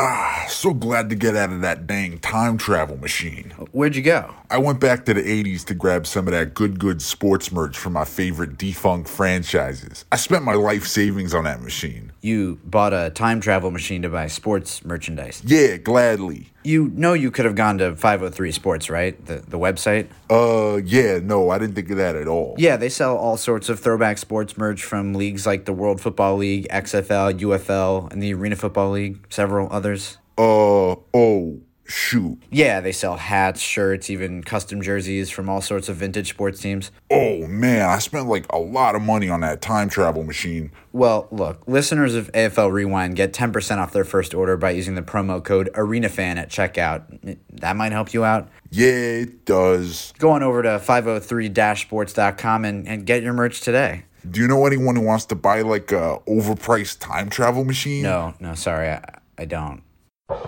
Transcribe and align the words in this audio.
Ah, 0.00 0.27
so 0.58 0.72
glad 0.72 1.10
to 1.10 1.14
get 1.14 1.36
out 1.36 1.52
of 1.52 1.60
that 1.60 1.86
dang 1.86 2.18
time 2.18 2.58
travel 2.58 2.96
machine. 2.96 3.50
Where'd 3.72 3.96
you 3.96 4.02
go? 4.02 4.34
I 4.50 4.58
went 4.58 4.80
back 4.80 5.04
to 5.06 5.14
the 5.14 5.22
80s 5.22 5.64
to 5.66 5.74
grab 5.74 6.06
some 6.06 6.26
of 6.26 6.32
that 6.32 6.54
good, 6.54 6.78
good 6.78 7.02
sports 7.02 7.52
merch 7.52 7.76
from 7.76 7.92
my 7.92 8.04
favorite 8.04 8.56
defunct 8.56 9.08
franchises. 9.08 10.04
I 10.10 10.16
spent 10.16 10.44
my 10.44 10.54
life 10.54 10.86
savings 10.86 11.34
on 11.34 11.44
that 11.44 11.60
machine. 11.62 12.12
You 12.22 12.58
bought 12.64 12.92
a 12.92 13.10
time 13.10 13.40
travel 13.40 13.70
machine 13.70 14.02
to 14.02 14.08
buy 14.08 14.26
sports 14.28 14.84
merchandise. 14.84 15.42
Yeah, 15.44 15.76
gladly. 15.76 16.50
You 16.64 16.90
know 16.94 17.12
you 17.12 17.30
could 17.30 17.44
have 17.44 17.54
gone 17.54 17.78
to 17.78 17.94
503 17.94 18.52
Sports, 18.52 18.90
right? 18.90 19.24
The 19.24 19.36
the 19.36 19.58
website? 19.58 20.08
Uh, 20.28 20.82
yeah, 20.84 21.18
no, 21.22 21.50
I 21.50 21.58
didn't 21.58 21.74
think 21.74 21.90
of 21.90 21.96
that 21.98 22.16
at 22.16 22.26
all. 22.26 22.56
Yeah, 22.58 22.76
they 22.76 22.88
sell 22.88 23.16
all 23.16 23.36
sorts 23.36 23.68
of 23.68 23.80
throwback 23.80 24.18
sports 24.18 24.58
merch 24.58 24.82
from 24.82 25.14
leagues 25.14 25.46
like 25.46 25.64
the 25.64 25.72
World 25.72 26.00
Football 26.00 26.36
League, 26.36 26.66
XFL, 26.68 27.38
UFL, 27.38 28.12
and 28.12 28.22
the 28.22 28.34
Arena 28.34 28.56
Football 28.56 28.90
League, 28.90 29.24
several 29.30 29.68
others. 29.70 30.18
Uh, 30.38 30.94
oh, 31.14 31.60
shoot. 31.88 32.38
Yeah, 32.50 32.80
they 32.80 32.92
sell 32.92 33.16
hats, 33.16 33.60
shirts, 33.60 34.08
even 34.10 34.44
custom 34.44 34.80
jerseys 34.82 35.30
from 35.30 35.48
all 35.48 35.60
sorts 35.60 35.88
of 35.88 35.96
vintage 35.96 36.28
sports 36.28 36.60
teams. 36.60 36.90
Oh, 37.10 37.46
man, 37.46 37.88
I 37.88 37.98
spent 37.98 38.28
like 38.28 38.46
a 38.52 38.58
lot 38.58 38.94
of 38.94 39.02
money 39.02 39.28
on 39.28 39.40
that 39.40 39.60
time 39.60 39.88
travel 39.88 40.22
machine. 40.22 40.70
Well, 40.92 41.26
look, 41.30 41.66
listeners 41.66 42.14
of 42.14 42.30
AFL 42.32 42.70
Rewind 42.70 43.16
get 43.16 43.32
10% 43.32 43.78
off 43.78 43.92
their 43.92 44.04
first 44.04 44.34
order 44.34 44.56
by 44.56 44.70
using 44.70 44.94
the 44.94 45.02
promo 45.02 45.42
code 45.42 45.70
ArenaFan 45.74 46.36
at 46.36 46.50
checkout. 46.50 47.38
That 47.50 47.76
might 47.76 47.92
help 47.92 48.14
you 48.14 48.24
out. 48.24 48.48
Yeah, 48.70 48.88
it 48.88 49.44
does. 49.44 50.12
Go 50.18 50.30
on 50.30 50.42
over 50.42 50.62
to 50.62 50.78
503-sports.com 50.78 52.64
and, 52.64 52.86
and 52.86 53.06
get 53.06 53.22
your 53.22 53.32
merch 53.32 53.60
today. 53.60 54.04
Do 54.30 54.40
you 54.40 54.48
know 54.48 54.66
anyone 54.66 54.94
who 54.96 55.02
wants 55.02 55.24
to 55.26 55.34
buy 55.34 55.62
like 55.62 55.90
a 55.90 56.18
overpriced 56.28 56.98
time 56.98 57.30
travel 57.30 57.64
machine? 57.64 58.02
No, 58.02 58.34
no, 58.40 58.54
sorry, 58.54 58.90
I, 58.90 59.20
I 59.38 59.44
don't. 59.46 59.82
Welcome 60.28 60.44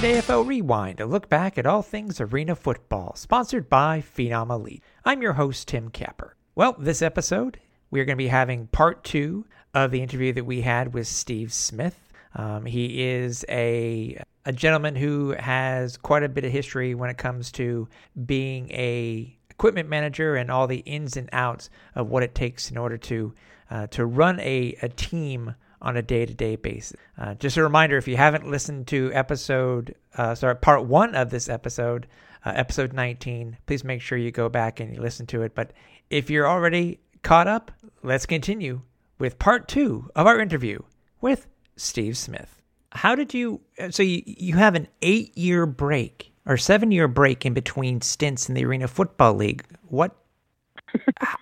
to 0.00 0.06
AFL 0.06 0.46
Rewind, 0.46 1.00
a 1.00 1.04
look 1.04 1.28
back 1.28 1.58
at 1.58 1.66
all 1.66 1.82
things 1.82 2.18
arena 2.18 2.56
football, 2.56 3.14
sponsored 3.14 3.68
by 3.68 4.00
Phenom 4.00 4.48
Elite. 4.48 4.82
I'm 5.04 5.20
your 5.20 5.34
host, 5.34 5.68
Tim 5.68 5.90
Capper. 5.90 6.34
Well, 6.54 6.76
this 6.78 7.02
episode, 7.02 7.60
we're 7.90 8.06
going 8.06 8.16
to 8.16 8.24
be 8.24 8.28
having 8.28 8.68
part 8.68 9.04
two 9.04 9.44
of 9.74 9.90
the 9.90 10.00
interview 10.00 10.32
that 10.32 10.46
we 10.46 10.62
had 10.62 10.94
with 10.94 11.06
Steve 11.06 11.52
Smith. 11.52 12.09
Um, 12.34 12.64
he 12.64 13.02
is 13.02 13.44
a 13.48 14.22
a 14.46 14.52
gentleman 14.52 14.96
who 14.96 15.34
has 15.38 15.96
quite 15.96 16.22
a 16.22 16.28
bit 16.28 16.44
of 16.44 16.52
history 16.52 16.94
when 16.94 17.10
it 17.10 17.18
comes 17.18 17.52
to 17.52 17.88
being 18.24 18.70
a 18.70 19.36
equipment 19.50 19.88
manager 19.88 20.36
and 20.36 20.50
all 20.50 20.66
the 20.66 20.78
ins 20.78 21.16
and 21.16 21.28
outs 21.32 21.68
of 21.94 22.08
what 22.08 22.22
it 22.22 22.34
takes 22.34 22.70
in 22.70 22.78
order 22.78 22.96
to 22.96 23.34
uh, 23.70 23.86
to 23.88 24.06
run 24.06 24.40
a, 24.40 24.74
a 24.82 24.88
team 24.88 25.54
on 25.82 25.96
a 25.96 26.02
day-to-day 26.02 26.56
basis. 26.56 26.96
Uh, 27.18 27.34
just 27.34 27.56
a 27.56 27.62
reminder, 27.62 27.96
if 27.96 28.08
you 28.08 28.16
haven't 28.16 28.50
listened 28.50 28.86
to 28.86 29.10
episode, 29.14 29.94
uh, 30.16 30.34
sorry, 30.34 30.56
part 30.56 30.84
one 30.84 31.14
of 31.14 31.30
this 31.30 31.48
episode, 31.48 32.06
uh, 32.44 32.52
episode 32.54 32.92
19, 32.92 33.56
please 33.66 33.84
make 33.84 34.00
sure 34.00 34.18
you 34.18 34.30
go 34.30 34.48
back 34.48 34.80
and 34.80 34.94
you 34.94 35.00
listen 35.00 35.26
to 35.26 35.42
it. 35.42 35.54
But 35.54 35.72
if 36.10 36.28
you're 36.28 36.48
already 36.48 37.00
caught 37.22 37.46
up, 37.48 37.70
let's 38.02 38.26
continue 38.26 38.82
with 39.18 39.38
part 39.38 39.68
two 39.68 40.10
of 40.14 40.26
our 40.26 40.40
interview 40.40 40.80
with 41.20 41.46
Steve 41.80 42.16
Smith. 42.16 42.56
How 42.92 43.14
did 43.14 43.32
you? 43.32 43.60
So 43.90 44.02
you 44.02 44.22
you 44.26 44.56
have 44.56 44.74
an 44.74 44.88
eight-year 45.02 45.66
break 45.66 46.32
or 46.46 46.56
seven-year 46.56 47.08
break 47.08 47.46
in 47.46 47.54
between 47.54 48.00
stints 48.00 48.48
in 48.48 48.54
the 48.54 48.64
Arena 48.64 48.88
Football 48.88 49.34
League. 49.34 49.64
What? 49.88 50.16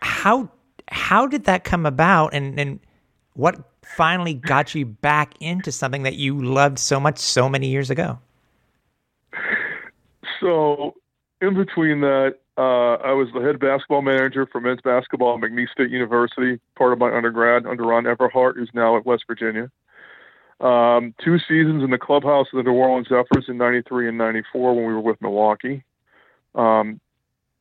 how 0.01 0.51
how 0.89 1.27
did 1.27 1.45
that 1.45 1.65
come 1.65 1.87
about? 1.87 2.35
And 2.35 2.59
and 2.61 2.81
what 3.35 3.57
finally 3.83 4.35
got 4.35 4.75
you 4.75 4.85
back 4.85 5.35
into 5.41 5.73
something 5.73 6.03
that 6.03 6.15
you 6.17 6.41
loved 6.41 6.79
so 6.79 7.01
much 7.01 7.19
so 7.19 7.49
many 7.49 7.69
years 7.69 7.91
ago? 7.91 8.19
So, 10.41 10.95
in 11.41 11.55
between 11.55 12.01
that, 12.03 12.37
uh, 12.59 12.95
I 13.03 13.13
was 13.13 13.29
the 13.33 13.41
head 13.41 13.59
basketball 13.59 14.03
manager 14.03 14.47
for 14.47 14.61
men's 14.61 14.81
basketball 14.83 15.35
at 15.35 15.41
McNeese 15.41 15.71
State 15.71 15.91
University, 15.91 16.61
part 16.77 16.93
of 16.93 16.99
my 16.99 17.17
undergrad 17.17 17.67
under 17.67 17.85
Ron 17.85 18.05
Everhart, 18.05 18.57
who's 18.57 18.71
now 18.75 18.97
at 18.97 19.07
West 19.07 19.25
Virginia. 19.27 19.71
Um, 20.61 21.15
two 21.25 21.39
seasons 21.39 21.85
in 21.85 21.91
the 21.91 21.99
clubhouse 21.99 22.49
of 22.53 22.57
the 22.57 22.69
New 22.69 22.77
Orleans 22.77 23.09
Zephyrs 23.09 23.45
in 23.49 23.59
93 23.59 24.09
and 24.09 24.19
94 24.19 24.75
when 24.75 24.87
we 24.87 24.93
were 24.93 25.01
with 25.01 25.21
Milwaukee. 25.23 25.85
Um, 26.55 27.01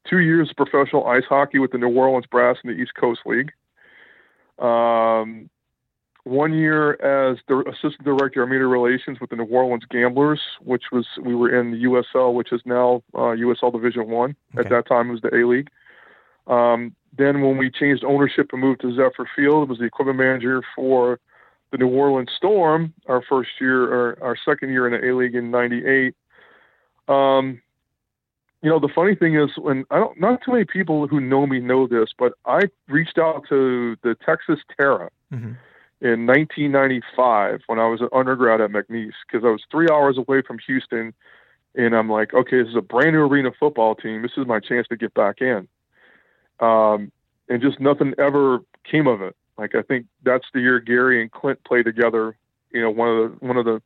two 0.09 0.19
years 0.19 0.49
of 0.49 0.55
professional 0.55 1.05
ice 1.05 1.25
hockey 1.29 1.59
with 1.59 1.71
the 1.71 1.77
New 1.77 1.89
Orleans 1.89 2.25
Brass 2.25 2.57
in 2.63 2.71
the 2.71 2.77
East 2.77 2.93
Coast 2.95 3.21
League. 3.25 3.51
Um, 4.57 5.49
one 6.23 6.53
year 6.53 6.93
as 6.93 7.37
the 7.47 7.59
assistant 7.69 8.03
director 8.03 8.43
of 8.43 8.49
media 8.49 8.67
relations 8.67 9.19
with 9.19 9.29
the 9.29 9.35
New 9.35 9.45
Orleans 9.45 9.85
Gamblers, 9.89 10.41
which 10.61 10.85
was 10.91 11.05
we 11.21 11.35
were 11.35 11.57
in 11.57 11.71
the 11.71 11.83
USL, 11.83 12.33
which 12.33 12.51
is 12.51 12.61
now 12.65 13.03
uh, 13.13 13.33
USL 13.37 13.71
Division 13.71 14.09
One. 14.09 14.35
Okay. 14.53 14.65
At 14.65 14.69
that 14.69 14.87
time, 14.87 15.09
it 15.09 15.13
was 15.13 15.21
the 15.21 15.35
A 15.35 15.47
League. 15.47 15.69
Um, 16.47 16.95
then, 17.17 17.41
when 17.41 17.57
we 17.57 17.71
changed 17.71 18.03
ownership 18.03 18.49
and 18.51 18.61
moved 18.61 18.81
to 18.81 18.93
Zephyr 18.93 19.29
Field, 19.35 19.69
was 19.69 19.79
the 19.79 19.85
equipment 19.85 20.17
manager 20.19 20.61
for 20.75 21.19
the 21.71 21.77
New 21.77 21.89
Orleans 21.89 22.29
Storm. 22.35 22.93
Our 23.07 23.21
first 23.21 23.49
year, 23.59 23.83
or 23.83 24.17
our 24.21 24.37
second 24.45 24.69
year 24.69 24.87
in 24.87 24.99
the 24.99 25.09
A 25.09 25.15
League 25.15 25.35
in 25.35 25.51
'98. 25.51 26.15
Um, 27.07 27.61
you 28.61 28.69
know, 28.69 28.79
the 28.79 28.89
funny 28.93 29.15
thing 29.15 29.35
is, 29.35 29.51
when 29.57 29.85
I 29.91 29.97
don't, 29.97 30.19
not 30.19 30.41
too 30.43 30.51
many 30.51 30.65
people 30.65 31.07
who 31.07 31.19
know 31.19 31.45
me 31.45 31.59
know 31.59 31.87
this, 31.87 32.09
but 32.17 32.33
I 32.45 32.61
reached 32.87 33.17
out 33.17 33.43
to 33.49 33.95
the 34.03 34.15
Texas 34.25 34.59
Terror 34.77 35.11
Mm-hmm. 35.33 35.53
in 35.99 36.25
1995 36.25 37.61
when 37.67 37.79
I 37.79 37.87
was 37.87 37.99
an 37.99 38.07
undergrad 38.13 38.61
at 38.61 38.69
McNeese 38.71 39.11
because 39.27 39.43
I 39.43 39.49
was 39.49 39.61
three 39.69 39.87
hours 39.91 40.17
away 40.17 40.41
from 40.41 40.57
Houston, 40.65 41.13
and 41.75 41.93
I'm 41.93 42.09
like, 42.09 42.33
okay, 42.33 42.59
this 42.61 42.69
is 42.69 42.77
a 42.77 42.81
brand 42.81 43.11
new 43.11 43.23
arena 43.23 43.51
football 43.59 43.93
team. 43.93 44.21
This 44.21 44.31
is 44.37 44.47
my 44.47 44.61
chance 44.61 44.87
to 44.87 44.95
get 44.95 45.13
back 45.13 45.41
in. 45.41 45.67
Um, 46.61 47.11
and 47.49 47.61
just 47.61 47.81
nothing 47.81 48.13
ever 48.17 48.59
came 48.89 49.05
of 49.05 49.21
it. 49.21 49.35
Like 49.57 49.75
I 49.75 49.81
think 49.81 50.05
that's 50.23 50.45
the 50.53 50.59
year 50.61 50.79
Gary 50.79 51.21
and 51.21 51.31
Clint 51.31 51.63
played 51.63 51.85
together. 51.85 52.37
You 52.71 52.81
know, 52.81 52.91
one 52.91 53.09
of 53.09 53.15
the 53.39 53.45
one 53.45 53.57
of 53.57 53.65
the 53.65 53.81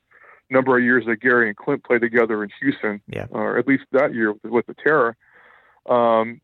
number 0.50 0.78
of 0.78 0.84
years 0.84 1.06
that 1.06 1.18
Gary 1.22 1.48
and 1.48 1.56
Clint 1.56 1.84
played 1.84 2.02
together 2.02 2.44
in 2.44 2.50
Houston, 2.60 3.02
Yeah. 3.08 3.28
or 3.30 3.58
at 3.58 3.68
least 3.68 3.84
that 3.94 4.14
year 4.14 4.34
with, 4.34 4.46
with 4.46 4.66
the 4.68 4.74
Terror. 4.74 5.16
Um, 5.86 6.42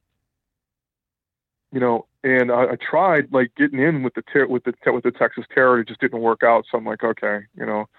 you 1.73 1.79
know, 1.81 2.05
and 2.23 2.51
I, 2.51 2.71
I 2.71 2.75
tried 2.75 3.31
like 3.33 3.51
getting 3.55 3.79
in 3.79 4.03
with 4.03 4.13
the 4.13 4.21
ter- 4.21 4.47
with 4.47 4.63
the 4.63 4.73
with 4.91 5.03
the 5.03 5.11
Texas 5.11 5.45
Terror. 5.53 5.79
It 5.79 5.87
just 5.89 5.99
didn't 5.99 6.21
work 6.21 6.41
out. 6.43 6.65
So 6.71 6.77
I'm 6.77 6.85
like, 6.85 7.03
okay, 7.03 7.39
you 7.57 7.65
know, 7.65 7.89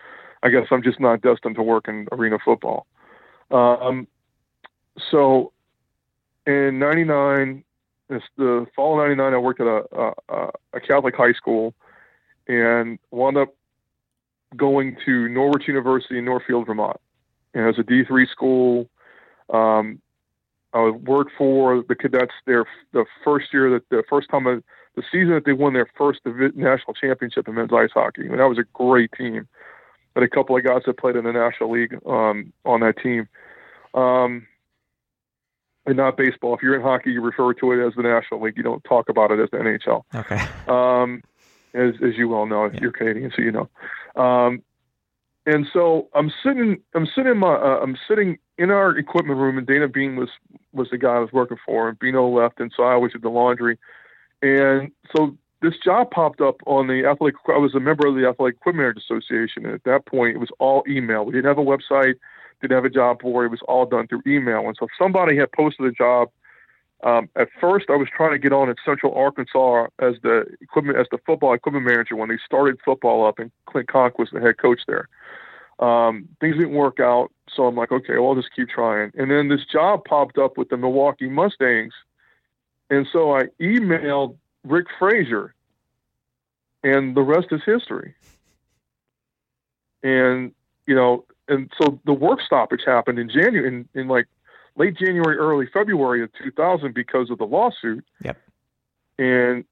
I 0.42 0.48
guess 0.48 0.66
I'm 0.70 0.82
just 0.82 0.98
not 1.00 1.20
destined 1.20 1.56
to 1.56 1.62
work 1.62 1.88
in 1.88 2.08
arena 2.10 2.38
football. 2.42 2.86
Um, 3.50 4.08
so 5.10 5.52
in 6.46 6.78
'99, 6.78 7.62
the 8.08 8.66
fall 8.74 9.00
of 9.00 9.06
'99, 9.06 9.34
I 9.34 9.38
worked 9.38 9.60
at 9.60 9.66
a, 9.66 10.12
a 10.28 10.50
a 10.72 10.80
Catholic 10.80 11.14
high 11.14 11.32
school, 11.32 11.74
and 12.46 12.98
wound 13.10 13.36
up 13.36 13.54
going 14.56 14.96
to 15.04 15.28
Norwich 15.28 15.68
University 15.68 16.18
in 16.18 16.24
Northfield, 16.24 16.66
Vermont. 16.66 16.98
And 17.54 17.64
it 17.64 17.66
was 17.66 17.78
a 17.78 17.82
D3 17.82 18.28
school. 18.30 18.88
Um, 19.52 20.00
I 20.72 20.90
worked 20.90 21.32
for 21.36 21.82
the 21.88 21.94
cadets 21.94 22.34
there 22.46 22.66
the 22.92 23.04
first 23.24 23.52
year 23.52 23.70
that 23.70 23.88
the 23.90 24.02
first 24.08 24.28
time 24.30 24.46
I, 24.46 24.58
the 24.96 25.02
season 25.10 25.30
that 25.30 25.44
they 25.44 25.52
won 25.52 25.72
their 25.72 25.88
first 25.96 26.20
national 26.24 26.94
championship 26.94 27.48
in 27.48 27.54
men's 27.54 27.72
ice 27.72 27.90
hockey. 27.92 28.24
I 28.24 28.28
mean, 28.28 28.38
that 28.38 28.48
was 28.48 28.58
a 28.58 28.64
great 28.74 29.12
team. 29.12 29.48
But 30.14 30.22
a 30.24 30.28
couple 30.28 30.56
of 30.56 30.64
guys 30.64 30.82
that 30.86 30.98
played 30.98 31.16
in 31.16 31.24
the 31.24 31.32
National 31.32 31.70
League 31.70 31.94
um, 32.06 32.52
on 32.64 32.80
that 32.80 32.98
team. 32.98 33.28
Um, 33.94 34.46
and 35.88 35.96
not 35.96 36.16
baseball. 36.16 36.54
If 36.54 36.62
you're 36.62 36.76
in 36.76 36.82
hockey, 36.82 37.10
you 37.12 37.22
refer 37.22 37.54
to 37.54 37.72
it 37.72 37.84
as 37.86 37.94
the 37.96 38.02
National 38.02 38.42
League. 38.42 38.56
You 38.56 38.62
don't 38.62 38.84
talk 38.84 39.08
about 39.08 39.30
it 39.30 39.40
as 39.40 39.48
the 39.50 39.56
NHL 39.56 40.02
Okay. 40.14 40.38
um, 40.66 41.22
as 41.74 41.94
as 42.06 42.16
you 42.16 42.28
well 42.28 42.46
know, 42.46 42.66
if 42.66 42.74
Yeah. 42.74 42.80
you're 42.82 42.92
Canadian, 42.92 43.32
so 43.34 43.42
you 43.42 43.52
know. 43.52 43.68
Um, 44.22 44.62
and 45.46 45.66
so 45.72 46.08
I'm 46.14 46.30
sitting, 46.42 46.78
I'm 46.94 47.06
sitting 47.06 47.32
in 47.32 47.38
my, 47.38 47.54
uh, 47.54 47.80
I'm 47.82 47.96
sitting 48.06 48.38
in 48.58 48.70
our 48.70 48.96
equipment 48.98 49.40
room, 49.40 49.56
and 49.56 49.66
Dana 49.66 49.88
Bean 49.88 50.16
was 50.16 50.28
was 50.72 50.88
the 50.90 50.98
guy 50.98 51.14
I 51.16 51.20
was 51.20 51.32
working 51.32 51.58
for, 51.64 51.88
and 51.88 51.98
Bino 51.98 52.28
left, 52.28 52.60
and 52.60 52.70
so 52.76 52.82
I 52.82 52.92
always 52.92 53.12
did 53.12 53.22
the 53.22 53.30
laundry. 53.30 53.78
And 54.42 54.92
so 55.16 55.36
this 55.62 55.74
job 55.82 56.10
popped 56.10 56.40
up 56.40 56.56
on 56.66 56.86
the 56.86 57.06
athletic. 57.06 57.36
I 57.48 57.58
was 57.58 57.74
a 57.74 57.80
member 57.80 58.06
of 58.06 58.14
the 58.14 58.28
Athletic 58.28 58.56
Equipment 58.56 58.98
Association, 58.98 59.64
and 59.64 59.74
at 59.74 59.84
that 59.84 60.06
point, 60.06 60.36
it 60.36 60.38
was 60.38 60.50
all 60.58 60.84
email. 60.86 61.24
We 61.24 61.32
didn't 61.32 61.46
have 61.48 61.58
a 61.58 61.64
website, 61.64 62.16
didn't 62.60 62.76
have 62.76 62.84
a 62.84 62.90
job 62.90 63.20
board. 63.20 63.46
It 63.46 63.50
was 63.50 63.60
all 63.68 63.86
done 63.86 64.06
through 64.06 64.22
email. 64.26 64.66
And 64.66 64.76
so 64.78 64.86
somebody 64.98 65.36
had 65.36 65.52
posted 65.52 65.86
a 65.86 65.92
job 65.92 66.30
um, 67.04 67.28
at 67.36 67.48
first, 67.60 67.86
I 67.90 67.96
was 67.96 68.08
trying 68.14 68.32
to 68.32 68.38
get 68.38 68.52
on 68.52 68.68
at 68.68 68.76
Central 68.84 69.14
Arkansas 69.14 69.86
as 70.00 70.14
the 70.22 70.44
equipment 70.60 70.98
as 70.98 71.06
the 71.10 71.18
football 71.24 71.54
equipment 71.54 71.86
manager 71.86 72.16
when 72.16 72.28
they 72.28 72.38
started 72.44 72.78
football 72.84 73.24
up, 73.24 73.38
and 73.38 73.52
Clint 73.66 73.88
Conque 73.88 74.18
was 74.18 74.30
the 74.32 74.40
head 74.40 74.58
coach 74.58 74.80
there. 74.88 75.08
Um, 75.78 76.28
things 76.40 76.56
didn't 76.56 76.74
work 76.74 76.98
out, 76.98 77.30
so 77.54 77.66
I'm 77.66 77.76
like, 77.76 77.92
okay, 77.92 78.14
well, 78.14 78.30
I'll 78.30 78.34
just 78.34 78.54
keep 78.54 78.68
trying. 78.68 79.12
And 79.14 79.30
then 79.30 79.48
this 79.48 79.64
job 79.72 80.04
popped 80.04 80.38
up 80.38 80.58
with 80.58 80.70
the 80.70 80.76
Milwaukee 80.76 81.28
Mustangs, 81.28 81.94
and 82.90 83.06
so 83.12 83.32
I 83.32 83.44
emailed 83.60 84.36
Rick 84.64 84.86
Frazier, 84.98 85.54
and 86.82 87.16
the 87.16 87.22
rest 87.22 87.46
is 87.52 87.60
history. 87.64 88.14
And 90.02 90.52
you 90.88 90.96
know, 90.96 91.24
and 91.48 91.70
so 91.80 91.98
the 92.04 92.12
work 92.12 92.40
stoppage 92.44 92.82
happened 92.86 93.18
in 93.18 93.28
January, 93.28 93.66
in, 93.66 93.88
in 93.94 94.08
like 94.08 94.26
late 94.76 94.96
January, 94.96 95.36
early 95.36 95.66
February 95.72 96.22
of 96.22 96.30
2000 96.42 96.94
because 96.94 97.30
of 97.30 97.38
the 97.38 97.44
lawsuit. 97.44 98.04
Yep. 98.22 98.38
And 99.18 99.64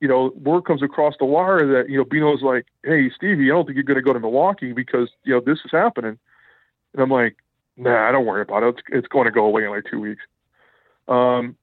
you 0.00 0.08
know, 0.08 0.32
word 0.34 0.64
comes 0.64 0.82
across 0.82 1.14
the 1.18 1.24
wire 1.24 1.64
that 1.64 1.88
you 1.88 1.96
know 1.96 2.04
Bino's 2.04 2.42
like, 2.42 2.66
"Hey, 2.84 3.08
Stevie, 3.14 3.50
I 3.50 3.54
don't 3.54 3.66
think 3.66 3.76
you're 3.76 3.84
going 3.84 3.96
to 3.96 4.02
go 4.02 4.12
to 4.12 4.18
Milwaukee 4.18 4.72
because 4.72 5.08
you 5.22 5.32
know 5.32 5.40
this 5.40 5.58
is 5.64 5.70
happening." 5.70 6.18
And 6.92 7.02
I'm 7.02 7.10
like, 7.10 7.36
"Nah, 7.76 8.08
I 8.08 8.10
don't 8.10 8.26
worry 8.26 8.42
about 8.42 8.64
it. 8.64 8.68
It's, 8.70 8.82
it's 8.88 9.06
going 9.06 9.26
to 9.26 9.30
go 9.30 9.44
away 9.44 9.64
in 9.64 9.70
like 9.70 9.84
two 9.88 10.00
weeks." 10.00 10.22
Um, 11.06 11.56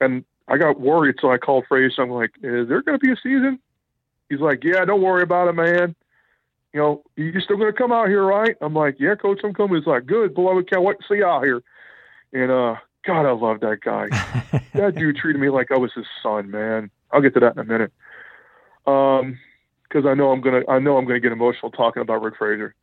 and 0.00 0.24
I 0.46 0.56
got 0.56 0.80
worried, 0.80 1.16
so 1.20 1.32
I 1.32 1.38
called 1.38 1.64
Frazier. 1.68 2.02
I'm 2.02 2.10
like, 2.10 2.30
"Is 2.42 2.68
there 2.68 2.80
going 2.80 2.98
to 2.98 3.04
be 3.04 3.10
a 3.10 3.16
season?" 3.16 3.58
He's 4.28 4.40
like, 4.40 4.62
"Yeah, 4.62 4.84
don't 4.84 5.02
worry 5.02 5.22
about 5.22 5.48
it, 5.48 5.54
man. 5.54 5.96
You 6.74 6.80
know, 6.80 7.02
you're 7.16 7.40
still 7.40 7.56
going 7.56 7.72
to 7.72 7.78
come 7.78 7.92
out 7.92 8.08
here, 8.08 8.24
right?" 8.24 8.56
I'm 8.60 8.74
like, 8.74 8.96
"Yeah, 8.98 9.14
coach, 9.14 9.40
I'm 9.42 9.54
coming." 9.54 9.76
He's 9.78 9.86
like, 9.86 10.04
"Good, 10.04 10.34
beloved, 10.34 10.68
can't 10.68 10.82
wait 10.82 10.98
to 10.98 11.04
see 11.08 11.18
you 11.18 11.26
out 11.26 11.44
here." 11.44 11.62
And 12.32 12.50
uh, 12.50 12.76
God, 13.06 13.26
I 13.26 13.32
love 13.32 13.60
that 13.60 13.80
guy. 13.80 14.08
that 14.74 14.96
dude 14.96 15.16
treated 15.16 15.40
me 15.40 15.48
like 15.48 15.70
I 15.70 15.78
was 15.78 15.92
his 15.94 16.06
son, 16.22 16.50
man. 16.50 16.90
I'll 17.10 17.22
get 17.22 17.34
to 17.34 17.40
that 17.40 17.54
in 17.54 17.60
a 17.60 17.64
minute. 17.64 17.92
Um, 18.86 19.38
because 19.82 20.04
I 20.06 20.14
know 20.14 20.30
I'm 20.30 20.40
gonna, 20.40 20.62
I 20.68 20.80
know 20.80 20.96
I'm 20.96 21.06
gonna 21.06 21.20
get 21.20 21.32
emotional 21.32 21.70
talking 21.70 22.02
about 22.02 22.20
Rick 22.20 22.34
Frazier. 22.36 22.74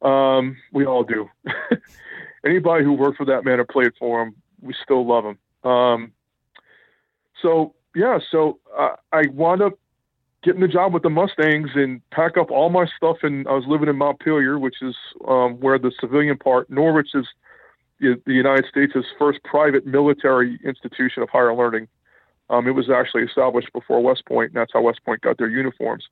Um, 0.00 0.56
we 0.72 0.86
all 0.86 1.02
do. 1.02 1.28
Anybody 2.46 2.84
who 2.84 2.92
worked 2.92 3.16
for 3.16 3.26
that 3.26 3.44
man 3.44 3.60
or 3.60 3.64
played 3.64 3.92
for 3.98 4.22
him, 4.22 4.36
we 4.60 4.74
still 4.82 5.06
love 5.06 5.24
him. 5.24 5.70
Um, 5.70 6.12
so 7.40 7.74
yeah, 7.94 8.18
so 8.30 8.60
uh, 8.78 8.96
I 9.12 9.24
wound 9.32 9.62
up 9.62 9.74
getting 10.42 10.60
the 10.60 10.68
job 10.68 10.92
with 10.92 11.02
the 11.02 11.10
Mustangs 11.10 11.70
and 11.74 12.00
pack 12.10 12.36
up 12.36 12.50
all 12.50 12.68
my 12.68 12.86
stuff. 12.96 13.18
And 13.22 13.46
I 13.46 13.52
was 13.52 13.64
living 13.66 13.88
in 13.88 13.96
Montpelier, 13.96 14.58
which 14.58 14.82
is 14.82 14.96
um, 15.26 15.60
where 15.60 15.78
the 15.78 15.92
civilian 16.00 16.36
part, 16.36 16.68
Norwich 16.70 17.10
is 17.14 17.26
the, 18.00 18.20
the 18.26 18.32
United 18.32 18.66
States' 18.68 19.06
first 19.18 19.42
private 19.44 19.86
military 19.86 20.58
institution 20.64 21.22
of 21.22 21.30
higher 21.30 21.54
learning. 21.54 21.88
Um, 22.50 22.66
it 22.66 22.72
was 22.72 22.90
actually 22.90 23.22
established 23.22 23.72
before 23.72 24.02
West 24.02 24.26
Point, 24.26 24.50
and 24.50 24.56
that's 24.56 24.72
how 24.72 24.82
West 24.82 25.04
Point 25.04 25.22
got 25.22 25.38
their 25.38 25.48
uniforms. 25.48 26.04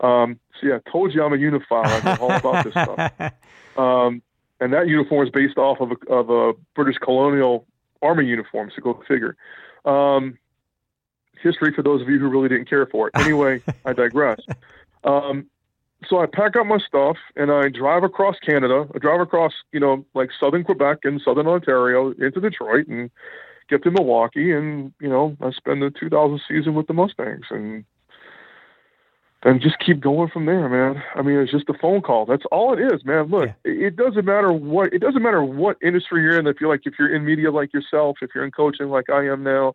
Um, 0.00 0.40
so 0.60 0.66
yeah, 0.66 0.78
I 0.84 0.90
told 0.90 1.14
you 1.14 1.22
I'm 1.22 1.32
a 1.32 1.36
unifier. 1.36 1.86
I 1.86 2.16
know 2.16 2.22
all 2.22 2.32
about 2.32 2.64
this 2.64 2.72
stuff. 2.72 3.32
Um, 3.74 4.20
and 4.60 4.70
that 4.74 4.86
uniform 4.86 5.26
is 5.26 5.32
based 5.32 5.56
off 5.56 5.80
of 5.80 5.92
a, 5.92 6.12
of 6.12 6.28
a 6.28 6.52
British 6.74 6.98
colonial 6.98 7.66
army 8.02 8.26
uniform. 8.26 8.70
So 8.76 8.82
go 8.82 9.02
figure. 9.08 9.34
Um, 9.86 10.38
history 11.42 11.72
for 11.74 11.82
those 11.82 12.00
of 12.02 12.08
you 12.08 12.18
who 12.18 12.28
really 12.28 12.48
didn't 12.48 12.68
care 12.68 12.86
for 12.86 13.08
it. 13.08 13.12
Anyway, 13.16 13.62
I 13.84 13.92
digress. 13.92 14.40
Um, 15.04 15.46
so 16.08 16.20
I 16.20 16.26
pack 16.26 16.56
up 16.56 16.66
my 16.66 16.78
stuff 16.78 17.16
and 17.36 17.50
I 17.52 17.68
drive 17.68 18.02
across 18.02 18.36
Canada. 18.44 18.88
I 18.94 18.98
drive 18.98 19.20
across, 19.20 19.52
you 19.72 19.80
know, 19.80 20.04
like 20.14 20.30
southern 20.38 20.64
Quebec 20.64 20.98
and 21.04 21.20
southern 21.24 21.46
Ontario 21.46 22.10
into 22.12 22.40
Detroit 22.40 22.88
and 22.88 23.10
get 23.68 23.82
to 23.84 23.90
Milwaukee. 23.90 24.50
And, 24.52 24.92
you 25.00 25.08
know, 25.08 25.36
I 25.40 25.50
spend 25.52 25.82
the 25.82 25.90
2000 25.90 26.40
season 26.48 26.74
with 26.74 26.86
the 26.88 26.92
Mustangs 26.94 27.46
and 27.50 27.84
and 29.44 29.60
just 29.60 29.78
keep 29.84 30.00
going 30.00 30.28
from 30.30 30.46
there, 30.46 30.68
man. 30.68 31.02
I 31.16 31.22
mean, 31.22 31.36
it's 31.38 31.50
just 31.50 31.68
a 31.68 31.74
phone 31.74 32.00
call. 32.00 32.26
That's 32.26 32.44
all 32.52 32.72
it 32.78 32.92
is, 32.92 33.04
man. 33.04 33.24
Look, 33.26 33.46
Yeah. 33.48 33.54
it, 33.64 33.82
it 33.82 33.96
doesn't 33.96 34.24
matter 34.24 34.52
what 34.52 34.92
it 34.92 35.00
doesn't 35.00 35.22
matter 35.22 35.42
what 35.42 35.76
industry 35.82 36.22
you're 36.22 36.38
in. 36.38 36.46
If 36.46 36.60
you're 36.60 36.70
like 36.70 36.82
if 36.84 36.94
you're 36.98 37.14
in 37.14 37.24
media 37.24 37.50
like 37.50 37.72
yourself, 37.72 38.18
if 38.22 38.30
you're 38.34 38.44
in 38.44 38.52
coaching 38.52 38.88
like 38.88 39.10
I 39.10 39.26
am 39.26 39.42
now, 39.42 39.74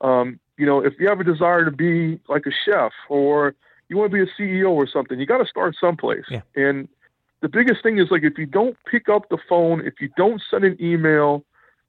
um, 0.00 0.38
you 0.56 0.66
know, 0.66 0.84
if 0.84 0.94
you 0.98 1.08
have 1.08 1.20
a 1.20 1.24
desire 1.24 1.64
to 1.64 1.70
be 1.70 2.20
like 2.28 2.46
a 2.46 2.52
chef 2.64 2.92
or 3.08 3.54
you 3.88 3.96
want 3.96 4.10
to 4.10 4.14
be 4.14 4.22
a 4.22 4.40
CEO 4.40 4.70
or 4.70 4.86
something, 4.86 5.18
you 5.18 5.26
got 5.26 5.38
to 5.38 5.46
start 5.46 5.74
someplace. 5.80 6.24
Yeah. 6.30 6.42
And 6.54 6.88
the 7.40 7.48
biggest 7.48 7.82
thing 7.82 7.98
is 7.98 8.10
like 8.10 8.22
if 8.22 8.38
you 8.38 8.46
don't 8.46 8.76
pick 8.90 9.08
up 9.08 9.28
the 9.28 9.38
phone, 9.48 9.86
if 9.86 9.94
you 10.00 10.10
don't 10.16 10.40
send 10.50 10.64
an 10.64 10.76
email, 10.80 11.44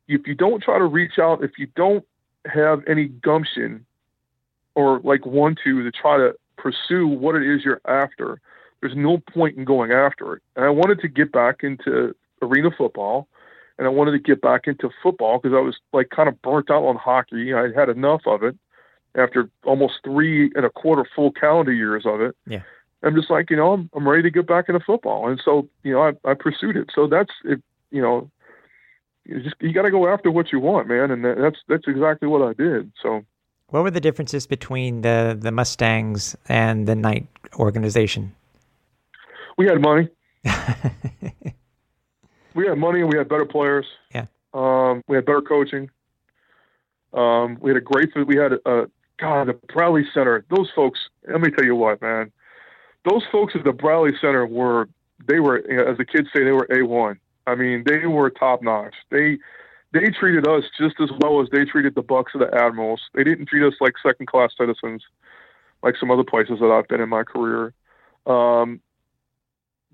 if 0.08 0.28
you 0.28 0.36
don't 0.36 0.62
try 0.62 0.78
to 0.78 0.86
reach 0.86 1.20
out, 1.20 1.44
if 1.44 1.52
you 1.58 1.68
don't 1.76 2.06
have 2.46 2.84
any 2.88 3.06
gumption 3.06 3.86
or 4.76 5.00
like 5.00 5.26
want 5.26 5.60
to 5.64 5.84
to 5.84 5.92
try 5.92 6.18
to 6.18 6.36
pursue 6.58 7.08
what 7.08 7.36
it 7.36 7.44
is 7.44 7.64
you're 7.64 7.82
after, 7.86 8.40
there's 8.82 8.96
no 8.96 9.18
point 9.18 9.58
in 9.58 9.66
going 9.66 9.92
after 9.92 10.36
it. 10.36 10.44
And 10.56 10.66
I 10.66 10.70
wanted 10.70 11.00
to 11.02 11.08
get 11.08 11.32
back 11.32 11.64
into 11.64 12.16
arena 12.42 12.70
football 12.78 13.28
and 13.78 13.88
I 13.88 13.90
wanted 13.90 14.12
to 14.12 14.20
get 14.20 14.42
back 14.42 14.68
into 14.68 14.90
football 15.04 15.40
because 15.40 15.56
I 15.56 15.60
was 15.62 15.76
like 15.94 16.10
kind 16.10 16.30
of 16.30 16.42
burnt 16.42 16.72
out 16.72 16.84
on 16.86 16.96
hockey. 16.96 17.54
I 17.54 17.72
had 17.76 17.90
enough 17.90 18.22
of 18.26 18.44
it 18.44 18.56
after 19.16 19.50
almost 19.64 19.96
three 20.04 20.52
and 20.56 20.66
a 20.66 20.70
quarter 20.70 21.06
full 21.16 21.32
calendar 21.32 21.74
years 21.74 22.06
of 22.06 22.22
it. 22.22 22.36
Yeah. 22.48 22.62
I'm 23.04 23.16
just 23.16 23.30
like, 23.30 23.50
you 23.50 23.58
know, 23.58 23.74
I'm, 23.74 23.90
I'm 23.94 24.08
ready 24.08 24.24
to 24.24 24.32
get 24.32 24.48
back 24.48 24.68
into 24.68 24.80
football. 24.80 25.30
And 25.30 25.40
so, 25.44 25.68
you 25.84 25.94
know, 25.94 26.02
I, 26.02 26.30
I 26.30 26.34
pursued 26.34 26.76
it. 26.76 26.90
So 26.94 27.08
that's, 27.08 27.32
it, 27.44 27.62
you 27.92 28.02
know, 28.02 28.30
you 29.26 29.42
just, 29.42 29.56
you 29.60 29.74
got 29.74 29.84
to 29.84 29.92
go 29.92 30.08
after 30.08 30.32
what 30.32 30.52
you 30.52 30.60
want, 30.60 30.88
man. 30.88 31.12
And 31.12 31.24
that, 31.24 31.38
that's, 31.38 31.58
that's 31.68 31.88
exactly 31.88 32.28
what 32.28 32.42
I 32.42 32.54
did. 32.54 32.92
So, 33.02 33.24
What 33.70 33.84
were 33.84 33.92
the 33.92 34.02
differences 34.02 34.48
between 34.48 35.02
the 35.02 35.38
the 35.40 35.52
Mustangs 35.52 36.36
and 36.48 36.88
the 36.88 36.96
Knight 36.96 37.28
organization? 37.58 38.34
we 39.58 39.68
had 39.68 39.82
money. 39.82 40.10
we 42.56 42.68
had 42.68 42.78
money 42.78 43.02
and 43.02 43.10
we 43.10 43.18
had 43.18 43.30
better 43.30 43.46
players. 43.46 43.86
Yeah. 44.14 44.26
Um, 44.54 45.04
we 45.08 45.16
had 45.18 45.26
better 45.26 45.42
coaching. 45.42 45.90
Um, 47.14 47.58
we 47.62 47.70
had 47.70 47.78
a 47.78 47.82
great, 47.82 48.10
we 48.28 48.38
had 48.38 48.54
a, 48.54 48.70
a, 48.70 48.86
God, 49.18 49.48
the 49.48 49.54
Bradley 49.74 50.04
Center, 50.14 50.46
those 50.50 50.70
folks, 50.76 51.00
let 51.28 51.40
me 51.40 51.50
tell 51.50 51.64
you 51.64 51.76
what, 51.76 52.02
man, 52.02 52.32
those 53.10 53.24
folks 53.32 53.54
at 53.56 53.64
the 53.64 53.72
Bradley 53.72 54.12
Center 54.20 54.46
were, 54.46 54.90
they 55.28 55.40
were, 55.40 55.58
as 55.58 55.98
the 55.98 56.06
kids 56.06 56.28
say, 56.36 56.44
they 56.44 56.52
were 56.52 56.68
A1. 56.68 57.18
I 57.48 57.56
mean, 57.56 57.84
they 57.86 58.08
were 58.08 58.30
top 58.30 58.62
notch. 58.62 58.96
They, 59.12 59.38
they 59.94 60.10
treated 60.10 60.48
us 60.48 60.64
just 60.78 60.96
as 61.00 61.10
well 61.20 61.42
as 61.42 61.48
they 61.52 61.64
treated 61.64 61.96
the 61.96 62.02
Bucks 62.02 62.34
or 62.36 62.40
the 62.40 62.54
Admirals. 62.54 63.02
They 63.14 63.24
didn't 63.24 63.46
treat 63.46 63.66
us 63.66 63.76
like 63.80 63.94
second 64.04 64.26
class 64.26 64.52
citizens, 64.58 65.04
like 65.84 65.96
some 65.98 66.12
other 66.12 66.24
places 66.24 66.60
that 66.60 66.72
I've 66.72 66.88
been 66.88 67.02
in 67.02 67.10
my 67.10 67.24
career. 67.24 67.74
Um, 68.26 68.82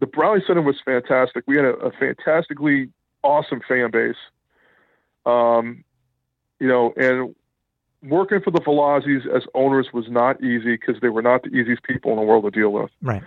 the 0.02 0.08
Bradley 0.08 0.44
Center 0.46 0.62
was 0.62 0.76
fantastic. 0.84 1.46
We 1.48 1.56
had 1.56 1.66
a, 1.66 1.76
a 1.76 1.92
fantastically 1.92 2.90
awesome 3.24 3.62
fan 3.66 3.92
base. 3.92 4.16
Um, 5.26 5.86
you 6.60 6.68
know, 6.68 6.92
and 6.98 7.36
working 8.04 8.42
for 8.42 8.52
the 8.52 8.60
Velazis 8.60 9.28
as 9.34 9.44
owners 9.54 9.90
was 9.94 10.06
not 10.10 10.44
easy 10.44 10.76
because 10.76 10.96
they 11.02 11.10
were 11.10 11.22
not 11.22 11.44
the 11.44 11.50
easiest 11.50 11.84
people 11.84 12.12
in 12.12 12.18
the 12.18 12.24
world 12.24 12.44
to 12.46 12.52
deal 12.52 12.72
with. 12.72 12.90
Right. 13.02 13.22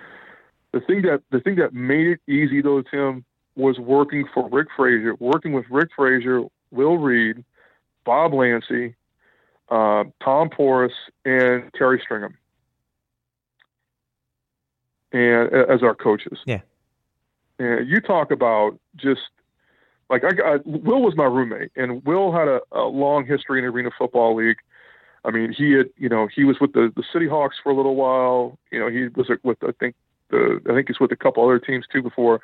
The 0.72 0.80
thing 0.80 1.02
that 1.02 1.22
the 1.30 1.40
thing 1.40 1.54
that 1.56 1.72
made 1.72 2.08
it 2.08 2.20
easy 2.28 2.60
though, 2.60 2.82
Tim, 2.82 3.24
was 3.54 3.78
working 3.78 4.26
for 4.34 4.48
Rick 4.48 4.68
Frazier, 4.76 5.14
working 5.20 5.52
with 5.52 5.66
Rick 5.70 5.90
Frazier, 5.94 6.42
Will 6.72 6.98
Reed, 6.98 7.44
Bob 8.04 8.34
Lancey, 8.34 8.96
uh, 9.68 10.02
Tom 10.22 10.50
Porras, 10.50 10.92
and 11.24 11.70
Terry 11.76 12.02
Stringham, 12.04 12.34
and 15.14 15.52
as 15.70 15.82
our 15.82 15.94
coaches. 15.94 16.38
Yeah. 16.44 16.60
And 17.58 17.88
you 17.88 18.00
talk 18.00 18.30
about 18.30 18.78
just 18.96 19.20
like 20.10 20.24
I 20.24 20.32
got 20.32 20.66
Will 20.66 21.02
was 21.02 21.16
my 21.16 21.24
roommate, 21.24 21.70
and 21.76 22.04
Will 22.04 22.32
had 22.32 22.48
a, 22.48 22.60
a 22.72 22.82
long 22.82 23.24
history 23.24 23.60
in 23.60 23.64
Arena 23.64 23.90
Football 23.96 24.34
League. 24.36 24.58
I 25.24 25.30
mean, 25.30 25.52
he 25.52 25.72
had 25.72 25.86
you 25.96 26.08
know 26.08 26.28
he 26.34 26.44
was 26.44 26.56
with 26.60 26.72
the 26.72 26.92
the 26.94 27.04
City 27.12 27.28
Hawks 27.28 27.56
for 27.62 27.70
a 27.70 27.76
little 27.76 27.94
while. 27.94 28.58
You 28.70 28.80
know, 28.80 28.88
he 28.88 29.08
was 29.08 29.30
with 29.44 29.58
I 29.62 29.72
think 29.78 29.94
the 30.30 30.60
I 30.68 30.74
think 30.74 30.88
he's 30.88 31.00
with 31.00 31.12
a 31.12 31.16
couple 31.16 31.44
other 31.44 31.60
teams 31.60 31.86
too 31.90 32.02
before 32.02 32.40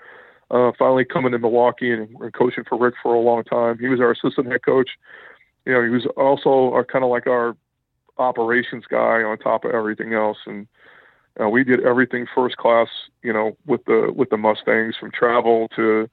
uh, 0.50 0.70
finally 0.78 1.04
coming 1.04 1.32
to 1.32 1.38
Milwaukee 1.38 1.92
and, 1.92 2.08
and 2.20 2.32
coaching 2.32 2.64
for 2.68 2.78
Rick 2.78 2.94
for 3.02 3.14
a 3.14 3.20
long 3.20 3.44
time. 3.44 3.78
He 3.78 3.88
was 3.88 4.00
our 4.00 4.12
assistant 4.12 4.46
head 4.46 4.64
coach. 4.64 4.90
You 5.66 5.72
know, 5.72 5.82
he 5.82 5.90
was 5.90 6.06
also 6.16 6.72
our, 6.72 6.84
kind 6.84 7.04
of 7.04 7.10
like 7.10 7.26
our 7.26 7.56
operations 8.18 8.84
guy 8.88 9.22
on 9.22 9.38
top 9.38 9.64
of 9.64 9.72
everything 9.72 10.14
else, 10.14 10.38
and 10.46 10.66
uh, 11.40 11.48
we 11.48 11.64
did 11.64 11.80
everything 11.84 12.26
first 12.34 12.56
class. 12.56 12.88
You 13.22 13.32
know, 13.32 13.56
with 13.66 13.84
the 13.84 14.12
with 14.14 14.30
the 14.30 14.36
Mustangs 14.36 14.96
from 14.98 15.10
travel 15.10 15.68
to 15.76 16.08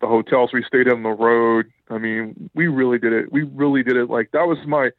the 0.00 0.08
hotels 0.08 0.50
we 0.52 0.64
stayed 0.64 0.88
on 0.88 1.02
the 1.02 1.10
road. 1.10 1.72
I 1.88 1.98
mean, 1.98 2.50
we 2.54 2.68
really 2.68 2.98
did 2.98 3.12
it. 3.12 3.32
We 3.32 3.42
really 3.42 3.82
did 3.82 3.96
it. 3.96 4.10
Like 4.10 4.30
that 4.32 4.46
was 4.46 4.58
my 4.66 4.90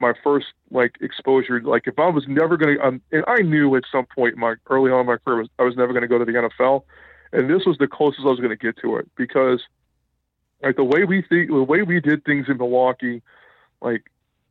my 0.00 0.12
first 0.22 0.46
like 0.70 0.96
exposure. 1.00 1.60
Like 1.60 1.86
if 1.86 1.98
I 1.98 2.08
was 2.08 2.24
never 2.28 2.56
going 2.56 2.76
to, 2.76 2.86
um, 2.86 3.00
and 3.12 3.24
I 3.26 3.42
knew 3.42 3.74
at 3.76 3.84
some 3.90 4.06
point 4.06 4.34
in 4.34 4.40
my 4.40 4.54
early 4.68 4.90
on 4.90 5.00
in 5.00 5.06
my 5.06 5.16
career 5.16 5.38
was, 5.38 5.48
I 5.58 5.62
was 5.62 5.76
never 5.76 5.92
going 5.92 6.02
to 6.02 6.08
go 6.08 6.18
to 6.18 6.24
the 6.24 6.32
NFL, 6.32 6.82
and 7.32 7.48
this 7.48 7.64
was 7.66 7.78
the 7.78 7.88
closest 7.88 8.22
I 8.26 8.30
was 8.30 8.40
going 8.40 8.50
to 8.50 8.56
get 8.56 8.76
to 8.78 8.96
it 8.96 9.08
because 9.16 9.62
like 10.62 10.76
the 10.76 10.84
way 10.84 11.04
we 11.04 11.22
think, 11.22 11.50
the 11.50 11.62
way 11.62 11.82
we 11.82 12.00
did 12.00 12.24
things 12.24 12.46
in 12.48 12.58
Milwaukee, 12.58 13.22
like 13.80 14.04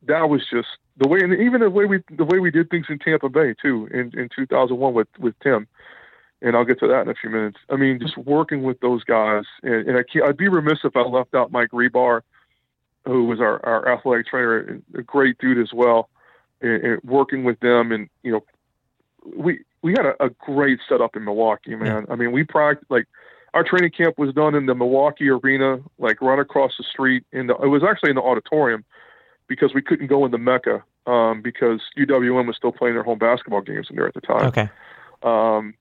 that 0.06 0.28
was 0.28 0.42
just 0.50 0.68
the 0.96 1.08
way, 1.08 1.20
and 1.20 1.32
even 1.34 1.60
the 1.60 1.70
way 1.70 1.86
we 1.86 2.02
the 2.10 2.24
way 2.24 2.38
we 2.38 2.50
did 2.50 2.70
things 2.70 2.86
in 2.88 2.98
Tampa 2.98 3.28
Bay 3.28 3.54
too 3.60 3.88
in 3.92 4.12
in 4.18 4.28
2001 4.34 4.94
with 4.94 5.08
with 5.18 5.34
Tim. 5.40 5.66
and 6.40 6.56
I'll 6.56 6.64
get 6.64 6.78
to 6.80 6.88
that 6.88 7.02
in 7.02 7.08
a 7.08 7.14
few 7.14 7.30
minutes. 7.30 7.58
I 7.70 7.76
mean, 7.76 7.98
just 7.98 8.16
working 8.16 8.62
with 8.62 8.80
those 8.80 9.02
guys, 9.04 9.44
and, 9.62 9.88
and 9.88 9.98
I 9.98 10.02
can't, 10.02 10.24
I'd 10.24 10.36
be 10.36 10.48
remiss 10.48 10.78
if 10.84 10.96
I 10.96 11.02
left 11.02 11.34
out 11.34 11.50
Mike 11.50 11.70
Rebar, 11.70 12.22
who 13.04 13.24
was 13.24 13.40
our, 13.40 13.64
our 13.64 13.92
athletic 13.92 14.26
trainer, 14.26 14.80
a 14.94 15.02
great 15.02 15.38
dude 15.38 15.58
as 15.58 15.72
well, 15.72 16.08
and, 16.60 16.84
and 16.84 17.02
working 17.02 17.44
with 17.44 17.58
them, 17.60 17.92
and 17.92 18.08
you 18.22 18.32
know, 18.32 18.44
we 19.36 19.60
we 19.82 19.92
had 19.92 20.06
a, 20.06 20.24
a 20.24 20.30
great 20.30 20.78
setup 20.88 21.16
in 21.16 21.24
Milwaukee, 21.24 21.74
man. 21.74 22.06
I 22.10 22.16
mean, 22.16 22.32
we 22.32 22.44
practiced 22.44 22.90
like 22.90 23.06
our 23.54 23.64
training 23.64 23.90
camp 23.90 24.18
was 24.18 24.34
done 24.34 24.54
in 24.54 24.66
the 24.66 24.74
Milwaukee 24.74 25.28
arena, 25.28 25.80
like 25.98 26.20
right 26.20 26.38
across 26.38 26.72
the 26.78 26.84
street. 26.84 27.24
In 27.32 27.48
the 27.48 27.54
it 27.56 27.68
was 27.68 27.82
actually 27.82 28.10
in 28.10 28.16
the 28.16 28.22
auditorium 28.22 28.84
because 29.48 29.72
we 29.74 29.82
couldn't 29.82 30.06
go 30.06 30.24
in 30.24 30.30
the 30.30 30.38
Mecca 30.38 30.84
um, 31.06 31.42
because 31.42 31.80
UWM 31.98 32.46
was 32.46 32.56
still 32.56 32.72
playing 32.72 32.94
their 32.94 33.02
home 33.02 33.18
basketball 33.18 33.62
games 33.62 33.88
in 33.90 33.96
there 33.96 34.06
at 34.06 34.14
the 34.14 34.20
time. 34.20 34.46
Okay. 34.46 34.68
Um, 35.22 35.74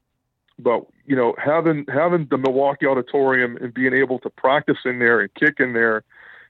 but 0.60 0.86
you 1.06 1.16
know, 1.16 1.36
having 1.38 1.86
having 1.88 2.28
the 2.30 2.38
Milwaukee 2.38 2.88
auditorium 2.88 3.58
and 3.58 3.74
being 3.74 3.94
able 3.94 4.20
to 4.20 4.30
practice 4.30 4.78
in 4.86 5.00
there 5.00 5.20
and 5.20 5.34
kick 5.36 5.60
in 5.60 5.74
there 5.74 6.04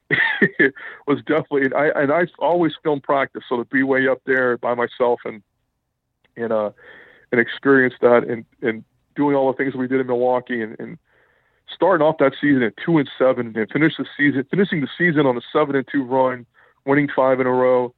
was 1.08 1.20
definitely. 1.26 1.64
And 1.66 1.74
I 1.74 1.88
and 1.88 2.12
I 2.12 2.28
always 2.40 2.74
film 2.84 3.02
practice, 3.02 3.44
so 3.50 3.58
to 3.58 3.66
be 3.66 3.84
way 3.84 4.08
up 4.08 4.22
there 4.26 4.58
by 4.58 4.74
myself 4.76 5.20
and 5.26 5.42
and 6.38 6.54
uh 6.54 6.72
and 7.32 7.42
experience 7.42 7.96
that 8.02 8.24
and 8.24 8.46
and 8.62 8.86
doing 9.16 9.36
all 9.36 9.52
the 9.52 9.58
things 9.58 9.76
we 9.76 9.88
did 9.88 10.00
in 10.00 10.08
Milwaukee 10.08 10.62
and, 10.62 10.80
and 10.80 10.98
starting 11.74 12.06
off 12.06 12.18
that 12.20 12.34
season 12.40 12.64
at 12.64 12.74
two 12.78 12.98
and 12.98 13.10
seven 13.18 13.58
and 13.58 13.70
finish 13.70 13.98
the 13.98 14.06
season 14.16 14.46
finishing 14.50 14.80
the 14.80 14.88
season 14.98 15.26
on 15.26 15.36
a 15.36 15.42
seven 15.52 15.76
and 15.76 15.86
two 15.92 16.04
run, 16.04 16.46
winning 16.88 17.10
five 17.16 17.40
in 17.40 17.48
a 17.48 17.52
row 17.52 17.94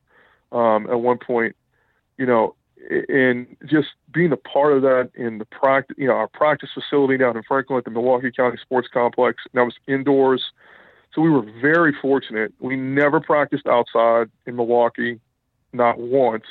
um, 0.51 0.89
at 0.89 0.99
one 0.99 1.17
point, 1.17 1.55
you 2.17 2.25
know, 2.25 2.55
and 3.07 3.55
just 3.65 3.89
being 4.11 4.31
a 4.31 4.37
part 4.37 4.73
of 4.73 4.81
that 4.81 5.11
in 5.15 5.37
the 5.37 5.45
practice, 5.45 5.95
you 5.99 6.07
know, 6.07 6.13
our 6.13 6.27
practice 6.27 6.69
facility 6.73 7.17
down 7.17 7.37
in 7.37 7.43
Franklin 7.43 7.77
at 7.77 7.85
the 7.85 7.91
Milwaukee 7.91 8.31
County 8.31 8.57
Sports 8.61 8.87
Complex. 8.91 9.43
And 9.51 9.59
that 9.59 9.65
was 9.65 9.75
indoors, 9.87 10.43
so 11.13 11.21
we 11.21 11.29
were 11.29 11.45
very 11.61 11.93
fortunate. 12.01 12.53
We 12.59 12.75
never 12.75 13.19
practiced 13.19 13.67
outside 13.67 14.29
in 14.45 14.55
Milwaukee, 14.55 15.19
not 15.73 15.97
once. 15.99 16.45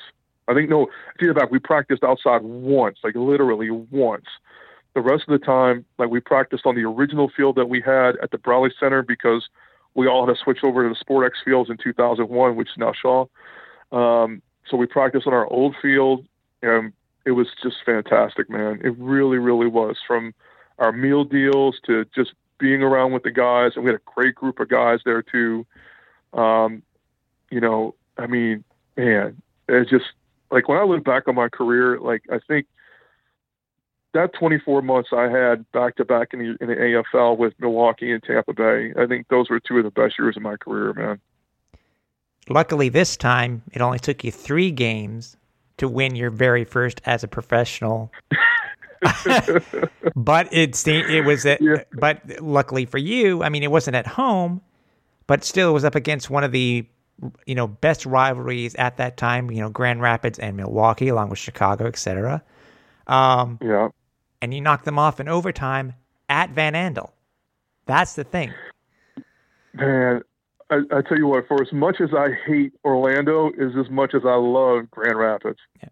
I 0.49 0.54
think 0.54 0.71
no, 0.71 0.88
it 1.18 1.35
back. 1.35 1.50
We 1.50 1.59
practiced 1.59 2.02
outside 2.02 2.42
once, 2.42 2.99
like 3.04 3.14
literally 3.14 3.71
once. 3.71 4.26
The 4.95 5.00
rest 5.00 5.25
of 5.28 5.38
the 5.38 5.45
time, 5.45 5.85
like 5.99 6.09
we 6.09 6.21
practiced 6.21 6.66
on 6.66 6.75
the 6.75 6.85
original 6.85 7.30
field 7.37 7.57
that 7.57 7.68
we 7.68 7.80
had 7.80 8.16
at 8.23 8.30
the 8.30 8.38
Bradley 8.38 8.73
Center 8.80 9.02
because 9.02 9.49
we 9.99 10.07
all 10.07 10.25
had 10.25 10.33
to 10.33 10.40
switch 10.40 10.61
over 10.62 10.88
to 10.88 10.95
the 10.95 11.05
Sportexe 11.05 11.45
fields 11.45 11.71
in 11.71 11.76
2001, 11.76 12.55
which 12.55 12.69
is 12.69 12.78
now 12.78 12.93
Shaw. 12.93 13.26
Um, 13.90 14.40
so 14.71 14.76
we 14.76 14.87
practiced 14.87 15.26
on 15.26 15.33
our 15.33 15.52
old 15.52 15.75
field, 15.83 16.25
and 16.62 16.93
it 17.26 17.33
was 17.33 17.49
just 17.61 17.78
fantastic, 17.85 18.49
man. 18.49 18.81
It 18.85 18.97
really, 18.97 19.38
really 19.38 19.67
was. 19.67 19.97
From 20.07 20.35
our 20.78 20.93
meal 20.93 21.25
deals 21.25 21.81
to 21.87 22.07
just 22.14 22.33
being 22.59 22.81
around 22.81 23.11
with 23.11 23.25
the 23.25 23.33
guys, 23.33 23.73
and 23.75 23.85
we 23.85 23.90
had 23.90 24.00
a 24.00 24.11
great 24.14 24.37
group 24.37 24.61
of 24.61 24.69
guys 24.69 25.00
there 25.05 25.21
too. 25.21 25.67
Um, 26.33 26.85
you 27.50 27.61
know, 27.61 27.97
I 28.17 28.28
mean, 28.28 28.62
man, 28.97 29.43
it's 29.69 29.90
just 29.90 30.07
like 30.52 30.69
when 30.69 30.78
I 30.78 30.85
look 30.85 31.02
back 31.02 31.26
on 31.26 31.35
my 31.35 31.49
career, 31.49 31.99
like 31.99 32.23
I 32.31 32.38
think 32.47 32.69
that 34.18 34.32
24 34.38 34.82
months 34.82 35.10
I 35.12 35.28
had 35.28 35.70
back 35.72 35.96
to 35.96 36.04
back 36.04 36.28
in 36.32 36.40
the 36.40 36.56
in 36.60 36.68
the 36.68 36.75
AFL 36.75 37.38
with 37.38 37.54
Milwaukee 37.58 38.10
and 38.12 38.22
Tampa 38.22 38.52
Bay, 38.52 38.92
I 38.98 39.06
think 39.06 39.28
those 39.28 39.48
were 39.48 39.60
two 39.60 39.78
of 39.78 39.84
the 39.84 39.90
best 39.90 40.18
years 40.18 40.37
of 40.37 40.42
my 40.42 40.56
career, 40.56 40.92
man. 40.92 41.20
Luckily, 42.48 42.88
this 42.88 43.16
time 43.16 43.62
it 43.72 43.80
only 43.80 43.98
took 43.98 44.25
you 44.25 44.32
three 44.32 44.70
games 44.70 45.37
to 45.76 45.88
win 45.88 46.16
your 46.16 46.30
very 46.30 46.64
first 46.64 47.00
as 47.06 47.22
a 47.22 47.28
professional. 47.28 48.10
but 50.16 50.48
it's 50.50 50.87
it 50.87 51.25
was 51.25 51.44
Yeah. 51.44 51.84
but 51.92 52.40
luckily 52.40 52.84
for 52.87 52.98
you, 52.98 53.42
I 53.42 53.48
mean, 53.48 53.62
it 53.62 53.70
wasn't 53.70 53.96
at 53.96 54.06
home, 54.06 54.60
but 55.26 55.44
still 55.44 55.70
it 55.70 55.72
was 55.72 55.84
up 55.84 55.94
against 55.94 56.30
one 56.30 56.44
of 56.44 56.52
the 56.52 56.87
you 57.46 57.54
know 57.54 57.66
best 57.66 58.06
rivalries 58.06 58.75
at 58.75 58.96
that 58.96 59.16
time. 59.16 59.50
You 59.50 59.60
know, 59.60 59.70
Grand 59.70 60.00
Rapids 60.02 60.38
and 60.38 60.56
Milwaukee, 60.56 61.08
along 61.08 61.30
with 61.30 61.38
Chicago, 61.38 61.87
etc. 61.87 62.42
Um, 63.06 63.58
Yeah. 63.62 63.88
And 64.40 64.54
you 64.54 64.61
knocked 64.61 64.85
them 64.85 64.99
off 64.99 65.21
in 65.21 65.28
overtime 65.28 65.95
at 66.28 66.50
Van 66.50 66.75
Andel. 66.75 67.11
That's 67.87 68.14
the 68.14 68.25
thing. 68.25 68.52
Man, 69.75 70.23
I, 70.71 70.80
I 70.92 71.02
tell 71.02 71.16
you 71.16 71.26
what, 71.26 71.49
for 71.49 71.62
as 71.62 71.73
much 71.73 72.00
as 72.00 72.11
I 72.16 72.28
hate 72.47 72.73
Orlando, 72.85 73.50
is 73.57 73.75
as 73.78 73.90
much 73.90 74.14
as 74.14 74.23
I 74.25 74.35
love 74.35 74.90
Grand 74.90 75.18
Rapids. 75.18 75.59
Yeah. 75.83 75.88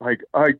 Like 0.00 0.20
I, 0.34 0.54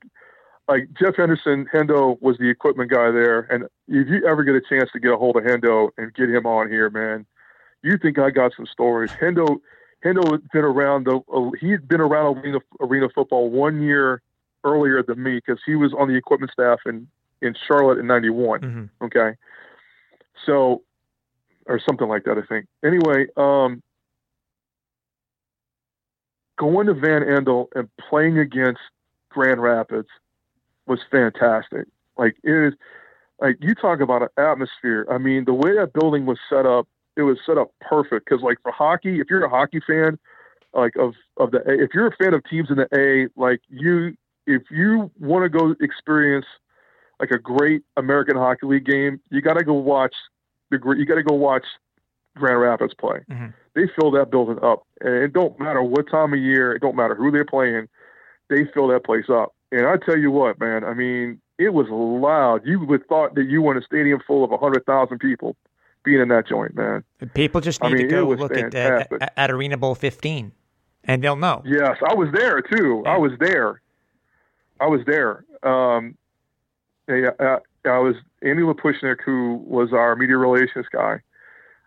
like 0.69 0.89
Jeff 0.99 1.17
Henderson, 1.17 1.67
Hendo 1.73 2.21
was 2.23 2.39
the 2.39 2.49
equipment 2.49 2.91
guy 2.91 3.11
there, 3.11 3.41
and 3.51 3.65
if 3.89 4.09
you 4.09 4.25
ever 4.27 4.45
get 4.45 4.55
a 4.55 4.61
chance 4.61 4.91
to 4.93 5.01
get 5.01 5.13
a 5.13 5.17
hold 5.17 5.37
of 5.37 5.43
Hendo 5.43 5.91
and 5.99 6.15
get 6.15 6.29
him 6.29 6.47
on 6.47 6.69
here, 6.69 6.89
man, 6.91 7.27
you 7.83 7.99
think 7.99 8.19
I 8.19 8.31
got 8.31 8.53
some 8.57 8.67
stories. 8.67 9.11
Hendo, 9.11 9.59
Hendo 10.05 10.31
had 10.31 10.49
been 10.51 10.65
around 10.65 11.07
the, 11.07 11.21
uh, 11.33 11.51
he'd 11.61 11.89
been 11.89 12.01
around 12.01 12.39
arena 12.39 12.61
arena 12.81 13.09
football 13.13 13.51
one 13.51 13.83
year 13.83 14.23
earlier 14.65 15.03
than 15.03 15.23
me 15.23 15.37
because 15.37 15.61
he 15.65 15.75
was 15.75 15.93
on 15.95 16.09
the 16.09 16.15
equipment 16.15 16.53
staff 16.53 16.81
in 16.87 17.07
in 17.41 17.55
Charlotte 17.67 17.99
in 17.99 18.07
'91. 18.07 18.61
Mhm. 18.61 18.91
Okay. 19.03 19.37
So, 20.47 20.83
or 21.67 21.79
something 21.79 22.09
like 22.09 22.25
that, 22.25 22.39
I 22.39 22.43
think. 22.43 22.67
Anyway, 22.85 23.27
um, 23.37 23.83
going 26.57 26.87
to 26.87 26.95
Van 26.95 27.23
Andel 27.23 27.67
and 27.75 27.89
playing 27.97 28.39
against 28.39 28.81
Grand 29.29 29.63
Rapids 29.63 30.09
was 30.87 31.01
fantastic. 31.11 31.87
Like 32.17 32.37
it 32.43 32.69
is, 32.69 32.75
like 33.41 33.57
you 33.61 33.75
talk 33.75 34.01
about 34.01 34.23
an 34.23 34.29
atmosphere. 34.37 35.07
I 35.11 35.19
mean, 35.19 35.45
the 35.45 35.55
way 35.55 35.75
that 35.75 35.93
building 35.93 36.27
was 36.27 36.39
set 36.49 36.67
up, 36.67 36.87
it 37.17 37.23
was 37.23 37.39
set 37.45 37.59
up 37.59 37.73
perfect. 37.81 38.27
Because 38.27 38.43
like 38.43 38.59
for 38.63 38.73
hockey, 38.73 39.21
if 39.21 39.29
you're 39.31 39.45
a 39.45 39.49
hockey 39.49 39.81
fan, 39.87 40.19
like 40.75 40.97
of 40.97 41.15
of 41.37 41.51
the 41.51 41.59
A, 41.69 41.83
if 41.83 41.91
you're 41.95 42.07
a 42.07 42.17
fan 42.17 42.35
of 42.35 42.45
teams 42.45 42.71
in 42.71 42.77
the 42.77 42.89
A, 42.95 43.29
like 43.41 43.61
you, 43.69 44.17
if 44.47 44.63
you 44.71 45.11
want 45.19 45.45
to 45.45 45.49
go 45.49 45.75
experience 45.81 46.47
like 47.21 47.31
a 47.31 47.39
great 47.39 47.83
American 47.97 48.37
Hockey 48.37 48.67
League 48.67 48.87
game, 48.87 49.21
you 49.31 49.41
got 49.41 49.55
to 49.55 49.65
go 49.65 49.75
watch 49.75 50.15
the 50.71 50.79
you 50.97 51.07
got 51.07 51.17
to 51.17 51.23
go 51.23 51.35
watch 51.35 51.65
Grand 52.37 52.61
Rapids 52.61 52.95
play. 52.95 53.21
Mhm. 53.31 53.53
They 53.75 53.87
fill 53.99 54.11
that 54.13 54.31
building 54.31 54.63
up, 54.63 54.87
and 55.01 55.15
it 55.15 55.33
don't 55.33 55.59
matter 55.59 55.83
what 55.83 56.11
time 56.11 56.33
of 56.33 56.39
year, 56.39 56.73
it 56.73 56.83
don't 56.83 56.97
matter 56.97 57.15
who 57.15 57.31
they're 57.31 57.45
playing, 57.45 57.89
they 58.49 58.65
fill 58.75 58.89
that 58.89 59.05
place 59.05 59.31
up. 59.31 59.55
And 59.71 59.87
I 59.87 59.97
tell 59.97 60.19
you 60.19 60.31
what, 60.31 60.61
man, 60.61 60.85
I 60.85 60.93
mean, 60.93 61.41
it 61.59 61.73
was 61.73 61.87
loud. 61.91 62.67
You 62.67 62.81
would 62.85 63.07
thought 63.09 63.35
that 63.35 63.45
you 63.45 63.63
were 63.63 63.73
in 63.73 63.83
a 63.83 63.85
stadium 63.85 64.21
full 64.27 64.45
of 64.45 64.51
hundred 64.59 64.85
thousand 64.85 65.19
people 65.19 65.57
being 66.05 66.21
in 66.21 66.29
that 66.29 66.49
joint, 66.49 66.75
man. 66.75 67.05
People 67.35 67.61
just 67.61 67.83
I 67.85 67.89
need 67.89 67.95
mean, 67.95 68.09
to 68.09 68.15
go 68.15 68.29
look 68.29 68.57
at, 68.57 68.75
uh, 68.75 69.05
at 69.21 69.33
at 69.37 69.51
Arena 69.51 69.77
Bowl 69.77 69.95
15, 69.95 70.53
and 71.05 71.23
they'll 71.23 71.37
know. 71.37 71.63
Yes, 71.65 71.97
I 72.07 72.15
was 72.15 72.29
there 72.33 72.61
too. 72.61 73.05
I 73.07 73.17
was 73.17 73.33
there. 73.39 73.82
I 74.83 74.87
was 74.87 75.01
there. 75.07 75.45
Um, 75.63 76.17
yeah, 77.09 77.31
uh, 77.39 77.59
I 77.85 77.99
was 77.99 78.17
Andy 78.43 78.63
Lapushnik, 78.63 79.21
who 79.25 79.63
was 79.65 79.93
our 79.93 80.17
media 80.17 80.37
relations 80.37 80.87
guy. 80.91 81.21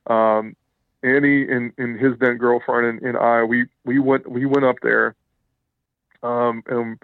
Um, 0.08 0.56
Andy 1.04 1.50
and, 1.52 1.74
and 1.78 2.00
his 2.00 2.14
then 2.20 2.38
girlfriend 2.38 2.88
and, 2.88 3.02
and 3.02 3.18
I, 3.18 3.44
we 3.44 3.66
we 3.84 4.00
went 4.00 4.30
we 4.32 4.46
went 4.46 4.66
up 4.66 4.78
there. 4.82 5.16
Um, 6.24 6.64
and 6.68 6.98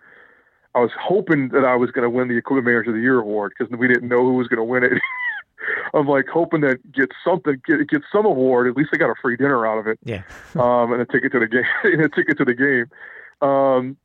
I 0.74 0.80
was 0.80 0.92
hoping 1.00 1.50
that 1.50 1.66
I 1.66 1.76
was 1.76 1.92
going 1.92 2.04
to 2.04 2.10
win 2.10 2.30
the 2.30 2.38
Equipment 2.38 2.68
Manager 2.68 2.92
of 2.92 2.96
the 2.96 3.02
Year 3.02 3.20
award 3.20 3.54
because 3.58 3.72
we 3.78 3.88
didn't 3.88 4.08
know 4.08 4.22
who 4.22 4.34
was 4.36 4.48
going 4.48 4.58
to 4.58 4.64
win 4.64 4.84
it. 4.84 4.94
I'm 5.94 6.08
like 6.08 6.28
hoping 6.28 6.62
that 6.62 6.92
get 6.92 7.12
something, 7.24 7.62
get 7.68 7.88
get 7.90 8.02
some 8.12 8.26
award. 8.26 8.68
At 8.68 8.78
least 8.78 8.92
I 8.94 8.98
got 8.98 9.10
a 9.10 9.16
free 9.22 9.36
dinner 9.36 9.68
out 9.68 9.78
of 9.78 9.88
it 9.88 10.00
Yeah. 10.06 10.24
um, 10.56 10.94
and 10.94 11.02
a 11.02 11.06
ticket 11.06 11.34
to 11.34 11.40
the 11.40 11.48
game, 11.48 11.66
and 11.84 12.02
a 12.02 12.10
ticket 12.10 12.38
to 12.38 12.46
the 12.46 12.56
game. 12.56 13.48
Um, 13.48 13.98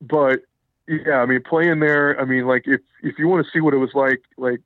but 0.00 0.40
yeah, 0.88 1.16
I 1.18 1.26
mean, 1.26 1.42
playing 1.42 1.80
there. 1.80 2.18
I 2.20 2.24
mean, 2.24 2.46
like 2.46 2.64
if 2.66 2.80
if 3.02 3.18
you 3.18 3.28
want 3.28 3.44
to 3.44 3.50
see 3.52 3.60
what 3.60 3.74
it 3.74 3.78
was 3.78 3.90
like, 3.94 4.22
like 4.36 4.60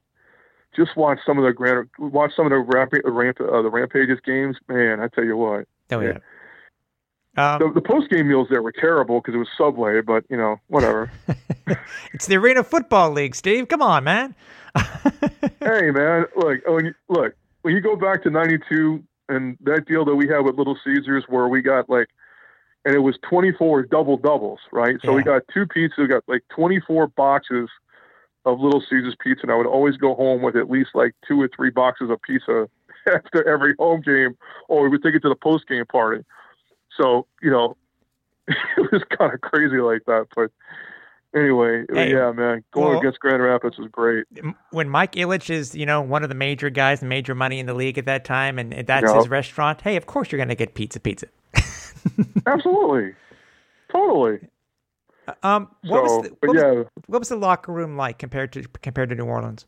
just 0.76 0.96
watch 0.96 1.18
some 1.26 1.38
of 1.38 1.44
the 1.44 1.52
grand, 1.52 1.88
watch 1.98 2.32
some 2.36 2.46
of 2.46 2.50
the 2.50 2.58
ramp, 2.58 2.92
ramp 3.04 3.38
uh, 3.40 3.62
the 3.62 3.70
Rampages 3.70 4.18
games. 4.24 4.56
Man, 4.68 5.00
I 5.00 5.08
tell 5.08 5.24
you 5.24 5.36
what, 5.36 5.66
Oh 5.90 6.00
Yeah. 6.00 6.18
yeah. 7.36 7.58
the, 7.58 7.64
Um, 7.66 7.74
the 7.74 7.80
post 7.80 8.10
game 8.10 8.28
meals 8.28 8.48
there 8.50 8.62
were 8.62 8.72
terrible 8.72 9.20
because 9.20 9.34
it 9.34 9.38
was 9.38 9.48
Subway, 9.56 10.00
but 10.00 10.24
you 10.28 10.36
know, 10.36 10.56
whatever. 10.68 11.10
it's 12.12 12.26
the 12.26 12.36
Arena 12.36 12.62
Football 12.62 13.10
League, 13.12 13.34
Steve. 13.34 13.68
Come 13.68 13.82
on, 13.82 14.04
man. 14.04 14.34
hey, 15.60 15.90
man, 15.90 16.26
look, 16.36 16.58
when 16.66 16.86
you, 16.86 16.94
look 17.08 17.34
when 17.62 17.74
you 17.74 17.80
go 17.80 17.96
back 17.96 18.22
to 18.22 18.30
'92 18.30 19.02
and 19.28 19.56
that 19.62 19.86
deal 19.86 20.04
that 20.04 20.14
we 20.14 20.28
had 20.28 20.40
with 20.40 20.56
Little 20.56 20.76
Caesars, 20.84 21.24
where 21.28 21.48
we 21.48 21.62
got 21.62 21.88
like, 21.90 22.08
and 22.84 22.94
it 22.94 23.00
was 23.00 23.16
24 23.28 23.82
double 23.84 24.16
doubles, 24.16 24.58
right? 24.72 24.96
So 25.04 25.12
we 25.12 25.22
got 25.22 25.42
two 25.52 25.66
pizzas, 25.66 25.98
we 25.98 26.06
got 26.06 26.22
like 26.28 26.42
24 26.54 27.08
boxes 27.08 27.68
of 28.46 28.58
Little 28.60 28.80
Caesars 28.88 29.14
pizza, 29.22 29.42
and 29.42 29.50
I 29.52 29.54
would 29.56 29.66
always 29.66 29.96
go 29.98 30.14
home 30.14 30.40
with 30.42 30.56
at 30.56 30.70
least 30.70 30.90
like 30.94 31.14
two 31.28 31.40
or 31.42 31.48
three 31.54 31.70
boxes 31.70 32.08
of 32.10 32.20
pizza 32.22 32.68
after 33.06 33.46
every 33.48 33.74
home 33.78 34.00
game, 34.00 34.36
or 34.68 34.82
we 34.84 34.88
would 34.88 35.02
take 35.02 35.14
it 35.14 35.20
to 35.20 35.28
the 35.28 35.34
post 35.34 35.68
game 35.68 35.84
party. 35.86 36.24
So 36.98 37.26
you 37.42 37.50
know, 37.50 37.76
it 38.48 38.92
was 38.92 39.02
kind 39.18 39.32
of 39.34 39.40
crazy 39.42 39.76
like 39.78 40.02
that, 40.06 40.26
but 40.34 40.50
anyway, 41.38 41.84
Hey, 41.92 42.12
yeah, 42.12 42.32
man, 42.32 42.64
going 42.72 42.88
well- 42.92 42.98
against 42.98 43.20
Grand 43.20 43.42
Rapids 43.42 43.76
was 43.78 43.88
great. 43.92 44.24
when 44.70 44.88
Mike 44.88 45.12
Ilitch 45.12 45.50
is, 45.50 45.74
you 45.74 45.84
know, 45.86 46.00
one 46.00 46.22
of 46.22 46.28
the 46.30 46.34
major 46.34 46.70
guys, 46.70 47.02
major 47.02 47.34
money 47.34 47.58
in 47.60 47.66
the 47.66 47.74
league 47.74 47.98
at 47.98 48.06
that 48.06 48.24
time, 48.24 48.58
and 48.58 48.72
that's 48.86 49.04
Yeah. 49.06 49.16
his 49.18 49.28
restaurant. 49.28 49.82
Hey, 49.82 49.96
of 49.96 50.06
course 50.06 50.32
you're 50.32 50.38
going 50.38 50.48
to 50.48 50.54
get 50.54 50.74
pizza, 50.74 50.98
pizza. 50.98 51.26
Absolutely, 52.46 53.14
totally. 53.90 54.40
Um, 55.42 55.68
what 55.82 56.08
so, 56.08 56.18
was 56.18 56.28
the, 56.28 56.36
what, 56.40 56.56
was, 56.56 56.86
what 57.06 57.18
was 57.20 57.28
the 57.28 57.36
locker 57.36 57.72
room 57.72 57.96
like 57.96 58.18
compared 58.18 58.52
to 58.54 58.62
compared 58.82 59.10
to 59.10 59.14
New 59.14 59.26
Orleans? 59.26 59.66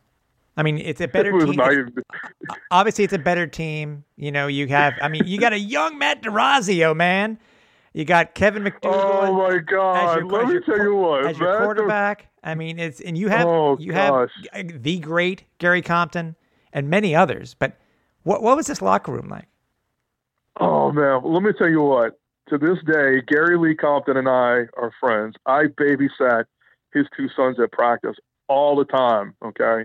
I 0.57 0.63
mean, 0.63 0.79
it's 0.79 1.01
a 1.01 1.09
better 1.09 1.37
it 1.39 1.47
team. 1.47 1.61
it's- 1.61 2.59
obviously, 2.71 3.05
it's 3.05 3.13
a 3.13 3.19
better 3.19 3.47
team. 3.47 4.05
You 4.17 4.33
know, 4.33 4.47
you 4.47 4.67
have. 4.69 4.95
I 5.01 5.09
mean, 5.09 5.27
you 5.27 5.39
got 5.39 5.53
a 5.53 5.59
young 5.59 5.99
Matt 5.99 6.23
D'Orazio, 6.23 6.95
man. 6.95 7.39
You 7.93 8.05
got 8.05 8.35
Kevin 8.35 8.63
McDougal. 8.65 9.29
Oh 9.29 9.49
my 9.49 9.59
God! 9.59 10.19
your- 10.19 10.27
Let 10.27 10.47
me 10.47 10.53
your 10.55 10.63
tell 10.63 10.79
you 10.79 10.97
what, 10.97 11.27
as 11.27 11.39
your 11.39 11.59
quarterback. 11.59 12.29
I 12.43 12.55
mean, 12.55 12.79
it's 12.79 13.01
and 13.01 13.17
you 13.17 13.29
have 13.29 13.47
Oh, 13.47 13.77
you 13.79 13.93
have 13.93 14.29
the 14.57 14.99
great 14.99 15.45
Gary 15.59 15.83
Compton 15.83 16.37
and 16.73 16.91
many 16.91 17.15
others. 17.15 17.55
But 17.55 17.79
what 18.25 18.43
what 18.43 18.57
was 18.57 18.67
this 18.67 18.83
locker 18.83 19.13
room 19.13 19.29
like? 19.29 19.47
Oh 20.59 20.91
man, 20.93 21.23
let 21.25 21.43
me 21.43 21.53
tell 21.57 21.69
you 21.69 21.83
what. 21.83 22.19
To 22.49 22.59
this 22.59 22.79
day, 22.85 23.23
Gary 23.27 23.57
Lee 23.57 23.75
Compton 23.75 24.17
and 24.17 24.29
I 24.29 24.67
are 24.77 24.93
friends. 25.01 25.37
I 25.47 25.65
babysat 25.65 26.45
his 26.93 27.07
two 27.17 27.29
sons 27.35 27.59
at 27.61 27.73
practice 27.73 28.17
all 28.49 28.77
the 28.77 28.85
time. 28.85 29.35
Okay, 29.43 29.85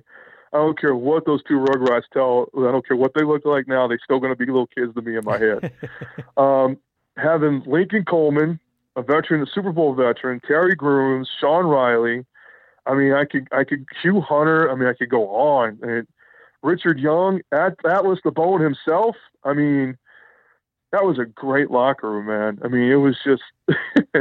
I 0.54 0.58
don't 0.58 0.80
care 0.80 0.96
what 0.96 1.26
those 1.26 1.44
two 1.44 1.60
rugrats 1.60 2.04
tell. 2.12 2.50
I 2.58 2.72
don't 2.72 2.88
care 2.88 2.98
what 2.98 3.14
they 3.14 3.24
look 3.24 3.46
like 3.46 3.68
now. 3.68 3.88
They're 3.88 4.00
still 4.04 4.20
going 4.20 4.34
to 4.34 4.38
be 4.38 4.46
little 4.46 4.68
kids 4.68 4.94
to 4.96 5.02
me 5.02 5.18
in 5.18 5.24
my 5.24 5.38
head. 5.38 5.72
um, 6.38 6.78
having 7.18 7.64
Lincoln 7.66 8.06
Coleman, 8.06 8.60
a 8.96 9.02
veteran, 9.02 9.42
a 9.44 9.46
Super 9.46 9.72
Bowl 9.72 9.94
veteran, 9.94 10.42
Terry 10.46 10.76
Grooms, 10.76 11.30
Sean 11.40 11.66
Riley. 11.66 12.26
I 12.86 12.96
mean, 12.96 13.14
I 13.14 13.26
could, 13.26 13.48
I 13.52 13.64
could, 13.66 13.86
Hugh 14.02 14.22
Hunter. 14.22 14.72
I 14.72 14.76
mean, 14.76 14.88
I 14.88 14.94
could 14.94 15.10
go 15.10 15.30
on. 15.30 15.80
And 15.82 16.08
Richard 16.64 17.00
Young, 17.00 17.42
At, 17.52 17.76
Atlas 17.86 18.20
the 18.24 18.32
Bone 18.32 18.62
himself. 18.62 19.16
I 19.44 19.54
mean, 19.54 19.98
that 20.92 21.04
was 21.04 21.20
a 21.20 21.26
great 21.26 21.70
locker 21.70 22.10
room, 22.10 22.28
man. 22.28 22.60
I 22.64 22.68
mean, 22.68 22.90
it 22.90 22.96
was 22.96 23.18
just, 23.24 23.44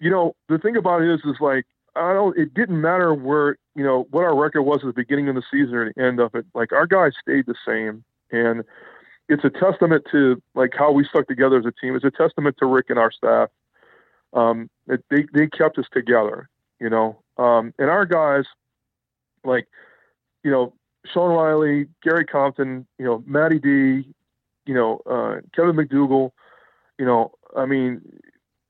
you 0.00 0.10
know, 0.10 0.34
the 0.48 0.58
thing 0.58 0.76
about 0.76 1.02
it 1.02 1.12
is, 1.12 1.20
is 1.24 1.40
like, 1.40 1.66
I 1.96 2.12
don't, 2.12 2.36
it 2.38 2.54
didn't 2.54 2.80
matter 2.80 3.12
where, 3.12 3.58
you 3.74 3.84
know, 3.84 4.06
what 4.10 4.24
our 4.24 4.36
record 4.36 4.62
was 4.62 4.78
at 4.82 4.86
the 4.86 4.92
beginning 4.92 5.28
of 5.28 5.34
the 5.34 5.42
season 5.50 5.74
or 5.74 5.92
the 5.92 6.02
end 6.02 6.20
of 6.20 6.34
it. 6.34 6.46
Like, 6.54 6.72
our 6.72 6.86
guys 6.86 7.12
stayed 7.20 7.46
the 7.46 7.54
same. 7.66 8.04
And 8.30 8.62
it's 9.28 9.44
a 9.44 9.50
testament 9.50 10.04
to, 10.12 10.40
like, 10.54 10.72
how 10.76 10.92
we 10.92 11.04
stuck 11.04 11.26
together 11.26 11.58
as 11.58 11.66
a 11.66 11.72
team. 11.72 11.96
It's 11.96 12.04
a 12.04 12.10
testament 12.10 12.56
to 12.58 12.66
Rick 12.66 12.86
and 12.88 12.98
our 12.98 13.10
staff. 13.10 13.50
Um, 14.32 14.70
it, 14.86 15.04
they, 15.10 15.26
they 15.34 15.46
kept 15.46 15.78
us 15.78 15.86
together, 15.92 16.48
you 16.80 16.88
know. 16.88 17.20
Um, 17.36 17.74
and 17.78 17.90
our 17.90 18.06
guys, 18.06 18.44
like, 19.44 19.66
you 20.44 20.50
know, 20.50 20.72
Sean 21.12 21.34
Riley, 21.34 21.86
Gary 22.02 22.24
Compton, 22.24 22.86
you 22.98 23.04
know, 23.04 23.22
Matty 23.26 23.58
D, 23.58 24.14
you 24.68 24.74
know, 24.74 25.00
uh, 25.06 25.40
Kevin 25.56 25.74
McDougal, 25.74 26.30
you 26.98 27.06
know, 27.06 27.32
I 27.56 27.64
mean, 27.64 28.02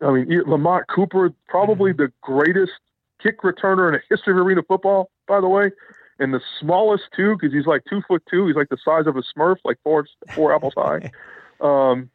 I 0.00 0.12
mean, 0.12 0.42
Lamont 0.46 0.86
Cooper, 0.86 1.32
probably 1.48 1.92
the 1.92 2.12
greatest 2.22 2.72
kick 3.20 3.42
returner 3.42 3.88
in 3.88 3.94
the 3.94 4.00
history 4.08 4.32
of 4.32 4.38
arena 4.38 4.62
football, 4.62 5.10
by 5.26 5.40
the 5.40 5.48
way, 5.48 5.72
and 6.20 6.32
the 6.32 6.40
smallest 6.60 7.04
too, 7.16 7.34
because 7.34 7.52
he's 7.52 7.66
like 7.66 7.82
two 7.90 8.00
foot 8.06 8.22
two. 8.30 8.46
He's 8.46 8.54
like 8.54 8.68
the 8.68 8.78
size 8.84 9.08
of 9.08 9.16
a 9.16 9.22
Smurf, 9.22 9.56
like 9.64 9.78
four 9.82 10.06
four 10.36 10.54
apples 10.54 10.74
high. 10.76 11.10
Um, 11.60 12.10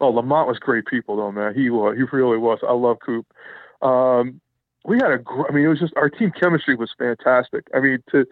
oh, 0.00 0.08
Lamont 0.08 0.48
was 0.48 0.58
great 0.58 0.86
people 0.86 1.16
though, 1.16 1.30
man. 1.30 1.54
He 1.54 1.68
was, 1.68 1.96
he 1.98 2.04
really 2.16 2.38
was. 2.38 2.60
I 2.66 2.72
love 2.72 2.98
Coop. 3.04 3.26
Um, 3.82 4.40
we 4.86 4.96
had 4.96 5.10
a, 5.10 5.18
gr- 5.18 5.46
I 5.46 5.52
mean, 5.52 5.66
it 5.66 5.68
was 5.68 5.78
just 5.78 5.92
our 5.96 6.08
team 6.08 6.32
chemistry 6.32 6.74
was 6.74 6.90
fantastic. 6.98 7.66
I 7.74 7.80
mean, 7.80 7.98
to 8.12 8.24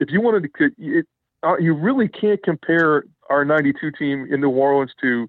if 0.00 0.10
you 0.10 0.20
wanted 0.20 0.50
to, 0.58 0.70
it, 0.78 1.06
uh, 1.44 1.56
you 1.58 1.74
really 1.74 2.08
can't 2.08 2.42
compare 2.42 3.04
our 3.32 3.44
'92 3.44 3.90
team 3.92 4.26
in 4.30 4.40
New 4.40 4.50
Orleans 4.50 4.92
to 5.00 5.28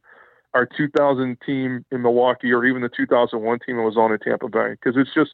our 0.53 0.65
2000 0.65 1.37
team 1.45 1.85
in 1.91 2.01
Milwaukee 2.01 2.51
or 2.51 2.65
even 2.65 2.81
the 2.81 2.89
2001 2.89 3.59
team 3.65 3.77
that 3.77 3.81
was 3.81 3.97
on 3.97 4.11
in 4.11 4.19
Tampa 4.19 4.49
Bay 4.49 4.71
because 4.71 4.95
it's 4.95 5.13
just 5.13 5.31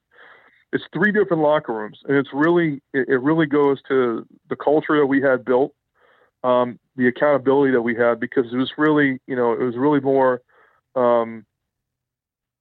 it's 0.71 0.83
three 0.93 1.11
different 1.11 1.43
locker 1.43 1.73
rooms 1.73 1.99
and 2.07 2.15
it's 2.15 2.29
really 2.31 2.81
it, 2.93 3.21
really 3.21 3.45
goes 3.45 3.81
to 3.87 4.25
the 4.49 4.55
culture 4.55 4.97
that 4.97 5.07
we 5.07 5.21
had 5.21 5.43
built 5.43 5.73
um, 6.43 6.79
the 6.95 7.07
accountability 7.07 7.71
that 7.73 7.81
we 7.81 7.95
had 7.95 8.19
because 8.19 8.45
it 8.53 8.55
was 8.55 8.71
really 8.77 9.19
you 9.27 9.35
know 9.35 9.51
it 9.51 9.59
was 9.59 9.75
really 9.75 9.99
more 9.99 10.41
um, 10.95 11.45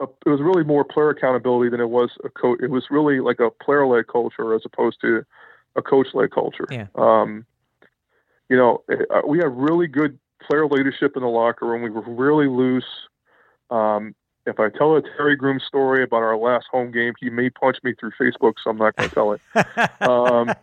a, 0.01 0.05
it 0.27 0.31
was 0.31 0.41
really 0.41 0.65
more 0.65 0.85
player 0.85 1.11
accountability 1.11 1.71
than 1.71 1.81
it 1.81 1.91
was 1.91 2.11
a 2.25 2.29
coach 2.31 2.59
it 2.63 2.71
was 2.71 2.87
really 2.91 3.21
like 3.21 3.41
a 3.41 3.51
player 3.63 3.87
led 3.87 4.09
culture 4.09 4.55
as 4.55 4.63
opposed 4.65 5.01
to 5.01 5.23
a 5.77 5.83
coach 5.83 6.09
led 6.15 6.33
culture 6.33 6.67
Yeah. 6.71 6.87
um, 6.97 7.47
you 8.49 8.57
know 8.57 8.83
uh, 8.91 9.21
we 9.27 9.39
had 9.39 9.49
really 9.57 9.87
good 9.87 10.19
player 10.49 10.67
leadership 10.67 11.13
in 11.17 11.23
the 11.23 11.29
locker 11.29 11.67
room. 11.67 11.83
We 11.83 11.91
were 11.91 12.03
really 12.03 12.47
loose. 12.49 12.85
Um, 13.71 14.15
if 14.47 14.59
I 14.59 14.71
tell 14.71 14.97
a 14.97 15.03
Terry 15.03 15.37
Groom 15.37 15.61
story 15.61 16.03
about 16.03 16.23
our 16.23 16.37
last 16.37 16.67
home 16.71 16.91
game, 16.91 17.13
he 17.21 17.29
may 17.29 17.51
punch 17.51 17.77
me 17.83 17.93
through 17.99 18.13
Facebook, 18.19 18.55
so 18.65 18.71
I'm 18.71 18.79
not 18.79 18.97
going 18.97 19.09
to 19.11 19.15
tell 19.15 19.33
it. 19.33 19.41
Um, 20.01 20.55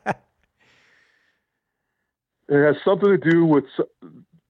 It 2.48 2.63
has 2.63 2.76
something 2.86 3.10
to 3.10 3.17
do 3.17 3.43
with 3.43 3.63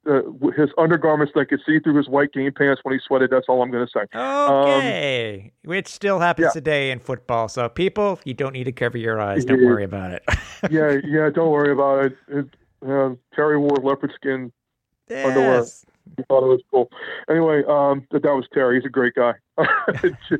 uh, 0.06 0.22
his 0.58 0.70
undergarments 0.78 1.32
that 1.34 1.42
I 1.42 1.46
could 1.46 1.62
see 1.66 1.80
through 1.80 1.96
his 1.96 2.10
white 2.10 2.34
game 2.34 2.52
pants 2.54 2.82
when 2.84 2.94
he 2.94 3.00
sweated. 3.06 3.30
That's 3.30 3.46
all 3.48 3.62
I'm 3.62 3.72
going 3.72 3.88
to 3.88 3.92
say. 3.92 4.06
okay, 4.18 5.52
which 5.64 5.88
still 5.88 6.20
happens 6.20 6.48
yeah. 6.48 6.52
today 6.52 6.92
in 6.92 7.00
football. 7.00 7.48
So 7.48 7.70
people, 7.70 8.20
you 8.26 8.34
don't 8.34 8.52
need 8.54 8.66
to 8.66 8.74
cover 8.74 8.98
your 8.98 9.20
eyes. 9.22 9.46
Don't 9.46 9.62
Yeah. 9.62 9.68
worry 9.68 9.86
about 9.86 10.12
it. 10.12 10.24
yeah, 10.70 10.98
yeah, 11.06 11.30
don't 11.30 11.52
worry 11.52 11.72
about 11.72 12.06
it. 12.06 12.18
it 12.28 12.46
uh, 12.88 13.12
Terry 13.34 13.58
wore 13.58 13.78
leopard 13.84 14.12
skin. 14.16 14.52
Underwear. 15.10 15.58
yes. 15.60 15.86
He 16.18 16.24
thought 16.24 16.44
it 16.44 16.48
was 16.48 16.62
cool. 16.72 16.90
Anyway, 17.30 17.64
um, 17.68 18.06
but 18.12 18.22
that 18.24 18.34
was 18.34 18.46
Terry. 18.54 18.78
He's 18.78 18.86
a 18.86 18.90
great 18.90 19.14
guy. 19.16 19.34
you 20.04 20.38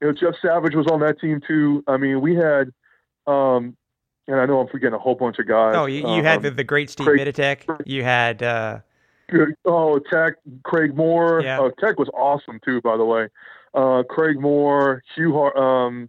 know, 0.00 0.12
Jeff 0.12 0.34
Savage 0.40 0.74
was 0.74 0.86
on 0.86 1.00
that 1.00 1.20
team 1.20 1.40
too. 1.46 1.82
I 1.86 1.96
mean, 1.96 2.20
we 2.20 2.34
had, 2.36 2.72
um, 3.26 3.76
and 4.26 4.36
I 4.40 4.46
know 4.46 4.60
I'm 4.60 4.68
forgetting 4.68 4.94
a 4.94 4.98
whole 4.98 5.14
bunch 5.16 5.38
of 5.38 5.46
guys. 5.48 5.74
Oh, 5.76 5.86
you, 5.86 6.08
you 6.08 6.22
had 6.22 6.36
Um, 6.38 6.42
the, 6.44 6.50
the 6.52 6.64
great 6.64 6.90
Steve 6.90 7.06
Craig- 7.06 7.18
Middleton. 7.18 7.78
You 7.84 8.04
had 8.04 8.42
uh, 8.42 8.78
Oh, 9.64 9.98
Tech, 9.98 10.34
Craig 10.62 10.96
Moore. 10.96 11.40
Yeah. 11.42 11.58
Oh, 11.60 11.70
Tech 11.78 11.98
was 11.98 12.08
awesome 12.14 12.60
too, 12.64 12.80
by 12.80 12.96
the 12.96 13.04
way. 13.04 13.28
Uh, 13.74 14.02
Craig 14.08 14.40
Moore, 14.40 15.02
Hugh, 15.14 15.32
Har- 15.34 15.56
um, 15.58 16.08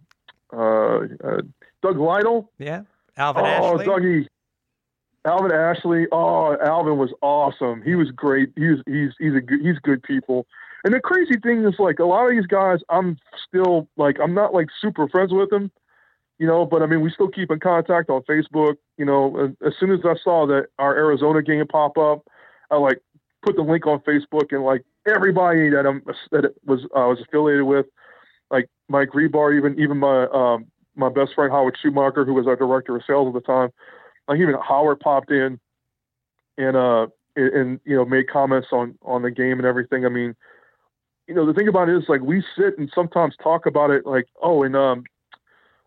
uh, 0.52 1.00
uh, 1.26 1.42
Doug 1.82 1.98
Lytle. 1.98 2.50
yeah 2.58 2.82
Alvin 3.16 3.44
oh, 3.44 3.46
Ashley. 3.46 3.86
Dougie. 3.86 4.26
Alvin 5.26 5.52
Ashley. 5.52 6.06
Oh, 6.12 6.56
Alvin 6.64 6.96
was 6.96 7.12
awesome. 7.20 7.82
He 7.82 7.94
was 7.94 8.10
great. 8.10 8.50
He's 8.56 8.78
he's 8.86 9.10
he's 9.18 9.34
a 9.34 9.40
good, 9.40 9.60
he's 9.60 9.78
good 9.78 10.02
people. 10.02 10.46
And 10.84 10.94
the 10.94 11.00
crazy 11.00 11.38
thing 11.42 11.64
is, 11.64 11.74
like 11.78 11.98
a 11.98 12.04
lot 12.04 12.26
of 12.26 12.30
these 12.30 12.46
guys, 12.46 12.78
I'm 12.88 13.18
still 13.46 13.88
like 13.96 14.16
I'm 14.22 14.34
not 14.34 14.54
like 14.54 14.68
super 14.80 15.08
friends 15.08 15.32
with 15.32 15.50
them, 15.50 15.70
you 16.38 16.46
know. 16.46 16.64
But 16.64 16.82
I 16.82 16.86
mean, 16.86 17.02
we 17.02 17.10
still 17.10 17.28
keep 17.28 17.50
in 17.50 17.60
contact 17.60 18.08
on 18.08 18.22
Facebook. 18.22 18.76
You 18.96 19.04
know, 19.04 19.54
as, 19.64 19.74
soon 19.78 19.90
as 19.90 20.00
I 20.04 20.14
saw 20.22 20.46
that 20.46 20.68
our 20.78 20.96
Arizona 20.96 21.42
game 21.42 21.66
pop 21.66 21.98
up, 21.98 22.26
I 22.70 22.76
like 22.76 23.00
put 23.44 23.56
the 23.56 23.62
link 23.62 23.86
on 23.86 24.00
Facebook 24.00 24.52
and 24.52 24.64
like 24.64 24.84
everybody 25.06 25.68
that 25.70 25.86
I'm 25.86 26.02
that 26.30 26.46
it 26.46 26.56
was 26.64 26.80
I 26.96 27.06
was 27.06 27.18
affiliated 27.20 27.64
with, 27.64 27.86
like 28.50 28.70
Mike 28.88 29.10
Rebar, 29.10 29.54
even 29.54 29.78
even 29.78 29.98
my 29.98 30.24
um, 30.32 30.66
my 30.96 31.10
best 31.10 31.34
friend 31.34 31.52
Howard 31.52 31.76
Schumacher, 31.78 32.24
who 32.24 32.32
was 32.32 32.46
our 32.46 32.56
director 32.56 32.96
of 32.96 33.02
sales 33.06 33.28
at 33.28 33.34
the 33.34 33.46
time. 33.46 33.68
Like 34.30 34.38
even 34.38 34.54
Howard 34.66 35.00
popped 35.00 35.32
in 35.32 35.58
and 36.56 36.76
uh 36.76 37.08
and, 37.34 37.52
and 37.52 37.80
you 37.84 37.96
know 37.96 38.04
made 38.04 38.30
comments 38.30 38.68
on 38.70 38.96
on 39.02 39.22
the 39.22 39.30
game 39.30 39.58
and 39.58 39.66
everything. 39.66 40.06
I 40.06 40.08
mean, 40.08 40.36
you 41.26 41.34
know 41.34 41.44
the 41.44 41.52
thing 41.52 41.66
about 41.66 41.88
it 41.88 41.96
is 41.96 42.04
like 42.08 42.20
we 42.20 42.44
sit 42.56 42.78
and 42.78 42.90
sometimes 42.94 43.34
talk 43.42 43.66
about 43.66 43.90
it 43.90 44.06
like 44.06 44.26
oh 44.40 44.62
and 44.62 44.76
um 44.76 45.04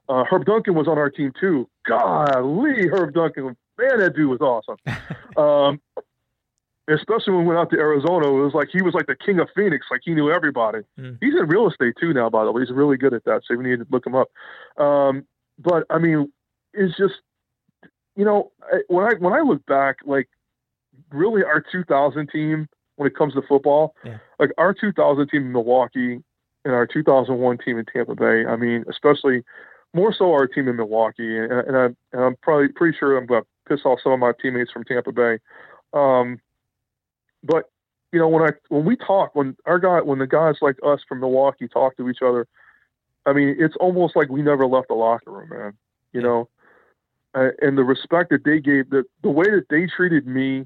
uh, 0.09 0.25
Herb 0.29 0.43
Duncan 0.43 0.75
was 0.75 0.89
on 0.89 0.97
our 0.97 1.09
team 1.09 1.31
too. 1.39 1.69
Golly, 1.87 2.89
Herb 2.89 3.13
Duncan, 3.13 3.55
man, 3.77 3.99
that 3.99 4.13
dude 4.13 4.29
was 4.29 4.41
awesome. 4.41 4.75
um, 5.37 5.79
especially 6.89 7.33
when 7.33 7.43
we 7.43 7.55
went 7.55 7.59
out 7.59 7.69
to 7.69 7.77
Arizona, 7.77 8.27
it 8.27 8.43
was 8.43 8.53
like 8.53 8.67
he 8.69 8.81
was 8.81 8.93
like 8.93 9.07
the 9.07 9.15
king 9.15 9.39
of 9.39 9.47
Phoenix, 9.55 9.87
like 9.89 10.01
he 10.03 10.13
knew 10.13 10.29
everybody. 10.29 10.79
Mm. 10.99 11.19
He's 11.21 11.33
in 11.33 11.47
real 11.47 11.69
estate 11.69 11.93
too 11.97 12.13
now, 12.13 12.29
by 12.29 12.43
the 12.43 12.51
way. 12.51 12.63
He's 12.63 12.71
really 12.71 12.97
good 12.97 13.13
at 13.13 13.23
that, 13.23 13.43
so 13.47 13.55
we 13.55 13.63
need 13.63 13.79
to 13.79 13.87
look 13.89 14.05
him 14.05 14.15
up. 14.15 14.29
Um, 14.77 15.25
but 15.57 15.85
I 15.89 15.99
mean, 15.99 16.33
it's 16.73 16.97
just 16.97 17.15
you 18.15 18.25
know 18.25 18.51
when 18.87 19.05
I 19.05 19.13
when 19.19 19.33
I 19.33 19.41
look 19.41 19.65
back, 19.65 19.97
like 20.05 20.29
really 21.11 21.43
our 21.43 21.61
2000 21.71 22.29
team 22.29 22.67
when 22.95 23.07
it 23.07 23.15
comes 23.15 23.33
to 23.33 23.41
football, 23.41 23.95
Yeah. 24.05 24.17
like 24.39 24.51
our 24.57 24.73
2000 24.73 25.27
team 25.27 25.43
in 25.47 25.51
Milwaukee 25.51 26.23
and 26.65 26.73
our 26.73 26.85
2001 26.85 27.57
team 27.59 27.77
in 27.79 27.85
Tampa 27.85 28.15
Bay. 28.15 28.45
I 28.45 28.55
mean, 28.55 28.85
especially 28.89 29.43
more 29.93 30.13
so 30.13 30.31
our 30.31 30.47
team 30.47 30.67
in 30.67 30.75
Milwaukee, 30.75 31.37
and, 31.37 31.51
and, 31.51 31.77
I, 31.77 31.85
and 31.85 32.23
I'm 32.23 32.35
probably 32.37 32.69
pretty 32.69 32.97
sure 32.97 33.17
I'm 33.17 33.25
going 33.25 33.43
to 33.43 33.47
piss 33.67 33.85
off 33.85 33.99
some 34.03 34.11
of 34.11 34.19
my 34.19 34.31
teammates 34.41 34.71
from 34.71 34.83
Tampa 34.83 35.11
Bay. 35.11 35.39
Um, 35.93 36.39
but 37.43 37.69
you 38.11 38.19
know, 38.19 38.27
when 38.27 38.43
I 38.43 38.51
when 38.69 38.85
we 38.85 38.95
talk, 38.95 39.35
when 39.35 39.55
our 39.65 39.79
guy, 39.79 40.01
when 40.01 40.19
the 40.19 40.27
guys 40.27 40.55
like 40.61 40.77
us 40.85 41.01
from 41.07 41.19
Milwaukee 41.19 41.67
talk 41.67 41.97
to 41.97 42.09
each 42.09 42.21
other, 42.21 42.47
I 43.25 43.33
mean, 43.33 43.55
it's 43.59 43.75
almost 43.79 44.15
like 44.15 44.29
we 44.29 44.41
never 44.41 44.67
left 44.67 44.87
the 44.89 44.93
locker 44.93 45.31
room, 45.31 45.49
man. 45.49 45.73
You 46.11 46.21
Yeah. 46.21 46.27
know, 46.27 46.49
uh, 47.35 47.49
and 47.61 47.77
the 47.77 47.83
respect 47.83 48.29
that 48.29 48.43
they 48.43 48.59
gave, 48.59 48.89
the 48.89 49.03
the 49.21 49.29
way 49.29 49.45
that 49.45 49.65
they 49.69 49.87
treated 49.87 50.27
me, 50.27 50.65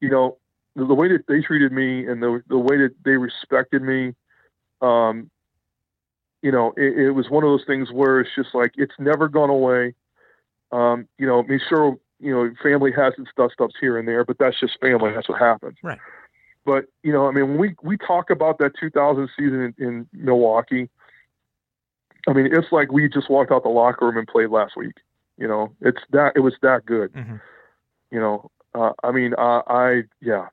you 0.00 0.10
know, 0.10 0.38
the, 0.76 0.86
the 0.86 0.94
way 0.94 1.08
that 1.08 1.26
they 1.28 1.40
treated 1.40 1.72
me, 1.72 2.06
and 2.06 2.22
the 2.22 2.42
the 2.48 2.58
way 2.58 2.76
that 2.78 2.94
they 3.04 3.16
respected 3.16 3.82
me, 3.82 4.14
um, 4.80 5.30
you 6.42 6.52
know, 6.52 6.72
it, 6.76 6.98
it 6.98 7.10
was 7.10 7.28
one 7.30 7.42
of 7.42 7.50
those 7.50 7.64
things 7.66 7.90
where 7.92 8.20
it's 8.20 8.30
just 8.36 8.54
like 8.54 8.72
it's 8.76 8.94
never 8.98 9.28
gone 9.28 9.50
away. 9.50 9.94
Um, 10.72 11.08
you 11.18 11.26
know, 11.26 11.40
I 11.40 11.46
mean, 11.46 11.60
sure, 11.68 11.96
you 12.20 12.32
know, 12.32 12.50
family 12.62 12.92
has 12.96 13.14
its 13.18 13.30
dust 13.36 13.54
ups 13.60 13.74
here 13.80 13.98
and 13.98 14.06
there, 14.06 14.24
but 14.24 14.36
that's 14.38 14.58
just 14.60 14.78
family. 14.80 15.12
That's 15.14 15.28
what 15.28 15.40
happens. 15.40 15.76
Right. 15.82 15.98
But 16.64 16.86
you 17.02 17.12
know, 17.12 17.26
I 17.26 17.32
mean, 17.32 17.50
when 17.50 17.58
we 17.58 17.74
we 17.82 17.96
talk 17.96 18.30
about 18.30 18.58
that 18.58 18.72
2000 18.78 19.28
season 19.36 19.74
in, 19.78 19.86
in 19.86 20.08
Milwaukee, 20.12 20.88
I 22.28 22.32
mean, 22.32 22.46
it's 22.52 22.70
like 22.72 22.92
we 22.92 23.08
just 23.08 23.30
walked 23.30 23.52
out 23.52 23.62
the 23.62 23.68
locker 23.68 24.06
room 24.06 24.16
and 24.18 24.26
played 24.26 24.50
last 24.50 24.76
week. 24.76 24.94
You 25.38 25.48
know, 25.48 25.72
it's 25.80 26.00
that 26.10 26.32
it 26.36 26.40
was 26.40 26.54
that 26.62 26.86
good. 26.86 27.12
Mhm. 27.12 27.40
You 28.10 28.20
know, 28.20 28.50
uh, 28.74 28.92
I 29.02 29.10
mean, 29.12 29.34
uh, 29.36 29.62
I 29.66 30.04
yeah, 30.20 30.48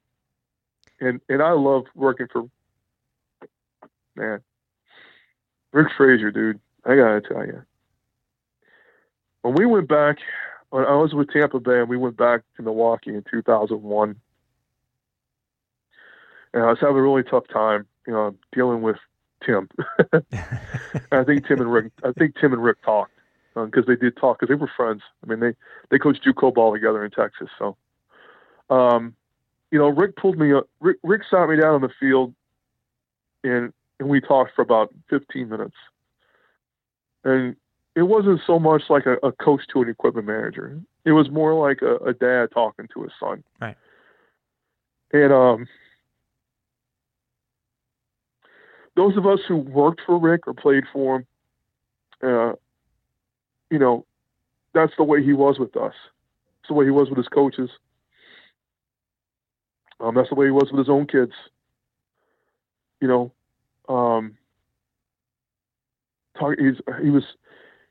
and 1.00 1.22
and 1.30 1.42
I 1.42 1.52
love 1.52 1.86
working 1.96 2.28
for 2.32 2.50
man, 4.16 4.42
Rick 5.72 5.88
Frazier, 5.96 6.32
dude. 6.32 6.60
I 6.86 6.96
gotta 6.96 7.22
tell 7.22 7.46
you, 7.46 7.64
when 9.42 9.56
we 9.56 9.66
went 9.66 9.88
back, 9.88 10.18
when 10.70 10.86
I 10.86 10.96
was 10.96 11.14
with 11.14 11.32
Tampa 11.32 11.60
Bay, 11.60 11.80
and 11.80 11.90
we 11.90 11.98
went 11.98 12.18
back 12.18 12.42
to 12.58 12.62
Milwaukee 12.64 13.14
in 13.16 13.24
2001, 13.30 14.16
and 16.54 16.64
I 16.64 16.68
was 16.68 16.80
having 16.80 16.98
a 16.98 17.02
really 17.02 17.24
tough 17.24 17.48
time, 17.48 17.86
you 18.06 18.14
know, 18.14 18.36
dealing 18.52 18.82
with 18.82 18.98
Tim. 19.46 19.70
I 21.12 21.24
think 21.24 21.48
Tim 21.48 21.62
and 21.62 21.72
Rick. 21.72 21.92
I 22.04 22.12
think 22.12 22.36
Tim 22.40 22.52
and 22.52 22.64
Rick 22.64 22.82
talked 22.84 23.12
because 23.56 23.86
they 23.86 23.96
did 23.96 24.18
talk 24.18 24.40
because 24.40 24.50
they 24.50 24.60
were 24.60 24.72
friends. 24.76 25.02
I 25.24 25.28
mean, 25.28 25.40
they 25.40 25.54
they 25.90 26.00
coached 26.00 26.26
JUCO 26.26 26.54
ball 26.54 26.74
together 26.74 27.04
in 27.04 27.12
Texas. 27.12 27.50
So, 27.58 27.78
um, 28.70 29.16
you 29.72 29.80
know, 29.80 29.90
Rick 29.90 30.16
pulled 30.16 30.38
me 30.38 30.54
up. 30.54 30.68
Rick, 30.80 30.98
Rick 31.04 31.24
sat 31.30 31.48
me 31.50 31.60
down 31.60 31.76
on 31.76 31.82
the 31.82 31.92
field, 32.00 32.34
and 33.44 33.74
and 34.00 34.10
we 34.10 34.22
talked 34.22 34.56
for 34.56 34.62
about 34.62 34.94
15 35.10 35.50
minutes. 35.50 35.76
And 37.24 37.56
it 37.96 38.04
wasn't 38.04 38.42
so 38.46 38.60
much 38.60 38.84
like 38.90 39.06
a, 39.06 39.14
a 39.26 39.32
coach 39.32 39.62
to 39.72 39.82
an 39.82 39.90
equipment 39.90 40.28
manager. 40.28 40.82
It 41.06 41.12
was 41.12 41.30
more 41.30 41.54
like 41.54 41.82
a, 41.82 41.98
a 41.98 42.14
dad 42.14 42.50
talking 42.54 42.88
to 42.94 43.04
his 43.04 43.12
son. 43.20 43.44
Right. 43.62 43.78
And 45.12 45.32
um, 45.32 45.68
those 48.96 49.16
of 49.16 49.28
us 49.28 49.40
who 49.48 49.58
worked 49.58 50.02
for 50.06 50.18
Rick 50.18 50.48
or 50.48 50.54
played 50.54 50.84
for 50.92 51.18
him, 51.18 51.26
uh, 52.24 52.54
you 53.74 53.80
know, 53.80 54.06
that's 54.76 54.94
the 54.98 55.04
way 55.04 55.24
he 55.24 55.34
was 55.34 55.58
with 55.58 55.76
us. 55.76 55.96
It's 56.60 56.68
the 56.68 56.76
way 56.76 56.86
he 56.86 56.92
was 56.92 57.10
with 57.10 57.18
his 57.18 57.28
coaches. 57.28 57.72
Um, 60.00 60.14
that's 60.14 60.30
the 60.30 60.36
way 60.36 60.46
he 60.46 60.52
was 60.52 60.70
with 60.72 60.78
his 60.78 60.90
own 60.90 61.08
kids. 61.08 61.32
You 63.02 63.08
know, 63.08 63.32
um, 63.90 64.38
talk, 66.38 66.54
he's, 66.60 66.76
he 67.02 67.10
was 67.10 67.24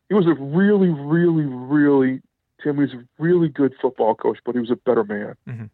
he 0.08 0.14
was 0.14 0.26
a 0.26 0.34
really, 0.34 0.90
really, 0.90 1.46
really 1.46 2.22
Tim. 2.62 2.76
He 2.76 2.82
was 2.82 2.92
a 2.92 3.04
really 3.18 3.48
good 3.48 3.74
football 3.82 4.14
coach, 4.14 4.38
but 4.44 4.54
he 4.54 4.60
was 4.60 4.70
a 4.70 4.76
better 4.76 5.02
man. 5.02 5.34
Mhm. 5.48 5.70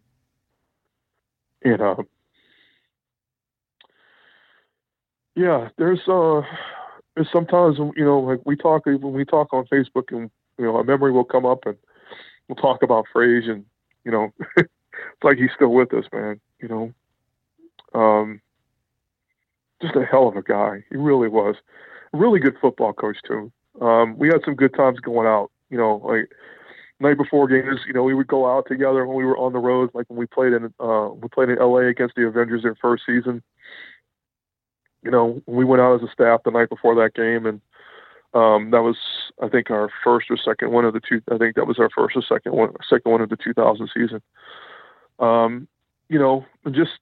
And 1.64 1.83
uh, 1.83 2.03
yeah, 5.37 5.68
there's 5.77 6.01
uh, 6.09 6.40
sometimes 7.33 7.79
you 7.79 8.05
know 8.05 8.21
like 8.21 8.41
we 8.45 8.57
talk 8.57 8.87
when 8.87 9.13
we 9.13 9.25
talk 9.25 9.53
on 9.53 9.67
Facebook 9.67 10.11
and 10.11 10.31
you 10.59 10.65
know 10.65 10.77
a 10.77 10.85
memory 10.85 11.13
will 11.13 11.25
come 11.25 11.47
up 11.47 11.67
and 11.67 11.77
we'll 12.49 12.57
talk 12.57 12.83
about 12.83 13.07
Frage 13.15 13.49
and 13.49 13.65
you 14.05 14.11
know 14.11 14.33
it's 14.57 15.25
like 15.25 15.39
he's 15.39 15.51
still 15.55 15.73
with 15.73 15.93
us, 15.95 16.05
man. 16.13 16.41
You 16.61 16.69
know, 16.69 18.01
um, 18.01 18.41
just 19.81 19.97
a 19.97 20.05
hell 20.05 20.29
of 20.29 20.37
a 20.37 20.43
guy. 20.43 20.85
He 20.91 20.97
really 20.97 21.29
was. 21.29 21.57
A 22.13 22.19
really 22.19 22.41
good 22.41 22.57
football 22.61 22.93
coach 22.93 23.19
too. 23.27 23.53
Um, 23.81 24.17
we 24.19 24.29
had 24.29 24.41
some 24.45 24.55
good 24.55 24.75
times 24.75 24.99
going 25.01 25.27
out. 25.27 25.51
You 25.71 25.79
know, 25.79 26.01
like 26.05 26.31
night 27.01 27.17
before 27.17 27.47
games, 27.47 27.81
you 27.87 27.93
know, 27.93 28.03
we 28.03 28.15
would 28.15 28.27
go 28.27 28.51
out 28.51 28.67
together 28.67 29.07
when 29.07 29.17
we 29.17 29.25
were 29.25 29.39
on 29.39 29.53
the 29.53 29.59
road. 29.59 29.91
Like 29.95 30.07
when 30.09 30.19
we 30.19 30.27
played 30.27 30.53
in 30.53 30.73
uh, 30.81 31.11
we 31.15 31.29
played 31.29 31.51
in 31.51 31.59
L.A. 31.59 31.87
against 31.87 32.15
the 32.17 32.27
Avengers 32.27 32.63
their 32.63 32.77
first 32.77 33.05
season. 33.07 33.43
You 35.03 35.11
know, 35.11 35.43
we 35.47 35.65
went 35.65 35.81
out 35.81 35.97
as 35.97 36.09
a 36.09 36.13
staff 36.13 36.43
the 36.45 36.51
night 36.51 36.69
before 36.69 36.95
that 36.97 37.15
game, 37.15 37.47
and 37.47 37.61
um, 38.35 38.71
that 38.73 38.83
was 38.83 38.97
I 39.41 39.49
think 39.49 39.71
our 39.71 39.89
first 40.05 40.31
or 40.31 40.37
second 40.37 40.73
one 40.73 40.85
of 40.85 40.93
the 40.93 41.01
two. 41.01 41.23
I 41.31 41.39
think 41.39 41.57
that 41.57 41.67
was 41.67 41.79
our 41.79 41.91
first 41.91 42.17
or 42.17 42.23
second 42.23 42.53
one, 42.53 42.73
second 42.89 43.11
one 43.11 43.21
of 43.21 43.29
the 43.29 43.37
2000 43.37 43.91
season. 43.95 44.23
Um, 45.19 45.69
you 46.09 46.19
know, 46.19 46.45
just 46.71 46.99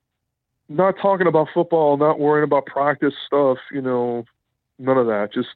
not 0.69 0.97
talking 1.01 1.27
about 1.27 1.49
football, 1.53 1.97
not 1.97 2.19
worrying 2.19 2.45
about 2.45 2.67
practice 2.67 3.15
stuff. 3.27 3.59
You 3.73 3.83
know, 3.83 4.25
none 4.79 4.99
of 4.99 5.07
that. 5.07 5.33
Just 5.33 5.49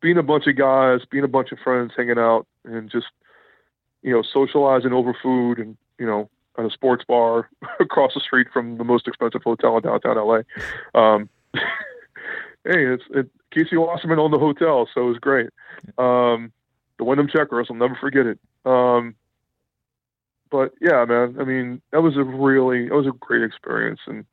being 0.00 0.18
a 0.18 0.22
bunch 0.22 0.46
of 0.46 0.56
guys, 0.56 1.00
being 1.10 1.24
a 1.24 1.28
bunch 1.28 1.52
of 1.52 1.58
friends, 1.58 1.92
hanging 1.96 2.18
out, 2.18 2.46
and 2.64 2.90
just 2.90 3.06
you 4.02 4.12
know 4.12 4.22
socializing 4.22 4.92
over 4.92 5.14
food, 5.22 5.58
and 5.58 5.76
you 5.98 6.06
know 6.06 6.28
at 6.58 6.64
a 6.64 6.70
sports 6.70 7.04
bar 7.06 7.48
across 7.80 8.14
the 8.14 8.20
street 8.20 8.48
from 8.52 8.78
the 8.78 8.84
most 8.84 9.06
expensive 9.06 9.42
hotel 9.42 9.76
in 9.76 9.82
downtown 9.82 10.16
LA. 10.16 10.40
Um, 10.94 11.28
hey, 11.54 11.62
it's 12.64 13.04
it, 13.10 13.28
Casey 13.50 13.76
Wasserman 13.76 14.18
owned 14.18 14.34
the 14.34 14.38
hotel, 14.38 14.88
so 14.92 15.02
it 15.02 15.10
was 15.10 15.18
great. 15.18 15.50
Um, 15.96 16.52
the 16.98 17.04
Wyndham 17.04 17.28
Checkers, 17.28 17.68
I'll 17.70 17.76
never 17.76 17.96
forget 18.00 18.26
it. 18.26 18.38
Um, 18.64 19.14
but 20.50 20.72
yeah, 20.80 21.04
man, 21.04 21.36
I 21.40 21.44
mean, 21.44 21.80
that 21.92 22.02
was 22.02 22.16
a 22.16 22.24
really, 22.24 22.88
that 22.88 22.94
was 22.94 23.06
a 23.06 23.12
great 23.12 23.42
experience, 23.42 24.00
and 24.06 24.24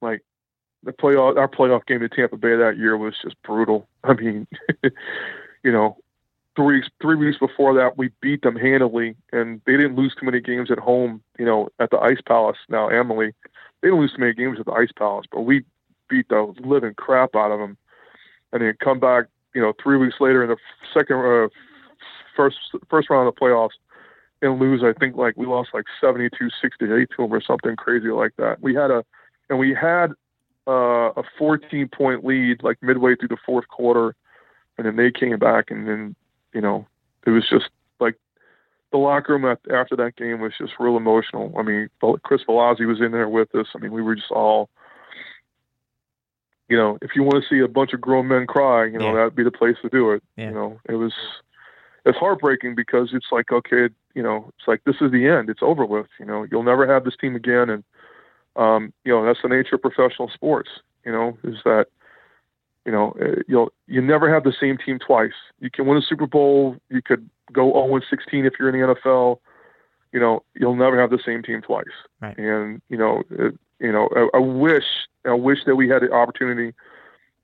like 0.00 0.22
the 0.82 0.92
playoff, 0.92 1.36
our 1.36 1.48
playoff 1.48 1.86
game 1.86 2.02
in 2.02 2.08
Tampa 2.10 2.36
Bay 2.36 2.56
that 2.56 2.78
year 2.78 2.96
was 2.96 3.14
just 3.22 3.40
brutal. 3.42 3.88
I 4.04 4.14
mean, 4.14 4.46
you 5.62 5.72
know, 5.72 5.96
three 6.56 6.82
three 7.00 7.16
weeks 7.16 7.38
before 7.38 7.74
that, 7.74 7.96
we 7.96 8.10
beat 8.20 8.42
them 8.42 8.56
handily, 8.56 9.14
and 9.32 9.60
they 9.66 9.72
didn't 9.72 9.96
lose 9.96 10.14
too 10.18 10.26
many 10.26 10.40
games 10.40 10.70
at 10.70 10.78
home. 10.78 11.22
You 11.38 11.44
know, 11.44 11.68
at 11.78 11.90
the 11.90 11.98
Ice 11.98 12.20
Palace. 12.26 12.56
Now, 12.68 12.88
Emily, 12.88 13.32
they 13.80 13.88
didn't 13.88 14.00
lose 14.00 14.12
too 14.12 14.20
many 14.20 14.34
games 14.34 14.58
at 14.58 14.66
the 14.66 14.72
Ice 14.72 14.92
Palace, 14.96 15.26
but 15.30 15.42
we 15.42 15.64
beat 16.08 16.28
the 16.28 16.54
living 16.64 16.94
crap 16.94 17.34
out 17.36 17.52
of 17.52 17.58
them, 17.58 17.76
and 18.52 18.62
then 18.62 18.74
come 18.82 18.98
back. 18.98 19.26
You 19.54 19.62
know, 19.62 19.72
three 19.82 19.96
weeks 19.96 20.16
later 20.20 20.42
in 20.42 20.50
the 20.50 20.56
second 20.92 21.16
uh, 21.16 21.48
first 22.36 22.56
first 22.90 23.10
round 23.10 23.28
of 23.28 23.34
the 23.34 23.40
playoffs 23.40 23.70
and 24.42 24.60
lose. 24.60 24.82
I 24.82 24.92
think 24.98 25.16
like 25.16 25.36
we 25.36 25.46
lost 25.46 25.70
like 25.72 25.86
72-68 26.02 26.30
to 26.78 27.06
them 27.18 27.32
or 27.32 27.40
something 27.40 27.76
crazy 27.76 28.08
like 28.08 28.32
that. 28.36 28.60
We 28.60 28.74
had 28.74 28.90
a 28.90 29.04
and 29.48 29.58
we 29.58 29.74
had 29.74 30.12
uh, 30.66 31.12
a 31.16 31.22
14 31.38 31.88
point 31.88 32.24
lead 32.24 32.62
like 32.62 32.82
midway 32.82 33.16
through 33.16 33.28
the 33.28 33.38
fourth 33.46 33.68
quarter, 33.68 34.14
and 34.76 34.86
then 34.86 34.96
they 34.96 35.10
came 35.10 35.38
back 35.38 35.70
and 35.70 35.88
then 35.88 36.16
you 36.56 36.62
know 36.62 36.86
it 37.26 37.30
was 37.30 37.44
just 37.48 37.66
like 38.00 38.16
the 38.92 38.98
locker 38.98 39.34
room 39.34 39.44
at, 39.44 39.58
after 39.70 39.94
that 39.96 40.16
game 40.16 40.40
was 40.40 40.52
just 40.58 40.72
real 40.80 40.96
emotional. 40.96 41.52
I 41.58 41.62
mean, 41.62 41.88
Chris 42.22 42.40
Velazzi 42.48 42.86
was 42.86 43.00
in 43.00 43.12
there 43.12 43.28
with 43.28 43.54
us. 43.54 43.66
I 43.74 43.78
mean, 43.78 43.92
we 43.92 44.02
were 44.02 44.14
just 44.16 44.30
all. 44.30 44.70
You 46.68 46.76
know, 46.76 46.98
if 47.00 47.10
you 47.14 47.22
want 47.22 47.42
to 47.42 47.48
see 47.48 47.60
a 47.60 47.68
bunch 47.68 47.92
of 47.92 48.00
grown 48.00 48.26
men 48.28 48.46
cry, 48.46 48.86
you 48.86 48.98
know 48.98 49.10
Yeah. 49.10 49.14
that'd 49.16 49.36
be 49.36 49.44
the 49.44 49.52
place 49.52 49.76
to 49.82 49.88
do 49.88 50.10
it. 50.12 50.22
Yeah. 50.36 50.48
You 50.48 50.54
know, 50.54 50.80
it 50.88 50.94
was 50.94 51.12
it's 52.06 52.18
heartbreaking 52.18 52.74
because 52.74 53.10
it's 53.12 53.26
like 53.32 53.50
okay 53.52 53.88
you 54.14 54.22
know 54.22 54.50
it's 54.56 54.68
like 54.68 54.82
this 54.84 54.96
is 55.00 55.10
the 55.10 55.26
end 55.26 55.50
it's 55.50 55.62
over 55.62 55.84
with 55.84 56.06
you 56.20 56.24
know 56.24 56.46
you'll 56.50 56.62
never 56.62 56.86
have 56.86 57.04
this 57.04 57.16
team 57.20 57.34
again 57.34 57.68
and 57.68 57.82
um 58.54 58.92
you 59.04 59.12
know 59.12 59.24
that's 59.24 59.42
the 59.42 59.48
nature 59.48 59.74
of 59.74 59.82
professional 59.82 60.30
sports 60.32 60.70
you 61.04 61.10
know 61.10 61.36
is 61.42 61.56
that 61.64 61.86
you 62.86 62.92
know 62.92 63.14
uh, 63.20 63.42
you'll 63.46 63.72
you 63.86 64.00
never 64.00 64.32
have 64.32 64.44
the 64.44 64.54
same 64.58 64.78
team 64.78 64.98
twice. 64.98 65.36
You 65.60 65.70
can 65.70 65.86
win 65.86 65.98
a 65.98 66.02
super 66.02 66.26
bowl 66.26 66.76
you 66.88 67.02
could 67.02 67.28
go 67.52 67.72
0 67.72 68.00
16 68.08 68.46
if 68.46 68.54
you're 68.58 68.74
in 68.74 68.80
the 68.80 68.94
NFL 68.94 69.38
you 70.12 70.20
know 70.20 70.42
you'll 70.54 70.76
never 70.76 70.98
have 70.98 71.10
the 71.10 71.20
same 71.24 71.42
team 71.42 71.60
twice. 71.60 71.84
Right. 72.22 72.38
and 72.38 72.80
you 72.88 72.96
know 72.96 73.22
it, 73.30 73.58
you 73.80 73.92
know 73.92 74.08
I, 74.16 74.38
I 74.38 74.40
wish 74.40 74.84
I 75.26 75.34
wish 75.34 75.58
that 75.66 75.76
we 75.76 75.88
had 75.88 76.02
the 76.02 76.12
opportunity 76.12 76.72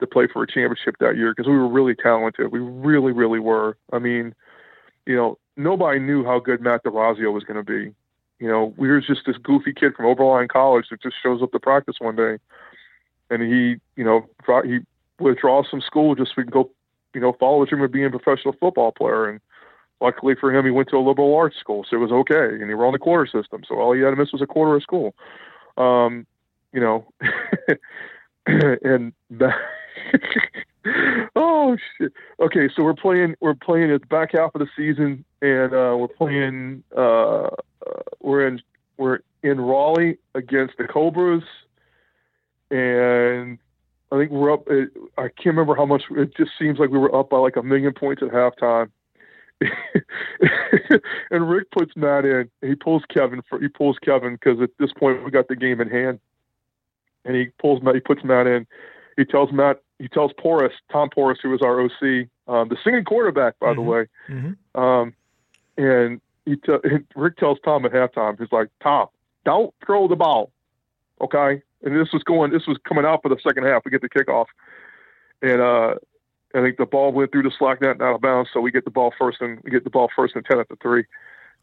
to 0.00 0.06
play 0.06 0.26
for 0.32 0.42
a 0.42 0.46
championship 0.46 0.96
that 1.00 1.16
year 1.16 1.34
because 1.36 1.48
we 1.48 1.56
were 1.56 1.68
really 1.68 1.94
talented. 1.94 2.50
We 2.50 2.60
really 2.60 3.12
really 3.12 3.40
were. 3.40 3.76
I 3.92 3.98
mean 3.98 4.34
you 5.06 5.16
know, 5.16 5.38
nobody 5.56 5.98
knew 5.98 6.24
how 6.24 6.38
good 6.38 6.60
Matt 6.60 6.82
D'Orazio 6.84 7.30
was 7.30 7.44
going 7.44 7.56
to 7.56 7.64
be. 7.64 7.94
You 8.38 8.48
know, 8.48 8.74
we 8.76 8.88
were 8.88 9.00
just 9.00 9.22
this 9.26 9.36
goofy 9.36 9.72
kid 9.72 9.94
from 9.94 10.06
Oberlin 10.06 10.48
College 10.48 10.86
that 10.90 11.02
just 11.02 11.16
shows 11.22 11.42
up 11.42 11.52
to 11.52 11.60
practice 11.60 11.96
one 12.00 12.16
day, 12.16 12.38
and 13.30 13.42
he, 13.42 13.76
you 13.96 14.04
know, 14.04 14.26
he 14.64 14.80
withdraws 15.22 15.66
from 15.70 15.80
school 15.80 16.14
just 16.14 16.30
so 16.30 16.34
we 16.38 16.44
can 16.44 16.50
go, 16.50 16.70
you 17.14 17.20
know, 17.20 17.34
follow 17.38 17.64
the 17.64 17.70
dream 17.70 17.82
of 17.82 17.92
being 17.92 18.06
a 18.06 18.10
professional 18.10 18.54
football 18.58 18.92
player. 18.92 19.28
And 19.28 19.40
luckily 20.00 20.34
for 20.38 20.54
him, 20.54 20.64
he 20.64 20.70
went 20.70 20.88
to 20.90 20.96
a 20.96 21.06
liberal 21.06 21.34
arts 21.34 21.56
school, 21.58 21.84
so 21.88 21.96
it 21.96 22.00
was 22.00 22.12
okay. 22.12 22.54
And 22.54 22.68
he 22.68 22.74
were 22.74 22.86
on 22.86 22.92
the 22.92 22.98
quarter 22.98 23.26
system, 23.26 23.62
so 23.66 23.76
all 23.76 23.92
he 23.92 24.00
had 24.00 24.10
to 24.10 24.16
miss 24.16 24.32
was 24.32 24.42
a 24.42 24.46
quarter 24.46 24.76
of 24.76 24.82
school. 24.82 25.14
Um, 25.76 26.26
you 26.72 26.80
know, 26.80 27.06
and 28.46 29.12
that 29.30 29.54
oh 31.36 31.76
shit. 31.98 32.12
Okay, 32.40 32.68
so 32.74 32.82
we're 32.82 32.94
playing. 32.94 33.36
We're 33.40 33.54
playing 33.54 33.90
at 33.90 34.00
the 34.02 34.06
back 34.06 34.32
half 34.32 34.54
of 34.54 34.60
the 34.60 34.68
season, 34.76 35.24
and 35.40 35.72
uh, 35.72 35.96
we're 35.98 36.08
playing. 36.08 36.82
Uh, 36.96 37.48
uh, 37.86 38.02
we're 38.20 38.46
in. 38.46 38.60
We're 38.96 39.20
in 39.42 39.60
Raleigh 39.60 40.18
against 40.34 40.76
the 40.78 40.84
Cobras, 40.84 41.42
and 42.70 43.58
I 44.12 44.18
think 44.18 44.30
we're 44.30 44.52
up. 44.52 44.68
I 45.16 45.22
can't 45.28 45.46
remember 45.46 45.74
how 45.74 45.86
much. 45.86 46.02
It 46.10 46.36
just 46.36 46.50
seems 46.58 46.78
like 46.78 46.90
we 46.90 46.98
were 46.98 47.14
up 47.14 47.30
by 47.30 47.38
like 47.38 47.56
a 47.56 47.62
million 47.62 47.92
points 47.94 48.22
at 48.22 48.28
halftime. 48.28 48.90
and 51.30 51.48
Rick 51.50 51.70
puts 51.70 51.96
Matt 51.96 52.24
in. 52.24 52.50
He 52.60 52.74
pulls 52.74 53.02
Kevin 53.08 53.42
for. 53.48 53.60
He 53.60 53.68
pulls 53.68 53.98
Kevin 53.98 54.34
because 54.34 54.60
at 54.60 54.70
this 54.78 54.92
point 54.92 55.24
we 55.24 55.30
got 55.30 55.48
the 55.48 55.56
game 55.56 55.80
in 55.80 55.88
hand. 55.88 56.20
And 57.24 57.36
he 57.36 57.46
pulls 57.60 57.82
Matt. 57.82 57.94
He 57.94 58.00
puts 58.00 58.24
Matt 58.24 58.46
in. 58.46 58.66
He 59.16 59.24
tells 59.24 59.52
Matt. 59.52 59.80
He 59.98 60.08
tells 60.08 60.32
Porras 60.34 60.72
Tom 60.90 61.08
Porras, 61.10 61.38
who 61.42 61.50
was 61.50 61.62
our 61.62 61.80
OC, 61.80 62.28
um, 62.48 62.68
the 62.68 62.76
singing 62.82 63.04
quarterback, 63.04 63.58
by 63.60 63.68
Mhm. 63.72 63.74
the 63.76 63.82
way. 63.82 64.06
Mm-hmm. 64.28 64.80
Um, 64.80 65.14
and 65.78 66.20
he 66.44 66.56
t- 66.56 66.78
and 66.84 67.06
Rick 67.14 67.36
tells 67.36 67.58
Tom 67.64 67.84
at 67.86 67.92
halftime, 67.92 68.38
he's 68.38 68.50
like, 68.50 68.68
Tom, 68.82 69.06
don't 69.44 69.72
throw 69.86 70.08
the 70.08 70.16
ball, 70.16 70.50
okay? 71.20 71.62
And 71.82 71.96
this 71.96 72.12
was 72.12 72.22
going, 72.22 72.52
this 72.52 72.66
was 72.66 72.78
coming 72.86 73.04
out 73.04 73.22
for 73.22 73.28
the 73.28 73.38
second 73.42 73.64
half. 73.64 73.82
We 73.84 73.90
get 73.90 74.02
the 74.02 74.08
kickoff, 74.08 74.46
and 75.42 75.60
uh, 75.60 75.94
I 76.54 76.60
think 76.60 76.76
the 76.76 76.86
ball 76.86 77.12
went 77.12 77.32
through 77.32 77.42
the 77.44 77.52
slack 77.58 77.80
net 77.80 77.92
and 77.92 78.02
out 78.02 78.14
of 78.14 78.20
bounds, 78.20 78.50
so 78.52 78.60
we 78.60 78.70
get 78.70 78.84
the 78.84 78.90
ball 78.90 79.12
first 79.18 79.40
and 79.40 79.60
we 79.64 79.70
get 79.70 79.84
the 79.84 79.90
ball 79.90 80.08
first 80.14 80.36
and 80.36 80.44
ten 80.44 80.60
at 80.60 80.68
the 80.68 80.76
three, 80.76 81.04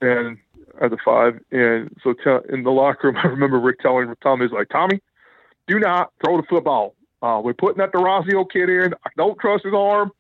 and 0.02 0.38
at 0.82 0.92
the 0.92 0.98
five. 1.04 1.40
And 1.52 1.96
so 2.04 2.14
te- 2.14 2.54
in 2.54 2.64
the 2.64 2.72
locker 2.72 3.08
room, 3.08 3.18
I 3.24 3.28
remember 3.28 3.60
Rick 3.60 3.80
telling 3.80 4.14
Tommy, 4.22 4.46
he's 4.46 4.52
like, 4.52 4.70
Tommy, 4.70 5.00
do 5.68 5.80
not 5.80 6.12
throw 6.24 6.38
the 6.38 6.48
football. 6.48 6.96
Uh, 7.22 7.42
we're 7.44 7.54
putting 7.54 7.78
that 7.78 7.92
D'Orazio 7.92 8.46
kid 8.46 8.70
in. 8.70 8.94
I 9.06 9.10
don't 9.18 9.38
trust 9.40 9.66
his 9.66 9.74
arm. 9.74 10.12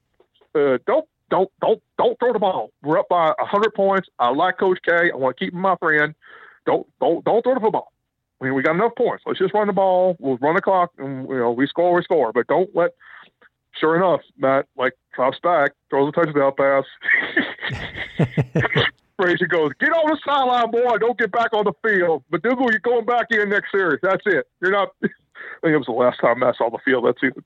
Uh, 0.53 0.77
don't 0.85 1.07
don't 1.29 1.49
don't 1.61 1.81
don't 1.97 2.19
throw 2.19 2.33
the 2.33 2.39
ball. 2.39 2.71
We're 2.83 2.99
up 2.99 3.09
by 3.09 3.33
hundred 3.39 3.73
points. 3.73 4.09
I 4.19 4.29
like 4.29 4.57
Coach 4.57 4.79
K. 4.87 5.11
I 5.11 5.15
want 5.15 5.37
to 5.37 5.45
keep 5.45 5.53
him 5.53 5.61
my 5.61 5.75
friend. 5.77 6.13
Don't 6.65 6.87
don't 6.99 7.23
don't 7.23 7.43
throw 7.43 7.53
the 7.53 7.59
football. 7.59 7.91
I 8.39 8.45
mean, 8.45 8.53
we 8.53 8.63
got 8.63 8.75
enough 8.75 8.95
points. 8.97 9.23
Let's 9.25 9.39
just 9.39 9.53
run 9.53 9.67
the 9.67 9.73
ball. 9.73 10.15
We'll 10.19 10.37
run 10.37 10.55
the 10.55 10.61
clock, 10.61 10.91
and 10.97 11.27
you 11.27 11.37
know 11.37 11.51
we 11.51 11.67
score, 11.67 11.93
we 11.93 12.03
score. 12.03 12.31
But 12.31 12.47
don't 12.47 12.69
let. 12.75 12.91
Sure 13.79 13.95
enough, 13.95 14.21
Matt 14.37 14.65
like 14.77 14.93
drops 15.13 15.39
back, 15.41 15.71
throws 15.89 16.09
a 16.09 16.11
touchdown 16.11 16.51
pass. 16.57 16.83
Frazier 19.17 19.47
goes, 19.47 19.71
"Get 19.79 19.89
on 19.89 20.09
the 20.09 20.17
sideline, 20.25 20.71
boy. 20.71 20.97
Don't 20.97 21.17
get 21.17 21.31
back 21.31 21.53
on 21.53 21.65
the 21.65 21.73
field." 21.87 22.23
But 22.29 22.41
Dougal, 22.41 22.71
you're 22.71 22.79
going 22.79 23.05
back 23.05 23.27
in 23.29 23.49
next 23.49 23.71
series. 23.71 23.99
That's 24.01 24.23
it. 24.25 24.47
You're 24.61 24.71
not. 24.71 24.89
I 25.03 25.07
think 25.61 25.73
it 25.73 25.77
was 25.77 25.85
the 25.87 25.93
last 25.93 26.19
time 26.19 26.39
Matt 26.39 26.55
saw 26.57 26.69
the 26.69 26.79
field 26.83 27.05
that 27.05 27.19
season. 27.19 27.43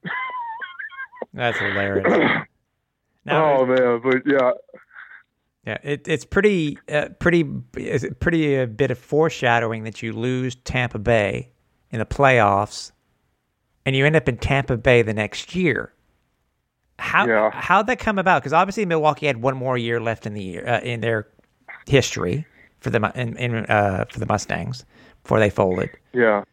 That's 1.34 1.58
hilarious. 1.58 2.41
Now, 3.25 3.60
oh 3.60 3.65
man, 3.65 4.01
but 4.03 4.21
yeah, 4.25 4.51
Yeah, 5.65 5.78
it, 5.82 6.08
it's 6.08 6.26
pretty, 6.26 6.78
uh, 6.91 7.10
pretty, 7.19 7.43
pretty 8.19 8.56
a 8.56 8.67
bit 8.67 8.91
of 8.91 8.97
foreshadowing 8.97 9.84
that 9.86 10.02
you 10.04 10.12
lose 10.12 10.56
Tampa 10.56 10.99
Bay 10.99 11.52
in 11.89 11.99
the 11.99 12.06
playoffs, 12.06 12.91
and 13.86 13.95
you 13.95 14.06
end 14.06 14.15
up 14.17 14.28
in 14.28 14.36
Tampa 14.38 14.76
Bay 14.76 15.02
the 15.04 15.13
next 15.13 15.56
year. 15.56 15.93
How 16.99 17.28
Yeah. 17.28 17.49
how'd 17.54 17.88
that 17.88 17.99
come 17.99 18.19
about? 18.19 18.41
Because 18.41 18.54
obviously 18.54 18.86
Milwaukee 18.86 19.26
had 19.26 19.41
one 19.41 19.56
more 19.56 19.78
year 19.78 19.99
left 20.02 20.26
in 20.26 20.34
the 20.34 20.41
year 20.43 20.67
uh, 20.67 20.80
in 20.82 20.99
their 21.02 21.28
history 21.88 22.45
for 22.82 22.89
the 22.89 23.12
in, 23.15 23.36
in 23.38 23.56
uh, 23.65 24.06
for 24.12 24.19
the 24.19 24.26
Mustangs 24.26 24.86
before 25.23 25.39
they 25.39 25.49
folded. 25.49 25.89
yeah. 26.13 26.43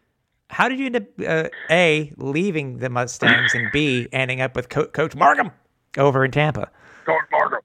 How 0.48 0.68
did 0.68 0.80
you 0.80 0.86
end 0.86 0.96
up 0.96 1.02
uh, 1.24 1.48
a 1.70 2.12
leaving 2.16 2.78
the 2.78 2.88
Mustangs 2.90 3.54
and 3.54 3.70
b 3.72 4.08
ending 4.12 4.40
up 4.40 4.56
with 4.56 4.68
Co- 4.68 4.86
Coach 4.88 5.14
Markham 5.14 5.50
over 5.96 6.24
in 6.24 6.30
Tampa? 6.32 6.68
Coach 7.06 7.20
Markham. 7.30 7.60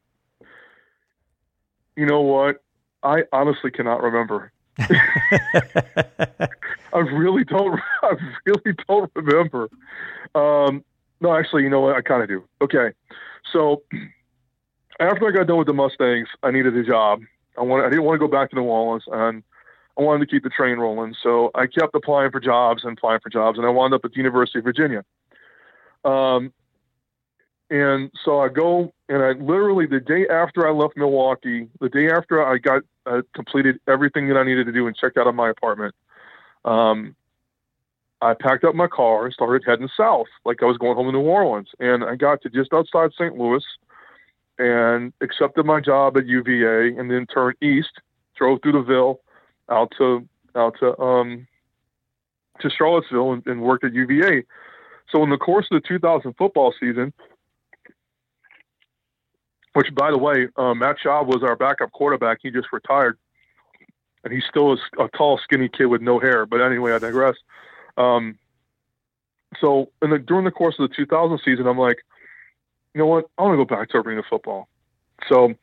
You 1.95 2.05
know 2.05 2.21
what? 2.21 2.63
I 3.03 3.23
honestly 3.31 3.71
cannot 3.71 4.01
remember. 4.01 4.51
I 4.79 4.89
really 6.99 7.43
don't. 7.43 7.79
I 8.03 8.15
really 8.45 8.75
don't 8.87 9.11
remember. 9.15 9.69
Um, 10.33 10.83
no, 11.21 11.35
actually, 11.35 11.63
you 11.63 11.69
know 11.69 11.81
what? 11.81 11.95
I 11.95 12.01
kind 12.01 12.21
of 12.21 12.27
do. 12.27 12.43
Okay, 12.61 12.91
so 13.53 13.83
after 14.99 15.27
I 15.27 15.31
got 15.31 15.47
done 15.47 15.57
with 15.57 15.67
the 15.67 15.73
Mustangs, 15.73 16.27
I 16.43 16.51
needed 16.51 16.75
a 16.75 16.83
job. 16.83 17.21
I 17.57 17.61
wanted. 17.61 17.85
I 17.85 17.89
didn't 17.89 18.03
want 18.03 18.19
to 18.19 18.27
go 18.27 18.31
back 18.31 18.49
to 18.49 18.55
New 18.55 18.63
Orleans, 18.63 19.03
and 19.11 19.43
I 19.97 20.01
wanted 20.01 20.25
to 20.25 20.31
keep 20.31 20.43
the 20.43 20.49
train 20.49 20.77
rolling. 20.77 21.15
So 21.21 21.51
I 21.55 21.67
kept 21.67 21.95
applying 21.95 22.31
for 22.31 22.39
jobs 22.39 22.83
and 22.83 22.97
applying 22.97 23.19
for 23.21 23.29
jobs, 23.29 23.57
and 23.57 23.65
I 23.65 23.69
wound 23.69 23.93
up 23.93 24.03
at 24.03 24.11
the 24.11 24.17
University 24.17 24.59
of 24.59 24.65
Virginia. 24.65 25.03
Um, 26.03 26.53
and 27.69 28.11
so 28.23 28.39
I 28.39 28.49
go, 28.49 28.93
and 29.09 29.23
I 29.23 29.31
literally 29.31 29.87
the 29.87 29.99
day 29.99 30.27
after 30.27 30.67
I 30.67 30.71
left 30.71 30.95
Milwaukee, 30.95 31.67
the 31.79 31.89
day 31.89 32.09
after 32.09 32.45
I 32.45 32.57
got 32.57 32.83
uh, 33.05 33.21
completed 33.33 33.79
everything 33.87 34.27
that 34.29 34.37
I 34.37 34.43
needed 34.43 34.65
to 34.67 34.71
do 34.71 34.87
and 34.87 34.95
checked 34.95 35.17
out 35.17 35.27
of 35.27 35.33
my 35.33 35.49
apartment, 35.49 35.95
um, 36.63 37.15
I 38.21 38.33
packed 38.33 38.63
up 38.63 38.75
my 38.75 38.87
car 38.87 39.25
and 39.25 39.33
started 39.33 39.63
heading 39.65 39.89
south, 39.97 40.27
like 40.45 40.61
I 40.61 40.65
was 40.65 40.77
going 40.77 40.95
home 40.95 41.07
to 41.07 41.11
New 41.11 41.19
Orleans. 41.19 41.69
And 41.79 42.03
I 42.03 42.15
got 42.15 42.41
to 42.43 42.49
just 42.49 42.71
outside 42.73 43.11
St. 43.13 43.35
Louis, 43.35 43.63
and 44.57 45.11
accepted 45.21 45.65
my 45.65 45.81
job 45.81 46.17
at 46.17 46.27
UVA, 46.27 46.97
and 46.97 47.11
then 47.11 47.25
turned 47.25 47.57
east, 47.61 47.99
drove 48.35 48.61
through 48.61 48.73
the 48.73 48.81
Ville, 48.81 49.21
out 49.69 49.91
to 49.97 50.27
out 50.55 50.75
to 50.79 50.97
um 50.99 51.47
to 52.61 52.69
Charlottesville, 52.69 53.33
and, 53.33 53.45
and 53.47 53.61
worked 53.61 53.83
at 53.83 53.93
UVA. 53.93 54.43
So 55.11 55.23
in 55.23 55.29
the 55.29 55.37
course 55.37 55.67
of 55.71 55.81
the 55.81 55.87
2000 55.87 56.33
football 56.37 56.73
season, 56.79 57.13
which 59.75 59.93
by 59.93 60.09
the 60.09 60.17
way, 60.17 60.47
um, 60.55 60.79
Matt 60.79 60.95
Schaub 61.03 61.27
was 61.27 61.43
our 61.43 61.57
backup 61.57 61.91
quarterback. 61.91 62.39
He 62.41 62.49
just 62.49 62.71
retired, 62.71 63.17
and 64.23 64.31
he's 64.31 64.45
still 64.49 64.71
a, 64.71 65.03
a 65.03 65.09
tall, 65.09 65.37
skinny 65.43 65.67
kid 65.67 65.87
with 65.87 66.01
no 66.01 66.17
hair. 66.17 66.45
But 66.45 66.61
anyway, 66.61 66.93
I 66.93 66.99
digress. 66.99 67.35
Um, 67.97 68.39
so 69.59 69.91
the, 69.99 70.17
during 70.17 70.45
the 70.45 70.51
course 70.51 70.75
of 70.79 70.89
the 70.89 70.95
2000 70.95 71.41
season, 71.43 71.67
I'm 71.67 71.77
like, 71.77 71.97
you 72.93 72.99
know 72.99 73.05
what? 73.05 73.25
I 73.37 73.41
want 73.43 73.59
to 73.59 73.65
go 73.65 73.75
back 73.75 73.89
to 73.89 73.97
arena 73.97 74.23
football. 74.29 74.69
So 75.27 75.53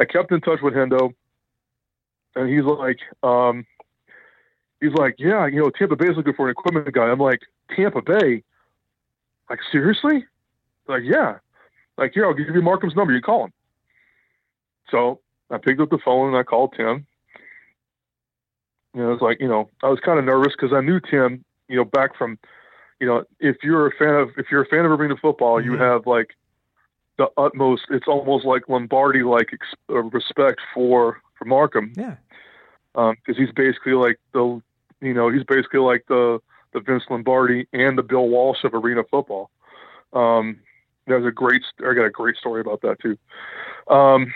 I 0.00 0.06
kept 0.06 0.32
in 0.32 0.40
touch 0.40 0.60
with 0.60 0.74
Hendo, 0.74 1.14
and 2.34 2.52
he's 2.52 2.64
like, 2.64 2.98
um, 3.22 3.64
he's 4.80 4.92
like, 4.94 5.14
yeah, 5.18 5.46
you 5.46 5.60
know, 5.60 5.70
Tampa 5.70 5.94
Bay's 5.94 6.16
looking 6.16 6.34
for 6.34 6.48
an 6.48 6.50
equipment 6.50 6.92
guy. 6.92 7.04
I'm 7.04 7.20
like, 7.20 7.42
Tampa 7.76 8.02
Bay? 8.02 8.42
Like 9.48 9.60
seriously? 9.70 10.26
Like 10.88 11.04
yeah. 11.04 11.38
Like 11.98 12.12
here, 12.14 12.26
I'll 12.26 12.34
give 12.34 12.54
you 12.54 12.62
Markham's 12.62 12.96
number. 12.96 13.12
You 13.12 13.20
call 13.20 13.44
him. 13.44 13.52
So 14.90 15.20
I 15.50 15.58
picked 15.58 15.80
up 15.80 15.90
the 15.90 15.98
phone 16.04 16.28
and 16.28 16.36
I 16.36 16.42
called 16.42 16.74
Tim. 16.76 17.06
You 18.94 19.02
know, 19.02 19.08
it 19.08 19.12
was 19.12 19.20
like 19.22 19.40
you 19.40 19.48
know, 19.48 19.70
I 19.82 19.88
was 19.88 20.00
kind 20.00 20.18
of 20.18 20.24
nervous 20.24 20.52
because 20.52 20.72
I 20.74 20.80
knew 20.80 21.00
Tim. 21.00 21.44
You 21.68 21.76
know, 21.76 21.84
back 21.84 22.16
from, 22.16 22.38
you 23.00 23.06
know, 23.06 23.24
if 23.40 23.56
you're 23.62 23.86
a 23.86 23.92
fan 23.92 24.14
of 24.14 24.30
if 24.36 24.46
you're 24.50 24.62
a 24.62 24.66
fan 24.66 24.84
of 24.84 24.90
arena 24.92 25.16
football, 25.16 25.62
you 25.62 25.72
Mhm. 25.72 25.78
have 25.80 26.06
like 26.06 26.34
the 27.16 27.30
utmost. 27.36 27.86
It's 27.90 28.06
almost 28.08 28.44
like 28.44 28.68
Lombardi 28.68 29.22
like 29.22 29.52
ex- 29.52 29.74
uh, 29.90 30.02
respect 30.02 30.60
for 30.74 31.20
for 31.36 31.44
Markham 31.46 31.92
Yeah. 31.96 32.16
because 32.94 33.36
he's 33.36 33.52
basically 33.52 33.94
like 33.94 34.18
the 34.32 34.60
you 35.00 35.14
know 35.14 35.28
he's 35.30 35.44
basically 35.44 35.80
like 35.80 36.04
the 36.08 36.40
the 36.72 36.80
Vince 36.80 37.04
Lombardi 37.10 37.66
and 37.72 37.96
the 37.96 38.02
Bill 38.02 38.28
Walsh 38.28 38.64
of 38.64 38.74
arena 38.74 39.04
football. 39.04 39.50
Um, 40.12 40.60
there's 41.06 41.26
a 41.26 41.30
great 41.30 41.62
I 41.80 41.94
got 41.94 42.04
a 42.04 42.10
great 42.10 42.36
story 42.36 42.60
about 42.60 42.82
that 42.82 43.00
too. 43.00 43.16
Um, 43.92 44.32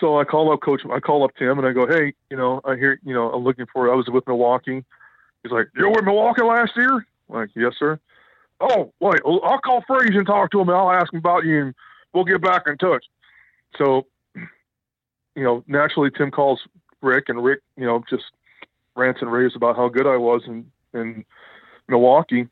so 0.00 0.18
I 0.18 0.24
call 0.24 0.52
up 0.52 0.60
Coach. 0.60 0.82
I 0.92 1.00
call 1.00 1.24
up 1.24 1.30
Tim 1.38 1.58
and 1.58 1.66
I 1.66 1.72
go, 1.72 1.86
hey, 1.86 2.12
you 2.30 2.36
know, 2.36 2.60
I 2.64 2.76
hear 2.76 3.00
you 3.04 3.14
know 3.14 3.30
I'm 3.30 3.44
looking 3.44 3.66
for. 3.72 3.90
I 3.92 3.96
was 3.96 4.08
with 4.08 4.26
Milwaukee. 4.26 4.84
He's 5.42 5.52
like, 5.52 5.68
you 5.76 5.86
were 5.86 5.92
with 5.92 6.04
Milwaukee 6.04 6.42
last 6.42 6.72
year? 6.76 7.06
I'm 7.28 7.36
like, 7.36 7.50
yes, 7.54 7.74
sir. 7.78 8.00
Oh, 8.60 8.92
wait, 9.00 9.20
I'll 9.24 9.60
call 9.60 9.84
Frazier 9.86 10.18
and 10.18 10.26
talk 10.26 10.50
to 10.50 10.60
him, 10.60 10.68
and 10.68 10.76
I'll 10.76 10.90
ask 10.90 11.12
him 11.12 11.18
about 11.18 11.44
you, 11.44 11.66
and 11.66 11.74
we'll 12.14 12.24
get 12.24 12.40
back 12.40 12.62
in 12.66 12.78
touch. 12.78 13.04
So, 13.76 14.06
you 14.34 15.44
know, 15.44 15.62
naturally, 15.66 16.10
Tim 16.10 16.30
calls 16.30 16.62
Rick, 17.02 17.28
and 17.28 17.44
Rick, 17.44 17.60
you 17.76 17.84
know, 17.84 18.02
just 18.08 18.24
rants 18.96 19.20
and 19.20 19.30
raves 19.30 19.54
about 19.54 19.76
how 19.76 19.88
good 19.88 20.06
I 20.06 20.16
was 20.16 20.42
in, 20.46 20.70
in 20.94 21.24
Milwaukee. 21.86 22.48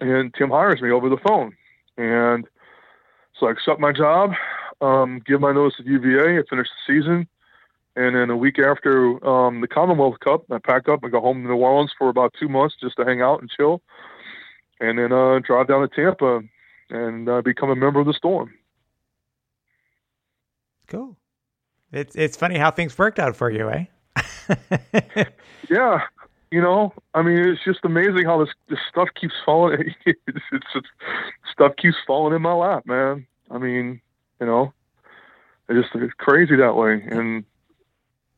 And 0.00 0.32
Tim 0.34 0.50
hires 0.50 0.82
me 0.82 0.90
over 0.90 1.08
the 1.08 1.16
phone. 1.16 1.56
And 1.96 2.46
so 3.38 3.46
I 3.46 3.52
accept 3.52 3.80
my 3.80 3.92
job, 3.92 4.32
um, 4.80 5.22
give 5.26 5.40
my 5.40 5.52
notice 5.52 5.76
at 5.78 5.86
UVA, 5.86 6.38
I 6.38 6.42
finish 6.48 6.68
the 6.68 6.94
season. 6.94 7.26
And 7.96 8.14
then 8.14 8.28
a 8.28 8.36
week 8.36 8.58
after 8.58 9.26
um, 9.26 9.62
the 9.62 9.68
Commonwealth 9.68 10.20
Cup, 10.20 10.44
I 10.50 10.58
pack 10.58 10.86
up 10.88 11.02
and 11.02 11.10
go 11.10 11.20
home 11.20 11.42
to 11.42 11.48
New 11.48 11.56
Orleans 11.56 11.92
for 11.96 12.10
about 12.10 12.34
two 12.38 12.48
months 12.48 12.76
just 12.78 12.96
to 12.96 13.04
hang 13.04 13.22
out 13.22 13.40
and 13.40 13.50
chill. 13.50 13.80
And 14.80 14.98
then 14.98 15.12
uh, 15.12 15.38
drive 15.38 15.68
down 15.68 15.88
to 15.88 15.88
Tampa 15.88 16.42
and 16.90 17.28
uh, 17.28 17.40
become 17.40 17.70
a 17.70 17.76
member 17.76 18.00
of 18.00 18.06
the 18.06 18.12
Storm. 18.12 18.52
Cool. 20.88 21.16
It's 21.90 22.14
it's 22.14 22.36
funny 22.36 22.58
how 22.58 22.70
things 22.70 22.96
worked 22.98 23.18
out 23.18 23.34
for 23.34 23.50
you, 23.50 23.70
eh? 23.70 25.24
Yeah, 25.70 26.02
You 26.50 26.60
know, 26.60 26.92
I 27.12 27.22
mean, 27.22 27.38
it's 27.38 27.64
just 27.64 27.80
amazing 27.84 28.24
how 28.24 28.38
this 28.38 28.54
this 28.68 28.78
stuff 28.88 29.08
keeps 29.20 29.34
falling. 29.44 29.94
it's, 30.06 30.18
it's 30.26 30.66
just 30.72 30.86
stuff 31.52 31.72
keeps 31.76 31.96
falling 32.06 32.34
in 32.34 32.42
my 32.42 32.52
lap, 32.52 32.86
man. 32.86 33.26
I 33.50 33.58
mean, 33.58 34.00
you 34.40 34.46
know, 34.46 34.72
it's 35.68 35.88
just 35.88 36.02
it's 36.02 36.14
crazy 36.14 36.56
that 36.56 36.76
way, 36.76 37.02
and 37.10 37.44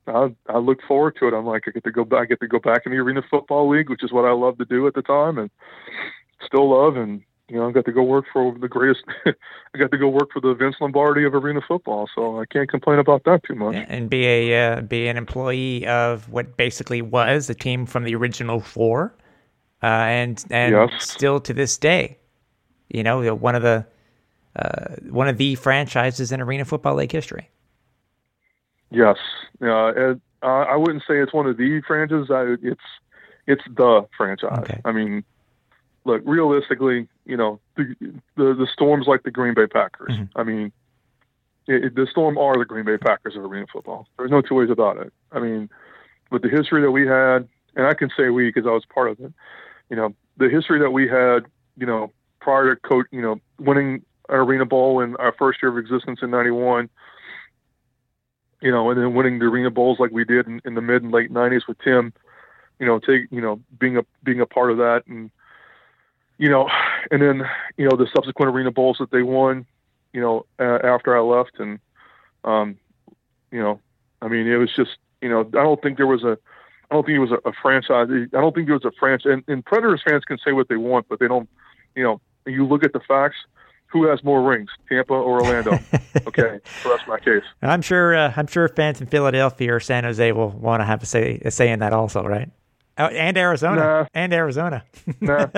I 0.07 0.35
I 0.49 0.59
look 0.59 0.83
forward 0.89 1.17
to 1.21 1.29
it. 1.29 1.35
I'm 1.35 1.45
like, 1.47 1.65
I 1.67 1.71
get 1.71 1.85
to 1.85 1.93
go 1.93 2.05
back, 2.05 2.23
I 2.23 2.25
get 2.27 2.41
to 2.41 2.49
go 2.49 2.59
back 2.59 2.83
in 2.87 2.93
the 2.93 2.99
Arena 2.99 3.23
Football 3.31 3.69
League, 3.69 3.91
which 3.91 4.03
is 4.03 4.13
what 4.13 4.25
I 4.25 4.33
love 4.33 4.57
to 4.59 4.65
do 4.65 4.87
at 4.87 4.95
the 4.95 5.03
time, 5.03 5.39
and 5.39 5.51
still 6.45 6.71
love. 6.71 6.97
And 6.97 7.23
you 7.49 7.57
know, 7.57 7.69
I 7.69 7.73
got 7.73 7.87
to 7.87 7.93
go 7.93 8.03
work 8.03 8.27
for 8.33 8.55
the 8.59 8.69
greatest. 8.69 9.05
I 9.27 9.79
got 9.79 9.91
to 9.91 9.99
go 9.99 10.09
work 10.09 10.31
for 10.33 10.41
the 10.41 10.55
Vince 10.55 10.77
Lombardi 10.81 11.25
of 11.25 11.35
arena 11.35 11.61
football, 11.67 12.09
so 12.15 12.41
I 12.41 12.45
can't 12.47 12.69
complain 12.69 12.99
about 12.99 13.25
that 13.25 13.43
too 13.45 13.55
much. 13.55 13.75
And 13.89 14.11
be 14.11 14.27
a 14.27 14.73
uh, 14.73 14.81
be 14.83 15.09
an 15.09 15.17
employee 15.17 15.87
of 15.87 16.29
what 16.29 16.57
basically 16.57 17.01
was 17.01 17.49
a 17.49 17.55
team 17.55 17.87
from 17.87 18.05
the 18.05 18.15
original 18.15 18.61
four, 18.61 19.15
uh, 19.83 19.87
and 19.87 20.45
and 20.51 20.73
yes. 20.73 20.91
still 21.11 21.41
to 21.41 21.55
this 21.55 21.79
day, 21.79 22.19
you 22.89 23.03
know, 23.03 23.35
one 23.35 23.55
of 23.55 23.63
the 23.63 23.87
uh, 24.55 24.97
one 25.09 25.29
of 25.29 25.39
the 25.39 25.55
franchises 25.55 26.33
in 26.33 26.43
Arena 26.43 26.67
Football 26.67 26.97
League 26.97 27.13
history. 27.13 27.49
Yes, 28.91 29.17
yeah. 29.61 29.93
It, 29.95 30.21
I 30.43 30.77
wouldn't 30.77 31.03
say 31.09 31.19
it's 31.19 31.33
one 31.33 31.47
of 31.47 31.57
the 31.57 31.81
franchises. 31.87 32.31
I, 32.31 32.57
it's 32.63 32.81
it's 33.47 33.63
the 33.75 34.07
franchise. 34.17 34.59
Okay. 34.61 34.81
I 34.85 34.93
mean, 34.93 35.25
look, 36.09 36.23
realistically, 36.25 37.07
you 37.27 37.37
know, 37.37 37.61
the 37.77 37.95
the, 38.37 38.55
the 38.55 38.67
Storms 38.73 39.07
like 39.07 39.23
the 39.23 39.31
Green 39.31 39.55
Bay 39.55 39.67
Packers. 39.67 40.13
Mm-hmm. 40.13 40.39
I 40.39 40.43
mean, 40.43 40.73
it, 41.69 41.85
it, 41.85 41.95
the 41.95 42.07
Storm 42.11 42.37
are 42.39 42.59
the 42.59 42.65
Green 42.65 42.85
Bay 42.85 42.97
Packers 42.97 43.37
of 43.37 43.45
arena 43.45 43.67
football. 43.73 44.09
There's 44.19 44.31
no 44.31 44.41
two 44.41 44.55
ways 44.55 44.71
about 44.71 44.97
it. 44.97 45.13
I 45.31 45.39
mean, 45.39 45.69
with 46.33 46.43
the 46.43 46.49
history 46.49 46.83
that 46.83 46.91
we 46.91 47.07
had, 47.07 47.47
and 47.77 47.87
I 47.87 47.95
can 47.95 48.11
say 48.17 48.31
we 48.31 48.49
because 48.49 48.67
I 48.67 48.71
was 48.71 48.85
part 48.93 49.11
of 49.11 49.21
it. 49.21 49.33
You 49.91 49.97
know, 49.97 50.15
the 50.39 50.49
history 50.49 50.81
that 50.81 50.91
we 50.91 51.07
had, 51.07 51.45
you 51.77 51.87
know, 51.87 52.13
prior 52.41 52.75
to 52.75 52.81
coach, 52.81 53.07
you 53.13 53.23
know, 53.23 53.41
winning 53.61 54.03
our 54.29 54.43
arena 54.43 54.67
bowl 54.67 55.01
in 55.01 55.15
our 55.17 55.35
first 55.39 55.63
year 55.63 55.71
of 55.71 55.79
existence 55.79 56.21
in 56.23 56.31
'91. 56.31 56.89
You 58.61 58.73
know, 58.73 58.91
and 58.91 59.01
then 59.01 59.15
winning 59.15 59.39
the 59.39 59.45
arena 59.45 59.71
bowls 59.71 60.01
like 60.01 60.11
we 60.11 60.25
did 60.25 60.49
in, 60.49 60.61
in 60.65 60.75
the 60.75 60.81
mid 60.81 61.03
and 61.03 61.13
late 61.13 61.31
'90s 61.31 61.69
with 61.69 61.79
Tim. 61.79 62.13
You 62.81 62.87
know, 62.87 62.99
take 62.99 63.31
you 63.31 63.43
know 63.43 63.61
being 63.79 63.99
a 63.99 64.03
being 64.25 64.41
a 64.41 64.47
part 64.47 64.71
of 64.71 64.79
that 64.79 65.03
and 65.07 65.31
you 66.39 66.49
know, 66.49 66.69
and 67.11 67.21
then 67.21 67.43
you 67.77 67.89
know 67.89 67.97
the 67.97 68.09
subsequent 68.15 68.55
arena 68.55 68.71
bowls 68.71 68.97
that 69.01 69.11
they 69.11 69.23
won, 69.23 69.67
you 70.13 70.21
know, 70.21 70.47
uh, 70.59 70.79
after 70.85 71.17
I 71.17 71.21
left, 71.21 71.59
and 71.59 71.79
um, 72.45 72.79
you 73.51 73.61
know, 73.61 73.81
I 74.23 74.29
mean, 74.29 74.47
it 74.47 74.57
was 74.57 74.71
just, 74.75 74.97
you 75.21 75.29
know, 75.29 75.41
I 75.41 75.63
don't 75.63 75.83
think 75.83 75.97
there 75.97 76.07
was 76.07 76.25
a, 76.25 76.39
I 76.91 76.95
don't 76.95 77.05
think 77.05 77.17
it 77.17 77.21
was 77.21 77.33
a, 77.33 77.49
a 77.49 77.53
franchise. 77.53 78.09
I 78.11 78.41
don't 78.41 78.55
think 78.55 78.67
there 78.67 78.75
was 78.75 78.85
a 78.85 78.93
franchise. 78.99 79.31
And, 79.31 79.45
and 79.47 79.65
Predators 79.65 80.03
fans 80.07 80.25
can 80.25 80.39
say 80.45 80.53
what 80.53 80.69
they 80.69 80.77
want, 80.77 81.07
but 81.09 81.21
they 81.21 81.29
don't, 81.29 81.49
you 81.95 82.03
know, 82.03 82.21
you 82.47 82.67
look 82.67 82.85
at 82.85 82.93
the 82.93 83.01
facts. 83.01 83.37
Who 83.91 84.07
has 84.07 84.23
more 84.23 84.43
rings, 84.43 84.69
Tampa 84.87 85.15
or 85.15 85.41
Orlando? 85.41 85.73
okay, 86.27 86.61
so 86.83 86.91
that's 86.91 87.09
my 87.09 87.19
case. 87.19 87.43
I'm 87.63 87.81
sure. 87.81 88.15
Uh, 88.15 88.35
I'm 88.37 88.47
sure 88.47 88.69
fans 88.69 89.01
in 89.01 89.07
Philadelphia 89.07 89.75
or 89.75 89.81
San 89.81 90.05
Jose 90.05 90.31
will 90.33 90.51
want 90.51 90.83
to 90.83 90.85
have 90.85 91.03
a 91.03 91.07
say, 91.07 91.41
a 91.43 91.51
say 91.51 91.71
in 91.71 91.79
that 91.79 91.95
also, 91.95 92.23
right? 92.23 92.51
Oh, 92.99 93.07
and 93.07 93.39
Arizona. 93.39 93.77
Nah. 93.81 94.07
And 94.13 94.33
Arizona. 94.33 94.85
nah, 95.21 95.47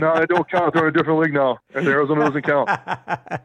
no, 0.00 0.18
they 0.18 0.26
don't 0.26 0.50
count. 0.50 0.74
They're 0.74 0.88
in 0.88 0.94
a 0.94 0.98
different 0.98 1.20
league 1.20 1.32
now, 1.32 1.58
and 1.74 1.86
Arizona 1.86 2.24
doesn't 2.26 2.42
count. 2.42 2.68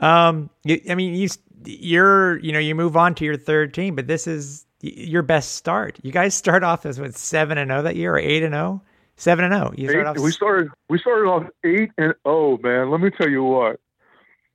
um, 0.00 0.50
you, 0.64 0.80
I 0.90 0.94
mean, 0.94 1.14
you 1.14 1.28
you're 1.64 2.38
you 2.40 2.52
know 2.52 2.58
you 2.58 2.74
move 2.74 2.96
on 2.96 3.14
to 3.16 3.24
your 3.24 3.36
third 3.36 3.72
team, 3.72 3.94
but 3.94 4.06
this 4.06 4.26
is 4.26 4.66
your 4.80 5.22
best 5.22 5.52
start. 5.54 5.98
You 6.02 6.12
guys 6.12 6.34
start 6.34 6.64
off 6.64 6.84
as 6.86 7.00
with 7.00 7.16
seven 7.16 7.56
and 7.58 7.70
zero 7.70 7.82
that 7.82 7.96
year, 7.96 8.14
or 8.14 8.18
eight 8.18 8.42
and 8.42 8.52
zero, 8.52 8.82
seven 9.16 9.44
and 9.44 9.54
zero. 9.54 9.72
You 9.76 9.88
start 9.88 10.06
Eight- 10.06 10.10
off. 10.10 10.18
we 10.24 10.30
started. 10.32 10.68
We 10.88 10.98
started 10.98 11.28
off 11.28 11.44
eight 11.64 11.90
and 11.96 12.14
oh 12.24 12.58
man. 12.58 12.90
Let 12.90 13.00
me 13.00 13.10
tell 13.10 13.28
you 13.28 13.44
what. 13.44 13.80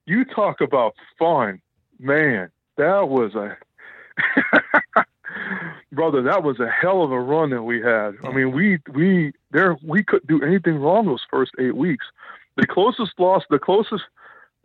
You 0.05 0.25
talk 0.25 0.59
about 0.61 0.95
fun, 1.17 1.61
man. 1.99 2.49
That 2.77 3.07
was 3.09 3.35
a 3.35 3.57
brother. 5.91 6.21
That 6.21 6.43
was 6.43 6.59
a 6.59 6.69
hell 6.69 7.03
of 7.03 7.11
a 7.11 7.19
run 7.19 7.49
that 7.51 7.63
we 7.63 7.81
had. 7.81 8.15
I 8.23 8.31
mean, 8.31 8.51
we 8.51 8.79
we 8.93 9.33
there 9.51 9.77
we 9.83 10.03
couldn't 10.03 10.27
do 10.27 10.43
anything 10.45 10.77
wrong 10.77 11.05
those 11.05 11.25
first 11.29 11.51
eight 11.59 11.75
weeks. 11.75 12.05
The 12.57 12.67
closest 12.67 13.19
loss, 13.19 13.43
the 13.49 13.59
closest. 13.59 14.03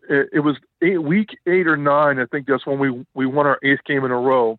It, 0.09 0.29
it 0.35 0.41
was 0.41 0.57
eight 0.83 1.03
week 1.03 1.39
eight 1.47 1.67
or 1.67 1.77
nine. 1.77 2.19
I 2.19 2.27
think 2.27 2.47
that's 2.47 2.67
when 2.67 2.79
we 2.79 3.05
we 3.15 3.27
won 3.27 3.47
our 3.47 3.59
eighth 3.63 3.85
game 3.85 4.05
in 4.05 4.11
a 4.11 4.19
row. 4.19 4.59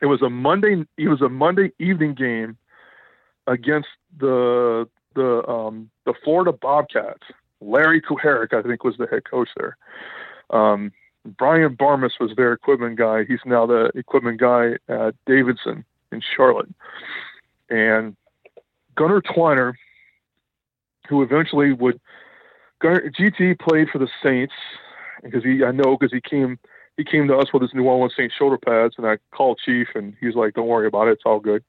It 0.00 0.06
was 0.06 0.22
a 0.22 0.30
Monday. 0.30 0.84
It 0.96 1.08
was 1.08 1.22
a 1.22 1.28
Monday 1.28 1.72
evening 1.78 2.14
game 2.14 2.56
against 3.46 3.88
the 4.18 4.88
the 5.14 5.46
um, 5.48 5.90
the 6.04 6.14
Florida 6.22 6.52
Bobcats. 6.52 7.22
Larry 7.60 8.00
Kuharich, 8.00 8.52
I 8.52 8.62
think, 8.62 8.84
was 8.84 8.96
the 8.98 9.06
head 9.06 9.22
coach 9.30 9.48
there. 9.56 9.76
Um, 10.50 10.92
Brian 11.24 11.74
Barmas 11.74 12.12
was 12.20 12.32
their 12.36 12.52
equipment 12.52 12.96
guy. 12.96 13.24
He's 13.24 13.40
now 13.44 13.66
the 13.66 13.90
equipment 13.94 14.38
guy 14.38 14.74
at 14.88 15.14
Davidson 15.26 15.84
in 16.12 16.20
Charlotte. 16.20 16.68
And 17.70 18.16
Gunnar 18.96 19.22
Twiner, 19.22 19.74
who 21.08 21.22
eventually 21.22 21.72
would 21.72 22.00
Gunnar, 22.80 23.10
GT 23.10 23.58
played 23.58 23.88
for 23.88 23.98
the 23.98 24.08
Saints 24.22 24.54
because 25.22 25.42
he 25.42 25.64
I 25.64 25.70
know 25.72 25.96
because 25.96 26.12
he 26.12 26.20
came 26.20 26.58
he 26.96 27.04
came 27.04 27.26
to 27.28 27.36
us 27.36 27.52
with 27.52 27.62
his 27.62 27.74
New 27.74 27.84
Orleans 27.84 28.14
Saints 28.16 28.34
shoulder 28.34 28.58
pads, 28.58 28.94
and 28.98 29.06
I 29.06 29.18
called 29.32 29.58
Chief, 29.64 29.88
and 29.94 30.14
he's 30.20 30.34
like, 30.34 30.54
"Don't 30.54 30.68
worry 30.68 30.86
about 30.86 31.08
it, 31.08 31.12
it's 31.12 31.22
all 31.24 31.40
good." 31.40 31.64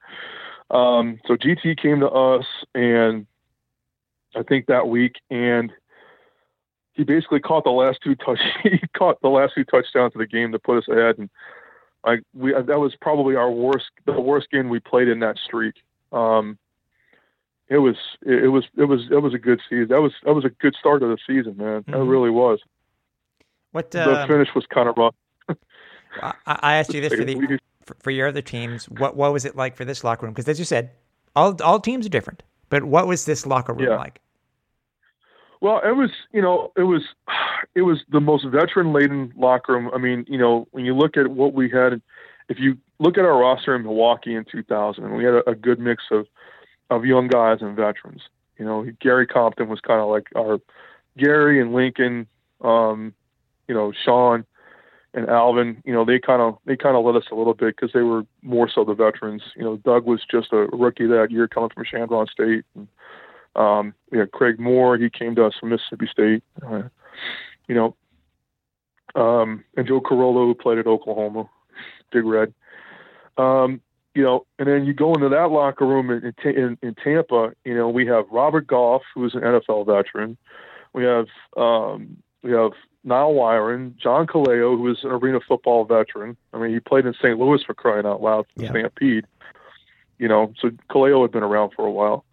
Um, 0.69 1.19
so 1.25 1.35
GT 1.35 1.77
came 1.77 1.99
to 2.01 2.09
us, 2.09 2.45
and 2.73 3.25
I 4.35 4.43
think 4.43 4.67
that 4.67 4.87
week, 4.87 5.15
and 5.29 5.71
he 6.95 7.03
basically 7.03 7.39
caught 7.39 7.63
the 7.63 7.69
last 7.71 7.99
two 8.03 8.15
touch. 8.15 8.39
he 8.63 8.79
caught 8.97 9.21
the 9.21 9.27
last 9.29 9.53
two 9.55 9.63
touchdowns 9.65 10.13
of 10.15 10.19
the 10.19 10.25
game 10.27 10.51
to 10.51 10.59
put 10.59 10.77
us 10.79 10.87
ahead, 10.87 11.17
and 11.17 11.29
I 12.03 12.17
we 12.33 12.53
that 12.53 12.79
was 12.79 12.95
probably 13.01 13.35
our 13.35 13.51
worst 13.51 13.85
the 14.05 14.19
worst 14.19 14.49
game 14.51 14.69
we 14.69 14.79
played 14.79 15.07
in 15.07 15.19
that 15.19 15.37
streak. 15.37 15.75
Um, 16.11 16.57
it 17.67 17.79
was 17.79 17.95
it 18.25 18.51
was 18.51 18.63
it 18.77 18.85
was 18.85 19.01
it 19.11 19.17
was 19.21 19.33
a 19.33 19.39
good 19.39 19.59
season. 19.69 19.87
That 19.89 20.01
was 20.01 20.13
that 20.23 20.33
was 20.33 20.45
a 20.45 20.49
good 20.49 20.75
start 20.79 21.03
of 21.03 21.09
the 21.09 21.17
season, 21.27 21.57
man. 21.57 21.83
That 21.87 21.95
Mhm. 21.97 22.09
really 22.09 22.29
was. 22.29 22.59
what 23.71 23.91
the 23.91 24.01
uh, 24.11 24.27
finish 24.27 24.49
was 24.55 24.65
kind 24.67 24.87
of 24.87 24.95
rough. 24.97 25.15
I, 26.21 26.33
I 26.45 26.75
asked 26.75 26.93
you 26.93 27.01
this 27.01 27.13
for 27.13 27.23
the 27.25 27.35
for, 27.85 27.95
for 27.99 28.11
your 28.11 28.27
other 28.27 28.41
teams. 28.41 28.87
What 28.89 29.15
what 29.17 29.33
was 29.33 29.43
it 29.45 29.55
like 29.55 29.75
for 29.75 29.83
this 29.83 30.03
locker 30.03 30.25
room? 30.25 30.33
Because 30.33 30.47
as 30.47 30.59
you 30.59 30.65
said, 30.65 30.91
all 31.35 31.59
all 31.61 31.79
teams 31.79 32.05
are 32.05 32.09
different. 32.09 32.43
But 32.69 32.83
what 32.85 33.07
was 33.07 33.25
this 33.25 33.45
locker 33.45 33.73
room 33.73 33.89
Yeah. 33.89 33.97
like? 33.97 34.21
Well, 35.61 35.81
it 35.83 35.95
was, 35.95 36.11
you 36.31 36.41
know, 36.41 36.71
it 36.75 36.83
was, 36.83 37.01
it 37.75 37.81
was 37.81 37.99
the 38.09 38.21
most 38.21 38.45
veteran-laden 38.45 39.33
locker 39.35 39.73
room. 39.73 39.89
I 39.93 39.97
mean, 39.97 40.25
you 40.27 40.37
know, 40.37 40.67
when 40.71 40.85
you 40.85 40.95
look 40.95 41.17
at 41.17 41.27
what 41.27 41.53
we 41.53 41.69
had, 41.69 42.01
if 42.49 42.59
you 42.59 42.77
look 42.99 43.17
at 43.17 43.25
our 43.25 43.37
roster 43.37 43.75
in 43.75 43.83
Milwaukee 43.83 44.35
in 44.35 44.45
2000, 44.45 45.15
we 45.15 45.23
had 45.23 45.33
a, 45.33 45.49
a 45.49 45.55
good 45.55 45.79
mix 45.79 46.03
of, 46.11 46.27
of 46.89 47.05
young 47.05 47.27
guys 47.27 47.59
and 47.61 47.75
veterans. 47.75 48.21
You 48.57 48.65
know, 48.65 48.85
Gary 49.01 49.27
Compton 49.27 49.67
was 49.67 49.81
kind 49.81 49.99
of 49.99 50.07
like 50.07 50.27
our 50.35 50.59
Gary 51.17 51.61
and 51.61 51.73
Lincoln, 51.73 52.27
um, 52.61 53.13
you 53.67 53.75
know, 53.75 53.91
Sean 54.03 54.45
and 55.13 55.27
Alvin. 55.27 55.81
You 55.85 55.93
know, 55.93 56.05
they 56.05 56.19
kind 56.19 56.41
of 56.41 56.57
they 56.65 56.77
kind 56.77 56.95
of 56.95 57.03
led 57.03 57.15
us 57.15 57.27
a 57.31 57.35
little 57.35 57.53
bit 57.53 57.75
because 57.75 57.91
they 57.93 58.01
were 58.01 58.25
more 58.43 58.69
so 58.69 58.85
the 58.85 58.93
veterans. 58.93 59.41
You 59.55 59.63
know, 59.63 59.77
Doug 59.77 60.05
was 60.05 60.21
just 60.29 60.53
a 60.53 60.67
rookie 60.71 61.07
that 61.07 61.31
year 61.31 61.47
coming 61.47 61.71
from 61.73 61.85
Chadron 61.85 62.27
State. 62.27 62.63
And, 62.75 62.87
um, 63.55 63.93
we 64.11 64.17
had 64.17 64.31
Craig 64.31 64.59
Moore. 64.59 64.97
He 64.97 65.09
came 65.09 65.35
to 65.35 65.45
us 65.45 65.53
from 65.59 65.69
Mississippi 65.69 66.07
State. 66.11 66.43
Uh, 66.65 66.83
you 67.67 67.75
know, 67.75 67.95
um, 69.15 69.63
and 69.77 69.87
Joe 69.87 70.01
Carollo, 70.01 70.45
who 70.45 70.53
played 70.55 70.77
at 70.77 70.87
Oklahoma, 70.87 71.49
Big 72.11 72.25
Red. 72.25 72.53
Um, 73.37 73.81
you 74.13 74.23
know, 74.23 74.45
and 74.59 74.67
then 74.67 74.85
you 74.85 74.93
go 74.93 75.13
into 75.13 75.29
that 75.29 75.51
locker 75.51 75.85
room 75.85 76.09
in, 76.09 76.33
in, 76.43 76.77
in 76.81 76.95
Tampa. 76.95 77.53
You 77.65 77.75
know, 77.75 77.89
we 77.89 78.05
have 78.07 78.25
Robert 78.31 78.67
Goff, 78.67 79.01
who 79.13 79.25
is 79.25 79.35
an 79.35 79.41
NFL 79.41 79.85
veteran. 79.85 80.37
We 80.93 81.03
have 81.03 81.27
um, 81.57 82.17
we 82.41 82.51
have 82.51 82.71
Niall 83.03 83.33
Wyron, 83.33 83.97
John 83.97 84.25
Kaleo, 84.25 84.77
who 84.77 84.89
is 84.89 84.99
an 85.03 85.11
arena 85.11 85.39
football 85.45 85.83
veteran. 85.83 86.37
I 86.53 86.59
mean, 86.59 86.71
he 86.71 86.79
played 86.79 87.05
in 87.05 87.13
St. 87.15 87.37
Louis 87.37 87.61
for 87.65 87.73
crying 87.73 88.05
out 88.05 88.21
loud 88.21 88.45
the 88.55 88.63
Yeah. 88.63 88.69
Stampede. 88.69 89.25
You 90.17 90.29
know, 90.29 90.53
so 90.61 90.69
Kaleo 90.89 91.21
had 91.23 91.31
been 91.31 91.43
around 91.43 91.73
for 91.75 91.85
a 91.85 91.91
while 91.91 92.23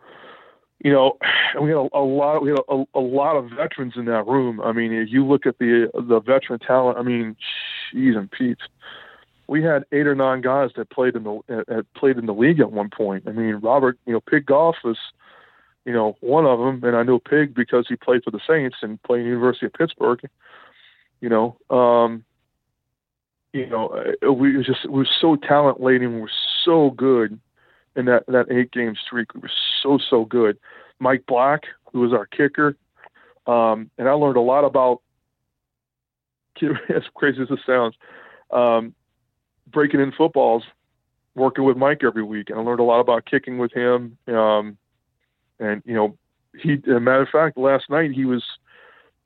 you 0.84 0.92
know, 0.92 1.16
we 1.60 1.68
had 1.68 1.78
a, 1.78 1.88
a 1.94 2.04
lot. 2.04 2.42
We 2.42 2.50
had 2.50 2.58
a, 2.68 2.84
a 2.94 3.00
lot 3.00 3.36
of 3.36 3.50
veterans 3.50 3.94
in 3.96 4.06
that 4.06 4.26
room. 4.26 4.60
I 4.60 4.72
mean, 4.72 4.92
if 4.92 5.10
you 5.10 5.24
look 5.24 5.46
at 5.46 5.58
the 5.58 5.90
the 5.94 6.20
veteran 6.20 6.58
talent, 6.58 6.98
I 6.98 7.02
mean, 7.02 7.36
jeez 7.94 8.16
and 8.16 8.30
Pete, 8.30 8.58
we 9.46 9.62
had 9.62 9.84
eight 9.92 10.06
or 10.08 10.16
nine 10.16 10.40
guys 10.40 10.70
that 10.76 10.90
played 10.90 11.14
in 11.14 11.22
the 11.22 11.64
uh, 11.70 11.82
played 11.96 12.18
in 12.18 12.26
the 12.26 12.34
league 12.34 12.58
at 12.58 12.72
one 12.72 12.90
point. 12.90 13.24
I 13.28 13.30
mean, 13.30 13.56
Robert, 13.56 13.96
you 14.06 14.12
know, 14.12 14.20
Pig 14.20 14.46
Goff 14.46 14.76
was, 14.82 14.98
you 15.84 15.92
know, 15.92 16.16
one 16.20 16.46
of 16.46 16.58
them, 16.58 16.82
and 16.82 16.96
I 16.96 17.04
know 17.04 17.20
Pig 17.20 17.54
because 17.54 17.86
he 17.88 17.94
played 17.94 18.24
for 18.24 18.32
the 18.32 18.40
Saints 18.46 18.78
and 18.82 19.00
played 19.04 19.20
at 19.20 19.24
the 19.24 19.30
University 19.30 19.66
of 19.66 19.74
Pittsburgh. 19.74 20.20
You 21.20 21.28
know, 21.28 21.56
um, 21.70 22.24
you 23.52 23.66
know, 23.66 24.04
uh, 24.26 24.32
we 24.32 24.56
just 24.64 24.84
we 24.88 24.98
were 24.98 25.08
so 25.20 25.36
talent 25.36 25.80
laden, 25.80 26.14
we 26.14 26.22
were 26.22 26.30
so 26.64 26.90
good 26.90 27.38
in 27.96 28.06
that 28.06 28.26
that 28.26 28.50
eight 28.50 28.72
game 28.72 28.94
streak. 29.06 29.34
We 29.34 29.40
were 29.40 29.50
so 29.82 29.98
so 30.10 30.24
good. 30.24 30.58
Mike 30.98 31.24
Black, 31.26 31.62
who 31.92 32.00
was 32.00 32.12
our 32.12 32.26
kicker, 32.26 32.76
um, 33.46 33.90
and 33.98 34.08
I 34.08 34.12
learned 34.12 34.36
a 34.36 34.40
lot 34.40 34.64
about. 34.64 35.00
As 36.62 37.02
crazy 37.14 37.40
as 37.40 37.50
it 37.50 37.58
sounds, 37.66 37.96
um, 38.50 38.94
breaking 39.66 40.00
in 40.00 40.12
footballs, 40.12 40.62
working 41.34 41.64
with 41.64 41.78
Mike 41.78 42.02
every 42.04 42.22
week, 42.22 42.50
and 42.50 42.58
I 42.58 42.62
learned 42.62 42.78
a 42.78 42.84
lot 42.84 43.00
about 43.00 43.24
kicking 43.24 43.58
with 43.58 43.72
him. 43.72 44.18
Um, 44.28 44.76
and 45.58 45.82
you 45.86 45.94
know, 45.94 46.16
he, 46.56 46.74
as 46.74 46.96
a 46.96 47.00
matter 47.00 47.22
of 47.22 47.30
fact, 47.30 47.56
last 47.56 47.88
night 47.90 48.12
he 48.12 48.24
was. 48.24 48.44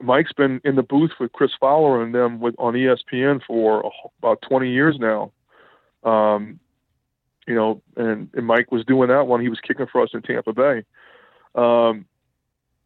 Mike's 0.00 0.32
been 0.34 0.60
in 0.62 0.76
the 0.76 0.82
booth 0.82 1.12
with 1.18 1.32
Chris 1.32 1.52
Fowler 1.58 2.02
and 2.02 2.14
them 2.14 2.38
with 2.38 2.54
on 2.58 2.74
ESPN 2.74 3.40
for 3.46 3.90
about 4.18 4.42
20 4.42 4.70
years 4.70 4.98
now. 4.98 5.32
Um, 6.04 6.60
you 7.46 7.54
know, 7.54 7.82
and, 7.96 8.28
and 8.34 8.46
Mike 8.46 8.72
was 8.72 8.84
doing 8.84 9.08
that 9.08 9.26
when 9.26 9.40
he 9.40 9.48
was 9.48 9.60
kicking 9.60 9.86
for 9.86 10.02
us 10.02 10.10
in 10.14 10.22
Tampa 10.22 10.52
Bay. 10.52 10.84
Um, 11.54 12.06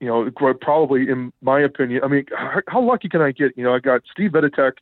you 0.01 0.07
know, 0.07 0.31
probably 0.61 1.09
in 1.09 1.33
my 1.43 1.61
opinion, 1.61 2.03
I 2.05 2.09
mean, 2.09 2.27
how, 2.35 2.61
how 2.69 2.83
lucky 2.83 3.09
can 3.09 3.21
I 3.21 3.33
get? 3.33 3.57
You 3.57 3.65
know, 3.65 3.75
I 3.75 3.81
got 3.81 4.03
Steve 4.11 4.33
Videtich 4.33 4.79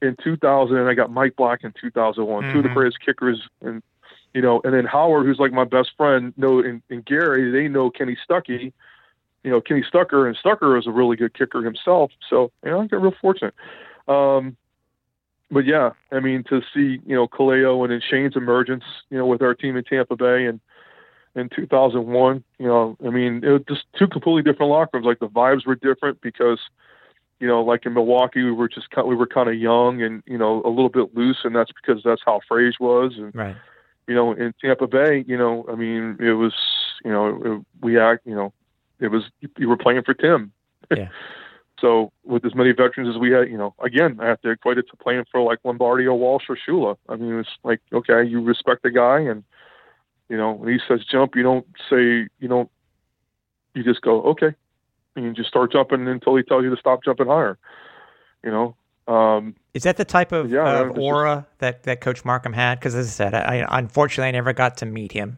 in 0.00 0.16
2000 0.22 0.76
and 0.76 0.88
I 0.88 0.94
got 0.94 1.10
Mike 1.10 1.36
Black 1.36 1.64
in 1.64 1.72
2001, 1.80 2.42
mm-hmm. 2.42 2.52
two 2.52 2.58
of 2.58 2.62
the 2.62 2.68
mm-hmm. 2.68 2.78
greatest 2.78 3.00
kickers 3.04 3.40
and 3.60 3.82
you 4.34 4.42
know, 4.42 4.60
and 4.64 4.74
then 4.74 4.84
Howard, 4.84 5.24
who's 5.24 5.38
like 5.38 5.52
my 5.52 5.64
best 5.64 5.92
friend, 5.96 6.34
know 6.36 6.58
and, 6.58 6.82
and 6.90 7.02
Gary, 7.06 7.50
they 7.50 7.68
know 7.68 7.88
Kenny 7.88 8.18
Stuckey, 8.28 8.70
you 9.42 9.50
know, 9.50 9.62
Kenny 9.62 9.82
Stucker, 9.82 10.26
and 10.26 10.36
Stucker 10.36 10.76
is 10.76 10.86
a 10.86 10.90
really 10.90 11.16
good 11.16 11.32
kicker 11.32 11.62
himself. 11.62 12.10
So, 12.28 12.52
you 12.62 12.70
know, 12.70 12.82
I 12.82 12.86
got 12.86 13.00
real 13.00 13.14
fortunate. 13.18 13.54
Um, 14.06 14.58
but 15.50 15.64
yeah, 15.64 15.90
I 16.10 16.20
mean, 16.20 16.44
to 16.48 16.60
see, 16.74 17.00
you 17.06 17.14
know, 17.14 17.28
Kaleo 17.28 17.82
and 17.84 17.92
then 17.92 18.00
Shane's 18.00 18.36
emergence, 18.36 18.84
you 19.10 19.18
know, 19.18 19.26
with 19.26 19.42
our 19.42 19.54
team 19.54 19.76
in 19.76 19.84
Tampa 19.84 20.16
Bay 20.16 20.46
and 20.46 20.60
in 21.36 21.48
2001, 21.54 22.42
you 22.58 22.66
know, 22.66 22.96
I 23.04 23.10
mean, 23.10 23.44
it 23.44 23.50
was 23.50 23.62
just 23.68 23.84
two 23.98 24.08
completely 24.08 24.42
different 24.42 24.70
locker 24.70 24.90
rooms. 24.94 25.06
Like 25.06 25.20
the 25.20 25.28
vibes 25.28 25.66
were 25.66 25.76
different 25.76 26.20
because, 26.20 26.58
you 27.38 27.46
know, 27.46 27.62
like 27.62 27.86
in 27.86 27.94
Milwaukee, 27.94 28.42
we 28.42 28.52
were 28.52 28.68
just 28.68 28.88
we 29.06 29.14
were 29.14 29.26
kind 29.26 29.48
of 29.48 29.54
young 29.54 30.02
and 30.02 30.22
you 30.26 30.38
know 30.38 30.62
a 30.64 30.70
little 30.70 30.88
bit 30.88 31.14
loose, 31.14 31.38
and 31.44 31.54
that's 31.54 31.70
because 31.70 32.02
that's 32.02 32.22
how 32.24 32.40
Frage 32.50 32.80
was. 32.80 33.12
And 33.18 33.34
right. 33.34 33.56
you 34.08 34.14
know, 34.14 34.32
in 34.32 34.54
Tampa 34.60 34.86
Bay, 34.86 35.24
you 35.28 35.36
know, 35.36 35.66
I 35.70 35.74
mean, 35.74 36.16
it 36.18 36.32
was 36.32 36.54
you 37.04 37.10
know 37.10 37.42
it, 37.44 37.84
we 37.84 38.00
act, 38.00 38.26
you 38.26 38.34
know, 38.34 38.54
it 38.98 39.08
was 39.08 39.24
you 39.58 39.68
were 39.68 39.76
playing 39.76 40.02
for 40.02 40.14
Tim. 40.14 40.52
Yeah. 40.90 41.08
so 41.80 42.12
with 42.24 42.44
as 42.44 42.54
many 42.54 42.72
veterans 42.72 43.14
as 43.14 43.20
we 43.20 43.30
had, 43.30 43.48
you 43.48 43.58
know, 43.58 43.74
again, 43.82 44.18
I 44.20 44.26
have 44.26 44.40
to 44.42 44.50
equate 44.50 44.78
it 44.78 44.86
to 44.90 44.96
playing 44.96 45.24
for 45.30 45.42
like 45.42 45.58
Lombardi 45.64 46.06
or 46.06 46.18
Walsh 46.18 46.44
or 46.48 46.56
Shula. 46.56 46.96
I 47.08 47.16
mean, 47.16 47.34
it's 47.38 47.48
like 47.64 47.80
okay, 47.92 48.24
you 48.24 48.40
respect 48.42 48.82
the 48.82 48.90
guy, 48.90 49.20
and 49.20 49.44
you 50.28 50.36
know, 50.36 50.52
when 50.52 50.72
he 50.72 50.78
says 50.86 51.04
jump, 51.04 51.36
you 51.36 51.42
don't 51.42 51.66
say 51.90 52.28
you 52.38 52.48
don't. 52.48 52.70
You 53.74 53.84
just 53.84 54.00
go 54.00 54.22
okay, 54.22 54.54
and 55.14 55.24
you 55.24 55.32
just 55.32 55.48
start 55.48 55.72
jumping 55.72 56.08
until 56.08 56.36
he 56.36 56.42
tells 56.42 56.64
you 56.64 56.70
to 56.70 56.76
stop 56.76 57.04
jumping 57.04 57.26
higher. 57.26 57.58
You 58.42 58.50
know. 58.50 58.76
Um, 59.08 59.54
is 59.72 59.84
that 59.84 59.98
the 59.98 60.04
type 60.04 60.32
of, 60.32 60.50
yeah, 60.50 60.80
of 60.80 60.98
aura 60.98 61.46
just, 61.46 61.58
that, 61.60 61.82
that 61.84 62.00
Coach 62.00 62.24
Marcum 62.24 62.52
had? 62.52 62.80
Because 62.80 62.96
as 62.96 63.06
I 63.06 63.10
said, 63.10 63.34
I, 63.34 63.64
unfortunately 63.78 64.28
I 64.28 64.32
never 64.32 64.52
got 64.52 64.78
to 64.78 64.86
meet 64.86 65.12
him. 65.12 65.36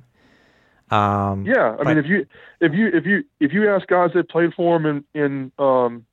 Um, 0.91 1.45
yeah, 1.45 1.75
I 1.75 1.77
but, 1.77 1.87
mean, 1.89 1.99
if 1.99 2.07
you 2.07 2.27
if 2.61 2.73
you 2.73 2.89
if 2.89 3.05
you 3.05 3.25
if 3.41 3.53
you 3.53 3.69
ask 3.71 3.87
guys 3.89 4.11
that 4.15 4.31
played 4.31 4.55
for 4.55 4.77
him 4.77 4.87
in 4.87 5.05
in 5.21 5.53
um, 5.59 6.07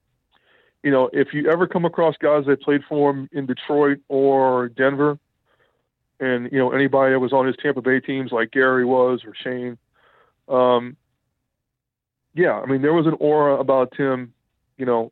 you 0.86 0.92
know, 0.92 1.10
if 1.12 1.34
you 1.34 1.50
ever 1.50 1.66
come 1.66 1.84
across 1.84 2.16
guys 2.18 2.46
that 2.46 2.62
played 2.62 2.82
for 2.88 3.10
him 3.10 3.28
in 3.32 3.48
Detroit 3.48 3.98
or 4.08 4.70
Denver, 4.70 5.18
and 6.20 6.50
you 6.52 6.60
know 6.60 6.72
anybody 6.72 7.12
that 7.12 7.20
was 7.20 7.34
on 7.34 7.48
his 7.48 7.56
Tampa 7.58 7.82
Bay 7.82 8.00
teams 8.00 8.32
like 8.32 8.52
Gary 8.52 8.86
was 8.86 9.22
or 9.26 9.34
Shane, 9.34 9.80
um, 10.48 10.96
yeah, 12.36 12.54
I 12.54 12.68
mean, 12.68 12.84
there 12.84 12.94
was 12.94 13.08
an 13.08 13.16
aura 13.20 13.60
about 13.60 13.94
Tim. 13.98 14.32
You 14.78 14.86
know, 14.86 15.12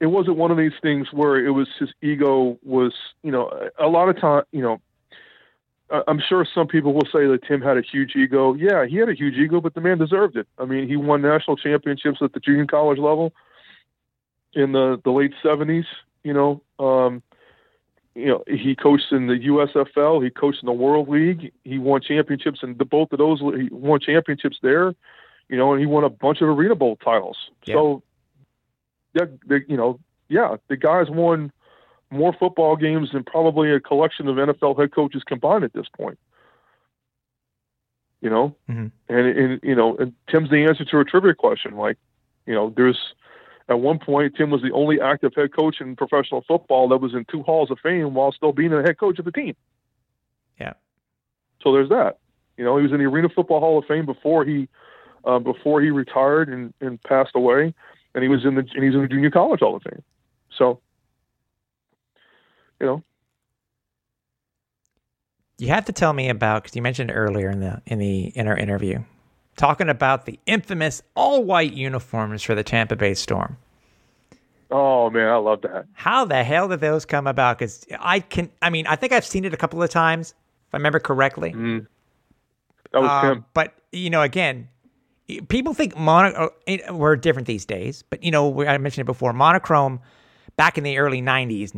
it 0.00 0.06
wasn't 0.06 0.38
one 0.38 0.50
of 0.50 0.56
these 0.56 0.72
things 0.82 1.06
where 1.12 1.36
it 1.36 1.52
was 1.52 1.68
his 1.78 1.90
ego 2.02 2.58
was. 2.64 2.92
You 3.22 3.30
know, 3.30 3.70
a 3.78 3.86
lot 3.86 4.08
of 4.08 4.20
time, 4.20 4.42
you 4.50 4.60
know, 4.60 4.80
I'm 6.08 6.20
sure 6.28 6.44
some 6.52 6.66
people 6.66 6.94
will 6.94 7.06
say 7.12 7.28
that 7.28 7.44
Tim 7.46 7.62
had 7.62 7.78
a 7.78 7.82
huge 7.82 8.16
ego. 8.16 8.54
Yeah, 8.54 8.86
he 8.86 8.96
had 8.96 9.08
a 9.08 9.14
huge 9.14 9.36
ego, 9.36 9.60
but 9.60 9.74
the 9.74 9.80
man 9.80 9.98
deserved 9.98 10.36
it. 10.36 10.48
I 10.58 10.64
mean, 10.64 10.88
he 10.88 10.96
won 10.96 11.22
national 11.22 11.58
championships 11.58 12.18
at 12.22 12.32
the 12.32 12.40
junior 12.40 12.66
college 12.66 12.98
level 12.98 13.32
in 14.52 14.72
the 14.72 15.00
the 15.04 15.10
late 15.10 15.32
'70s. 15.44 15.86
You 16.24 16.32
know, 16.32 16.62
um, 16.78 17.22
you 18.14 18.26
know, 18.26 18.44
he 18.48 18.74
coached 18.74 19.12
in 19.12 19.28
the 19.28 19.34
USFL. 19.34 20.24
He 20.24 20.30
coached 20.30 20.62
in 20.62 20.66
the 20.66 20.72
World 20.72 21.08
League. 21.08 21.52
He 21.64 21.78
won 21.78 22.00
championships 22.00 22.60
in 22.62 22.76
the 22.76 22.84
both 22.84 23.12
of 23.12 23.18
those. 23.18 23.40
He 23.40 23.68
won 23.70 24.00
championships 24.00 24.58
there 24.62 24.94
you 25.48 25.56
know, 25.56 25.72
and 25.72 25.80
he 25.80 25.86
won 25.86 26.04
a 26.04 26.08
bunch 26.08 26.40
of 26.40 26.48
Arena 26.48 26.74
Bowl 26.74 26.96
titles. 26.96 27.36
Yeah. 27.64 27.74
So, 27.74 28.02
yeah, 29.14 29.24
the, 29.46 29.60
you 29.68 29.76
know, 29.76 30.00
yeah, 30.28 30.56
the 30.68 30.76
guy's 30.76 31.08
won 31.08 31.52
more 32.10 32.32
football 32.32 32.76
games 32.76 33.12
than 33.12 33.24
probably 33.24 33.70
a 33.70 33.80
collection 33.80 34.28
of 34.28 34.36
NFL 34.36 34.78
head 34.78 34.92
coaches 34.94 35.22
combined 35.24 35.64
at 35.64 35.72
this 35.72 35.86
point. 35.96 36.18
You 38.20 38.30
know, 38.30 38.56
mm-hmm. 38.68 38.86
and, 39.14 39.38
and 39.38 39.60
you 39.62 39.74
know, 39.74 39.96
and 39.96 40.12
Tim's 40.28 40.50
the 40.50 40.64
answer 40.64 40.84
to 40.84 40.98
a 40.98 41.04
trivia 41.04 41.34
question. 41.34 41.76
Like, 41.76 41.96
you 42.46 42.54
know, 42.54 42.72
there's 42.74 42.98
at 43.68 43.80
one 43.80 43.98
point 43.98 44.34
Tim 44.36 44.50
was 44.50 44.62
the 44.62 44.72
only 44.72 45.00
active 45.00 45.32
head 45.34 45.54
coach 45.54 45.80
in 45.80 45.96
professional 45.96 46.44
football 46.46 46.88
that 46.88 46.98
was 46.98 47.14
in 47.14 47.24
two 47.24 47.42
halls 47.42 47.70
of 47.70 47.78
fame 47.82 48.14
while 48.14 48.32
still 48.32 48.52
being 48.52 48.72
a 48.72 48.82
head 48.82 48.98
coach 48.98 49.18
of 49.18 49.24
the 49.24 49.32
team. 49.32 49.56
Yeah. 50.60 50.74
So 51.62 51.72
there's 51.72 51.88
that. 51.88 52.18
You 52.56 52.64
know, 52.64 52.76
he 52.76 52.82
was 52.82 52.92
in 52.92 52.98
the 52.98 53.04
Arena 53.04 53.28
Football 53.28 53.60
Hall 53.60 53.78
of 53.78 53.84
Fame 53.86 54.06
before 54.06 54.44
he 54.44 54.68
uh, 55.24 55.38
before 55.38 55.82
he 55.82 55.90
retired 55.90 56.48
and, 56.48 56.72
and 56.80 57.02
passed 57.02 57.32
away, 57.34 57.74
and 58.14 58.22
he 58.22 58.28
was 58.28 58.44
in 58.44 58.54
the 58.54 58.66
and 58.74 58.84
he's 58.84 58.94
in 58.94 59.02
the 59.02 59.08
junior 59.08 59.30
college 59.30 59.60
Hall 59.60 59.76
of 59.76 59.82
Fame. 59.82 60.02
So, 60.56 60.80
you 62.80 62.86
know, 62.86 63.02
you 65.58 65.68
have 65.68 65.86
to 65.86 65.92
tell 65.92 66.12
me 66.12 66.28
about 66.28 66.62
because 66.62 66.76
you 66.76 66.82
mentioned 66.82 67.10
earlier 67.12 67.50
in 67.50 67.60
the 67.60 67.82
in 67.86 67.98
the 67.98 68.26
in 68.34 68.46
our 68.46 68.56
interview, 68.56 69.02
talking 69.56 69.88
about 69.88 70.26
the 70.26 70.38
infamous 70.46 71.02
all 71.14 71.42
white 71.44 71.72
uniforms 71.72 72.42
for 72.42 72.54
the 72.54 72.62
Tampa 72.62 72.96
Bay 72.96 73.14
Storm. 73.14 73.56
Oh 74.70 75.10
man, 75.10 75.28
I 75.28 75.36
love 75.36 75.62
that. 75.62 75.86
How 75.92 76.24
the 76.24 76.42
hell 76.42 76.68
did 76.68 76.80
those 76.80 77.04
come 77.04 77.26
about? 77.26 77.58
Because 77.58 77.86
I 78.00 78.20
can, 78.20 78.50
I 78.60 78.70
mean, 78.70 78.86
I 78.86 78.96
think 78.96 79.12
I've 79.12 79.24
seen 79.24 79.44
it 79.44 79.54
a 79.54 79.56
couple 79.56 79.82
of 79.82 79.90
times, 79.90 80.30
if 80.68 80.74
I 80.74 80.76
remember 80.78 80.98
correctly. 80.98 81.52
Mm. 81.52 81.86
That 82.92 83.02
was 83.02 83.10
um, 83.10 83.32
him. 83.32 83.44
But 83.54 83.74
you 83.92 84.10
know, 84.10 84.22
again, 84.22 84.68
people 85.48 85.72
think 85.72 85.96
mono 85.96 86.50
uh, 86.68 86.94
we're 86.94 87.16
different 87.16 87.46
these 87.46 87.64
days, 87.64 88.02
but 88.10 88.22
you 88.22 88.30
know 88.30 88.64
I 88.64 88.78
mentioned 88.78 89.02
it 89.02 89.06
before. 89.06 89.32
Monochrome 89.32 90.00
back 90.56 90.78
in 90.78 90.84
the 90.84 90.98
early 90.98 91.22
'90s, 91.22 91.74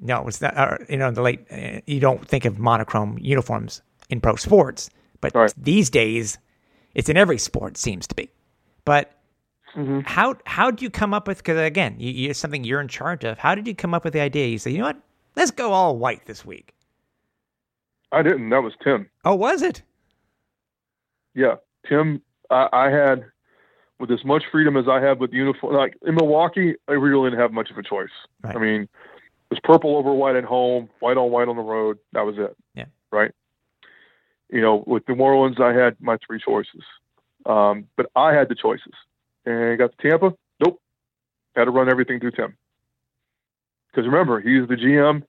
no, 0.00 0.26
it's 0.26 0.40
not. 0.40 0.56
Uh, 0.56 0.78
you 0.88 0.96
know, 0.96 1.10
the 1.10 1.22
late 1.22 1.46
uh, 1.52 1.80
you 1.86 2.00
don't 2.00 2.26
think 2.26 2.44
of 2.44 2.58
monochrome 2.58 3.18
uniforms 3.20 3.82
in 4.10 4.20
pro 4.20 4.34
sports, 4.36 4.90
but 5.20 5.34
right. 5.34 5.52
these 5.56 5.88
days 5.88 6.38
it's 6.94 7.08
in 7.08 7.16
every 7.16 7.38
sport 7.38 7.76
seems 7.76 8.06
to 8.08 8.14
be. 8.14 8.30
But 8.84 9.12
mm-hmm. 9.74 10.00
how 10.00 10.36
how 10.46 10.70
do 10.70 10.84
you 10.84 10.90
come 10.90 11.12
up 11.14 11.28
with? 11.28 11.38
Because 11.38 11.58
again, 11.58 11.96
you, 11.98 12.10
you, 12.10 12.30
it's 12.30 12.38
something 12.38 12.64
you're 12.64 12.80
in 12.80 12.88
charge 12.88 13.24
of. 13.24 13.38
How 13.38 13.54
did 13.54 13.66
you 13.66 13.74
come 13.74 13.94
up 13.94 14.04
with 14.04 14.12
the 14.12 14.20
idea? 14.20 14.46
You 14.46 14.58
say, 14.58 14.70
you 14.70 14.78
know 14.78 14.86
what, 14.86 15.00
let's 15.36 15.50
go 15.50 15.72
all 15.72 15.96
white 15.96 16.26
this 16.26 16.44
week. 16.44 16.74
I 18.12 18.22
didn't. 18.22 18.48
That 18.50 18.62
was 18.62 18.72
Tim. 18.82 19.08
Oh, 19.24 19.34
was 19.34 19.62
it? 19.62 19.82
Yeah, 21.34 21.56
Tim 21.86 22.22
I, 22.50 22.68
I 22.72 22.90
had 22.90 23.24
with 23.98 24.10
as 24.10 24.24
much 24.24 24.44
freedom 24.50 24.76
as 24.76 24.86
I 24.88 25.00
had 25.00 25.20
with 25.20 25.32
uniform. 25.32 25.74
Like 25.74 25.96
in 26.06 26.14
Milwaukee, 26.14 26.74
I 26.88 26.92
really 26.92 27.30
didn't 27.30 27.40
have 27.40 27.52
much 27.52 27.70
of 27.70 27.78
a 27.78 27.82
choice. 27.82 28.10
Right. 28.42 28.56
I 28.56 28.58
mean, 28.58 28.82
it 28.82 28.88
was 29.50 29.60
purple 29.62 29.96
over 29.96 30.12
white 30.12 30.36
at 30.36 30.44
home, 30.44 30.88
white 31.00 31.16
on 31.16 31.30
white 31.30 31.48
on 31.48 31.56
the 31.56 31.62
road. 31.62 31.98
That 32.12 32.22
was 32.22 32.36
it. 32.38 32.56
Yeah. 32.74 32.86
Right. 33.10 33.32
You 34.50 34.60
know, 34.62 34.82
with 34.86 35.08
New 35.08 35.16
Orleans, 35.16 35.56
I 35.60 35.72
had 35.72 35.96
my 36.00 36.16
three 36.26 36.40
choices, 36.40 36.82
um, 37.44 37.86
but 37.96 38.10
I 38.16 38.32
had 38.32 38.48
the 38.48 38.54
choices. 38.54 38.94
And 39.44 39.72
I 39.72 39.76
got 39.76 39.96
to 39.96 40.08
Tampa. 40.08 40.34
Nope. 40.64 40.80
Had 41.54 41.64
to 41.64 41.70
run 41.70 41.90
everything 41.90 42.20
through 42.20 42.32
Tim. 42.32 42.56
Because 43.90 44.06
remember, 44.06 44.40
he's 44.40 44.68
the 44.68 44.74
GM, 44.74 45.22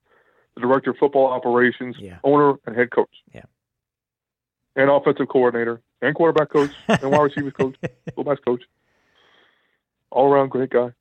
the 0.56 0.62
director 0.62 0.92
of 0.92 0.98
football 0.98 1.28
operations, 1.28 1.96
yeah. 2.00 2.20
owner, 2.24 2.56
and 2.66 2.76
head 2.76 2.92
coach. 2.92 3.10
Yeah. 3.34 3.44
And 4.76 4.90
offensive 4.90 5.28
coordinator 5.28 5.82
and 6.02 6.16
quarterback 6.16 6.52
coach 6.52 6.72
and 6.88 7.12
wide 7.12 7.22
receivers 7.22 7.54
coach, 7.54 7.76
fullbacks 8.12 8.44
coach. 8.46 8.64
All 10.12 10.32
around 10.32 10.50
great 10.50 10.70
guy. 10.70 10.92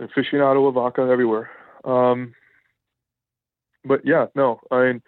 Aficionado 0.00 0.66
of 0.66 0.74
vodka 0.74 1.02
everywhere. 1.02 1.50
Um, 1.84 2.34
but 3.84 4.06
yeah, 4.06 4.26
no, 4.34 4.60
I 4.70 4.84
mean, 4.84 5.02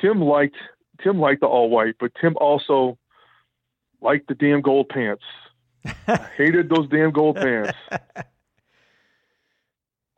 Tim 0.00 0.20
liked 0.20 0.56
Tim 1.02 1.18
liked 1.18 1.40
the 1.40 1.46
all 1.46 1.70
white, 1.70 1.96
but 1.98 2.12
Tim 2.20 2.36
also 2.36 2.98
liked 4.00 4.28
the 4.28 4.34
damn 4.34 4.60
gold 4.60 4.88
pants. 4.88 5.22
hated 6.36 6.68
those 6.68 6.88
damn 6.88 7.10
gold 7.10 7.36
pants. 7.36 7.76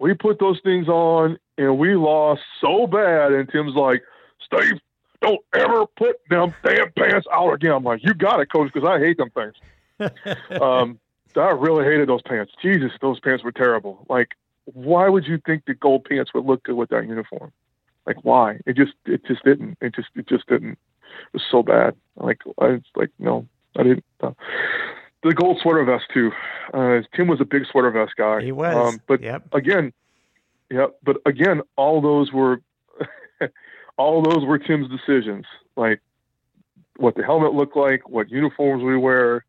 we 0.01 0.15
put 0.15 0.41
those 0.41 0.61
things 0.65 0.89
on 0.89 1.39
and 1.57 1.79
we 1.79 1.95
lost 1.95 2.43
so 2.61 2.87
bad, 2.87 3.33
and 3.33 3.49
Tim's 3.49 3.75
like, 3.75 4.03
Steve, 4.45 4.81
don't 5.21 5.41
ever 5.55 5.87
put 5.97 6.17
them 6.29 6.55
damn 6.65 6.93
pants 6.93 7.27
out 7.33 7.53
again. 7.53 7.73
I'm 7.73 7.85
like, 7.85 8.03
you 8.03 8.15
got 8.15 8.41
it, 8.41 8.51
coach, 8.53 8.73
because 8.73 8.89
I 8.89 8.99
hate 8.99 9.19
them 9.19 9.31
things. 9.31 9.55
um, 10.61 10.99
I 11.37 11.51
really 11.51 11.85
hated 11.85 12.09
those 12.09 12.23
pants. 12.23 12.53
Jesus, 12.61 12.91
those 13.01 13.21
pants 13.21 13.45
were 13.45 13.53
terrible. 13.53 14.05
Like, 14.09 14.31
why 14.65 15.09
would 15.09 15.27
you 15.27 15.39
think 15.45 15.65
the 15.67 15.75
gold 15.75 16.05
pants 16.05 16.35
would 16.35 16.45
look 16.45 16.65
good 16.65 16.75
with 16.75 16.91
that 16.91 17.07
uniform? 17.07 17.53
Like, 18.07 18.25
why? 18.25 18.59
It 18.67 18.77
just, 18.77 18.93
it 19.07 19.25
just 19.27 19.45
didn't. 19.45 19.79
It 19.81 19.95
just, 19.95 20.09
it 20.15 20.29
just 20.29 20.47
didn't. 20.49 20.73
It 20.73 21.35
was 21.35 21.43
so 21.51 21.63
bad. 21.63 21.95
Like, 22.17 22.41
I 22.61 22.67
was 22.69 22.83
like, 22.97 23.11
no, 23.19 23.47
I 23.77 23.83
didn't. 23.83 24.05
Uh, 24.21 24.33
the 25.23 25.35
gold 25.35 25.61
sweater 25.63 25.85
vest 25.85 26.05
too. 26.13 26.33
Uh, 26.75 27.01
Tim 27.15 27.29
was 27.29 27.41
a 27.41 27.45
big 27.45 27.65
sweater 27.71 27.91
vest 27.91 28.13
guy. 28.17 28.43
He 28.43 28.53
was. 28.53 28.95
Um, 28.95 29.01
but 29.07 29.21
yep. 29.21 29.43
again, 29.53 29.93
yeah. 30.71 30.87
But 31.03 31.19
again, 31.27 31.63
all 31.77 32.01
those 32.01 32.33
were, 32.33 32.61
all 33.97 34.23
those 34.23 34.45
were 34.45 34.59
Tim's 34.59 34.89
decisions. 34.91 35.47
Like 35.77 36.01
what 36.97 37.15
the 37.15 37.23
helmet 37.23 37.55
looked 37.55 37.77
like, 37.77 38.09
what 38.09 38.31
uniforms 38.31 38.83
we 38.83 38.97
wear. 38.97 39.45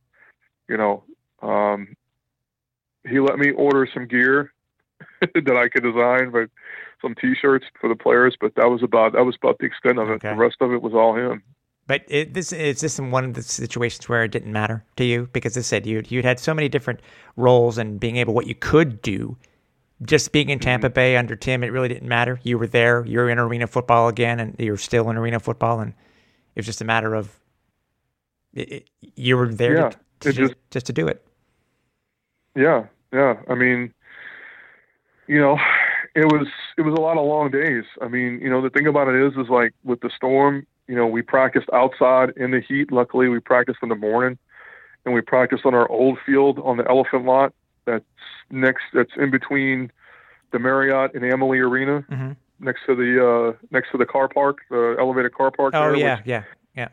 You 0.70 0.78
know, 0.78 1.04
um, 1.42 1.96
he 3.08 3.20
let 3.20 3.38
me 3.38 3.52
order 3.52 3.88
some 3.94 4.08
gear 4.08 4.54
that 5.22 5.58
I 5.58 5.70
could 5.70 5.84
design, 5.84 6.32
but 6.32 6.50
some 7.04 7.14
T-shirts 7.14 7.66
for 7.80 7.88
the 7.88 7.96
players. 7.96 8.36
But 8.42 8.56
that 8.56 8.66
was 8.72 8.82
about 8.82 9.14
that 9.14 9.24
was 9.26 9.36
about 9.36 9.60
the 9.60 9.66
extent 9.68 10.00
of 10.00 10.10
it. 10.10 10.14
Okay. 10.14 10.30
The 10.30 10.36
rest 10.36 10.56
of 10.62 10.72
it 10.74 10.82
was 10.82 10.94
all 10.96 11.16
him. 11.16 11.44
But 11.86 12.04
it, 12.08 12.34
this 12.34 12.52
is 12.52 12.80
this 12.82 12.98
in 12.98 13.12
one 13.12 13.26
of 13.26 13.34
the 13.36 13.44
situations 13.44 14.08
where 14.10 14.24
it 14.24 14.32
didn't 14.32 14.52
matter 14.54 14.84
to 14.96 15.04
you 15.04 15.30
because 15.34 15.56
as 15.58 15.66
I 15.66 15.68
said 15.68 15.86
you 15.86 16.02
you'd 16.08 16.26
had 16.26 16.40
so 16.40 16.54
many 16.54 16.70
different 16.70 17.02
roles 17.36 17.78
and 17.78 18.00
being 18.00 18.16
able 18.16 18.34
what 18.34 18.48
you 18.48 18.56
could 18.56 19.02
do. 19.04 19.38
Just 20.02 20.32
being 20.34 20.50
in 20.50 20.60
Tampa 20.60 20.88
Mm-hmm. 20.88 20.94
Bay 20.96 21.16
under 21.18 21.36
Tim, 21.36 21.64
it 21.64 21.68
really 21.72 21.88
didn't 21.88 22.10
matter. 22.10 22.40
You 22.44 22.58
were 22.58 22.68
there. 22.68 23.06
You 23.06 23.20
were 23.20 23.30
in 23.30 23.38
arena 23.40 23.68
football 23.68 24.10
again, 24.10 24.40
and 24.40 24.56
you're 24.60 24.76
still 24.76 25.10
in 25.10 25.16
arena 25.18 25.40
football, 25.40 25.80
and 25.80 25.92
it 26.56 26.60
was 26.60 26.66
just 26.66 26.82
a 26.82 26.86
matter 26.86 27.14
of 27.16 27.40
it, 28.54 28.72
it, 28.72 28.90
you 29.16 29.38
were 29.38 29.48
there 29.54 29.76
Yeah, 29.78 29.90
to, 29.90 29.98
to 30.22 30.34
just, 30.34 30.38
just- 30.40 30.56
just 30.72 30.86
to 30.88 30.94
do 30.94 31.08
it. 31.08 31.26
Yeah, 32.56 32.86
yeah. 33.14 33.36
I 33.50 33.56
mean, 33.56 33.94
you 35.28 35.40
know, 35.40 35.58
it 36.16 36.26
was 36.26 36.48
it 36.78 36.82
was 36.82 36.94
a 36.94 37.02
lot 37.02 37.18
of 37.18 37.26
long 37.26 37.50
days. 37.52 37.84
I 38.02 38.08
mean, 38.08 38.40
you 38.42 38.50
know, 38.50 38.62
the 38.62 38.70
thing 38.70 38.88
about 38.88 39.08
it 39.08 39.16
is, 39.16 39.34
is 39.34 39.50
like 39.50 39.74
with 39.84 40.02
the 40.02 40.10
storm, 40.16 40.66
you 40.88 40.96
know, 40.96 41.08
we 41.08 41.22
practiced 41.22 41.70
outside 41.74 42.32
in 42.38 42.52
the 42.52 42.62
heat. 42.62 42.92
Luckily, 42.92 43.28
we 43.30 43.40
practiced 43.40 43.80
in 43.82 43.90
the 43.90 43.96
morning, 43.96 44.38
and 45.06 45.14
we 45.14 45.22
practiced 45.22 45.66
on 45.66 45.74
our 45.74 45.90
old 45.90 46.20
field 46.26 46.60
on 46.60 46.78
the 46.78 46.88
Elephant 46.88 47.26
Lot. 47.26 47.54
That's 47.86 48.06
next. 48.52 48.84
That's 48.94 49.12
in 49.18 49.32
between 49.32 49.92
the 50.52 50.60
Marriott 50.60 51.16
and 51.16 51.24
Amalie 51.26 51.60
Arena, 51.60 52.06
Mhm. 52.12 52.36
next 52.60 52.86
to 52.86 52.96
the 52.96 53.28
uh, 53.28 53.58
next 53.72 53.92
to 53.92 53.98
the 53.98 54.06
car 54.06 54.28
park, 54.28 54.60
the 54.70 54.96
elevated 55.00 55.34
car 55.34 55.52
park. 55.52 55.74
Oh 55.76 55.88
there, 55.88 55.96
yeah, 55.96 56.18
which, 56.18 56.26
yeah, 56.28 56.44
yeah. 56.76 56.88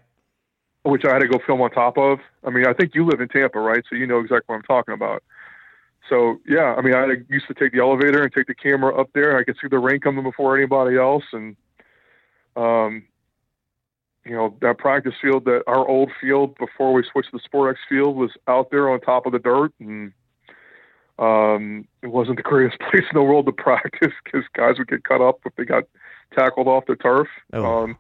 which 0.85 1.05
I 1.05 1.13
had 1.13 1.19
to 1.19 1.29
go 1.29 1.39
film 1.47 1.61
on 1.61 1.71
top 1.71 1.99
of. 1.99 2.21
I 2.45 2.51
mean, 2.51 2.67
I 2.67 2.73
think 2.73 2.95
you 2.95 3.05
live 3.05 3.21
in 3.21 3.29
Tampa, 3.29 3.61
right? 3.61 3.85
So 3.91 3.97
you 3.97 4.07
know 4.07 4.19
exactly 4.19 4.45
what 4.47 4.57
I'm 4.57 4.63
talking 4.63 4.95
about. 4.95 5.23
So 6.09 6.41
yeah, 6.47 6.75
I 6.77 6.83
mean, 6.83 6.95
I 6.95 7.07
used 7.29 7.47
to 7.49 7.55
take 7.55 7.73
the 7.73 7.81
elevator 7.81 8.23
and 8.23 8.33
take 8.33 8.47
the 8.47 8.55
camera 8.55 8.99
up 8.99 9.11
there. 9.15 9.31
And 9.31 9.39
I 9.39 9.45
could 9.45 9.57
see 9.61 9.69
the 9.69 9.79
rain 9.79 10.01
coming 10.01 10.25
before 10.25 10.57
anybody 10.57 10.97
else, 10.97 11.25
and 11.33 11.57
um, 12.57 13.05
you 14.25 14.33
know 14.33 14.57
that 14.61 14.79
practice 14.79 15.15
field, 15.21 15.45
that 15.45 15.63
our 15.67 15.87
old 15.87 16.11
field 16.21 16.57
before 16.59 16.93
we 16.93 17.05
switched 17.11 17.31
to 17.31 17.39
the 17.39 17.49
Sportexe 17.49 17.77
field, 17.89 18.17
was 18.17 18.31
out 18.49 18.71
there 18.71 18.91
on 18.91 19.01
top 19.01 19.27
of 19.27 19.33
the 19.33 19.39
dirt, 19.39 19.73
and 19.79 20.13
um, 21.19 21.87
it 22.03 22.09
wasn't 22.09 22.37
the 22.37 22.43
greatest 22.51 22.81
place 22.81 23.05
in 23.11 23.15
the 23.15 23.23
world 23.23 23.47
to 23.47 23.53
practice 23.53 24.13
because 24.25 24.45
guys 24.55 24.79
would 24.79 24.89
get 24.89 25.05
cut 25.05 25.21
up 25.21 25.41
if 25.45 25.55
they 25.57 25.65
got 25.65 25.85
tackled 26.37 26.67
off 26.67 26.87
the 26.87 26.97
turf. 26.97 27.29
Oh. 27.53 27.85
Um, 27.85 27.99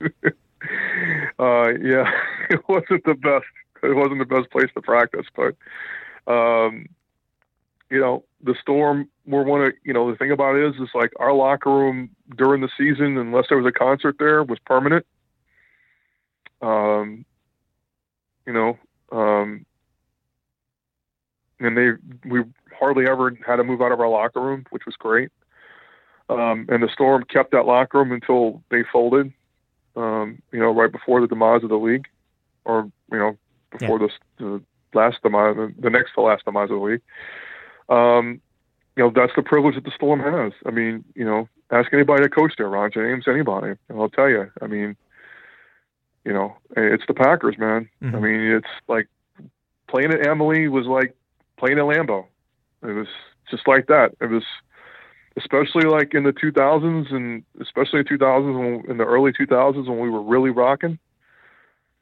uh, 1.38 1.68
yeah, 1.80 2.10
it 2.50 2.60
wasn't 2.68 3.04
the 3.04 3.14
best. 3.14 3.46
It 3.82 3.94
wasn't 3.94 4.18
the 4.18 4.24
best 4.24 4.50
place 4.50 4.70
to 4.74 4.82
practice, 4.82 5.26
but 5.34 5.54
um, 6.32 6.86
you 7.90 8.00
know, 8.00 8.24
the 8.42 8.54
storm. 8.60 9.08
We're 9.26 9.44
one 9.44 9.62
of 9.62 9.72
you 9.84 9.92
know 9.92 10.10
the 10.10 10.16
thing 10.16 10.30
about 10.30 10.56
it 10.56 10.68
is, 10.68 10.80
is 10.80 10.88
like 10.94 11.12
our 11.18 11.32
locker 11.32 11.70
room 11.70 12.10
during 12.36 12.60
the 12.60 12.68
season, 12.76 13.16
unless 13.18 13.46
there 13.48 13.58
was 13.58 13.66
a 13.66 13.76
concert 13.76 14.16
there, 14.18 14.42
was 14.42 14.58
permanent. 14.64 15.06
Um, 16.60 17.24
you 18.46 18.52
know, 18.52 18.78
um, 19.12 19.64
and 21.60 21.76
they 21.76 21.90
we 22.28 22.44
hardly 22.78 23.06
ever 23.08 23.36
had 23.46 23.56
to 23.56 23.64
move 23.64 23.80
out 23.80 23.92
of 23.92 24.00
our 24.00 24.08
locker 24.08 24.40
room, 24.40 24.66
which 24.70 24.86
was 24.86 24.96
great. 24.96 25.30
Um, 26.30 26.66
and 26.68 26.82
the 26.82 26.90
storm 26.92 27.24
kept 27.24 27.52
that 27.52 27.64
locker 27.64 27.98
room 27.98 28.12
until 28.12 28.62
they 28.70 28.82
folded. 28.92 29.32
Um, 29.96 30.42
you 30.52 30.60
know, 30.60 30.70
right 30.70 30.92
before 30.92 31.20
the 31.20 31.26
demise 31.26 31.64
of 31.64 31.70
the 31.70 31.76
league, 31.76 32.06
or 32.64 32.90
you 33.10 33.18
know, 33.18 33.36
before 33.70 33.98
this 33.98 34.12
the 34.38 34.62
last 34.94 35.22
demise, 35.22 35.56
the 35.78 35.90
next 35.90 36.12
to 36.14 36.20
last 36.20 36.44
demise 36.44 36.70
of 36.70 36.78
the 36.78 36.84
league. 36.84 37.02
Um, 37.88 38.40
you 38.96 39.04
know, 39.04 39.12
that's 39.14 39.32
the 39.36 39.42
privilege 39.42 39.76
that 39.76 39.84
the 39.84 39.92
Storm 39.94 40.20
has. 40.20 40.52
I 40.66 40.70
mean, 40.70 41.04
you 41.14 41.24
know, 41.24 41.48
ask 41.70 41.92
anybody 41.92 42.24
to 42.24 42.28
coach 42.28 42.54
there, 42.58 42.68
Ron 42.68 42.90
James, 42.92 43.24
anybody, 43.28 43.74
and 43.88 44.00
I'll 44.00 44.08
tell 44.08 44.28
you. 44.28 44.50
I 44.60 44.66
mean, 44.66 44.96
you 46.24 46.32
know, 46.32 46.56
it's 46.76 47.04
the 47.06 47.14
Packers, 47.14 47.56
man. 47.58 47.88
I 48.02 48.06
Mhm. 48.06 48.22
mean, 48.22 48.40
it's 48.40 48.68
like 48.88 49.08
playing 49.86 50.12
at 50.12 50.26
Amalie 50.26 50.68
was 50.68 50.86
like 50.86 51.14
playing 51.56 51.78
at 51.78 51.84
Lambeau. 51.84 52.26
It 52.82 52.92
was 52.92 53.08
just 53.50 53.66
like 53.66 53.86
that. 53.86 54.14
It 54.20 54.26
was, 54.26 54.44
especially 55.36 55.84
like 55.88 56.14
in 56.14 56.24
the 56.24 56.32
2000s 56.32 57.10
and 57.10 57.44
especially 57.60 58.00
in 58.00 58.04
2000s 58.06 58.58
when, 58.58 58.90
in 58.90 58.98
the 58.98 59.04
early 59.04 59.32
2000s 59.32 59.88
when 59.88 59.98
we 60.00 60.10
were 60.10 60.22
really 60.22 60.50
rocking. 60.50 60.98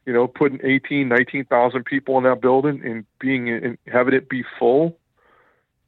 You 0.07 0.13
know, 0.13 0.29
putting 0.29 0.61
18, 0.63 1.09
19,000 1.09 1.85
people 1.85 2.17
in 2.17 2.25
that 2.25 2.41
building 2.41 2.81
and 2.85 3.05
being 3.19 3.49
and 3.49 3.77
having 3.93 4.15
it 4.15 4.29
be 4.29 4.45
full. 4.59 4.97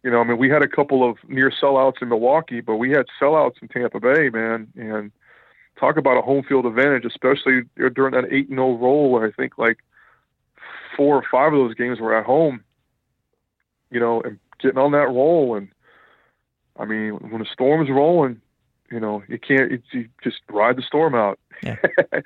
You 0.02 0.10
know, 0.10 0.20
I 0.20 0.24
mean, 0.24 0.38
we 0.38 0.48
had 0.48 0.62
a 0.62 0.68
couple 0.68 1.08
of 1.08 1.16
near 1.28 1.50
sellouts 1.50 2.00
in 2.00 2.08
Milwaukee, 2.08 2.60
but 2.60 2.76
we 2.76 2.90
had 2.90 3.06
sellouts 3.20 3.60
in 3.60 3.68
Tampa 3.68 4.00
Bay, 4.00 4.30
man. 4.30 4.68
And 4.76 5.10
talk 5.78 5.96
about 5.96 6.18
a 6.18 6.22
home 6.22 6.44
field 6.44 6.66
advantage, 6.66 7.04
especially 7.04 7.62
during 7.76 8.14
that 8.14 8.32
eight 8.32 8.48
and 8.48 8.60
oh 8.60 8.76
zero 8.76 8.78
roll, 8.78 9.10
where 9.10 9.26
I 9.26 9.32
think 9.32 9.58
like 9.58 9.78
four 10.96 11.16
or 11.16 11.24
five 11.30 11.52
of 11.52 11.58
those 11.58 11.74
games 11.74 12.00
were 12.00 12.16
at 12.16 12.26
home. 12.26 12.62
You 13.90 14.00
know, 14.00 14.20
and 14.20 14.38
getting 14.60 14.78
on 14.78 14.92
that 14.92 15.08
roll, 15.08 15.56
and 15.56 15.68
I 16.78 16.84
mean, 16.84 17.14
when 17.14 17.40
the 17.40 17.48
storm's 17.50 17.90
rolling, 17.90 18.40
you 18.90 19.00
know, 19.00 19.22
you 19.28 19.38
can't 19.38 19.70
you, 19.70 19.82
you 19.92 20.08
just 20.22 20.40
ride 20.50 20.76
the 20.76 20.82
storm 20.82 21.14
out. 21.14 21.38
Yeah. 21.62 21.76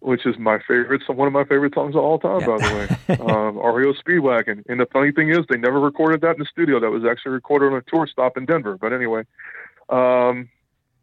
Which 0.00 0.24
is 0.26 0.38
my 0.38 0.58
favorite, 0.60 1.02
one 1.08 1.26
of 1.26 1.32
my 1.32 1.42
favorite 1.44 1.74
songs 1.74 1.96
of 1.96 2.02
all 2.02 2.20
time, 2.20 2.40
Yeah. 2.40 2.46
by 2.46 2.58
the 2.58 2.74
way. 2.76 3.16
um, 3.32 3.56
REO 3.58 3.92
Speedwagon. 3.94 4.62
And 4.68 4.78
the 4.78 4.86
funny 4.92 5.10
thing 5.10 5.30
is, 5.30 5.38
they 5.48 5.58
never 5.58 5.80
recorded 5.80 6.20
that 6.20 6.32
in 6.32 6.38
the 6.38 6.44
studio. 6.44 6.78
That 6.78 6.90
was 6.90 7.04
actually 7.04 7.32
recorded 7.32 7.72
on 7.72 7.78
a 7.78 7.82
tour 7.82 8.06
stop 8.06 8.36
in 8.36 8.46
Denver. 8.46 8.76
But 8.80 8.92
anyway, 8.92 9.24
um, 9.88 10.48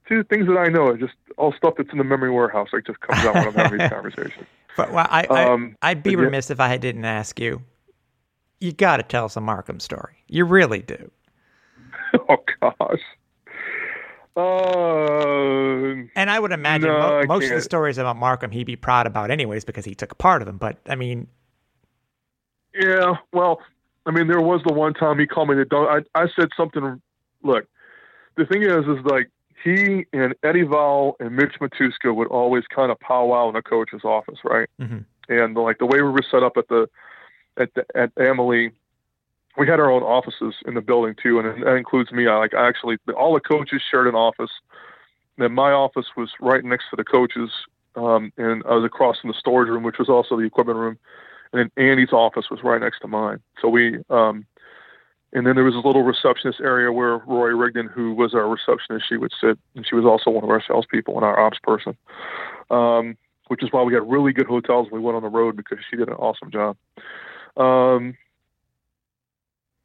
two 0.08 0.24
things 0.24 0.48
that 0.48 0.58
I 0.58 0.70
know 0.70 0.88
are 0.88 0.98
just 0.98 1.14
all 1.38 1.52
stuff 1.54 1.74
that's 1.78 1.90
in 1.92 1.98
the 1.98 2.06
memory 2.06 2.32
warehouse. 2.32 2.70
Like 2.72 2.86
just 2.86 3.02
comes 3.02 3.26
out 3.26 3.36
when 3.36 3.48
I'm 3.48 3.54
having 3.54 3.80
these 3.80 3.90
conversations. 3.98 4.46
But 4.78 4.92
well, 4.94 5.08
I, 5.10 5.28
I 5.30 5.44
Um, 5.52 5.76
I'd 5.82 6.02
be 6.02 6.12
yeah. 6.12 6.18
remiss 6.20 6.50
if 6.50 6.62
I 6.62 6.78
didn't 6.78 7.06
ask 7.06 7.38
you. 7.40 7.62
You 8.62 8.72
got 8.72 8.98
to 8.98 9.04
tell 9.04 9.26
us 9.26 9.36
a 9.36 9.42
Marcum 9.42 9.82
story. 9.82 10.24
You 10.28 10.46
really 10.46 10.80
do. 10.82 11.12
oh 12.30 12.38
gosh. 12.62 13.02
Uh, 14.36 16.08
And 16.16 16.30
I 16.30 16.40
would 16.40 16.52
imagine 16.52 16.90
No, 16.90 16.98
mo- 17.00 17.20
I 17.20 17.26
most 17.26 17.46
of 17.46 17.52
the 17.52 17.62
stories 17.62 17.98
about 17.98 18.18
Marcum 18.18 18.52
he'd 18.52 18.66
be 18.66 18.76
proud 18.76 19.08
about 19.08 19.32
anyways 19.32 19.66
because 19.66 19.86
he 19.86 19.96
took 19.96 20.12
a 20.12 20.16
part 20.16 20.42
of 20.42 20.46
them. 20.46 20.58
But 20.58 20.78
I 20.88 20.96
mean, 20.96 21.28
Yeah, 22.74 23.16
well, 23.34 23.62
I 24.06 24.12
mean, 24.12 24.28
there 24.28 24.42
was 24.42 24.62
the 24.66 24.74
one 24.74 24.94
time 24.94 25.18
he 25.20 25.26
called 25.26 25.50
me 25.50 25.56
the 25.56 25.66
dog. 25.66 26.04
I, 26.16 26.24
I 26.24 26.28
said 26.36 26.50
something. 26.58 27.02
Look, 27.44 27.66
the 28.38 28.46
thing 28.46 28.62
is, 28.64 28.86
is 28.86 29.04
like 29.06 29.30
he 29.64 30.06
and 30.14 30.36
Eddie 30.44 30.64
Val 30.64 31.16
and 31.20 31.36
Mitch 31.36 31.56
Matuska 31.62 32.14
would 32.14 32.28
always 32.28 32.64
kind 32.68 32.92
of 32.92 33.00
powwow 33.00 33.48
in 33.48 33.54
the 33.56 33.62
coach's 33.62 34.04
office, 34.04 34.40
right? 34.44 34.70
Mhm. 34.80 35.06
And 35.30 35.56
like 35.56 35.80
the 35.80 35.86
way 35.88 36.02
we 36.02 36.10
were 36.10 36.22
set 36.30 36.44
up 36.44 36.58
at 36.58 36.68
the 36.68 36.88
at 37.58 37.74
the, 37.74 37.86
at 37.96 38.12
Amalie, 38.20 38.72
we 39.58 39.68
had 39.68 39.80
our 39.80 39.92
own 39.92 40.04
offices 40.04 40.56
in 40.66 40.74
the 40.74 40.82
building 40.82 41.16
too, 41.22 41.40
and 41.40 41.64
that 41.64 41.76
includes 41.76 42.12
me. 42.12 42.28
I 42.28 42.38
like 42.38 42.54
I 42.54 42.68
actually 42.68 42.98
all 43.18 43.34
the 43.34 43.40
coaches 43.40 43.82
shared 43.90 44.08
an 44.08 44.16
office. 44.16 44.52
Then 45.38 45.54
my 45.54 45.72
office 45.72 46.06
was 46.16 46.30
right 46.40 46.64
next 46.64 46.86
to 46.92 46.96
the 46.96 47.04
coaches, 47.04 47.50
um, 47.96 48.32
and 48.38 48.64
I 48.66 48.76
was 48.76 48.86
across 48.86 49.20
from 49.20 49.30
the 49.30 49.38
storage 49.38 49.70
room, 49.70 49.84
which 49.84 49.98
was 50.00 50.10
also 50.10 50.38
the 50.38 50.44
equipment 50.44 50.80
room 50.80 50.98
and 51.56 51.72
then 51.78 51.86
Andy's 51.90 52.12
office 52.12 52.50
was 52.50 52.64
right 52.64 52.82
next 52.82 53.00
to 53.00 53.08
mine. 53.08 53.40
So 53.62 53.70
we, 53.70 54.00
um, 54.10 54.46
and 55.34 55.46
then 55.46 55.56
there 55.56 55.64
was 55.64 55.76
a 55.76 55.86
little 55.86 56.04
receptionist 56.04 56.60
area 56.60 56.92
where 56.92 57.18
Roy 57.18 57.50
Rigdon, 57.50 57.88
who 57.88 58.14
was 58.14 58.34
our 58.34 58.48
receptionist, 58.48 59.08
she 59.08 59.18
would 59.18 59.32
sit, 59.40 59.58
and 59.76 59.86
she 59.88 59.96
was 59.96 60.06
also 60.06 60.30
one 60.32 60.44
of 60.44 60.50
our 60.50 60.64
salespeople 60.66 61.16
and 61.16 61.24
our 61.24 61.40
ops 61.40 61.60
person. 61.64 61.96
Um, 62.70 63.18
which 63.48 63.62
is 63.62 63.72
why 63.72 63.84
we 63.84 63.94
had 63.94 64.10
really 64.10 64.34
good 64.34 64.48
hotels 64.48 64.88
when 64.90 65.02
we 65.02 65.06
went 65.06 65.16
on 65.16 65.22
the 65.22 65.30
road 65.30 65.56
because 65.56 65.78
she 65.88 65.96
did 65.96 66.08
an 66.08 66.16
awesome 66.16 66.50
job. 66.50 66.76
Um, 67.58 68.18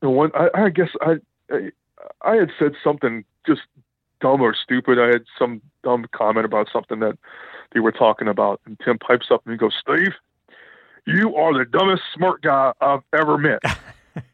and 0.03 0.14
one, 0.14 0.30
I, 0.34 0.48
I 0.55 0.68
guess 0.70 0.90
I, 1.01 1.16
I, 1.51 1.70
I 2.22 2.36
had 2.36 2.51
said 2.59 2.72
something 2.82 3.24
just 3.46 3.62
dumb 4.20 4.40
or 4.40 4.55
stupid. 4.55 4.98
I 4.98 5.07
had 5.07 5.24
some 5.38 5.61
dumb 5.82 6.07
comment 6.12 6.44
about 6.44 6.68
something 6.72 7.01
that 7.01 7.18
they 7.72 7.80
were 7.80 7.92
talking 7.92 8.28
about. 8.28 8.61
And 8.66 8.78
Tim 8.84 8.98
pipes 8.98 9.26
up 9.30 9.42
and 9.44 9.53
he 9.53 9.59
goes, 9.59 9.74
Steve, 9.80 10.14
you 11.07 11.34
are 11.36 11.57
the 11.57 11.64
dumbest 11.64 12.03
smart 12.14 12.42
guy 12.42 12.72
I've 12.80 13.03
ever 13.12 13.38
met. 13.38 13.61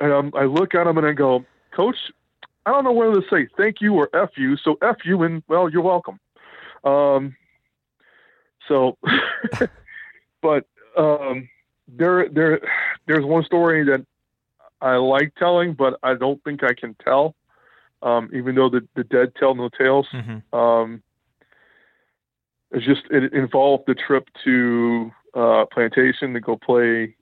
and 0.00 0.12
um, 0.12 0.32
I 0.36 0.44
look 0.44 0.74
at 0.74 0.86
him 0.86 0.98
and 0.98 1.06
I 1.06 1.12
go, 1.12 1.44
Coach, 1.74 1.96
I 2.66 2.70
don't 2.70 2.84
know 2.84 2.92
whether 2.92 3.20
to 3.20 3.26
say 3.28 3.48
thank 3.56 3.80
you 3.80 3.94
or 3.94 4.08
F 4.14 4.30
you. 4.36 4.56
So 4.56 4.78
F 4.80 4.98
you 5.04 5.22
and, 5.22 5.42
well, 5.48 5.68
you're 5.68 5.82
welcome. 5.82 6.18
Um, 6.84 7.36
so, 8.68 8.96
but 10.42 10.66
um, 10.96 11.48
there, 11.88 12.28
there, 12.28 12.60
there's 13.06 13.24
one 13.24 13.44
story 13.44 13.84
that 13.84 14.06
I 14.80 14.96
like 14.96 15.34
telling, 15.36 15.74
but 15.74 15.98
I 16.02 16.14
don't 16.14 16.42
think 16.44 16.62
I 16.62 16.74
can 16.74 16.94
tell. 17.02 17.34
Um, 18.02 18.28
even 18.34 18.54
though 18.54 18.68
the, 18.68 18.86
the 18.96 19.04
dead 19.04 19.32
tell 19.38 19.54
no 19.54 19.68
tales. 19.70 20.06
Mm-hmm. 20.12 20.54
Um, 20.54 21.02
it's 22.70 22.84
just 22.84 23.02
it 23.10 23.32
involved 23.32 23.84
the 23.86 23.94
trip 23.94 24.28
to 24.44 25.10
uh, 25.34 25.64
Plantation 25.72 26.34
to 26.34 26.40
go 26.40 26.56
play. 26.56 27.14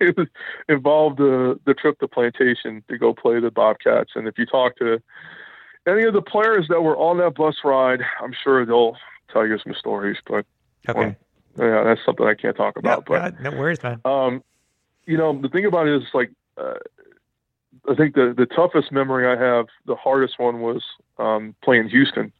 it 0.00 0.16
was, 0.16 0.26
involved 0.68 1.18
the 1.18 1.60
the 1.66 1.74
trip 1.74 1.98
to 2.00 2.08
Plantation 2.08 2.82
to 2.88 2.98
go 2.98 3.14
play 3.14 3.38
the 3.38 3.50
Bobcats. 3.50 4.12
And 4.16 4.26
if 4.26 4.38
you 4.38 4.46
talk 4.46 4.76
to 4.78 5.00
any 5.86 6.04
of 6.04 6.14
the 6.14 6.22
players 6.22 6.66
that 6.68 6.82
were 6.82 6.96
on 6.96 7.18
that 7.18 7.34
bus 7.34 7.56
ride, 7.64 8.00
I'm 8.20 8.32
sure 8.42 8.64
they'll 8.64 8.96
tell 9.32 9.46
you 9.46 9.58
some 9.62 9.74
stories. 9.74 10.16
But 10.26 10.46
Okay. 10.88 11.16
well, 11.56 11.68
yeah, 11.68 11.84
that's 11.84 12.00
something 12.04 12.26
I 12.26 12.34
can't 12.34 12.56
talk 12.56 12.74
No, 12.82 12.94
about. 12.94 13.06
but 13.06 13.40
no 13.40 13.50
worries, 13.52 13.82
man. 13.82 14.00
um, 14.04 14.42
you 15.06 15.16
know, 15.18 15.38
the 15.40 15.48
thing 15.48 15.64
about 15.66 15.86
it 15.86 15.94
is 16.02 16.08
like, 16.14 16.30
uh, 16.56 16.74
I 17.88 17.94
think 17.94 18.14
the 18.14 18.34
the 18.36 18.46
toughest 18.46 18.92
memory 18.92 19.26
I 19.26 19.40
have, 19.40 19.66
the 19.86 19.96
hardest 19.96 20.38
one 20.38 20.60
was 20.60 20.82
um, 21.18 21.54
playing 21.62 21.88
Houston. 21.88 22.32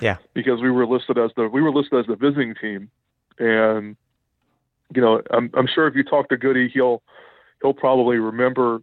Yeah. 0.00 0.16
Because 0.32 0.62
we 0.62 0.70
were 0.70 0.86
listed 0.86 1.18
as 1.18 1.30
the 1.36 1.48
we 1.48 1.60
were 1.60 1.72
listed 1.72 2.00
as 2.00 2.06
the 2.06 2.16
visiting 2.16 2.54
team, 2.54 2.90
and 3.38 3.96
you 4.94 5.00
know, 5.00 5.20
I'm 5.30 5.50
I'm 5.54 5.66
sure 5.66 5.86
if 5.86 5.94
you 5.94 6.02
talk 6.02 6.28
to 6.30 6.36
Goody, 6.36 6.68
he'll 6.68 7.02
he'll 7.62 7.74
probably 7.74 8.16
remember 8.16 8.82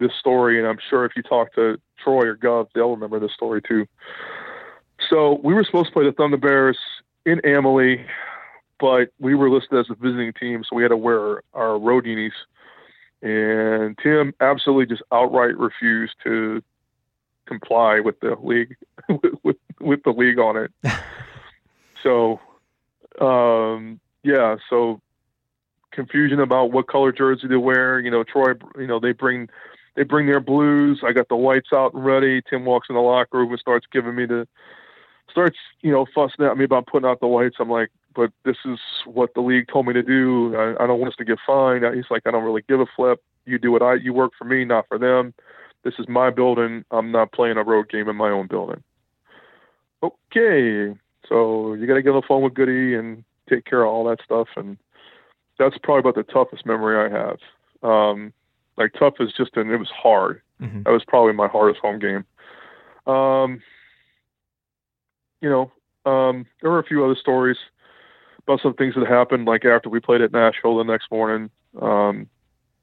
this 0.00 0.12
story, 0.18 0.58
and 0.58 0.66
I'm 0.66 0.78
sure 0.88 1.04
if 1.04 1.12
you 1.16 1.22
talk 1.22 1.54
to 1.54 1.78
Troy 2.02 2.26
or 2.26 2.36
Gov, 2.36 2.68
they'll 2.74 2.90
remember 2.90 3.20
this 3.20 3.32
story 3.32 3.60
too. 3.60 3.86
So 5.10 5.40
we 5.44 5.54
were 5.54 5.64
supposed 5.64 5.88
to 5.88 5.92
play 5.92 6.04
the 6.04 6.12
ThunderBears 6.12 6.76
in 7.24 7.40
Amalie, 7.44 8.04
but 8.80 9.10
we 9.18 9.34
were 9.34 9.50
listed 9.50 9.78
as 9.78 9.86
a 9.90 9.94
visiting 9.94 10.32
team, 10.32 10.64
so 10.68 10.76
we 10.76 10.82
had 10.82 10.88
to 10.88 10.96
wear 10.96 11.42
our 11.54 11.78
road 11.78 12.06
unis. 12.06 12.32
And 13.20 13.98
Tim 13.98 14.32
absolutely 14.40 14.86
just 14.86 15.02
outright 15.12 15.56
refused 15.58 16.14
to 16.24 16.62
comply 17.46 18.00
with 18.00 18.20
the 18.20 18.36
league 18.40 18.76
with 19.44 19.56
with 19.80 20.02
the 20.04 20.10
league 20.10 20.38
on 20.38 20.56
it. 20.56 20.72
so, 22.02 22.40
um, 23.20 23.98
yeah, 24.22 24.56
so 24.70 25.00
confusion 25.90 26.38
about 26.38 26.70
what 26.70 26.86
color 26.86 27.10
jersey 27.10 27.48
to 27.48 27.58
wear. 27.58 27.98
You 27.98 28.10
know, 28.10 28.22
Troy, 28.22 28.52
you 28.76 28.86
know, 28.86 29.00
they 29.00 29.12
bring 29.12 29.48
they 29.96 30.04
bring 30.04 30.26
their 30.26 30.40
blues. 30.40 31.00
I 31.04 31.12
got 31.12 31.28
the 31.28 31.36
whites 31.36 31.70
out 31.72 31.94
and 31.94 32.04
ready. 32.04 32.40
Tim 32.48 32.64
walks 32.64 32.88
in 32.88 32.94
the 32.94 33.00
locker 33.00 33.38
room 33.38 33.50
and 33.50 33.58
starts 33.58 33.86
giving 33.90 34.14
me 34.14 34.26
the 34.26 34.46
starts, 35.30 35.58
you 35.80 35.90
know, 35.90 36.06
fussing 36.14 36.44
at 36.44 36.56
me 36.56 36.64
about 36.64 36.86
putting 36.86 37.08
out 37.08 37.20
the 37.20 37.26
whites. 37.26 37.56
I'm 37.58 37.70
like, 37.70 37.90
but 38.18 38.32
this 38.44 38.56
is 38.64 38.80
what 39.06 39.32
the 39.34 39.40
league 39.40 39.68
told 39.68 39.86
me 39.86 39.92
to 39.92 40.02
do. 40.02 40.52
I, 40.56 40.82
I 40.82 40.86
don't 40.88 40.98
want 40.98 41.12
us 41.12 41.16
to 41.18 41.24
get 41.24 41.38
fined. 41.46 41.84
He's 41.94 42.10
like, 42.10 42.22
I 42.26 42.32
don't 42.32 42.42
really 42.42 42.64
give 42.68 42.80
a 42.80 42.86
flip. 42.96 43.22
You 43.46 43.60
do 43.60 43.70
what 43.70 43.80
I, 43.80 43.94
you 43.94 44.12
work 44.12 44.32
for 44.36 44.44
me, 44.44 44.64
not 44.64 44.86
for 44.88 44.98
them. 44.98 45.32
This 45.84 45.94
is 46.00 46.08
my 46.08 46.28
building. 46.30 46.84
I'm 46.90 47.12
not 47.12 47.30
playing 47.30 47.58
a 47.58 47.62
road 47.62 47.88
game 47.88 48.08
in 48.08 48.16
my 48.16 48.28
own 48.28 48.48
building. 48.48 48.82
Okay. 50.02 50.98
So 51.28 51.74
you 51.74 51.86
got 51.86 51.94
to 51.94 52.02
get 52.02 52.10
on 52.10 52.16
the 52.16 52.26
phone 52.26 52.42
with 52.42 52.54
Goody 52.54 52.96
and 52.96 53.22
take 53.48 53.64
care 53.66 53.84
of 53.84 53.88
all 53.88 54.02
that 54.08 54.18
stuff. 54.24 54.48
And 54.56 54.78
that's 55.56 55.78
probably 55.80 56.00
about 56.00 56.16
the 56.16 56.32
toughest 56.32 56.66
memory 56.66 57.08
I 57.08 57.16
have. 57.16 57.38
Um, 57.84 58.32
like 58.76 58.94
tough 58.98 59.14
is 59.20 59.32
just 59.32 59.56
an, 59.56 59.70
it 59.70 59.76
was 59.76 59.90
hard. 59.90 60.42
Mhm. 60.60 60.82
That 60.82 60.90
was 60.90 61.04
probably 61.06 61.34
my 61.34 61.46
hardest 61.46 61.78
home 61.80 62.00
game. 62.00 62.24
Um, 63.06 63.62
you 65.40 65.48
know, 65.48 65.70
um, 66.04 66.46
there 66.60 66.70
were 66.72 66.80
a 66.80 66.84
few 66.84 67.04
other 67.04 67.14
stories 67.14 67.58
about 68.48 68.62
some 68.62 68.74
things 68.74 68.94
that 68.94 69.06
happened, 69.06 69.44
like 69.44 69.64
after 69.64 69.90
we 69.90 70.00
played 70.00 70.22
at 70.22 70.32
Nashville 70.32 70.78
the 70.78 70.84
next 70.84 71.10
morning. 71.10 71.50
Um, 71.80 72.28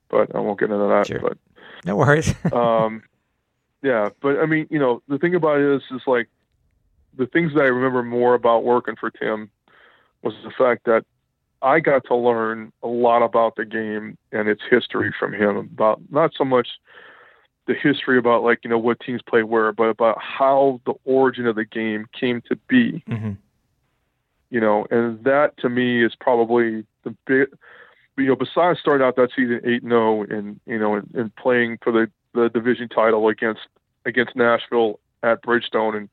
but 0.09 0.33
I 0.35 0.39
won't 0.39 0.59
get 0.59 0.69
into 0.69 0.87
that. 0.87 1.07
Sure. 1.07 1.19
But 1.19 1.37
No 1.83 1.95
worries. 1.95 2.33
um, 2.53 3.03
yeah, 3.81 4.09
but 4.21 4.39
I 4.39 4.45
mean, 4.45 4.67
you 4.69 4.79
know, 4.79 5.01
the 5.07 5.17
thing 5.17 5.35
about 5.35 5.59
it 5.59 5.75
is, 5.75 5.81
is 5.91 6.01
like 6.05 6.29
the 7.17 7.25
things 7.27 7.53
that 7.55 7.61
I 7.61 7.67
remember 7.67 8.03
more 8.03 8.35
about 8.35 8.63
working 8.63 8.95
for 8.95 9.09
Tim 9.09 9.49
was 10.21 10.33
the 10.43 10.51
fact 10.51 10.85
that 10.85 11.03
I 11.61 11.79
got 11.79 12.03
to 12.05 12.15
learn 12.15 12.71
a 12.83 12.87
lot 12.87 13.23
about 13.23 13.55
the 13.55 13.65
game 13.65 14.17
and 14.31 14.47
its 14.47 14.61
history 14.69 15.13
from 15.17 15.33
him 15.33 15.57
about 15.57 15.99
not 16.11 16.31
so 16.37 16.45
much 16.45 16.67
the 17.67 17.73
history 17.73 18.19
about 18.19 18.43
like 18.43 18.59
you 18.63 18.69
know 18.69 18.77
what 18.77 18.99
teams 18.99 19.21
play 19.27 19.41
where, 19.41 19.71
but 19.71 19.85
about 19.85 20.21
how 20.21 20.79
the 20.85 20.93
origin 21.05 21.47
of 21.47 21.55
the 21.55 21.65
game 21.65 22.05
came 22.13 22.41
to 22.49 22.55
be 22.67 23.03
hmm 23.07 23.31
you 24.55 24.61
know, 24.61 24.87
and 24.89 25.21
that 25.25 25.57
to 25.57 25.67
me 25.67 26.01
is 26.05 26.13
probably 26.17 26.85
the 27.03 27.13
big, 27.27 27.49
you 28.17 28.27
know, 28.27 28.37
besides 28.37 28.79
starting 28.79 29.05
out 29.05 29.17
that 29.17 29.31
season 29.35 29.59
eight 29.65 29.83
and 29.83 29.91
zero, 29.91 30.23
and 30.23 30.61
you 30.65 30.79
know, 30.79 30.95
and, 30.95 31.13
and 31.13 31.35
playing 31.35 31.77
for 31.83 31.91
the 31.91 32.09
the 32.33 32.47
division 32.47 32.87
title 32.87 33.27
against 33.27 33.67
against 34.05 34.33
Nashville 34.33 35.01
at 35.23 35.43
Bridgestone, 35.43 35.97
and 35.97 36.09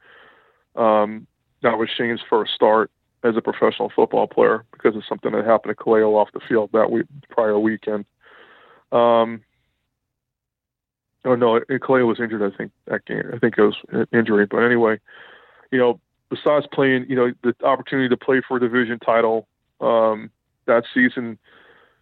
um, 0.75 1.29
that 1.63 1.79
was 1.79 1.89
Shane's 1.97 2.21
first 2.29 2.53
start 2.53 2.91
as 3.23 3.37
a 3.37 3.41
professional 3.41 3.93
football 3.95 4.27
player 4.27 4.65
because 4.73 4.97
of 4.97 5.05
something 5.09 5.31
that 5.31 5.45
happened 5.45 5.77
to 5.79 5.81
Kaleo 5.81 6.17
off 6.17 6.33
the 6.35 6.41
field 6.41 6.71
that 6.73 6.91
week 6.91 7.07
prior 7.31 7.57
weekend. 7.57 8.05
Um, 8.91 9.45
oh 11.25 11.37
no, 11.37 11.61
Kaleo 11.71 12.09
was 12.09 12.19
injured. 12.19 12.43
I 12.43 12.57
think 12.57 12.73
that 12.87 13.05
game. 13.05 13.23
I 13.33 13.39
think 13.39 13.55
it 13.57 13.63
was 13.63 13.77
an 13.91 14.09
injury, 14.13 14.47
but 14.47 14.65
anyway, 14.65 14.99
you 15.71 15.79
know, 15.79 16.01
besides 16.33 16.67
playing, 16.73 17.05
you 17.11 17.15
know, 17.15 17.31
the 17.43 17.55
opportunity 17.63 18.09
to 18.09 18.17
play 18.17 18.41
for 18.47 18.57
a 18.57 18.61
division 18.61 18.99
title 18.99 19.47
um, 19.83 20.31
that 20.65 20.85
season, 20.95 21.39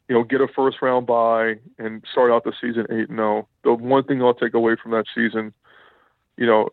you 0.08 0.14
know, 0.14 0.22
get 0.22 0.40
a 0.40 0.46
first 0.46 0.80
round 0.80 1.04
bye 1.04 1.56
and 1.78 2.04
start 2.12 2.30
out 2.30 2.44
the 2.44 2.52
season 2.60 2.86
eight 2.90 3.08
and 3.08 3.18
zero. 3.18 3.48
The 3.64 3.74
one 3.74 4.04
thing 4.04 4.22
I'll 4.22 4.32
take 4.34 4.54
away 4.54 4.76
from 4.80 4.92
that 4.92 5.06
season, 5.12 5.52
you 6.36 6.46
know, 6.46 6.68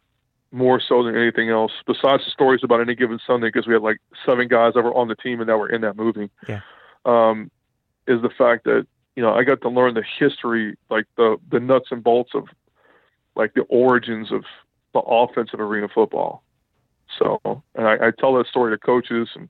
more 0.52 0.80
so 0.80 1.04
than 1.04 1.16
anything 1.18 1.50
else, 1.50 1.72
besides 1.88 2.24
the 2.26 2.32
stories 2.32 2.62
about 2.64 2.80
any 2.80 2.94
given 2.94 3.20
Sunday, 3.26 3.48
because 3.48 3.66
we 3.66 3.74
had 3.74 3.82
like 3.82 3.98
seven 4.24 4.48
guys 4.48 4.74
that 4.76 4.84
were 4.84 4.94
on 4.96 5.08
the 5.08 5.16
team 5.16 5.40
and 5.40 5.50
that 5.50 5.58
were 5.58 5.70
in 5.70 5.82
that 5.82 5.96
movie, 5.98 6.30
Yeah. 6.48 6.62
um, 7.06 7.50
is 8.08 8.22
the 8.22 8.30
fact 8.30 8.66
that 8.66 8.86
you 9.16 9.24
know 9.24 9.34
I 9.34 9.44
got 9.44 9.62
to 9.62 9.70
learn 9.70 9.96
the 9.96 10.04
history, 10.20 10.78
like 10.92 11.06
the 11.18 11.38
the 11.52 11.60
nuts 11.60 11.88
and 11.90 12.04
bolts 12.04 12.32
of 12.36 12.46
like 13.36 13.56
the 13.56 13.64
origins 13.64 14.32
of 14.32 14.44
the 14.94 15.00
offensive 15.00 15.60
arena 15.60 15.88
football. 15.88 16.44
So, 17.18 17.40
and 17.76 17.88
I, 17.88 18.08
I 18.08 18.12
tell 18.12 18.36
that 18.36 18.48
story 18.48 18.72
to 18.74 18.78
coaches 18.78 19.30
and 19.36 19.50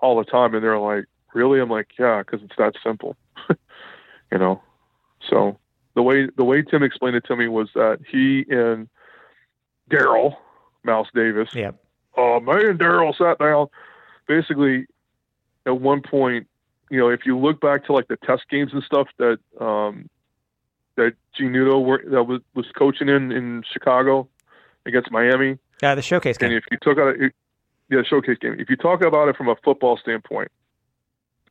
all 0.00 0.16
the 0.16 0.24
time, 0.24 0.54
and 0.54 0.62
they're 0.62 0.78
like, 0.78 1.04
"Really?" 1.34 1.60
I'm 1.60 1.70
like, 1.70 1.88
"Yeah," 1.98 2.18
because 2.18 2.42
it's 2.42 2.56
that 2.58 2.74
simple, 2.82 3.16
you 4.32 4.38
know. 4.38 4.62
So 5.28 5.58
the 5.94 6.02
way 6.02 6.28
the 6.36 6.44
way 6.44 6.62
Tim 6.62 6.82
explained 6.82 7.16
it 7.16 7.24
to 7.26 7.36
me 7.36 7.48
was 7.48 7.68
that 7.74 7.98
he 8.10 8.44
and 8.48 8.88
Darrel 9.90 10.36
Mouse 10.84 11.08
Davis, 11.14 11.48
Yep. 11.54 11.74
uh, 12.16 12.40
me 12.40 12.68
and 12.68 12.78
Darrel 12.78 13.14
sat 13.16 13.38
down. 13.38 13.66
Basically, 14.26 14.86
at 15.66 15.80
one 15.80 16.02
point, 16.02 16.46
you 16.90 16.98
know, 16.98 17.08
if 17.08 17.26
you 17.26 17.38
look 17.38 17.60
back 17.60 17.84
to 17.86 17.92
like 17.92 18.08
the 18.08 18.16
test 18.18 18.42
games 18.50 18.72
and 18.72 18.82
stuff 18.82 19.08
that 19.18 19.38
um, 19.60 20.08
that 20.96 21.14
Gene 21.36 21.52
Nudo 21.52 21.84
were, 21.84 22.02
that 22.06 22.24
was 22.24 22.40
was 22.54 22.66
coaching 22.76 23.08
in 23.08 23.32
in 23.32 23.62
Chicago 23.70 24.28
against 24.86 25.10
Miami, 25.10 25.58
Uh, 25.82 25.94
the 25.94 26.02
showcase 26.02 26.36
game. 26.38 26.50
and 26.50 26.58
if 26.58 26.64
you 26.70 26.78
took 26.82 26.98
out 26.98 27.16
it, 27.20 27.32
yeah, 27.90 27.98
the 27.98 28.04
showcase 28.04 28.38
game. 28.40 28.56
If 28.58 28.68
you 28.68 28.76
talk 28.76 29.02
about 29.02 29.28
it 29.28 29.36
from 29.36 29.48
a 29.48 29.56
football 29.64 29.96
standpoint, 29.96 30.50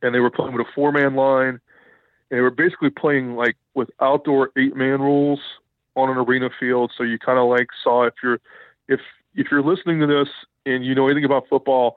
and 0.02 0.14
they 0.14 0.20
were 0.20 0.30
playing 0.30 0.52
with 0.52 0.66
a 0.66 0.70
four 0.74 0.92
man 0.92 1.14
line, 1.14 1.60
and 2.30 2.38
they 2.38 2.40
were 2.40 2.50
basically 2.50 2.90
playing 2.90 3.34
like 3.34 3.56
with 3.74 3.90
outdoor 4.00 4.50
eight 4.56 4.76
man 4.76 5.00
rules 5.00 5.40
on 5.96 6.10
an 6.10 6.16
arena 6.16 6.50
field. 6.60 6.92
So 6.96 7.02
you 7.04 7.18
kind 7.18 7.38
of 7.38 7.48
like 7.48 7.68
saw 7.82 8.04
if 8.04 8.14
you're 8.22 8.40
if 8.86 9.00
if 9.34 9.48
you're 9.50 9.62
listening 9.62 10.00
to 10.00 10.06
this 10.06 10.28
and 10.66 10.84
you 10.84 10.94
know 10.94 11.06
anything 11.06 11.24
about 11.24 11.48
football, 11.48 11.96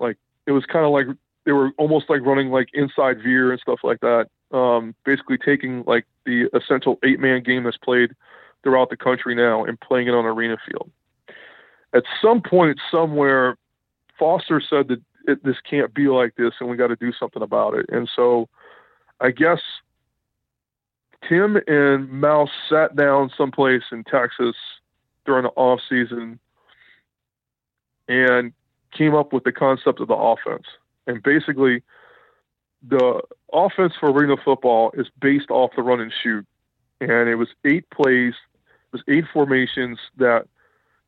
like 0.00 0.16
it 0.46 0.52
was 0.52 0.64
kind 0.66 0.84
of 0.84 0.90
like 0.90 1.06
they 1.44 1.52
were 1.52 1.70
almost 1.78 2.10
like 2.10 2.20
running 2.22 2.50
like 2.50 2.68
inside 2.74 3.22
veer 3.22 3.52
and 3.52 3.60
stuff 3.60 3.80
like 3.82 4.00
that. 4.00 4.26
Um, 4.50 4.94
basically 5.04 5.38
taking 5.38 5.84
like 5.86 6.06
the 6.24 6.50
essential 6.54 6.98
eight 7.04 7.20
man 7.20 7.42
game 7.42 7.64
that's 7.64 7.76
played 7.76 8.10
throughout 8.62 8.90
the 8.90 8.96
country 8.96 9.34
now 9.34 9.64
and 9.64 9.78
playing 9.80 10.08
it 10.08 10.14
on 10.14 10.24
an 10.24 10.30
arena 10.32 10.56
field 10.68 10.90
at 11.94 12.04
some 12.20 12.40
point 12.42 12.78
somewhere 12.90 13.56
foster 14.18 14.60
said 14.60 14.88
that 14.88 15.00
it, 15.26 15.44
this 15.44 15.56
can't 15.68 15.92
be 15.94 16.08
like 16.08 16.34
this 16.36 16.52
and 16.60 16.68
we 16.68 16.76
got 16.76 16.88
to 16.88 16.96
do 16.96 17.12
something 17.12 17.42
about 17.42 17.74
it 17.74 17.86
and 17.90 18.08
so 18.14 18.48
i 19.20 19.30
guess 19.30 19.60
tim 21.28 21.58
and 21.66 22.10
mouse 22.10 22.50
sat 22.68 22.96
down 22.96 23.30
someplace 23.36 23.82
in 23.92 24.04
texas 24.04 24.56
during 25.24 25.44
the 25.44 25.50
off 25.50 25.80
season 25.88 26.38
and 28.08 28.52
came 28.92 29.14
up 29.14 29.32
with 29.32 29.44
the 29.44 29.52
concept 29.52 30.00
of 30.00 30.08
the 30.08 30.14
offense. 30.14 30.64
And 31.06 31.22
basically, 31.22 31.82
the 32.86 33.20
offense 33.52 33.92
for 33.98 34.10
arena 34.10 34.36
football 34.42 34.90
is 34.94 35.06
based 35.20 35.50
off 35.50 35.72
the 35.76 35.82
run 35.82 36.00
and 36.00 36.12
shoot. 36.22 36.46
And 37.00 37.28
it 37.28 37.36
was 37.36 37.48
eight 37.64 37.88
plays, 37.90 38.34
it 38.34 38.92
was 38.92 39.02
eight 39.08 39.24
formations 39.32 39.98
that 40.16 40.46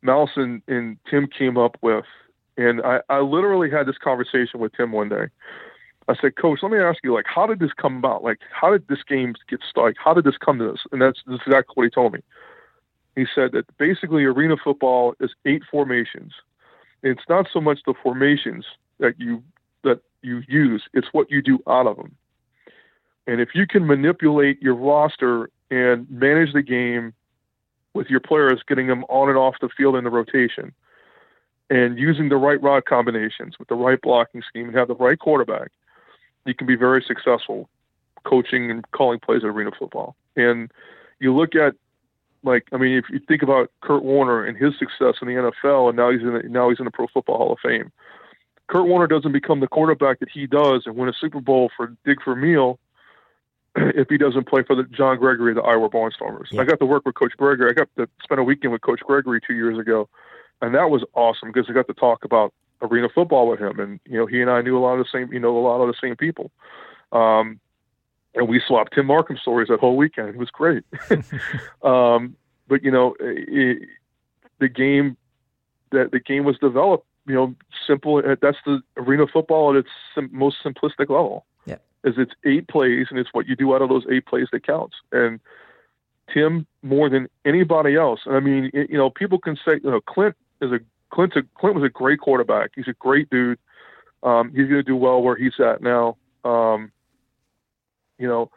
Mouse 0.03 0.31
and, 0.37 0.63
and 0.69 0.97
Tim 1.09 1.27
came 1.27 1.57
up 1.57 1.77
with. 1.83 2.05
And 2.57 2.83
I, 2.83 3.01
I 3.09 3.21
literally 3.21 3.71
had 3.71 3.87
this 3.87 3.99
conversation 3.99 4.61
with 4.61 4.73
Tim 4.77 4.93
one 4.93 5.09
day. 5.09 5.27
I 6.09 6.15
said, 6.21 6.37
Coach, 6.37 6.61
let 6.63 6.73
me 6.73 6.79
ask 6.79 6.99
you, 7.05 7.15
like, 7.15 7.27
how 7.27 7.47
did 7.47 7.61
this 7.61 7.71
come 7.81 7.97
about? 7.99 8.25
Like, 8.25 8.39
how 8.51 8.73
did 8.73 8.89
this 8.89 9.03
game 9.07 9.35
get 9.49 9.61
started? 9.69 9.97
How 10.03 10.13
did 10.13 10.25
this 10.25 10.37
come 10.37 10.59
to 10.59 10.73
this? 10.73 10.81
And 10.91 11.01
that's, 11.01 11.21
that's 11.27 11.43
exactly 11.47 11.73
what 11.75 11.85
he 11.85 11.91
told 11.91 12.13
me. 12.13 12.21
He 13.17 13.27
said 13.35 13.53
that 13.53 13.65
basically 13.79 14.25
arena 14.25 14.57
football 14.63 15.15
is 15.21 15.31
eight 15.45 15.63
formations. 15.71 16.33
It's 17.03 17.23
not 17.29 17.49
so 17.53 17.61
much 17.61 17.81
the 17.87 17.95
formations 18.03 18.65
that 18.99 19.19
you 19.19 19.43
that 19.83 20.01
you 20.23 20.43
use; 20.49 20.83
it's 20.93 21.09
what 21.13 21.31
you 21.31 21.43
do 21.43 21.59
out 21.67 21.87
of 21.87 21.97
them. 21.97 22.15
And 23.27 23.41
if 23.41 23.51
you 23.55 23.67
can 23.67 23.87
manipulate 23.87 24.61
your 24.63 24.75
roster 24.75 25.51
and 25.71 26.09
manage 26.11 26.53
the 26.53 26.63
game 26.63 27.15
with 27.95 28.09
your 28.09 28.20
players, 28.20 28.62
getting 28.66 28.86
them 28.86 29.05
on 29.05 29.28
and 29.28 29.38
off 29.38 29.57
the 29.61 29.68
field 29.68 29.97
in 29.97 30.05
the 30.05 30.11
rotation, 30.11 30.72
and 31.68 31.99
using 31.99 32.28
the 32.28 32.36
right 32.36 32.61
rod 32.62 32.84
combinations 32.84 33.59
with 33.59 33.68
the 33.68 33.74
right 33.74 34.01
blocking 34.01 34.43
scheme, 34.49 34.68
and 34.68 34.76
have 34.76 34.88
the 34.88 34.95
right 34.95 35.18
quarterback, 35.18 35.70
you 36.47 36.55
can 36.55 36.66
be 36.66 36.76
very 36.76 37.05
successful 37.07 37.68
coaching 38.24 38.70
and 38.70 38.91
calling 38.93 39.18
plays 39.18 39.43
at 39.43 39.49
arena 39.49 39.70
football. 39.78 40.14
And 40.36 40.70
you 41.18 41.34
look 41.34 41.55
at 41.55 41.74
like 42.43 42.66
I 42.72 42.76
mean, 42.76 42.97
if 42.97 43.05
you 43.11 43.20
think 43.20 43.43
about 43.43 43.70
Kurt 43.82 44.03
Warner 44.03 44.45
and 44.45 44.57
his 44.57 44.72
success 44.78 45.16
in 45.20 45.28
the 45.28 45.34
NFL, 45.64 45.88
and 45.88 45.97
now 45.97 46.11
he's 46.11 46.22
in 46.22 46.32
the, 46.32 46.43
now 46.49 46.70
he's 46.70 46.78
in 46.78 46.84
the 46.84 46.91
Pro 46.91 47.07
Football 47.07 47.38
Hall 47.38 47.53
of 47.53 47.59
Fame. 47.62 47.93
Kurt 48.66 48.86
Warner 48.86 49.07
doesn't 49.07 49.32
become 49.32 49.61
the 49.61 49.66
quarterback 49.66 50.20
that 50.20 50.30
he 50.30 50.47
does 50.47 50.84
and 50.86 50.97
win 50.97 51.09
a 51.09 51.12
Super 51.12 51.41
Bowl 51.41 51.70
for 51.76 51.95
Dick 52.05 52.18
Vermeil 52.24 52.78
if 53.77 54.09
he 54.09 54.18
doesn't 54.18 54.49
play 54.49 54.62
for 54.62 54.75
the 54.75 54.85
John 54.85 55.18
Gregory, 55.18 55.55
the 55.55 55.62
Iowa 55.62 55.89
Barnstormers. 55.89 56.47
Yeah. 56.51 56.62
I 56.62 56.64
got 56.64 56.79
to 56.81 56.87
work 56.87 57.05
with 57.07 57.14
Coach 57.14 57.33
Gregory. 57.37 57.71
I 57.71 57.75
got 57.75 57.89
to 57.97 58.09
spend 58.23 58.41
a 58.41 58.45
weekend 58.45 58.73
with 58.73 58.83
Coach 58.83 59.01
Gregory 59.01 59.41
two 59.47 59.55
years 59.55 59.79
ago, 59.79 60.09
and 60.61 60.75
that 60.75 60.91
was 60.91 61.05
awesome 61.14 61.53
because 61.53 61.68
I 61.68 61.73
got 61.73 61.87
to 61.87 61.95
talk 61.95 62.25
about 62.25 62.53
arena 62.83 63.09
football 63.14 63.49
with 63.49 63.61
him, 63.61 63.79
and 63.79 64.01
you 64.07 64.18
know 64.18 64.27
he 64.27 64.41
and 64.41 64.51
I 64.51 64.62
knew 64.62 64.77
a 64.77 64.81
lot 64.81 64.99
of 64.99 65.07
the 65.07 65.11
same, 65.12 65.33
you 65.33 65.41
know, 65.41 65.57
a 65.57 65.61
lot 65.61 65.81
of 65.81 65.89
the 65.89 65.99
same 66.01 66.16
people. 66.16 66.51
Um, 67.12 67.61
and 68.35 68.49
we 68.49 68.61
swapped 68.66 68.95
Tim 68.95 69.07
Marcum 69.07 69.39
stories 69.39 69.68
that 69.68 69.81
whole 69.81 69.97
weekend. 69.97 70.29
It 70.31 70.37
was 70.37 70.51
great. 70.51 70.85
um, 71.83 72.37
but 72.68 72.83
you 72.83 72.91
know, 72.91 73.14
it, 73.21 73.89
the 74.59 74.68
game 74.68 75.16
that 75.93 76.12
the 76.12 76.21
game 76.21 76.45
was 76.45 76.57
developed, 76.59 77.07
you 77.27 77.35
know, 77.35 77.55
simple. 77.87 78.23
That's 78.23 78.59
the 78.64 78.81
arena 78.97 79.27
football 79.27 79.71
at 79.71 79.77
its 79.77 79.89
sim- 80.14 80.31
most 80.33 80.59
simplistic 80.64 81.11
level. 81.11 81.45
Yeah, 81.66 81.77
is 82.05 82.15
it's 82.17 82.33
eight 82.45 82.69
plays, 82.69 83.07
and 83.11 83.19
it's 83.19 83.31
what 83.33 83.47
you 83.47 83.57
do 83.57 83.75
out 83.75 83.83
of 83.83 83.89
those 83.89 84.05
eight 84.11 84.27
plays 84.27 84.49
that 84.53 84.67
counts. 84.67 84.97
And 85.13 85.41
Tim, 86.33 86.67
more 86.83 87.09
than 87.09 87.29
anybody 87.45 87.97
else, 87.97 88.21
I 88.27 88.41
mean, 88.41 88.71
you 88.73 88.97
know, 88.97 89.11
people 89.11 89.39
can 89.39 89.57
say, 89.57 89.81
you 89.83 89.91
know, 89.91 90.01
Clint 90.01 90.37
is 90.61 90.73
a 90.73 90.81
Clint. 91.11 91.35
Clint 91.55 91.75
was 91.75 91.85
a 91.85 91.89
great 91.89 92.21
quarterback. 92.21 92.71
He's 92.75 92.89
a 92.89 92.95
great 92.95 93.29
dude. 93.31 93.59
Um, 94.23 94.51
he's 94.51 94.69
going 94.69 94.77
to 94.77 94.83
do 94.83 94.97
well 94.97 95.23
where 95.23 95.37
he's 95.37 95.59
at 95.59 95.83
now. 95.83 96.17
Um, 96.45 96.93
you 98.19 98.29
know, 98.29 98.51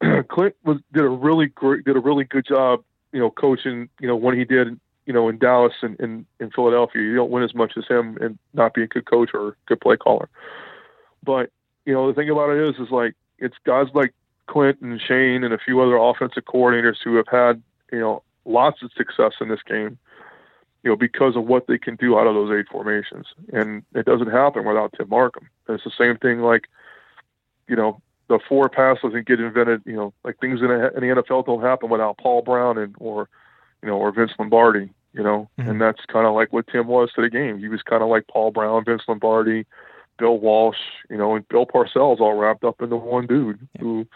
Clint 0.28 0.54
was 0.64 0.78
did 0.92 1.04
a 1.04 1.08
really 1.08 1.46
great, 1.46 1.84
did 1.84 1.96
a 1.96 2.00
really 2.00 2.24
good 2.24 2.46
job, 2.46 2.82
you 3.12 3.20
know, 3.20 3.30
coaching, 3.30 3.88
you 4.00 4.06
know, 4.06 4.16
when 4.16 4.38
he 4.38 4.44
did, 4.44 4.78
you 5.06 5.12
know, 5.12 5.28
in 5.28 5.38
Dallas 5.38 5.74
and 5.82 5.98
in, 6.00 6.26
in 6.40 6.50
Philadelphia. 6.50 7.02
You 7.02 7.14
don't 7.16 7.30
win 7.30 7.42
as 7.42 7.54
much 7.54 7.72
as 7.76 7.84
him 7.88 8.16
and 8.20 8.38
not 8.54 8.74
be 8.74 8.82
a 8.82 8.86
good 8.86 9.06
coach 9.06 9.30
or 9.34 9.48
a 9.48 9.52
good 9.66 9.80
play 9.80 9.96
caller. 9.96 10.28
But, 11.22 11.50
you 11.86 11.94
know, 11.94 12.06
the 12.06 12.14
thing 12.14 12.28
about 12.28 12.50
it 12.50 12.68
is, 12.68 12.76
is 12.78 12.90
like, 12.90 13.14
it's 13.38 13.56
guys 13.64 13.86
like 13.94 14.12
Clint 14.46 14.80
and 14.80 15.00
Shane 15.00 15.44
and 15.44 15.54
a 15.54 15.58
few 15.58 15.80
other 15.80 15.96
offensive 15.96 16.44
coordinators 16.44 16.96
who 17.02 17.14
have 17.16 17.28
had, 17.28 17.62
you 17.92 18.00
know, 18.00 18.22
lots 18.44 18.82
of 18.82 18.90
success 18.96 19.32
in 19.40 19.48
this 19.48 19.62
game, 19.62 19.98
you 20.82 20.90
know, 20.90 20.96
because 20.96 21.36
of 21.36 21.46
what 21.46 21.66
they 21.66 21.78
can 21.78 21.96
do 21.96 22.18
out 22.18 22.26
of 22.26 22.34
those 22.34 22.58
eight 22.58 22.68
formations. 22.70 23.26
And 23.52 23.82
it 23.94 24.04
doesn't 24.04 24.30
happen 24.30 24.64
without 24.64 24.94
Tim 24.96 25.08
Marcum. 25.08 25.46
And 25.66 25.76
it's 25.76 25.84
the 25.84 25.90
same 25.96 26.16
thing 26.16 26.40
like, 26.40 26.64
you 27.68 27.76
know, 27.76 28.00
the 28.28 28.38
four 28.48 28.68
pass 28.68 28.98
doesn't 29.02 29.26
get 29.26 29.40
invented. 29.40 29.82
You 29.84 29.94
know, 29.94 30.14
like 30.24 30.38
things 30.38 30.60
in, 30.60 30.70
a, 30.70 30.88
in 30.88 31.00
the 31.00 31.22
NFL 31.22 31.46
don't 31.46 31.62
happen 31.62 31.90
without 31.90 32.18
Paul 32.18 32.42
Brown 32.42 32.78
and 32.78 32.94
or 32.98 33.28
you 33.82 33.88
know 33.88 33.96
or 33.96 34.12
Vince 34.12 34.32
Lombardi. 34.38 34.90
You 35.12 35.22
know, 35.22 35.48
mm-hmm. 35.58 35.70
and 35.70 35.80
that's 35.80 36.04
kind 36.06 36.26
of 36.26 36.34
like 36.34 36.52
what 36.52 36.66
Tim 36.66 36.86
was 36.88 37.10
to 37.14 37.22
the 37.22 37.30
game. 37.30 37.58
He 37.58 37.68
was 37.68 37.82
kind 37.82 38.02
of 38.02 38.08
like 38.08 38.26
Paul 38.28 38.50
Brown, 38.50 38.84
Vince 38.84 39.02
Lombardi, 39.08 39.64
Bill 40.18 40.38
Walsh. 40.38 40.78
You 41.10 41.16
know, 41.16 41.36
and 41.36 41.48
Bill 41.48 41.66
Parcells 41.66 42.20
all 42.20 42.34
wrapped 42.34 42.64
up 42.64 42.80
into 42.82 42.96
one 42.96 43.26
dude 43.26 43.66
yeah. 43.74 43.80
who. 43.82 44.06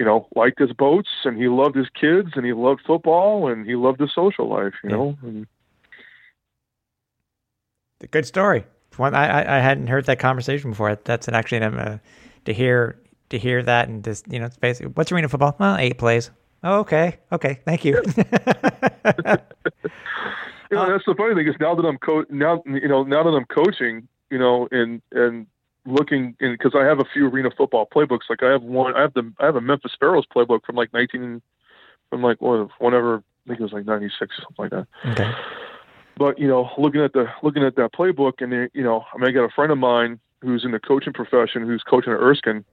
You 0.00 0.04
know, 0.04 0.28
liked 0.36 0.60
his 0.60 0.72
boats, 0.72 1.08
and 1.24 1.36
he 1.36 1.48
loved 1.48 1.74
his 1.74 1.88
kids, 1.88 2.28
and 2.36 2.46
he 2.46 2.52
loved 2.52 2.82
football, 2.86 3.48
and 3.48 3.66
he 3.66 3.74
loved 3.74 3.98
his 3.98 4.14
social 4.14 4.48
life. 4.48 4.74
You 4.84 4.90
yeah. 4.90 4.96
know, 4.96 5.18
and, 5.22 5.46
good 8.06 8.24
story. 8.26 8.64
One 8.96 9.14
I, 9.14 9.58
I 9.58 9.60
hadn't 9.60 9.86
heard 9.86 10.06
that 10.06 10.18
conversation 10.18 10.70
before. 10.70 10.96
That's 11.04 11.28
an 11.28 11.34
actually 11.34 11.62
uh, 11.62 11.98
to 12.44 12.52
hear 12.52 12.98
to 13.30 13.38
hear 13.38 13.62
that 13.62 13.88
and 13.88 14.02
just 14.02 14.30
you 14.30 14.38
know, 14.38 14.46
it's 14.46 14.56
basically 14.56 14.92
what's 14.94 15.12
arena 15.12 15.28
football? 15.28 15.56
Well, 15.58 15.76
eight 15.76 15.98
plays. 15.98 16.30
Oh, 16.64 16.80
okay, 16.80 17.18
okay, 17.30 17.60
thank 17.64 17.84
you. 17.84 17.94
you 18.06 18.26
know, 20.72 20.90
that's 20.90 21.04
the 21.06 21.14
funny 21.16 21.34
thing 21.34 21.46
is 21.46 21.54
now 21.60 21.74
that 21.76 21.84
I'm 21.86 21.98
co- 21.98 22.26
now 22.30 22.62
you 22.66 22.88
know 22.88 23.04
now 23.04 23.22
that 23.22 23.30
I'm 23.30 23.44
coaching, 23.44 24.08
you 24.30 24.38
know, 24.38 24.68
and 24.70 25.02
and 25.12 25.46
looking 25.86 26.36
in 26.40 26.52
because 26.52 26.72
I 26.74 26.84
have 26.84 27.00
a 27.00 27.04
few 27.12 27.28
arena 27.28 27.50
football 27.56 27.86
playbooks. 27.86 28.28
Like 28.28 28.42
I 28.42 28.50
have 28.50 28.62
one, 28.62 28.94
I 28.94 29.02
have 29.02 29.14
the 29.14 29.32
I 29.38 29.46
have 29.46 29.56
a 29.56 29.60
Memphis 29.60 29.92
Pharaohs 29.98 30.26
playbook 30.34 30.64
from 30.64 30.76
like 30.76 30.92
19 30.92 31.42
from 32.10 32.22
like 32.22 32.40
whenever 32.40 33.16
I 33.16 33.48
think 33.48 33.60
it 33.60 33.62
was 33.62 33.72
like 33.72 33.86
96 33.86 34.20
or 34.20 34.42
something 34.42 34.54
like 34.58 34.70
that. 34.70 35.10
Okay. 35.12 35.30
But 36.16 36.38
you 36.38 36.48
know, 36.48 36.70
looking 36.76 37.02
at 37.02 37.12
the 37.12 37.26
looking 37.42 37.64
at 37.64 37.76
that 37.76 37.92
playbook, 37.92 38.42
and 38.42 38.52
it, 38.52 38.70
you 38.74 38.82
know, 38.82 39.04
I 39.14 39.18
mean, 39.18 39.28
I 39.28 39.32
got 39.32 39.44
a 39.44 39.54
friend 39.54 39.70
of 39.70 39.78
mine 39.78 40.18
who's 40.40 40.64
in 40.64 40.72
the 40.72 40.80
coaching 40.80 41.12
profession 41.12 41.62
who's 41.62 41.82
coaching 41.82 42.12
at 42.12 42.18
Erskine, 42.18 42.64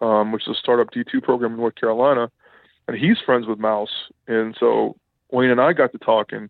um, 0.00 0.32
which 0.32 0.42
is 0.48 0.56
a 0.56 0.58
startup 0.58 0.90
D2 0.90 1.22
program 1.22 1.52
in 1.52 1.58
North 1.58 1.74
Carolina, 1.74 2.30
and 2.88 2.96
he's 2.96 3.18
friends 3.24 3.46
with 3.46 3.58
Mouse. 3.58 4.10
And 4.26 4.56
so 4.58 4.96
Wayne 5.30 5.50
and 5.50 5.60
I 5.60 5.72
got 5.74 5.92
to 5.92 5.98
talking. 5.98 6.48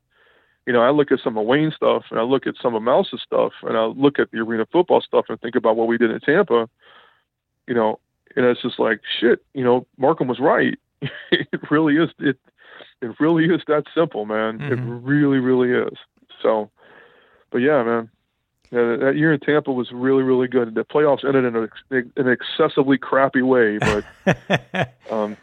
You 0.66 0.72
know, 0.72 0.82
I 0.82 0.90
look 0.90 1.12
at 1.12 1.20
some 1.22 1.36
of 1.36 1.46
Wayne's 1.46 1.74
stuff, 1.74 2.04
and 2.10 2.18
I 2.18 2.22
look 2.22 2.46
at 2.46 2.54
some 2.60 2.74
of 2.74 2.82
Mouse's 2.82 3.20
stuff, 3.22 3.52
and 3.62 3.76
I 3.76 3.84
look 3.84 4.18
at 4.18 4.30
the 4.30 4.38
arena 4.38 4.66
football 4.70 5.02
stuff, 5.02 5.26
and 5.28 5.40
think 5.40 5.56
about 5.56 5.76
what 5.76 5.88
we 5.88 5.98
did 5.98 6.10
in 6.10 6.20
Tampa. 6.20 6.68
You 7.66 7.74
know, 7.74 8.00
and 8.36 8.46
it's 8.46 8.62
just 8.62 8.78
like 8.78 9.00
shit. 9.20 9.44
You 9.52 9.64
know, 9.64 9.86
Marcum 10.00 10.26
was 10.26 10.40
right. 10.40 10.78
it 11.30 11.70
really 11.70 11.96
is. 11.96 12.10
It 12.18 12.38
it 13.02 13.20
really 13.20 13.46
is 13.46 13.60
that 13.66 13.84
simple, 13.94 14.24
man. 14.24 14.58
Mm-hmm. 14.58 14.72
It 14.72 15.00
really, 15.02 15.38
really 15.38 15.70
is. 15.70 15.98
So, 16.42 16.70
but 17.50 17.58
yeah, 17.58 17.82
man, 17.82 18.10
yeah, 18.70 18.96
that 18.96 19.16
year 19.16 19.32
in 19.32 19.40
Tampa 19.40 19.72
was 19.72 19.92
really, 19.92 20.22
really 20.22 20.48
good. 20.48 20.74
The 20.74 20.84
playoffs 20.84 21.24
ended 21.24 21.44
in 21.44 21.56
a, 21.56 22.20
an 22.20 22.28
excessively 22.28 22.98
crappy 22.98 23.42
way, 23.42 23.78
but 23.78 24.94
um, 25.10 25.36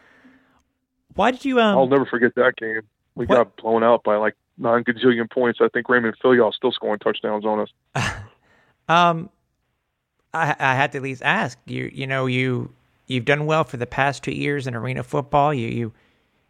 why 1.15 1.32
did 1.32 1.45
you? 1.45 1.59
Um, 1.59 1.78
I'll 1.78 1.88
never 1.88 2.05
forget 2.05 2.36
that 2.36 2.55
game. 2.57 2.82
We 3.15 3.26
what? 3.26 3.36
got 3.36 3.57
blown 3.57 3.84
out 3.84 4.03
by 4.03 4.15
like 4.17 4.36
nine 4.62 4.84
gajillion 4.84 5.30
points. 5.30 5.59
I 5.62 5.68
think 5.70 5.89
Raymond 5.89 6.16
Filial 6.22 6.51
still 6.51 6.72
scoring 6.72 6.99
touchdowns 6.99 7.45
on 7.45 7.59
us. 7.59 7.70
um, 8.89 9.30
I, 10.34 10.55
I 10.57 10.76
had 10.76 10.91
to 10.93 10.99
at 10.99 11.03
least 11.03 11.22
ask 11.24 11.57
you. 11.66 11.89
You 11.93 12.07
know, 12.07 12.26
you 12.28 12.72
you've 13.07 13.26
done 13.26 13.45
well 13.45 13.64
for 13.64 13.78
the 13.78 13.88
past 13.88 14.24
two 14.24 14.32
years 14.32 14.68
in 14.68 14.76
arena 14.76 15.03
football. 15.03 15.53
You 15.53 15.68
you 15.68 15.93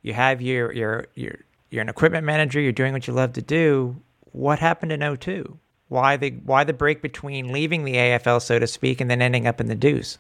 you 0.02 0.14
have 0.14 0.42
your 0.42 0.72
your 0.74 1.06
your 1.16 1.36
you're 1.70 1.82
an 1.82 1.90
equipment 1.90 2.26
manager. 2.26 2.60
You're 2.60 2.74
doing 2.74 2.94
what 2.94 3.08
you 3.08 3.14
love 3.14 3.34
to 3.34 3.42
do. 3.42 3.96
What 4.34 4.60
happened 4.60 4.92
in 4.92 5.18
02? 5.18 5.58
Why 5.88 6.18
the 6.18 6.32
why 6.46 6.64
the 6.64 6.74
break 6.74 7.02
between 7.02 7.52
leaving 7.52 7.84
the 7.84 7.96
AFL, 7.96 8.42
so 8.42 8.60
to 8.60 8.68
speak, 8.68 9.02
and 9.02 9.10
then 9.10 9.22
ending 9.22 9.48
up 9.48 9.60
in 9.60 9.68
the 9.68 9.76
Deuce? 9.76 10.18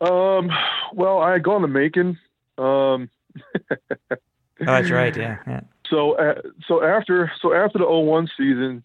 Um, 0.00 0.50
well, 0.92 1.18
I 1.18 1.32
had 1.32 1.42
gone 1.42 1.62
to 1.62 1.68
Macon. 1.68 2.18
Um, 2.56 3.10
oh, 4.60 4.64
that's 4.64 4.90
right. 4.90 5.16
Yeah. 5.16 5.38
yeah. 5.46 5.60
So, 5.90 6.12
uh, 6.12 6.40
so 6.66 6.82
after, 6.82 7.30
so 7.40 7.54
after 7.54 7.78
the 7.78 7.86
01 7.88 8.28
season, 8.36 8.84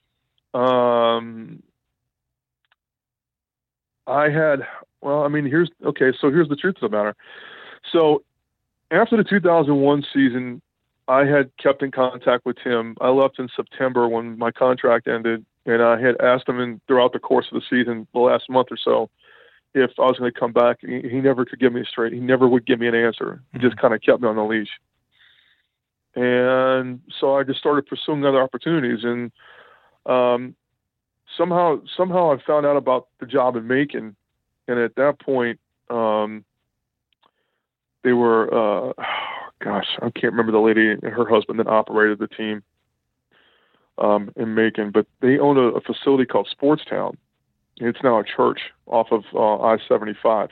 um, 0.53 1.61
I 4.07 4.29
had, 4.29 4.65
well, 5.01 5.23
I 5.23 5.27
mean, 5.27 5.45
here's, 5.45 5.69
okay. 5.85 6.13
So 6.19 6.29
here's 6.29 6.49
the 6.49 6.55
truth 6.55 6.75
of 6.81 6.91
the 6.91 6.97
matter. 6.97 7.15
So 7.91 8.23
after 8.91 9.17
the 9.17 9.23
2001 9.23 10.05
season, 10.13 10.61
I 11.07 11.25
had 11.25 11.51
kept 11.57 11.83
in 11.83 11.91
contact 11.91 12.45
with 12.45 12.57
him. 12.59 12.95
I 13.01 13.09
left 13.09 13.39
in 13.39 13.49
September 13.55 14.07
when 14.07 14.37
my 14.37 14.51
contract 14.51 15.07
ended, 15.07 15.45
and 15.65 15.81
I 15.81 15.99
had 15.99 16.19
asked 16.21 16.47
him 16.47 16.59
in, 16.59 16.79
throughout 16.87 17.13
the 17.13 17.19
course 17.19 17.47
of 17.51 17.61
the 17.61 17.65
season, 17.69 18.07
the 18.13 18.19
last 18.19 18.49
month 18.49 18.69
or 18.71 18.77
so, 18.77 19.09
if 19.73 19.91
I 19.99 20.03
was 20.03 20.17
going 20.17 20.31
to 20.31 20.39
come 20.39 20.53
back. 20.53 20.77
He, 20.81 21.01
he, 21.01 21.19
never 21.19 21.45
could 21.45 21.59
give 21.59 21.73
me 21.73 21.81
a 21.81 21.85
straight. 21.85 22.13
He 22.13 22.19
never 22.19 22.47
would 22.47 22.65
give 22.65 22.79
me 22.79 22.87
an 22.87 22.95
answer. 22.95 23.41
He 23.51 23.59
just 23.59 23.75
mm-hmm. 23.75 23.81
kind 23.81 23.93
of 23.93 24.01
kept 24.01 24.21
me 24.21 24.27
on 24.27 24.35
the 24.35 24.43
leash. 24.43 24.69
And 26.15 27.01
so 27.19 27.35
I 27.35 27.43
just 27.43 27.59
started 27.59 27.87
pursuing 27.87 28.25
other 28.25 28.41
opportunities. 28.41 29.03
And 29.03 29.31
Um, 30.05 30.55
somehow, 31.37 31.79
somehow, 31.95 32.33
I 32.33 32.37
found 32.45 32.65
out 32.65 32.77
about 32.77 33.07
the 33.19 33.25
job 33.25 33.55
in 33.55 33.67
Macon, 33.67 34.15
and 34.67 34.79
at 34.79 34.95
that 34.95 35.19
point, 35.19 35.59
um, 35.89 36.43
they 38.03 38.13
were, 38.13 38.53
uh, 38.53 38.93
gosh, 39.63 39.87
I 40.01 40.09
can't 40.09 40.33
remember 40.33 40.51
the 40.51 40.59
lady 40.59 40.91
and 40.91 41.01
her 41.03 41.27
husband 41.27 41.59
that 41.59 41.67
operated 41.67 42.19
the 42.19 42.27
team 42.27 42.63
um, 43.97 44.31
in 44.35 44.55
Macon, 44.55 44.91
but 44.91 45.07
they 45.21 45.39
own 45.39 45.57
a, 45.57 45.69
a 45.69 45.81
facility 45.81 46.25
called 46.25 46.49
Sportstown. 46.53 47.15
It's 47.77 48.03
now 48.03 48.19
a 48.19 48.23
church 48.23 48.59
off 48.87 49.07
of 49.11 49.23
uh, 49.33 49.59
I 49.61 49.77
seventy 49.87 50.13
five, 50.21 50.49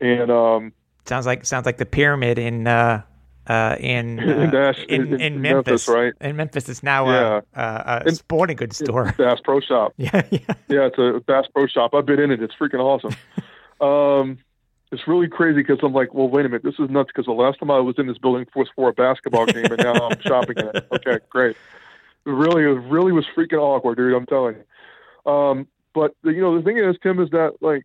and 0.00 0.30
um, 0.30 0.72
sounds 1.04 1.26
like 1.26 1.44
sounds 1.44 1.66
like 1.66 1.78
the 1.78 1.86
pyramid 1.86 2.38
in 2.38 2.66
uh, 2.68 3.02
uh, 3.48 3.76
in, 3.80 4.18
uh, 4.54 4.72
in, 4.88 5.14
in, 5.14 5.20
in 5.20 5.40
Memphis. 5.40 5.66
Memphis, 5.66 5.88
right? 5.88 6.12
In 6.20 6.36
Memphis, 6.36 6.68
it's 6.68 6.82
now 6.82 7.10
Yeah. 7.10 7.40
a, 7.54 7.62
a, 7.62 8.02
a 8.06 8.14
sporting 8.14 8.56
goods 8.56 8.78
store. 8.78 9.14
Bass 9.16 9.38
Pro 9.44 9.60
Shop. 9.60 9.92
yeah, 9.98 10.22
yeah. 10.30 10.38
Yeah, 10.68 10.86
it's 10.86 10.98
a 10.98 11.20
Bass 11.26 11.46
Pro 11.52 11.66
Shop. 11.66 11.94
I've 11.94 12.06
been 12.06 12.20
in 12.20 12.30
it. 12.30 12.42
It's 12.42 12.54
freaking 12.54 12.80
awesome. 12.80 13.14
um, 13.80 14.38
it's 14.92 15.06
really 15.08 15.28
crazy 15.28 15.60
because 15.62 15.78
I'm 15.82 15.92
like, 15.92 16.14
well, 16.14 16.28
wait 16.28 16.46
a 16.46 16.48
minute, 16.48 16.62
this 16.62 16.74
is 16.78 16.88
nuts. 16.90 17.08
Because 17.08 17.26
the 17.26 17.32
last 17.32 17.58
time 17.58 17.70
I 17.70 17.78
was 17.80 17.96
in 17.98 18.06
this 18.06 18.18
building 18.18 18.46
was 18.54 18.68
for 18.76 18.88
a 18.88 18.92
basketball 18.92 19.46
game, 19.46 19.64
and 19.64 19.78
now 19.78 19.94
I'm 20.08 20.20
shopping 20.20 20.58
in 20.58 20.68
it. 20.68 20.86
Okay, 20.92 21.18
great. 21.28 21.56
It 22.24 22.30
really, 22.30 22.62
it 22.62 22.80
really 22.90 23.12
was 23.12 23.24
freaking 23.36 23.58
awkward, 23.58 23.96
dude. 23.98 24.14
I'm 24.14 24.26
telling 24.26 24.56
you. 24.56 25.32
Um, 25.32 25.66
but 25.94 26.14
you 26.22 26.40
know, 26.40 26.56
the 26.56 26.62
thing 26.62 26.78
is, 26.78 26.96
Tim, 27.02 27.20
is 27.20 27.30
that 27.30 27.54
like, 27.60 27.84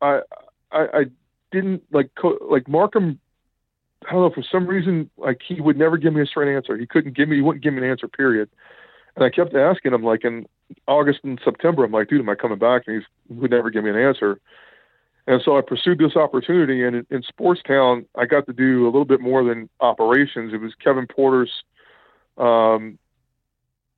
I, 0.00 0.20
I, 0.70 0.80
I 0.94 1.04
didn't 1.50 1.82
like, 1.92 2.10
co- 2.14 2.38
like 2.50 2.64
Marcum. 2.64 3.18
I 4.08 4.12
don't 4.12 4.22
know 4.22 4.30
for 4.30 4.44
some 4.50 4.66
reason, 4.66 5.10
like 5.16 5.40
he 5.46 5.60
would 5.60 5.76
never 5.76 5.96
give 5.96 6.12
me 6.12 6.22
a 6.22 6.26
straight 6.26 6.54
answer. 6.54 6.76
He 6.76 6.86
couldn't 6.86 7.16
give 7.16 7.28
me, 7.28 7.36
he 7.36 7.42
wouldn't 7.42 7.62
give 7.62 7.74
me 7.74 7.82
an 7.82 7.90
answer. 7.90 8.08
Period. 8.08 8.48
And 9.14 9.24
I 9.24 9.30
kept 9.30 9.54
asking 9.54 9.92
him, 9.92 10.02
like 10.02 10.24
in 10.24 10.46
August 10.86 11.20
and 11.22 11.40
September, 11.44 11.84
I'm 11.84 11.92
like, 11.92 12.08
dude, 12.08 12.20
am 12.20 12.28
I 12.28 12.34
coming 12.34 12.58
back? 12.58 12.84
And 12.86 12.96
he's, 12.96 13.06
he 13.28 13.34
would 13.34 13.50
never 13.50 13.70
give 13.70 13.84
me 13.84 13.90
an 13.90 13.96
answer. 13.96 14.40
And 15.26 15.40
so 15.44 15.56
I 15.56 15.60
pursued 15.60 15.98
this 15.98 16.16
opportunity. 16.16 16.82
And 16.82 16.96
in, 16.96 17.06
in 17.10 17.22
Sportstown, 17.22 18.06
I 18.16 18.24
got 18.24 18.46
to 18.46 18.52
do 18.52 18.84
a 18.84 18.86
little 18.86 19.04
bit 19.04 19.20
more 19.20 19.44
than 19.44 19.68
operations. 19.80 20.52
It 20.52 20.60
was 20.60 20.72
Kevin 20.82 21.06
Porter's, 21.06 21.52
um, 22.38 22.98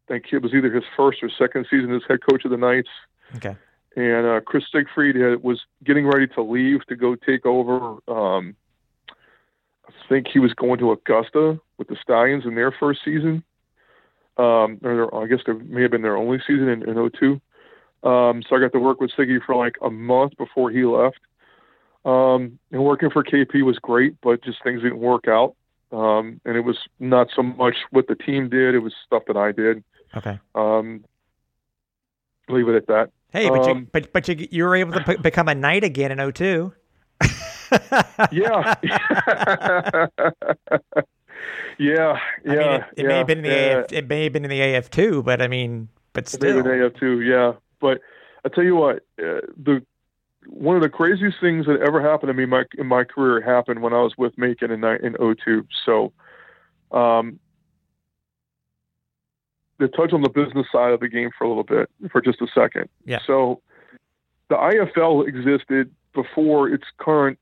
I 0.06 0.12
think 0.12 0.24
it 0.32 0.42
was 0.42 0.52
either 0.52 0.70
his 0.70 0.84
first 0.96 1.22
or 1.22 1.30
second 1.30 1.66
season 1.70 1.94
as 1.94 2.02
head 2.06 2.18
coach 2.28 2.44
of 2.44 2.50
the 2.50 2.58
Knights. 2.58 2.90
Okay. 3.36 3.56
And 3.96 4.26
uh, 4.26 4.40
Chris 4.40 4.64
Siegfried 4.70 5.16
had, 5.16 5.42
was 5.42 5.60
getting 5.82 6.06
ready 6.06 6.26
to 6.26 6.42
leave 6.42 6.84
to 6.88 6.96
go 6.96 7.14
take 7.14 7.46
over. 7.46 7.98
Um, 8.08 8.56
I 9.88 9.92
think 10.08 10.26
he 10.32 10.38
was 10.38 10.52
going 10.54 10.78
to 10.78 10.92
Augusta 10.92 11.60
with 11.78 11.88
the 11.88 11.96
Stallions 12.02 12.44
in 12.46 12.54
their 12.54 12.72
first 12.72 13.00
season. 13.04 13.44
Um, 14.36 14.78
or 14.82 14.96
their, 14.96 15.14
I 15.14 15.26
guess 15.26 15.40
it 15.46 15.68
may 15.68 15.82
have 15.82 15.92
been 15.92 16.02
their 16.02 16.16
only 16.16 16.38
season 16.40 16.68
in, 16.68 16.88
in 16.88 17.10
02. 17.10 17.40
Um, 18.08 18.42
so 18.42 18.56
I 18.56 18.60
got 18.60 18.72
to 18.72 18.80
work 18.80 19.00
with 19.00 19.12
Siggy 19.16 19.38
for 19.44 19.54
like 19.54 19.76
a 19.82 19.90
month 19.90 20.36
before 20.36 20.70
he 20.70 20.84
left. 20.84 21.20
Um, 22.04 22.58
and 22.70 22.84
working 22.84 23.10
for 23.10 23.22
KP 23.24 23.62
was 23.64 23.78
great, 23.78 24.20
but 24.20 24.44
just 24.44 24.62
things 24.62 24.82
didn't 24.82 24.98
work 24.98 25.26
out. 25.26 25.54
Um, 25.90 26.40
and 26.44 26.56
it 26.56 26.60
was 26.60 26.76
not 26.98 27.28
so 27.34 27.42
much 27.42 27.76
what 27.90 28.08
the 28.08 28.16
team 28.16 28.48
did; 28.48 28.74
it 28.74 28.80
was 28.80 28.92
stuff 29.06 29.22
that 29.28 29.36
I 29.36 29.52
did. 29.52 29.84
Okay. 30.16 30.38
Um, 30.54 31.04
leave 32.48 32.68
it 32.68 32.74
at 32.74 32.86
that. 32.88 33.10
Hey, 33.32 33.48
but 33.48 33.64
you 33.66 33.72
Um, 33.72 33.88
but 33.92 34.12
but 34.12 34.28
you 34.28 34.48
you 34.50 34.64
were 34.64 34.76
able 34.76 34.92
to 34.92 35.00
p- 35.00 35.16
become 35.16 35.48
a 35.48 35.54
knight 35.54 35.84
again 35.84 36.12
in 36.12 36.32
02. 36.32 36.72
Yeah. 38.32 38.74
yeah. 38.82 40.06
Yeah. 41.78 42.18
I 42.44 42.48
mean, 42.48 42.58
it, 42.58 42.84
it 42.96 43.06
may 43.06 43.12
yeah, 43.12 43.18
have 43.18 43.26
been 43.26 43.38
in 43.38 43.44
the 43.44 43.50
yeah. 43.50 43.78
AF, 43.78 43.92
it 43.92 44.08
may 44.08 44.24
have 44.24 44.32
been 44.32 44.44
in 44.44 44.50
the 44.50 44.60
AF 44.74 44.90
two, 44.90 45.22
but 45.22 45.42
I 45.42 45.48
mean, 45.48 45.88
but 46.12 46.24
Maybe 46.40 46.52
still, 46.52 46.62
they 46.62 46.78
have 46.78 46.94
too, 46.94 47.20
yeah. 47.20 47.52
But 47.80 48.00
I 48.44 48.48
tell 48.48 48.64
you 48.64 48.76
what, 48.76 48.96
uh, 49.18 49.40
the 49.56 49.84
one 50.46 50.76
of 50.76 50.82
the 50.82 50.88
craziest 50.88 51.40
things 51.40 51.66
that 51.66 51.80
ever 51.80 52.00
happened 52.00 52.28
to 52.28 52.34
me 52.34 52.44
in 52.44 52.50
my 52.50 52.64
in 52.78 52.86
my 52.86 53.04
career 53.04 53.40
happened 53.40 53.82
when 53.82 53.92
I 53.92 54.02
was 54.02 54.12
with 54.16 54.36
Macon 54.38 54.70
in 54.70 54.84
in 54.84 55.14
02. 55.14 55.66
So, 55.84 56.12
um, 56.92 57.40
to 59.80 59.88
touch 59.88 60.12
on 60.12 60.22
the 60.22 60.28
business 60.28 60.66
side 60.70 60.92
of 60.92 61.00
the 61.00 61.08
game 61.08 61.30
for 61.36 61.44
a 61.44 61.48
little 61.48 61.64
bit 61.64 61.90
for 62.10 62.20
just 62.20 62.40
a 62.40 62.46
second. 62.54 62.88
Yeah. 63.04 63.18
So, 63.26 63.60
the 64.48 64.56
IFL 64.56 65.26
existed 65.26 65.90
before 66.12 66.68
its 66.68 66.84
current. 66.98 67.38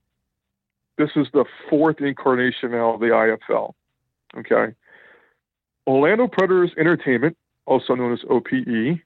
This 0.99 1.11
is 1.16 1.26
the 1.32 1.45
fourth 1.68 2.01
incarnation 2.01 2.72
now 2.72 2.95
of 2.95 3.01
the 3.01 3.07
IFL. 3.07 3.72
Okay. 4.36 4.74
Orlando 5.86 6.28
Predators 6.28 6.70
Entertainment, 6.78 7.36
also 7.66 7.95
known 7.95 8.12
as 8.12 8.20
OPE, 8.28 9.01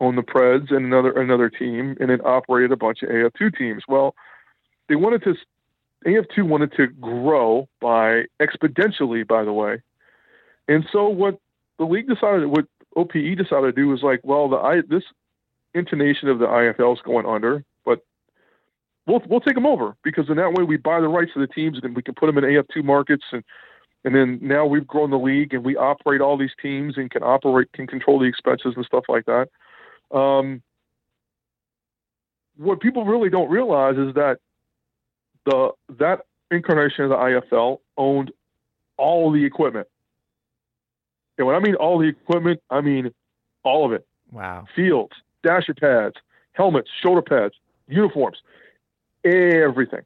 owned 0.00 0.18
the 0.18 0.22
Preds 0.22 0.74
and 0.74 0.86
another 0.86 1.12
another 1.12 1.50
team, 1.50 1.96
and 2.00 2.10
it 2.10 2.24
operated 2.24 2.72
a 2.72 2.76
bunch 2.76 3.02
of 3.02 3.10
AF2 3.10 3.56
teams. 3.56 3.82
Well, 3.86 4.14
they 4.88 4.96
wanted 4.96 5.22
to 5.24 5.34
AF2 6.06 6.42
wanted 6.48 6.72
to 6.76 6.86
grow 6.86 7.68
by 7.80 8.24
exponentially, 8.40 9.26
by 9.26 9.44
the 9.44 9.52
way, 9.52 9.82
and 10.68 10.84
so 10.90 11.08
what 11.08 11.38
the 11.78 11.84
league 11.84 12.08
decided, 12.08 12.46
what 12.46 12.66
OPE 12.96 13.36
decided 13.36 13.66
to 13.66 13.72
do 13.72 13.88
was 13.88 14.02
like, 14.02 14.20
well, 14.24 14.48
the 14.48 14.56
I 14.56 14.80
this 14.88 15.04
intonation 15.74 16.28
of 16.28 16.38
the 16.38 16.46
IFL 16.46 16.94
is 16.94 17.02
going 17.02 17.26
under, 17.26 17.64
we'll 19.06 19.22
we'll 19.28 19.40
take 19.40 19.54
them 19.54 19.66
over 19.66 19.96
because 20.02 20.28
in 20.28 20.36
that 20.36 20.52
way 20.52 20.64
we 20.64 20.76
buy 20.76 21.00
the 21.00 21.08
rights 21.08 21.32
to 21.34 21.40
the 21.40 21.46
teams 21.46 21.78
and 21.82 21.96
we 21.96 22.02
can 22.02 22.14
put 22.14 22.26
them 22.26 22.38
in 22.38 22.44
AF2 22.44 22.84
markets 22.84 23.24
and 23.32 23.44
and 24.04 24.14
then 24.14 24.38
now 24.40 24.64
we've 24.64 24.86
grown 24.86 25.10
the 25.10 25.18
league 25.18 25.52
and 25.52 25.64
we 25.64 25.76
operate 25.76 26.20
all 26.20 26.38
these 26.38 26.52
teams 26.60 26.96
and 26.96 27.10
can 27.10 27.22
operate 27.22 27.72
can 27.72 27.86
control 27.86 28.18
the 28.18 28.26
expenses 28.26 28.74
and 28.76 28.84
stuff 28.84 29.04
like 29.08 29.26
that. 29.26 29.48
Um, 30.16 30.62
what 32.56 32.80
people 32.80 33.04
really 33.04 33.30
don't 33.30 33.50
realize 33.50 33.96
is 33.96 34.14
that 34.14 34.38
the 35.44 35.70
that 35.98 36.26
incarnation 36.50 37.04
of 37.04 37.10
the 37.10 37.16
IFL 37.16 37.78
owned 37.96 38.32
all 38.96 39.30
the 39.30 39.44
equipment. 39.44 39.88
And 41.38 41.46
when 41.46 41.56
I 41.56 41.58
mean 41.58 41.74
all 41.74 41.98
the 41.98 42.08
equipment, 42.08 42.60
I 42.70 42.80
mean 42.80 43.12
all 43.62 43.86
of 43.86 43.92
it 43.92 44.06
wow. 44.30 44.66
fields, 44.74 45.12
dasher 45.42 45.74
pads, 45.74 46.16
helmets, 46.52 46.90
shoulder 47.02 47.22
pads, 47.22 47.54
uniforms, 47.88 48.38
everything. 49.24 50.02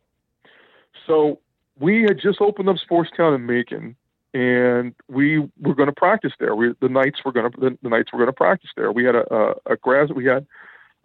So 1.07 1.41
we 1.79 2.03
had 2.03 2.19
just 2.21 2.41
opened 2.41 2.69
up 2.69 2.77
Sportstown 2.77 3.35
in 3.35 3.47
Macon, 3.47 3.97
and 4.33 4.95
we 5.09 5.39
were 5.61 5.75
going 5.75 5.89
to 5.89 5.93
practice 5.95 6.33
there. 6.39 6.55
We 6.55 6.75
the 6.81 6.89
Knights 6.89 7.21
were 7.25 7.33
going 7.33 7.51
to 7.51 7.61
the, 7.61 7.79
the 7.83 7.89
Knights 7.89 8.13
were 8.13 8.19
going 8.19 8.29
to 8.29 8.33
practice 8.33 8.71
there. 8.77 8.93
We 8.93 9.05
had 9.05 9.15
a 9.15 9.35
a, 9.35 9.55
a 9.73 9.77
grass. 9.77 10.11
We 10.15 10.25
had 10.25 10.47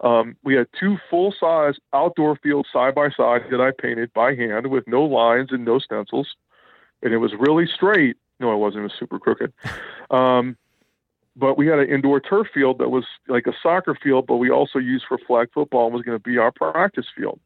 um, 0.00 0.36
we 0.42 0.54
had 0.54 0.66
two 0.78 0.96
full 1.08 1.34
size 1.38 1.74
outdoor 1.92 2.36
fields 2.36 2.68
side 2.72 2.94
by 2.94 3.10
side 3.10 3.42
that 3.50 3.60
I 3.60 3.70
painted 3.70 4.12
by 4.12 4.34
hand 4.34 4.68
with 4.68 4.86
no 4.86 5.04
lines 5.04 5.48
and 5.52 5.64
no 5.64 5.78
stencils, 5.78 6.28
and 7.02 7.12
it 7.12 7.18
was 7.18 7.32
really 7.38 7.66
straight. 7.66 8.16
No, 8.38 8.52
it 8.52 8.56
wasn't. 8.56 8.80
It 8.80 8.84
was 8.84 8.92
super 8.98 9.18
crooked. 9.18 9.52
Um, 10.10 10.56
but 11.36 11.56
we 11.56 11.68
had 11.68 11.78
an 11.78 11.88
indoor 11.88 12.18
turf 12.18 12.48
field 12.52 12.78
that 12.78 12.88
was 12.88 13.04
like 13.28 13.46
a 13.46 13.52
soccer 13.62 13.94
field, 13.94 14.26
but 14.26 14.38
we 14.38 14.50
also 14.50 14.80
used 14.80 15.04
for 15.08 15.18
flag 15.18 15.48
football 15.54 15.86
and 15.86 15.94
was 15.94 16.02
going 16.02 16.18
to 16.18 16.22
be 16.22 16.36
our 16.36 16.50
practice 16.50 17.06
field. 17.16 17.38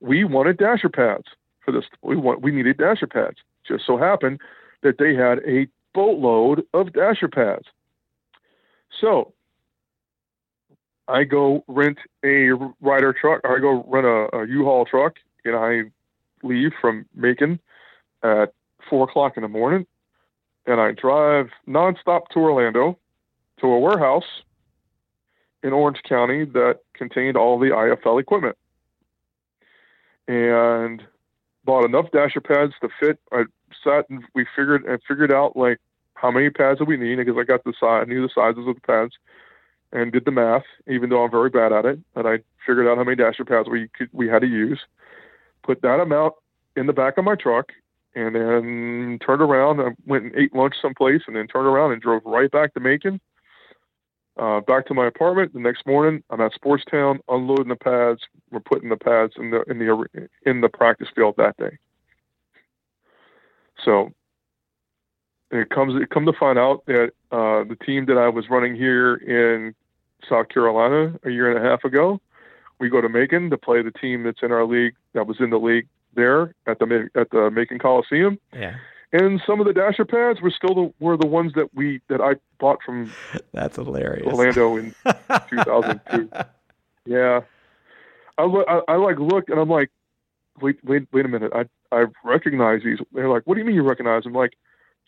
We 0.00 0.24
wanted 0.24 0.58
dasher 0.58 0.88
pads 0.88 1.24
for 1.64 1.72
this. 1.72 1.84
We 2.02 2.16
want 2.16 2.42
we 2.42 2.52
needed 2.52 2.78
dasher 2.78 3.06
pads. 3.06 3.36
Just 3.66 3.86
so 3.86 3.96
happened 3.96 4.40
that 4.82 4.98
they 4.98 5.14
had 5.14 5.38
a 5.46 5.66
boatload 5.94 6.64
of 6.74 6.92
dasher 6.92 7.28
pads. 7.28 7.66
So 9.00 9.32
I 11.08 11.24
go 11.24 11.64
rent 11.66 11.98
a 12.24 12.50
Ryder 12.80 13.12
truck. 13.12 13.40
Or 13.44 13.56
I 13.56 13.60
go 13.60 13.84
rent 13.88 14.06
a, 14.06 14.36
a 14.36 14.46
U-Haul 14.46 14.84
truck, 14.84 15.16
and 15.44 15.56
I 15.56 15.82
leave 16.42 16.72
from 16.80 17.06
Macon 17.14 17.60
at 18.22 18.52
four 18.88 19.08
o'clock 19.08 19.36
in 19.36 19.42
the 19.42 19.48
morning, 19.48 19.86
and 20.66 20.80
I 20.80 20.92
drive 20.92 21.50
nonstop 21.68 22.28
to 22.32 22.40
Orlando 22.40 22.98
to 23.60 23.66
a 23.66 23.78
warehouse 23.78 24.42
in 25.62 25.72
Orange 25.72 26.02
County 26.08 26.44
that 26.44 26.80
contained 26.94 27.36
all 27.36 27.58
the 27.58 27.66
IFL 27.66 28.20
equipment, 28.20 28.56
and 30.28 31.02
bought 31.64 31.84
enough 31.84 32.10
dasher 32.12 32.40
pads 32.40 32.72
to 32.80 32.88
fit. 33.00 33.18
I 33.32 33.44
sat 33.84 34.08
and 34.08 34.22
we 34.34 34.46
figured 34.56 34.84
and 34.84 35.00
figured 35.06 35.32
out 35.32 35.56
like 35.56 35.78
how 36.14 36.30
many 36.30 36.50
pads 36.50 36.78
that 36.78 36.86
we 36.86 36.96
need 36.96 37.16
because 37.16 37.36
I 37.38 37.44
got 37.44 37.64
the 37.64 37.72
size, 37.78 38.02
I 38.02 38.04
knew 38.04 38.22
the 38.22 38.32
sizes 38.34 38.66
of 38.66 38.74
the 38.76 38.80
pads, 38.80 39.12
and 39.92 40.12
did 40.12 40.24
the 40.24 40.30
math. 40.30 40.64
Even 40.88 41.10
though 41.10 41.24
I'm 41.24 41.30
very 41.30 41.50
bad 41.50 41.72
at 41.72 41.84
it, 41.84 41.98
and 42.14 42.26
I 42.26 42.38
figured 42.66 42.86
out 42.86 42.96
how 42.96 43.04
many 43.04 43.16
dasher 43.16 43.44
pads 43.44 43.68
we 43.68 43.88
could 43.88 44.08
we 44.12 44.28
had 44.28 44.40
to 44.40 44.48
use. 44.48 44.80
Put 45.62 45.82
that 45.82 46.00
amount 46.00 46.34
in 46.76 46.86
the 46.86 46.92
back 46.92 47.18
of 47.18 47.24
my 47.24 47.34
truck, 47.34 47.72
and 48.14 48.34
then 48.34 49.18
turned 49.24 49.42
around. 49.42 49.80
I 49.80 49.90
went 50.06 50.24
and 50.24 50.36
ate 50.36 50.54
lunch 50.54 50.74
someplace, 50.80 51.22
and 51.26 51.36
then 51.36 51.46
turned 51.46 51.66
around 51.66 51.92
and 51.92 52.00
drove 52.00 52.22
right 52.24 52.50
back 52.50 52.74
to 52.74 52.80
Macon. 52.80 53.20
Uh, 54.36 54.60
back 54.60 54.86
to 54.86 54.94
my 54.94 55.06
apartment 55.06 55.54
the 55.54 55.60
next 55.60 55.86
morning. 55.86 56.22
I'm 56.28 56.40
at 56.42 56.52
Sportstown, 56.52 57.20
unloading 57.28 57.68
the 57.68 57.76
pads. 57.76 58.20
We're 58.50 58.60
putting 58.60 58.90
the 58.90 58.96
pads 58.96 59.32
in 59.38 59.50
the 59.50 59.62
in 59.62 59.78
the 59.78 60.28
in 60.44 60.60
the 60.60 60.68
practice 60.68 61.08
field 61.14 61.36
that 61.38 61.56
day. 61.56 61.78
So 63.82 64.12
it 65.50 65.70
comes 65.70 66.00
it 66.00 66.10
come 66.10 66.26
to 66.26 66.32
find 66.32 66.58
out 66.58 66.84
that 66.86 67.12
uh, 67.32 67.64
the 67.64 67.76
team 67.84 68.06
that 68.06 68.18
I 68.18 68.28
was 68.28 68.50
running 68.50 68.74
here 68.74 69.14
in 69.14 69.74
South 70.28 70.48
Carolina 70.48 71.18
a 71.24 71.30
year 71.30 71.50
and 71.50 71.64
a 71.64 71.68
half 71.68 71.84
ago. 71.84 72.20
We 72.78 72.90
go 72.90 73.00
to 73.00 73.08
Macon 73.08 73.48
to 73.50 73.56
play 73.56 73.80
the 73.80 73.90
team 73.90 74.24
that's 74.24 74.42
in 74.42 74.52
our 74.52 74.66
league 74.66 74.94
that 75.14 75.26
was 75.26 75.40
in 75.40 75.48
the 75.48 75.58
league 75.58 75.88
there 76.14 76.54
at 76.66 76.78
the 76.78 77.08
at 77.14 77.30
the 77.30 77.50
Macon 77.50 77.78
Coliseum. 77.78 78.38
Yeah. 78.52 78.76
And 79.16 79.40
some 79.46 79.60
of 79.60 79.66
the 79.66 79.72
dasher 79.72 80.04
pads 80.04 80.42
were 80.42 80.50
still 80.50 80.74
the, 80.74 80.92
were 81.00 81.16
the 81.16 81.26
ones 81.26 81.52
that 81.54 81.74
we 81.74 82.00
that 82.08 82.20
I 82.20 82.34
bought 82.58 82.80
from 82.84 83.12
That's 83.52 83.76
hilarious. 83.76 84.26
Orlando 84.26 84.76
in 84.76 84.94
2002. 85.50 86.28
Yeah, 87.06 87.40
I 88.36 88.44
look, 88.44 88.66
I, 88.68 88.80
I 88.88 88.96
like 88.96 89.18
looked 89.18 89.48
and 89.48 89.58
I'm 89.58 89.70
like, 89.70 89.90
wait, 90.60 90.78
wait, 90.84 91.08
wait 91.12 91.24
a 91.24 91.28
minute. 91.28 91.52
I 91.54 91.64
I 91.96 92.06
recognize 92.24 92.82
these. 92.84 92.98
They're 93.12 93.28
like, 93.28 93.44
what 93.46 93.54
do 93.54 93.60
you 93.60 93.66
mean 93.66 93.76
you 93.76 93.88
recognize 93.88 94.24
them? 94.24 94.34
I'm 94.34 94.40
like, 94.40 94.54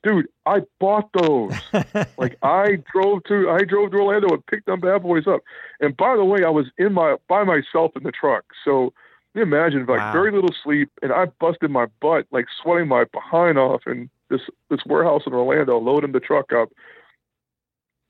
dude, 0.02 0.28
I 0.46 0.62
bought 0.80 1.10
those. 1.12 1.52
like 2.16 2.38
I 2.42 2.78
drove 2.90 3.24
to 3.24 3.50
I 3.50 3.64
drove 3.64 3.90
to 3.90 3.98
Orlando 3.98 4.28
and 4.28 4.46
picked 4.46 4.66
them 4.66 4.80
bad 4.80 5.02
boys 5.02 5.26
up. 5.26 5.40
And 5.80 5.96
by 5.96 6.16
the 6.16 6.24
way, 6.24 6.44
I 6.44 6.50
was 6.50 6.66
in 6.78 6.94
my 6.94 7.16
by 7.28 7.44
myself 7.44 7.92
in 7.96 8.04
the 8.04 8.12
truck. 8.12 8.44
So 8.64 8.94
you 9.34 9.42
imagine 9.42 9.80
like 9.86 9.98
Wow. 10.00 10.12
very 10.12 10.32
little 10.32 10.54
sleep 10.64 10.90
and 11.02 11.12
I 11.12 11.26
busted 11.40 11.70
my 11.70 11.86
butt, 12.00 12.26
like 12.30 12.46
sweating 12.62 12.88
my 12.88 13.04
behind 13.04 13.58
off 13.58 13.82
in 13.86 14.10
this 14.30 14.40
this 14.70 14.80
warehouse 14.86 15.22
in 15.26 15.32
Orlando, 15.32 15.78
loading 15.78 16.12
the 16.12 16.20
truck 16.20 16.52
up. 16.52 16.70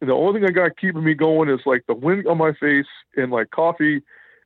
And 0.00 0.08
the 0.08 0.14
only 0.14 0.40
thing 0.40 0.48
I 0.48 0.52
got 0.52 0.76
keeping 0.76 1.02
me 1.04 1.14
going 1.14 1.48
is 1.48 1.60
like 1.66 1.84
the 1.88 1.94
wind 1.94 2.26
on 2.28 2.38
my 2.38 2.52
face 2.52 2.86
and 3.16 3.30
like 3.32 3.50
coffee 3.50 4.02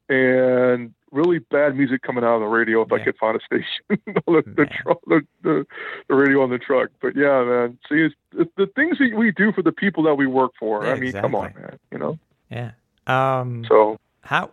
and 0.09 0.93
really 1.11 1.39
bad 1.39 1.77
music 1.77 2.01
coming 2.03 2.25
out 2.25 2.37
of 2.37 2.41
the 2.41 2.47
radio 2.47 2.81
if 2.83 2.89
Yeah. 2.91 2.97
I 2.97 3.05
could 3.05 3.17
find 3.19 3.37
a 3.37 3.41
station 3.45 3.85
the, 3.89 4.43
the, 4.57 4.67
Man. 4.67 4.97
the, 5.07 5.21
the 5.43 5.67
the 6.09 6.15
radio 6.15 6.43
on 6.43 6.51
the 6.51 6.59
truck. 6.59 6.91
But 7.01 7.15
yeah, 7.17 7.45
man. 7.45 7.79
See, 7.89 8.09
it's, 8.33 8.51
the 8.57 8.67
things 8.75 8.99
that 8.99 9.13
we 9.17 9.31
do 9.33 9.53
for 9.53 9.63
the 9.63 9.73
people 9.73 10.03
that 10.05 10.15
we 10.15 10.27
work 10.27 10.53
for. 10.59 10.85
Yeah, 10.85 10.93
I 10.93 10.99
mean, 10.99 11.13
come 11.13 11.35
on, 11.35 11.53
man. 11.55 11.79
You 11.91 11.99
know. 11.99 12.19
yeah. 12.51 12.71
Um. 13.07 13.65
So 13.69 13.99
how 14.23 14.51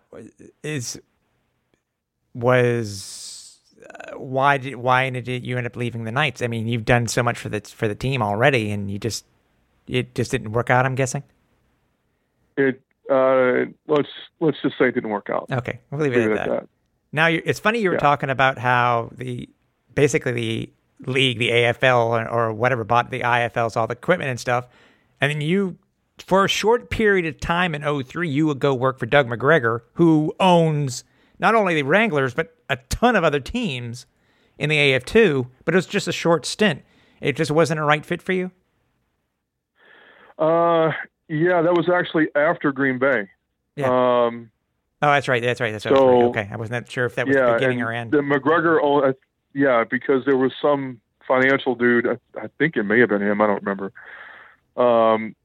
is 0.64 1.00
was 2.34 3.60
uh, 3.90 4.18
why 4.18 4.58
did 4.58 4.76
why 4.76 5.10
did 5.10 5.46
you 5.46 5.58
end 5.58 5.68
up 5.68 5.76
leaving 5.76 6.04
the 6.04 6.12
Knights? 6.12 6.42
I 6.42 6.48
mean, 6.48 6.68
you've 6.68 6.86
done 6.86 7.08
so 7.08 7.24
much 7.24 7.38
for 7.38 7.50
the 7.50 7.62
for 7.62 7.88
the 7.88 7.96
team 7.96 8.22
already, 8.22 8.72
and 8.72 8.90
you 8.90 9.00
just 9.00 9.26
it 9.88 10.14
just 10.16 10.32
didn't 10.32 10.52
work 10.52 10.70
out. 10.70 10.86
I'm 10.86 10.96
guessing. 10.96 11.24
it 12.58 12.82
uh, 13.10 13.66
let's 13.88 14.10
let's 14.40 14.58
just 14.62 14.78
say 14.78 14.86
it 14.90 14.96
didn't 14.96 15.10
work 15.10 15.30
out. 15.30 15.48
Okay, 15.52 15.80
we'll 15.92 16.02
leave 16.02 16.14
Leave 16.14 16.24
it 16.28 16.32
it 16.32 16.34
at 16.34 16.40
at 16.40 16.50
that. 16.50 16.60
that. 16.62 16.70
Now, 17.12 17.28
you 17.28 17.42
it's 17.46 17.60
funny 17.60 17.80
you 17.80 17.90
were 17.90 17.96
Yeah. 17.96 18.00
talking 18.00 18.30
about 18.30 18.58
how 18.60 19.10
the 19.16 19.50
basically 19.96 20.32
the 20.32 20.70
league, 21.12 21.40
the 21.40 21.50
AFL 21.50 22.06
or, 22.10 22.30
or 22.30 22.54
whatever, 22.54 22.84
bought 22.84 23.10
the 23.10 23.22
IFLs, 23.22 23.76
all 23.76 23.88
the 23.88 23.94
equipment 23.94 24.30
and 24.30 24.40
stuff, 24.40 24.68
and 25.20 25.32
then 25.32 25.42
you, 25.42 25.78
for 26.20 26.46
a 26.46 26.48
short 26.48 26.90
period 26.92 27.26
of 27.26 27.40
time 27.40 27.74
in 27.74 27.82
03, 28.04 28.30
you 28.30 28.46
would 28.46 28.60
go 28.60 28.76
work 28.76 29.00
for 29.00 29.06
Doug 29.08 29.28
McGregor, 29.28 29.82
who 29.94 30.36
owns 30.40 31.04
not 31.40 31.56
only 31.56 31.76
the 31.76 31.84
Wranglers 31.84 32.34
but 32.34 32.56
a 32.70 32.78
ton 32.90 33.16
of 33.16 33.24
other 33.24 33.40
teams 33.40 34.06
in 34.58 34.70
the 34.70 34.78
AF2. 34.78 35.48
But 35.66 35.74
it 35.74 35.78
was 35.78 35.88
just 35.88 36.08
a 36.08 36.12
short 36.12 36.46
stint. 36.46 36.84
It 37.22 37.36
just 37.36 37.52
wasn't 37.52 37.80
a 37.80 37.84
right 37.84 38.06
fit 38.06 38.22
for 38.22 38.34
you. 38.34 38.52
Uh, 40.38 40.92
yeah, 41.28 41.62
that 41.62 41.74
was 41.74 41.90
actually 41.94 42.28
after 42.36 42.72
Green 42.72 43.00
Bay. 43.00 43.30
Yeah. 43.76 44.26
Um, 44.28 44.52
Oh, 45.02 45.08
that's 45.14 45.30
right. 45.30 45.42
That's 45.42 45.62
right. 45.62 45.72
That's 45.72 45.86
right. 45.86 45.96
Okay. 45.96 46.50
I 46.52 46.58
wasn't 46.58 46.92
sure 46.92 47.06
if 47.06 47.16
that 47.16 47.26
was 47.26 47.36
yeah, 47.36 47.54
beginning 47.54 47.82
or 47.82 47.92
end. 47.94 48.12
the 48.12 48.18
McGregor, 48.18 49.08
uh, 49.08 49.14
yeah, 49.54 49.86
because 49.90 50.26
there 50.26 50.36
was 50.36 50.52
some 50.62 51.00
financial 51.26 51.74
dude. 51.74 52.06
I, 52.06 52.18
I 52.38 52.50
think 52.58 52.76
it 52.76 52.84
may 52.84 53.00
have 53.00 53.08
been 53.08 53.22
him. 53.22 53.40
I 53.40 53.48
don't 53.48 53.64
remember. 53.64 53.94
Um, 54.76 55.36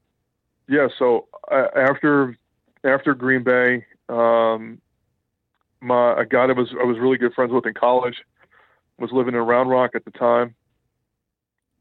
yeah. 0.67 0.89
So 0.99 1.27
uh, 1.49 1.67
after 1.73 2.37
after 2.83 3.13
Green 3.13 3.43
Bay, 3.43 3.85
um, 4.09 4.81
my 5.85 6.21
a 6.21 6.25
guy 6.25 6.47
that 6.47 6.57
was 6.57 6.73
I 6.79 6.83
was 6.83 6.97
really 6.99 7.17
good 7.17 7.33
friends 7.33 7.51
with 7.51 7.65
in 7.65 7.73
college 7.73 8.17
was 8.97 9.11
living 9.11 9.35
in 9.35 9.41
Round 9.41 9.69
Rock 9.69 9.91
at 9.93 10.05
the 10.05 10.11
time, 10.11 10.55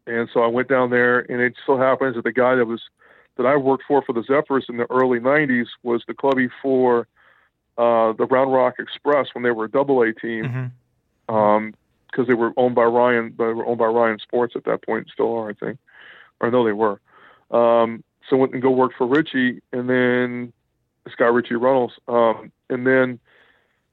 and 0.07 0.29
so 0.33 0.41
I 0.41 0.47
went 0.47 0.69
down 0.69 0.91
there, 0.91 1.21
and 1.21 1.41
it 1.41 1.55
so 1.67 1.77
happens 1.77 2.17
that 2.17 2.25
the 2.25 2.33
guy 2.33 2.55
that 2.57 2.67
was 2.67 2.83
that 3.37 3.47
I 3.47 3.57
worked 3.57 3.85
for 3.89 4.03
for 4.03 4.13
the 4.13 4.23
Zephyrs 4.23 4.67
in 4.69 4.77
the 4.77 4.91
early 4.91 5.19
'90s 5.19 5.67
was 5.83 6.03
the 6.07 6.15
clubby 6.15 6.49
for 6.63 7.09
uh, 7.79 8.13
the 8.13 8.27
Round 8.31 8.53
Rock 8.53 8.75
Express 8.79 9.29
when 9.33 9.43
they 9.43 9.51
were 9.51 9.65
a 9.65 9.71
Double 9.71 10.03
A 10.03 10.13
team. 10.13 10.45
Hmm 10.45 10.65
um 11.29 11.75
because 12.11 12.29
they 12.29 12.35
were 12.35 12.53
owned 12.57 12.75
by 12.75 12.85
Ryan 12.85 13.35
they 13.39 13.45
were 13.45 13.67
owned 13.67 13.79
by 13.79 13.87
Ryan 13.87 14.19
Sports 14.19 14.55
at 14.57 14.65
that 14.65 14.85
point 14.85 15.09
still 15.13 15.35
are 15.37 15.51
I 15.51 15.55
think 15.55 15.79
or 16.41 16.51
no 16.51 16.65
they 16.65 16.73
were. 16.73 17.01
Um 17.51 18.03
so 18.29 18.37
went 18.37 18.53
and 18.53 18.63
go 18.63 18.71
work 18.71 18.93
for 18.97 19.07
Richie 19.07 19.61
and 19.73 19.89
then 19.89 20.53
this 21.05 21.15
guy 21.15 21.27
Richie 21.27 21.57
Reynolds 21.57 21.95
um 22.09 22.53
and 22.71 22.87
then 22.87 23.19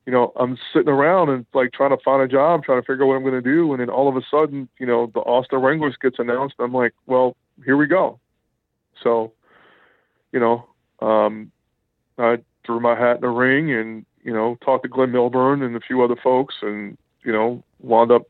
you 0.06 0.12
know 0.12 0.32
I'm 0.36 0.58
sitting 0.74 0.90
around 0.90 1.30
and 1.30 1.46
like 1.54 1.74
trying 1.74 1.96
to 1.96 2.04
find 2.04 2.22
a 2.22 2.28
job 2.28 2.64
trying 2.64 2.82
to 2.82 2.86
figure 2.86 3.04
out 3.04 3.08
what 3.08 3.16
I'm 3.16 3.24
going 3.24 3.34
to 3.34 3.42
do 3.42 3.72
and 3.72 3.82
then 3.82 3.90
all 3.90 4.10
of 4.10 4.16
a 4.16 4.22
sudden 4.30 4.68
you 4.80 4.86
know 4.86 5.12
the 5.14 5.20
Austin 5.22 5.60
Wranglers 5.60 5.96
gets 6.02 6.20
announced 6.20 6.56
I'm 6.60 6.74
like 6.74 6.94
well 7.06 7.36
here 7.66 7.78
we 7.78 7.88
go 7.88 8.20
so 9.02 9.34
you 10.32 10.40
know 10.40 10.68
um 11.02 11.52
I 12.18 12.40
threw 12.66 12.80
my 12.80 12.96
hat 12.98 13.16
in 13.16 13.22
the 13.22 13.30
ring 13.30 13.72
and 13.74 14.06
you 14.24 14.34
know 14.34 14.58
talked 14.64 14.84
to 14.84 14.90
Glenn 14.90 15.12
Milburn 15.12 15.62
and 15.62 15.76
a 15.76 15.80
few 15.80 16.04
other 16.04 16.16
folks 16.16 16.56
and 16.62 16.98
you 17.24 17.32
know 17.32 17.64
wound 17.80 18.12
up 18.12 18.24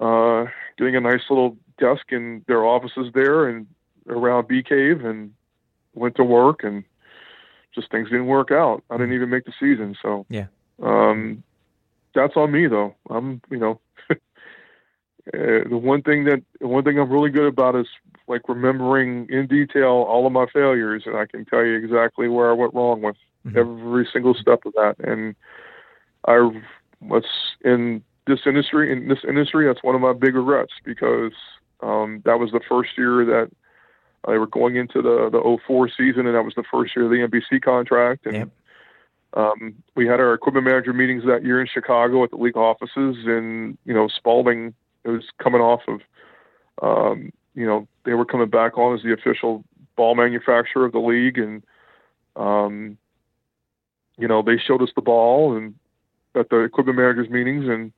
uh, 0.00 0.46
getting 0.76 0.96
a 0.96 1.00
nice 1.00 1.22
little 1.30 1.56
desk 1.78 2.06
in 2.10 2.44
their 2.46 2.64
offices 2.64 3.06
there 3.14 3.48
and 3.48 3.66
around 4.08 4.48
Bee 4.48 4.62
Cave 4.62 5.04
and 5.04 5.32
went 5.94 6.16
to 6.16 6.24
work 6.24 6.64
and 6.64 6.84
just 7.74 7.90
things 7.90 8.08
didn't 8.08 8.26
work 8.26 8.50
out. 8.50 8.82
I 8.90 8.96
didn't 8.96 9.14
even 9.14 9.30
make 9.30 9.44
the 9.44 9.52
season, 9.58 9.96
so 10.00 10.26
Yeah. 10.28 10.46
Um, 10.82 11.42
that's 12.14 12.36
on 12.36 12.52
me 12.52 12.66
though. 12.66 12.94
I'm 13.10 13.40
you 13.50 13.58
know 13.58 13.80
uh, 14.10 14.16
the 15.32 15.78
one 15.80 16.02
thing 16.02 16.24
that 16.24 16.42
the 16.60 16.68
one 16.68 16.84
thing 16.84 16.98
I'm 16.98 17.10
really 17.10 17.30
good 17.30 17.46
about 17.46 17.76
is 17.76 17.86
like 18.28 18.48
remembering 18.48 19.26
in 19.28 19.46
detail 19.46 20.06
all 20.08 20.26
of 20.26 20.32
my 20.32 20.46
failures, 20.52 21.04
and 21.06 21.16
I 21.16 21.26
can 21.26 21.44
tell 21.44 21.64
you 21.64 21.74
exactly 21.74 22.28
where 22.28 22.50
I 22.50 22.54
went 22.54 22.74
wrong 22.74 23.02
with 23.02 23.16
Mhm. 23.46 23.56
every 23.58 24.08
single 24.10 24.34
step 24.34 24.64
of 24.64 24.72
that. 24.72 24.96
And 25.00 25.34
I 26.26 26.50
was 27.02 27.24
in 27.64 28.02
this 28.26 28.40
industry. 28.46 28.90
In 28.90 29.08
this 29.08 29.22
industry, 29.28 29.66
that's 29.66 29.82
one 29.82 29.94
of 29.94 30.00
my 30.00 30.14
big 30.14 30.34
regrets 30.34 30.72
because 30.84 31.32
um, 31.82 32.22
that 32.24 32.38
was 32.38 32.50
the 32.52 32.60
first 32.66 32.96
year 32.96 33.24
that 33.26 33.50
they 34.26 34.38
were 34.38 34.46
going 34.46 34.76
into 34.76 35.02
the 35.02 35.28
the 35.30 35.58
04 35.66 35.90
season, 35.90 36.26
and 36.26 36.34
that 36.34 36.44
was 36.44 36.54
the 36.54 36.64
first 36.70 36.96
year 36.96 37.04
of 37.04 37.10
the 37.10 37.18
NBC 37.18 37.60
contract. 37.62 38.24
And 38.24 38.34
Yep. 38.34 38.48
Um, 39.34 39.74
we 39.96 40.06
had 40.06 40.20
our 40.20 40.32
equipment 40.32 40.66
manager 40.66 40.92
meetings 40.92 41.24
that 41.26 41.44
year 41.44 41.60
in 41.60 41.66
Chicago 41.66 42.22
at 42.22 42.30
the 42.30 42.36
league 42.36 42.56
offices, 42.56 43.16
and 43.26 43.76
you 43.84 43.92
know 43.92 44.08
Spalding 44.08 44.74
was 45.04 45.24
coming 45.42 45.60
off 45.60 45.82
of, 45.88 46.00
um, 46.82 47.30
you 47.54 47.66
know, 47.66 47.86
they 48.04 48.14
were 48.14 48.24
coming 48.24 48.48
back 48.48 48.78
on 48.78 48.94
as 48.96 49.02
the 49.02 49.12
official 49.12 49.64
ball 49.96 50.14
manufacturer 50.14 50.84
of 50.86 50.92
the 50.92 51.00
league, 51.00 51.38
and 51.38 51.64
um, 52.36 52.96
you 54.16 54.28
know 54.28 54.40
they 54.40 54.56
showed 54.56 54.82
us 54.82 54.90
the 54.94 55.02
ball 55.02 55.56
and 55.56 55.74
at 56.36 56.48
the 56.50 56.60
equipment 56.60 56.98
managers 56.98 57.28
meetings, 57.28 57.66
and 57.68 57.92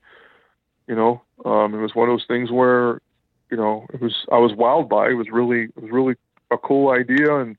you 0.89 0.95
know 0.95 1.20
um, 1.45 1.74
it 1.74 1.78
was 1.78 1.95
one 1.95 2.09
of 2.09 2.12
those 2.14 2.26
things 2.26 2.51
where 2.51 3.03
you 3.51 3.59
know 3.59 3.87
it 3.93 4.01
was 4.01 4.26
I 4.32 4.39
was 4.39 4.55
wild 4.55 4.89
by 4.89 5.11
it. 5.11 5.14
Was 5.14 5.28
really 5.30 5.64
it 5.64 5.82
was 5.82 5.91
really 5.91 6.14
a 6.51 6.57
cool 6.57 6.93
idea 6.93 7.37
and 7.37 7.57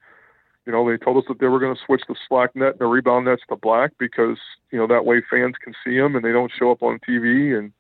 you 0.68 0.74
know, 0.74 0.88
they 0.88 0.98
told 0.98 1.16
us 1.16 1.24
that 1.30 1.40
they 1.40 1.48
were 1.48 1.62
going 1.62 1.74
to 1.74 1.82
switch 1.86 2.02
the 2.10 2.16
slack 2.28 2.54
net 2.54 2.72
and 2.72 2.80
the 2.80 2.86
rebound 2.88 3.26
nets 3.26 3.42
to 3.48 3.56
black 3.56 3.94
because, 3.98 4.38
you 4.70 4.78
know, 4.78 4.86
that 4.86 5.06
way 5.06 5.22
fans 5.32 5.56
can 5.64 5.74
see 5.82 5.98
them 5.98 6.14
and 6.14 6.26
they 6.26 6.34
don't 6.34 6.52
show 6.52 6.72
up 6.72 6.84
on 6.84 7.00
TV. 7.08 7.58
And 7.58 7.72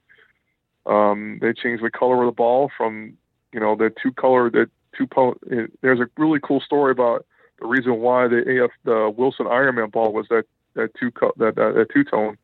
um, 0.85 1.37
they 1.41 1.51
changed 1.51 1.83
the 1.83 1.91
color 1.91 2.23
of 2.23 2.27
the 2.27 2.35
ball 2.35 2.71
from, 2.77 3.17
you 3.51 3.59
know, 3.59 3.75
the 3.75 3.93
two 4.01 4.13
color, 4.13 4.49
the 4.49 4.69
two, 4.97 5.05
po- 5.05 5.37
there's 5.81 5.99
a 5.99 6.07
really 6.17 6.39
cool 6.41 6.61
story 6.61 6.93
about 6.93 7.25
the 7.59 7.67
reason 7.67 7.97
why 7.97 8.29
the 8.29 8.63
AF, 8.63 8.71
the 8.85 9.13
Wilson 9.17 9.47
Ironman 9.47 9.91
ball 9.91 10.13
was 10.13 10.27
that, 10.29 10.45
that 10.75 10.91
two, 10.97 11.11
co- 11.11 11.33
that, 11.35 11.55
that, 11.55 11.73
that 11.75 11.87
two 11.93 12.05
tone. 12.05 12.37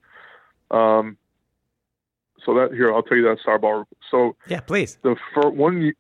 Um, 0.72 1.16
so 2.46 2.54
that 2.56 2.74
here, 2.74 2.94
I'll 2.94 3.02
tell 3.04 3.16
you 3.16 3.24
that 3.24 3.38
sidebar. 3.48 3.86
So 4.12 4.36
Yeah, 4.50 4.60
please. 4.60 4.98
the 5.04 5.16
for 5.34 5.50
one 5.50 5.94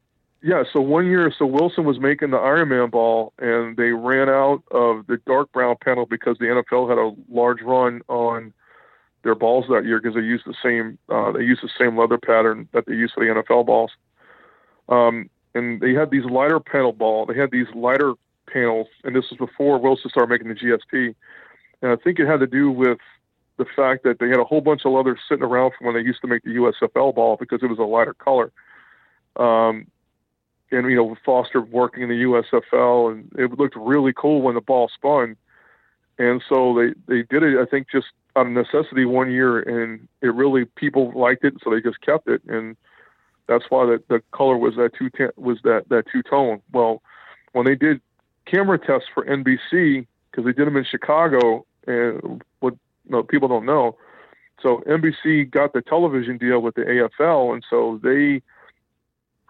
yeah 0.44 0.64
so 0.72 0.82
one 0.82 1.08
year 1.08 1.34
so 1.36 1.46
wilson 1.46 1.86
was 1.86 2.00
making 2.00 2.30
the 2.30 2.38
ironman 2.38 2.92
ball 2.92 3.34
and 3.40 3.78
they 3.78 3.92
ran 3.92 4.30
out 4.30 4.62
of 4.72 5.08
the 5.08 5.18
dark 5.26 5.52
brown 5.54 5.76
panel 5.84 6.06
because 6.06 6.38
the 6.38 6.46
nfl 6.46 6.88
had 6.88 6.98
a 6.98 7.12
large 7.34 7.62
run 7.62 8.02
on 8.10 8.54
their 9.24 9.36
balls 9.36 9.66
that 9.70 9.86
year 9.86 10.00
because 10.00 10.16
they 10.16 10.22
used 10.22 10.46
the 10.46 10.54
same 10.62 10.98
uh, 11.10 11.32
they 11.32 11.42
used 11.42 11.64
the 11.64 11.70
same 11.80 11.98
leather 11.98 12.18
pattern 12.18 12.68
that 12.74 12.86
they 12.86 12.94
used 12.94 13.14
for 13.14 13.26
the 13.26 13.42
nfl 13.42 13.66
balls 13.66 13.92
um, 14.90 15.30
and 15.56 15.80
they 15.80 15.94
had 15.94 16.12
these 16.12 16.26
lighter 16.26 16.60
panel 16.60 16.92
ball 16.92 17.26
they 17.26 17.36
had 17.36 17.50
these 17.50 17.68
lighter 17.74 18.14
panels 18.48 18.88
and 19.06 19.16
this 19.16 19.26
was 19.32 19.38
before 19.38 19.80
wilson 19.80 20.10
started 20.10 20.30
making 20.30 20.50
the 20.50 20.56
GST. 20.56 21.16
and 21.82 21.92
i 21.92 21.96
think 21.96 22.20
it 22.20 22.28
had 22.28 22.42
to 22.42 22.48
do 22.48 22.70
with 22.70 23.00
the 23.58 23.66
fact 23.76 24.04
that 24.04 24.20
they 24.20 24.28
had 24.28 24.40
a 24.40 24.44
whole 24.44 24.62
bunch 24.62 24.82
of 24.84 24.92
leather 24.92 25.18
sitting 25.30 25.44
around 25.44 25.72
from 25.78 25.88
when 25.88 25.96
they 25.96 26.02
used 26.02 26.20
to 26.20 26.28
make 26.28 26.44
the 26.44 26.56
usfl 26.56 27.16
ball 27.16 27.38
because 27.40 27.64
it 27.64 27.68
was 27.68 27.80
a 27.80 27.84
lighter 27.84 28.14
color 28.14 28.52
um, 29.38 29.88
and 30.74 30.90
you 30.90 30.96
know 30.96 31.16
Foster 31.26 31.62
working 31.62 32.04
in 32.04 32.10
the 32.10 32.24
USFL, 32.24 33.12
and 33.12 33.32
it 33.38 33.58
looked 33.58 33.76
really 33.76 34.14
cool 34.14 34.42
when 34.42 34.56
the 34.56 34.62
ball 34.62 34.90
spun. 34.94 35.36
And 36.18 36.44
so 36.48 36.76
they 36.76 36.94
they 37.08 37.24
did 37.24 37.44
it, 37.44 37.58
I 37.60 37.66
think, 37.66 37.88
just 37.92 38.08
out 38.36 38.48
of 38.48 38.52
necessity 38.52 39.06
one 39.06 39.32
year, 39.32 39.60
and 39.60 40.08
it 40.22 40.34
really 40.34 40.66
people 40.66 41.12
liked 41.16 41.44
it, 41.44 41.56
so 41.64 41.70
they 41.70 41.82
just 41.82 42.02
kept 42.02 42.28
it, 42.28 42.42
and 42.48 42.76
that's 43.48 43.66
why 43.70 43.86
the, 43.86 44.04
the 44.10 44.22
color 44.32 44.58
was 44.58 44.76
that 44.76 44.92
two 44.98 45.10
was 45.36 45.60
that 45.64 45.90
that 45.90 46.06
two 46.12 46.24
tone. 46.24 46.62
Well, 46.72 47.02
when 47.52 47.66
they 47.66 47.76
did 47.76 48.02
camera 48.46 48.80
tests 48.80 49.08
for 49.14 49.26
NBC, 49.26 50.06
because 50.32 50.46
they 50.46 50.54
did 50.54 50.68
them 50.68 50.78
in 50.78 50.86
Chicago, 50.86 51.66
and 51.88 52.42
what 52.60 52.74
you 53.06 53.12
know, 53.12 53.24
people 53.24 53.48
don't 53.48 53.66
know, 53.66 53.98
so 54.62 54.82
NBC 54.88 55.52
got 55.52 55.74
the 55.74 55.82
television 55.82 56.38
deal 56.38 56.60
with 56.62 56.76
the 56.76 56.82
AFL, 56.82 57.54
and 57.54 57.64
so 57.70 58.00
they 58.02 58.42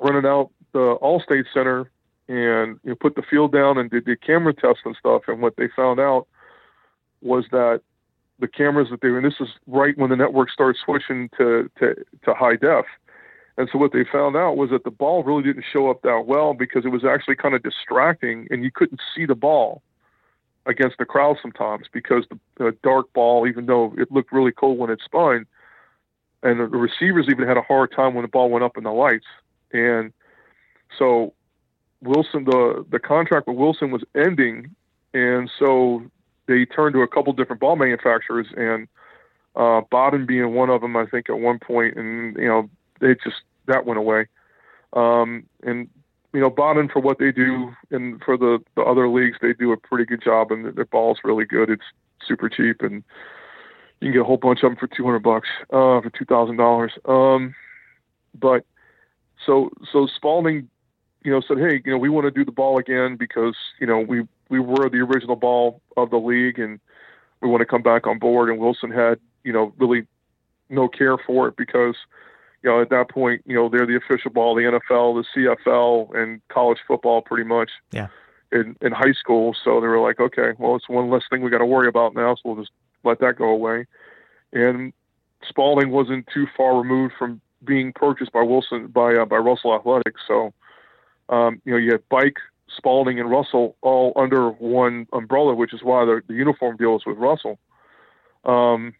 rented 0.02 0.26
out 0.26 0.52
the 0.74 0.98
Allstate 1.02 1.46
Center 1.54 1.90
and 2.28 2.80
you 2.84 2.92
know, 2.92 2.96
put 2.96 3.16
the 3.16 3.22
field 3.22 3.52
down 3.52 3.78
and 3.78 3.90
did 3.90 4.06
the 4.06 4.16
camera 4.16 4.54
tests 4.54 4.82
and 4.86 4.96
stuff. 4.98 5.24
And 5.28 5.42
what 5.42 5.56
they 5.56 5.68
found 5.76 6.00
out 6.00 6.28
was 7.22 7.46
that 7.52 7.82
the 8.40 8.48
cameras 8.48 8.90
that 8.92 9.02
they 9.02 9.10
were, 9.10 9.18
and 9.18 9.26
this 9.26 9.40
is 9.40 9.50
right 9.68 9.98
when 9.98 10.10
the 10.10 10.16
network 10.16 10.50
started 10.50 10.80
switching 10.84 11.30
to, 11.38 11.70
to, 11.80 11.96
to 12.26 12.34
high 12.34 12.56
def. 12.56 12.86
And 13.58 13.70
so 13.72 13.78
what 13.78 13.94
they 13.94 14.04
found 14.04 14.36
out 14.36 14.58
was 14.58 14.72
that 14.72 14.84
the 14.84 14.92
ball 14.92 15.24
really 15.24 15.44
didn't 15.44 15.66
show 15.72 15.90
up 15.90 16.02
that 16.02 16.26
well 16.26 16.54
because 16.54 16.86
it 16.86 16.90
was 16.90 17.06
actually 17.06 17.36
kind 17.36 17.54
of 17.54 17.62
distracting 17.62 18.48
and 18.50 18.64
you 18.64 18.72
couldn't 18.72 19.00
see 19.16 19.26
the 19.26 19.36
ball 19.36 19.84
against 20.66 20.98
the 20.98 21.06
crowd 21.06 21.38
sometimes 21.42 21.88
because 21.92 22.26
the, 22.30 22.40
the 22.58 22.76
dark 22.84 23.12
ball, 23.14 23.48
even 23.48 23.68
though 23.68 23.94
it 23.98 24.12
looked 24.12 24.32
really 24.32 24.52
cool 24.52 24.76
when 24.76 24.90
it 24.90 25.00
spun, 25.04 25.46
and 26.42 26.60
the, 26.60 26.68
the 26.68 26.78
receivers 26.78 27.28
even 27.30 27.48
had 27.48 27.58
a 27.58 27.62
hard 27.62 27.92
time 27.96 28.14
when 28.14 28.24
the 28.24 28.28
ball 28.28 28.50
went 28.50 28.64
up 28.64 28.78
in 28.78 28.84
the 28.84 28.92
lights. 28.92 29.26
And 29.72 30.12
so 30.98 31.34
Wilson, 32.02 32.46
the 32.46 32.86
the 32.90 33.00
contract 33.00 33.48
with 33.48 33.58
Wilson 33.58 33.92
was 33.92 34.04
ending, 34.16 34.76
and 35.14 35.50
so 35.58 36.04
they 36.48 36.66
turned 36.66 36.94
to 36.94 37.02
a 37.02 37.08
couple 37.08 37.34
different 37.34 37.62
ball 37.62 37.76
manufacturers, 37.76 38.48
and 38.58 38.88
uh, 39.56 39.82
being 40.28 40.54
one 40.54 40.70
of 40.70 40.82
them, 40.82 40.98
I 40.98 41.06
think, 41.06 41.30
at 41.30 41.40
one 41.40 41.60
point, 41.60 41.96
and 41.96 42.36
you 42.38 42.48
know, 42.48 42.70
they 43.00 43.16
just 43.24 43.42
that 43.68 43.86
went 43.86 44.00
away. 44.00 44.28
Um, 44.94 45.46
and 45.64 45.90
you 46.34 46.42
know, 46.42 46.50
Baden 46.50 46.90
for 46.90 47.00
what 47.00 47.20
they 47.20 47.32
do, 47.32 47.72
and 47.92 48.22
for 48.24 48.38
the 48.38 48.60
the 48.76 48.82
other 48.82 49.08
leagues, 49.08 49.38
they 49.42 49.54
do 49.54 49.72
a 49.72 49.78
pretty 49.78 50.06
good 50.06 50.24
job, 50.24 50.52
and 50.52 50.76
their 50.76 50.86
ball's 50.86 51.20
really 51.24 51.46
good. 51.46 51.70
It's 51.70 51.84
super 52.28 52.50
cheap, 52.50 52.82
and 52.82 53.04
you 54.02 54.08
can 54.08 54.12
get 54.12 54.22
a 54.22 54.26
whole 54.26 54.38
bunch 54.38 54.64
of 54.64 54.72
them 54.72 54.78
for 54.78 54.88
two 54.88 55.06
hundred 55.06 55.24
bucks, 55.24 55.48
uh, 55.70 56.02
for 56.02 56.12
two 56.18 56.26
thousand 56.26 56.58
dollars. 56.58 56.94
Um, 57.06 57.56
but 58.38 58.66
so 59.46 59.70
so 59.92 60.08
Spalding 60.08 60.70
you 61.24 61.32
know, 61.32 61.42
said, 61.48 61.58
hey, 61.58 61.82
you 61.86 61.92
know, 61.92 61.98
we 61.98 62.10
want 62.10 62.26
to 62.26 62.32
do 62.32 62.44
the 62.44 62.52
ball 62.52 62.78
again 62.78 63.16
because 63.16 63.56
you 63.80 63.88
know 63.88 64.00
we 64.00 64.28
we 64.50 64.60
were 64.60 64.90
the 64.90 65.00
original 65.00 65.36
ball 65.36 65.82
of 65.98 66.10
the 66.10 66.18
league 66.18 66.60
and 66.60 66.80
we 67.42 67.50
want 67.50 67.62
to 67.62 67.66
come 67.66 67.82
back 67.82 68.08
on 68.08 68.20
board. 68.20 68.50
And 68.50 68.60
Wilson 68.60 68.92
had 68.92 69.20
you 69.44 69.54
know 69.54 69.74
really 69.78 70.06
no 70.70 70.88
care 70.88 71.18
for 71.18 71.48
it 71.48 71.56
because 71.56 71.96
you 72.62 72.70
know 72.70 72.82
at 72.82 72.90
that 72.90 73.10
point 73.10 73.42
you 73.46 73.56
know 73.56 73.70
they're 73.70 73.86
the 73.86 73.98
official 73.98 74.32
ball, 74.32 74.56
the 74.56 74.62
NFL, 74.64 75.24
the 75.36 75.58
CFL, 75.66 76.16
and 76.16 76.42
college 76.50 76.80
football 76.88 77.22
pretty 77.22 77.46
much. 77.46 77.72
Yeah. 77.92 78.08
In 78.52 78.76
in 78.82 78.92
high 78.92 79.14
school, 79.14 79.56
so 79.64 79.82
they 79.82 79.88
were 79.88 80.00
like, 80.00 80.20
okay, 80.20 80.52
well, 80.60 80.76
it's 80.76 80.88
one 80.88 81.10
less 81.10 81.24
thing 81.28 81.42
we 81.42 81.50
got 81.50 81.58
to 81.58 81.66
worry 81.66 81.88
about 81.88 82.14
now, 82.14 82.36
so 82.36 82.42
we'll 82.46 82.56
just 82.58 82.72
let 83.04 83.20
that 83.20 83.36
go 83.36 83.50
away. 83.50 83.88
And 84.52 84.94
Spalding 85.50 85.90
wasn't 85.90 86.28
too 86.32 86.46
far 86.56 86.78
removed 86.78 87.16
from 87.18 87.42
being 87.64 87.94
purchased 87.94 88.32
by 88.32 88.44
Wilson 88.44 88.88
by 88.88 89.16
uh, 89.16 89.26
by 89.26 89.38
Russell 89.38 89.74
Athletics, 89.74 90.22
so 90.28 90.54
um, 91.30 91.62
you 91.66 91.72
know, 91.72 91.78
you 91.78 91.92
had 91.92 92.08
Bike, 92.10 92.38
Spalding, 92.76 93.20
and 93.20 93.30
Russell 93.30 93.76
all 93.82 94.14
under 94.16 94.50
one 94.50 95.08
umbrella, 95.14 95.54
which 95.56 95.74
is 95.74 95.84
why 95.84 96.06
the, 96.06 96.22
the 96.28 96.34
uniform 96.34 96.78
deal 96.78 96.96
is 96.96 97.06
with 97.06 97.18
Russell. 97.18 97.60
Um, 98.46 98.94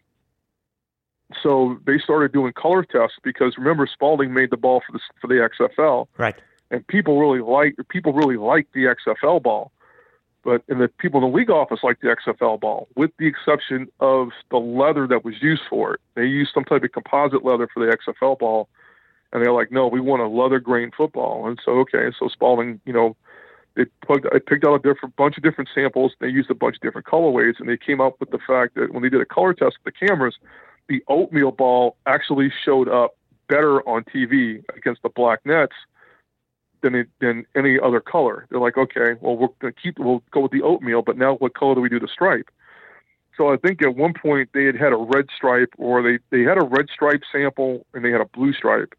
so 1.42 1.78
they 1.86 1.98
started 1.98 2.32
doing 2.32 2.52
color 2.52 2.84
tests 2.84 3.16
because 3.22 3.56
remember 3.58 3.86
Spalding 3.86 4.32
made 4.32 4.50
the 4.50 4.56
ball 4.56 4.82
for 4.86 4.92
the 4.92 5.00
for 5.20 5.26
the 5.26 5.48
XFL, 5.48 6.06
right? 6.18 6.34
And 6.70 6.86
people 6.86 7.18
really 7.18 7.40
like 7.40 7.76
people 7.88 8.12
really 8.12 8.36
like 8.36 8.68
the 8.72 8.94
XFL 9.06 9.42
ball, 9.42 9.72
but 10.42 10.62
and 10.68 10.80
the 10.80 10.88
people 10.88 11.24
in 11.24 11.30
the 11.30 11.36
league 11.36 11.50
office 11.50 11.80
like 11.82 12.00
the 12.00 12.08
XFL 12.08 12.60
ball, 12.60 12.88
with 12.94 13.10
the 13.18 13.26
exception 13.26 13.88
of 14.00 14.28
the 14.50 14.58
leather 14.58 15.06
that 15.06 15.24
was 15.24 15.34
used 15.42 15.62
for 15.68 15.94
it. 15.94 16.00
They 16.14 16.26
used 16.26 16.52
some 16.54 16.64
type 16.64 16.84
of 16.84 16.92
composite 16.92 17.44
leather 17.44 17.68
for 17.72 17.84
the 17.84 17.96
XFL 17.96 18.38
ball, 18.38 18.68
and 19.34 19.44
they're 19.44 19.52
like, 19.52 19.72
no, 19.72 19.88
we 19.88 20.00
want 20.00 20.22
a 20.22 20.28
leather 20.28 20.60
grain 20.60 20.92
football. 20.96 21.46
And 21.48 21.58
so, 21.62 21.72
okay, 21.80 22.12
so 22.18 22.28
Spalding, 22.28 22.80
you 22.86 22.92
know, 22.92 23.16
they 23.74 23.84
plugged, 24.06 24.26
I 24.32 24.38
picked 24.38 24.64
out 24.64 24.74
a 24.74 24.78
different 24.78 25.16
bunch 25.16 25.36
of 25.36 25.42
different 25.42 25.68
samples. 25.74 26.12
They 26.20 26.28
used 26.28 26.50
a 26.50 26.54
bunch 26.54 26.76
of 26.76 26.82
different 26.82 27.08
colorways, 27.08 27.58
and 27.58 27.68
they 27.68 27.76
came 27.76 28.00
up 28.00 28.20
with 28.20 28.30
the 28.30 28.38
fact 28.38 28.76
that 28.76 28.94
when 28.94 29.02
they 29.02 29.08
did 29.08 29.20
a 29.20 29.26
color 29.26 29.52
test 29.52 29.76
with 29.84 29.92
the 29.92 30.06
cameras, 30.06 30.36
the 30.88 31.02
oatmeal 31.08 31.50
ball 31.50 31.96
actually 32.06 32.52
showed 32.64 32.88
up 32.88 33.16
better 33.48 33.86
on 33.88 34.04
TV 34.04 34.62
against 34.76 35.02
the 35.02 35.08
black 35.08 35.40
nets 35.44 35.74
than 36.82 36.94
it, 36.94 37.08
than 37.20 37.44
any 37.56 37.80
other 37.80 38.00
color. 38.00 38.46
They're 38.50 38.60
like, 38.60 38.78
okay, 38.78 39.14
well, 39.20 39.36
we're 39.36 39.48
gonna 39.58 39.72
keep, 39.72 39.98
we'll 39.98 40.22
go 40.30 40.40
with 40.40 40.52
the 40.52 40.62
oatmeal, 40.62 41.02
but 41.02 41.18
now 41.18 41.34
what 41.34 41.54
color 41.54 41.74
do 41.74 41.80
we 41.80 41.88
do 41.88 41.98
the 41.98 42.06
stripe? 42.06 42.48
So 43.36 43.52
I 43.52 43.56
think 43.56 43.82
at 43.82 43.96
one 43.96 44.14
point 44.14 44.50
they 44.54 44.64
had 44.64 44.76
had 44.76 44.92
a 44.92 44.96
red 44.96 45.26
stripe, 45.36 45.70
or 45.76 46.02
they 46.02 46.20
they 46.30 46.44
had 46.44 46.56
a 46.56 46.64
red 46.64 46.86
stripe 46.88 47.22
sample 47.32 47.84
and 47.92 48.04
they 48.04 48.12
had 48.12 48.20
a 48.20 48.26
blue 48.26 48.52
stripe 48.52 48.94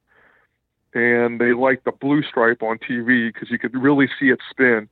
and 0.95 1.39
they 1.39 1.53
liked 1.53 1.83
the 1.83 1.91
blue 1.91 2.23
stripe 2.23 2.63
on 2.63 2.79
TV 2.79 3.31
because 3.31 3.51
you 3.51 3.59
could 3.59 3.75
really 3.75 4.09
see 4.17 4.29
it 4.29 4.39
spin. 4.49 4.87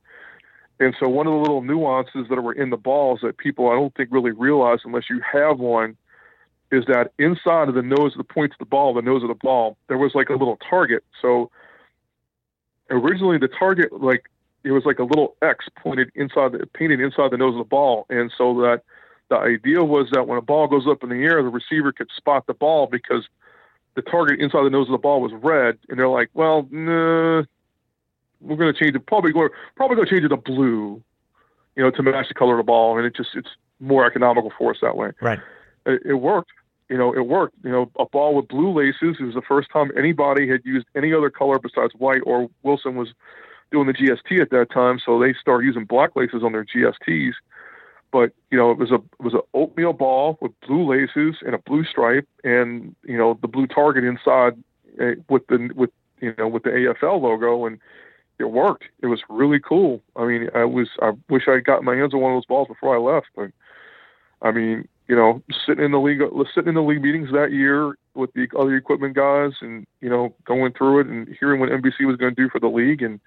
And 0.78 0.94
so 1.00 1.08
one 1.08 1.26
of 1.26 1.32
the 1.32 1.38
little 1.38 1.62
nuances 1.62 2.26
that 2.28 2.40
were 2.40 2.52
in 2.52 2.70
the 2.70 2.76
balls 2.76 3.20
that 3.22 3.38
people 3.38 3.70
I 3.70 3.74
don't 3.74 3.94
think 3.94 4.10
really 4.12 4.32
realize 4.32 4.80
unless 4.84 5.08
you 5.08 5.20
have 5.20 5.58
one 5.58 5.96
is 6.70 6.84
that 6.86 7.12
inside 7.18 7.68
of 7.68 7.74
the 7.74 7.82
nose 7.82 8.12
of 8.12 8.18
the 8.18 8.24
points 8.24 8.54
of 8.54 8.58
the 8.58 8.66
ball, 8.66 8.92
the 8.92 9.02
nose 9.02 9.22
of 9.22 9.28
the 9.28 9.34
ball, 9.34 9.76
there 9.88 9.96
was 9.96 10.14
like 10.14 10.28
a 10.28 10.34
little 10.34 10.58
target. 10.68 11.04
So 11.22 11.50
originally 12.90 13.38
the 13.38 13.48
target 13.48 13.90
like 13.92 14.26
it 14.62 14.72
was 14.72 14.84
like 14.84 14.98
a 14.98 15.04
little 15.04 15.36
X 15.40 15.66
pointed 15.76 16.10
inside 16.14 16.52
the 16.52 16.66
painted 16.74 17.00
inside 17.00 17.30
the 17.30 17.38
nose 17.38 17.54
of 17.54 17.58
the 17.58 17.64
ball. 17.64 18.04
And 18.10 18.30
so 18.36 18.54
that 18.60 18.82
the 19.30 19.36
idea 19.36 19.82
was 19.82 20.08
that 20.12 20.26
when 20.26 20.36
a 20.36 20.42
ball 20.42 20.66
goes 20.68 20.86
up 20.86 21.02
in 21.02 21.08
the 21.08 21.22
air, 21.22 21.42
the 21.42 21.48
receiver 21.48 21.92
could 21.92 22.10
spot 22.14 22.46
the 22.46 22.54
ball 22.54 22.88
because 22.88 23.26
the 23.94 24.02
target 24.02 24.40
inside 24.40 24.64
the 24.64 24.70
nose 24.70 24.88
of 24.88 24.92
the 24.92 24.98
ball 24.98 25.20
was 25.20 25.32
red, 25.34 25.78
and 25.88 25.98
they're 25.98 26.08
like, 26.08 26.30
well, 26.34 26.66
nah, 26.70 27.44
we're 28.40 28.56
going 28.56 28.72
to 28.72 28.78
change 28.78 28.94
it. 28.94 29.06
Probably 29.06 29.32
going 29.32 29.50
probably 29.76 29.96
going 29.96 30.08
to 30.08 30.12
change 30.12 30.24
it 30.24 30.28
to 30.28 30.36
blue, 30.36 31.02
you 31.76 31.82
know, 31.82 31.90
to 31.90 32.02
match 32.02 32.28
the 32.28 32.34
color 32.34 32.54
of 32.54 32.58
the 32.58 32.64
ball, 32.64 32.96
and 32.96 33.06
it 33.06 33.14
just 33.16 33.30
it's 33.34 33.48
more 33.80 34.06
economical 34.06 34.52
for 34.56 34.72
us 34.72 34.78
that 34.82 34.96
way. 34.96 35.10
Right. 35.20 35.38
It, 35.86 36.02
it 36.04 36.14
worked. 36.14 36.50
You 36.88 36.98
know, 36.98 37.14
it 37.14 37.26
worked. 37.26 37.56
You 37.62 37.70
know, 37.70 37.90
a 37.98 38.06
ball 38.06 38.34
with 38.34 38.48
blue 38.48 38.72
laces. 38.72 39.16
It 39.20 39.24
was 39.24 39.34
the 39.34 39.42
first 39.42 39.70
time 39.70 39.90
anybody 39.96 40.48
had 40.48 40.60
used 40.64 40.86
any 40.94 41.12
other 41.12 41.30
color 41.30 41.58
besides 41.58 41.94
white. 41.96 42.20
Or 42.26 42.48
Wilson 42.62 42.96
was 42.96 43.08
doing 43.70 43.86
the 43.86 43.94
GST 43.94 44.40
at 44.40 44.50
that 44.50 44.70
time, 44.70 45.00
so 45.04 45.18
they 45.18 45.34
started 45.40 45.66
using 45.66 45.84
black 45.84 46.14
laces 46.14 46.42
on 46.42 46.52
their 46.52 46.64
GSTs 46.64 47.32
but 48.14 48.30
you 48.52 48.56
know 48.56 48.70
it 48.70 48.78
was 48.78 48.92
a 48.92 48.94
it 48.94 49.24
was 49.24 49.34
an 49.34 49.40
oatmeal 49.54 49.92
ball 49.92 50.38
with 50.40 50.52
blue 50.60 50.88
laces 50.88 51.42
and 51.44 51.52
a 51.52 51.58
blue 51.58 51.84
stripe 51.84 52.28
and 52.44 52.94
you 53.04 53.18
know 53.18 53.36
the 53.42 53.48
blue 53.48 53.66
target 53.66 54.04
inside 54.04 54.52
uh, 55.02 55.20
with 55.28 55.44
the 55.48 55.68
with 55.74 55.90
you 56.20 56.32
know 56.38 56.46
with 56.46 56.62
the 56.62 56.70
AFL 56.70 57.20
logo 57.20 57.66
and 57.66 57.80
it 58.38 58.50
worked. 58.50 58.84
It 59.02 59.08
was 59.08 59.20
really 59.28 59.58
cool. 59.58 60.00
I 60.14 60.26
mean 60.26 60.48
i 60.54 60.64
was 60.64 60.90
i 61.02 61.10
wish 61.28 61.48
i 61.48 61.58
got 61.58 61.82
my 61.82 61.96
hands 61.96 62.14
on 62.14 62.20
one 62.20 62.32
of 62.32 62.36
those 62.36 62.46
balls 62.46 62.68
before 62.68 62.94
i 62.94 63.00
left 63.00 63.26
but 63.34 63.50
i 64.42 64.52
mean 64.52 64.86
you 65.08 65.16
know 65.16 65.42
sitting 65.66 65.84
in 65.84 65.90
the 65.90 65.98
league 65.98 66.22
sitting 66.54 66.68
in 66.68 66.74
the 66.76 66.82
league 66.82 67.02
meetings 67.02 67.30
that 67.32 67.50
year 67.50 67.98
with 68.14 68.32
the 68.34 68.46
other 68.56 68.76
equipment 68.76 69.16
guys 69.16 69.54
and 69.60 69.88
you 70.00 70.08
know 70.08 70.32
going 70.44 70.72
through 70.72 71.00
it 71.00 71.08
and 71.08 71.26
hearing 71.40 71.58
what 71.58 71.70
NBC 71.70 72.06
was 72.06 72.16
going 72.16 72.32
to 72.32 72.40
do 72.40 72.48
for 72.48 72.60
the 72.60 72.68
league 72.68 73.02
and 73.02 73.18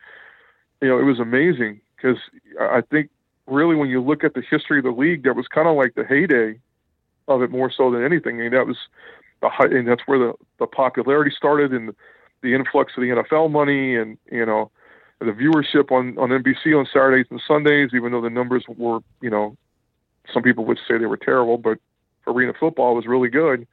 you 0.82 0.88
know 0.88 0.98
it 0.98 1.04
was 1.04 1.20
amazing 1.20 1.82
because 1.98 2.20
i 2.62 2.80
think 2.90 3.10
really, 3.48 3.76
when 3.76 3.90
you 3.90 4.02
look 4.02 4.24
at 4.24 4.34
the 4.34 4.44
history 4.48 4.80
of 4.80 4.84
the 4.84 4.92
league, 4.92 5.24
that 5.24 5.36
was 5.36 5.48
kind 5.48 5.68
of 5.68 5.76
like 5.76 5.96
the 5.96 6.04
heyday 6.04 6.60
of 7.28 7.42
it 7.42 7.50
more 7.50 7.72
so 7.72 7.92
than 7.92 8.04
anything. 8.04 8.38
I 8.38 8.44
mean, 8.44 8.52
that 8.52 8.68
was 8.68 8.78
the 9.42 9.50
high, 9.50 9.66
and 9.66 9.88
that's 9.88 10.04
where 10.06 10.20
the, 10.20 10.34
the 10.60 10.68
popularity 10.68 11.32
started 11.36 11.74
and 11.74 11.94
the, 12.42 12.54
influx 12.54 12.94
of 12.96 13.02
the 13.02 13.10
NFL 13.10 13.52
money 13.52 13.96
and, 13.96 14.18
you 14.32 14.46
know, 14.46 14.72
the 15.20 15.26
viewership 15.26 15.92
on, 15.92 16.18
on 16.18 16.30
NBC 16.30 16.78
on 16.78 16.86
Saturdays 16.86 17.26
and 17.30 17.42
Sundays, 17.46 17.90
even 17.94 18.12
though 18.12 18.22
the 18.22 18.30
numbers 18.30 18.64
were, 18.68 19.00
you 19.22 19.30
know, 19.30 19.58
some 20.34 20.44
people 20.44 20.64
would 20.66 20.80
say 20.88 20.98
they 20.98 21.06
were 21.06 21.18
terrible, 21.18 21.58
but 21.58 21.80
arena 22.26 22.54
football 22.58 22.96
was 22.96 23.06
really 23.06 23.30
good. 23.30 23.68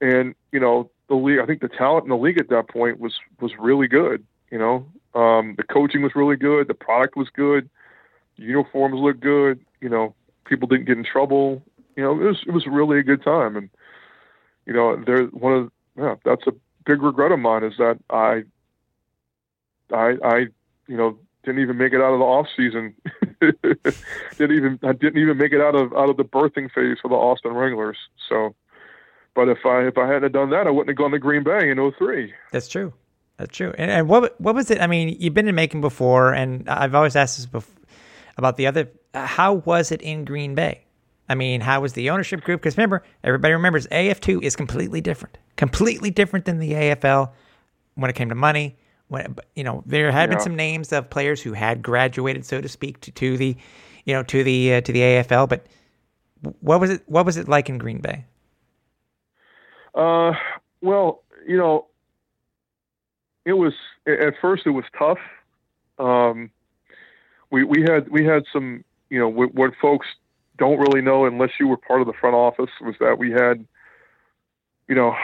And, 0.00 0.34
you 0.52 0.60
know, 0.60 0.90
the 1.08 1.14
league, 1.14 1.40
I 1.40 1.46
think 1.46 1.60
the 1.60 1.68
talent 1.68 2.04
in 2.04 2.10
the 2.10 2.16
league 2.16 2.38
at 2.38 2.48
that 2.50 2.68
point 2.68 3.00
was, 3.00 3.14
was 3.40 3.52
really 3.58 3.88
good. 3.88 4.24
You 4.50 4.58
know, 4.58 4.86
um, 5.14 5.54
the 5.56 5.62
coaching 5.64 6.02
was 6.02 6.12
really 6.14 6.36
good. 6.36 6.68
The 6.68 6.74
product 6.74 7.16
was 7.16 7.28
good 7.28 7.68
uniforms 8.40 9.00
looked 9.00 9.20
good. 9.20 9.60
You 9.80 9.88
know, 9.88 10.14
people 10.44 10.68
didn't 10.68 10.86
get 10.86 10.98
in 10.98 11.04
trouble. 11.04 11.62
You 11.96 12.02
know, 12.02 12.12
it 12.12 12.24
was 12.24 12.42
it 12.46 12.52
was 12.52 12.66
really 12.66 12.98
a 12.98 13.02
good 13.02 13.22
time. 13.22 13.56
And 13.56 13.70
you 14.66 14.72
know, 14.72 15.02
there 15.04 15.24
one 15.26 15.52
of 15.52 15.72
yeah, 15.96 16.14
that's 16.24 16.46
a 16.46 16.52
big 16.84 17.02
regret 17.02 17.32
of 17.32 17.38
mine 17.38 17.64
is 17.64 17.74
that 17.78 17.98
I 18.10 18.44
I, 19.92 20.16
I, 20.22 20.36
you 20.86 20.96
know, 20.96 21.18
didn't 21.44 21.62
even 21.62 21.78
make 21.78 21.92
it 21.92 22.00
out 22.00 22.12
of 22.12 22.18
the 22.18 22.24
off 22.24 22.46
season. 22.56 22.94
didn't 24.38 24.56
even 24.56 24.78
I 24.82 24.92
didn't 24.92 25.18
even 25.20 25.38
make 25.38 25.52
it 25.52 25.60
out 25.60 25.74
of 25.74 25.92
out 25.94 26.10
of 26.10 26.16
the 26.16 26.24
birthing 26.24 26.70
phase 26.72 26.98
for 27.00 27.08
the 27.08 27.14
Austin 27.14 27.52
Wranglers. 27.52 27.96
So, 28.28 28.54
but 29.34 29.48
if 29.48 29.58
I 29.64 29.86
if 29.86 29.96
I 29.96 30.06
hadn't 30.06 30.32
done 30.32 30.50
that, 30.50 30.66
I 30.66 30.70
wouldn't 30.70 30.88
have 30.88 30.96
gone 30.96 31.12
to 31.12 31.18
Green 31.18 31.42
Bay 31.42 31.70
in 31.70 31.92
03. 31.98 32.32
That's 32.52 32.68
true. 32.68 32.92
That's 33.38 33.56
true. 33.56 33.72
And, 33.78 33.90
and 33.90 34.08
what 34.08 34.38
what 34.40 34.54
was 34.54 34.70
it? 34.70 34.80
I 34.80 34.86
mean, 34.86 35.16
you've 35.18 35.34
been 35.34 35.48
in 35.48 35.54
Macon 35.54 35.80
before, 35.80 36.34
and 36.34 36.68
I've 36.68 36.94
always 36.94 37.16
asked 37.16 37.38
this 37.38 37.46
before, 37.46 37.74
about 38.40 38.56
the 38.56 38.66
other. 38.66 38.90
How 39.14 39.54
was 39.54 39.92
it 39.92 40.02
in 40.02 40.24
Green 40.24 40.54
Bay? 40.56 40.84
I 41.28 41.36
mean, 41.36 41.60
how 41.60 41.80
was 41.80 41.92
the 41.92 42.10
ownership 42.10 42.40
group? 42.42 42.60
Because 42.60 42.76
remember, 42.76 43.04
everybody 43.22 43.54
remembers 43.54 43.86
AF2 43.86 44.42
is 44.42 44.56
completely 44.56 45.00
different, 45.00 45.38
completely 45.56 46.10
different 46.10 46.44
than 46.44 46.58
the 46.58 46.72
AFL 46.72 47.30
when 47.94 48.10
it 48.10 48.16
came 48.16 48.30
to 48.30 48.34
money. 48.34 48.76
When 49.06 49.36
you 49.54 49.62
know, 49.62 49.84
there 49.86 50.10
had 50.10 50.28
yeah. 50.28 50.36
been 50.36 50.42
some 50.42 50.56
names 50.56 50.92
of 50.92 51.08
players 51.08 51.40
who 51.40 51.52
had 51.52 51.82
graduated, 51.82 52.44
so 52.44 52.60
to 52.60 52.68
speak, 52.68 53.00
to, 53.02 53.12
to 53.12 53.36
the, 53.36 53.56
you 54.04 54.14
know, 54.14 54.24
to 54.24 54.42
the 54.42 54.74
uh, 54.74 54.80
to 54.80 54.92
the 54.92 55.00
AFL. 55.00 55.48
But 55.48 55.66
what 56.60 56.80
was 56.80 56.90
it? 56.90 57.02
What 57.06 57.26
was 57.26 57.36
it 57.36 57.48
like 57.48 57.68
in 57.68 57.78
Green 57.78 58.00
Bay? 58.00 58.24
Uh, 59.94 60.32
well, 60.80 61.22
you 61.46 61.56
know, 61.56 61.86
it 63.44 63.52
was 63.52 63.72
at 64.06 64.34
first 64.40 64.66
it 64.66 64.70
was 64.70 64.84
tough. 64.98 65.18
Um, 65.98 66.50
we 67.50 67.64
we 67.64 67.82
had 67.82 68.08
we 68.08 68.24
had 68.24 68.44
some 68.52 68.84
you 69.08 69.18
know 69.18 69.28
what, 69.28 69.54
what 69.54 69.72
folks 69.80 70.06
don't 70.58 70.78
really 70.78 71.00
know 71.00 71.24
unless 71.26 71.50
you 71.58 71.66
were 71.66 71.76
part 71.76 72.00
of 72.00 72.06
the 72.06 72.12
front 72.20 72.34
office 72.34 72.70
was 72.80 72.94
that 73.00 73.18
we 73.18 73.30
had 73.30 73.66
you 74.88 74.94
know 74.94 75.14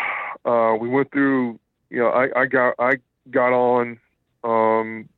uh, 0.44 0.76
we 0.76 0.88
went 0.88 1.10
through 1.12 1.58
you 1.90 1.98
know 1.98 2.08
I, 2.08 2.40
I 2.40 2.46
got 2.46 2.74
I 2.78 2.94
got 3.30 3.52
on 3.52 3.98
um, 4.44 5.08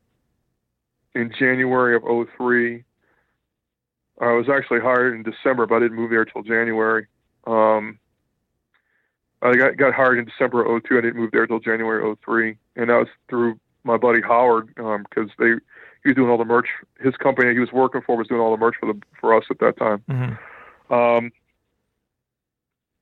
in 1.14 1.32
January 1.39 1.97
of 1.97 2.02
03. 2.36 2.85
I 4.20 4.32
was 4.32 4.48
actually 4.48 4.80
hired 4.80 5.14
in 5.14 5.22
December, 5.22 5.66
but 5.66 5.76
I 5.76 5.80
didn't 5.80 5.97
move 5.97 6.10
there 6.10 6.24
till 6.24 6.43
January. 6.43 7.06
Um, 7.47 7.98
I 9.43 9.55
got, 9.55 9.76
got 9.76 9.94
hired 9.94 10.18
in 10.18 10.24
December 10.24 10.64
of 10.64 10.82
02. 10.82 10.98
I 10.98 11.01
didn't 11.01 11.16
move 11.16 11.30
there 11.30 11.43
until 11.43 11.60
January 11.60 12.16
03. 12.24 12.56
And 12.76 12.90
that 12.90 12.97
was 12.97 13.09
through 13.28 13.60
my 13.85 13.97
buddy 13.97 14.20
Howard 14.20 14.68
because 14.74 15.06
um, 15.16 15.30
they 15.39 15.52
he 16.03 16.11
was 16.11 16.16
doing 16.16 16.31
all 16.31 16.39
the 16.39 16.45
merch. 16.45 16.69
His 17.01 17.16
company 17.16 17.53
he 17.53 17.59
was 17.59 17.73
working 17.73 18.01
for 18.03 18.16
was 18.16 18.29
doing 18.29 18.41
all 18.41 18.51
the 18.51 18.57
merch 18.57 18.77
for 18.81 18.93
the 18.93 19.01
for 19.20 19.37
us 19.37 19.45
at 19.51 19.59
that 19.61 19.77
time. 19.77 20.03
Mm-hmm. 20.09 20.95
Um, 20.95 21.33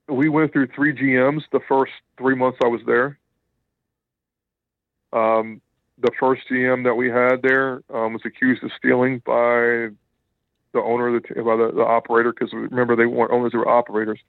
we 0.08 0.28
went 0.28 0.52
through 0.52 0.68
three 0.68 0.94
GMs 0.94 1.42
the 1.52 1.60
first 1.68 1.92
three 2.16 2.34
months 2.34 2.58
I 2.62 2.68
was 2.68 2.80
there. 2.86 3.18
Um, 5.12 5.60
the 5.98 6.10
first 6.18 6.42
GM 6.50 6.84
that 6.84 6.94
we 6.94 7.08
had 7.08 7.42
there 7.42 7.82
um, 7.92 8.12
was 8.12 8.22
accused 8.24 8.62
of 8.62 8.70
stealing 8.76 9.20
by 9.24 9.88
the 10.72 10.82
owner 10.82 11.16
of 11.16 11.22
the 11.22 11.42
by 11.42 11.56
the, 11.56 11.72
the 11.74 11.84
operator 11.84 12.32
because 12.32 12.52
remember 12.52 12.96
they 12.96 13.06
weren't 13.06 13.32
owners; 13.32 13.52
they 13.52 13.58
were 13.58 13.68
operators. 13.68 14.20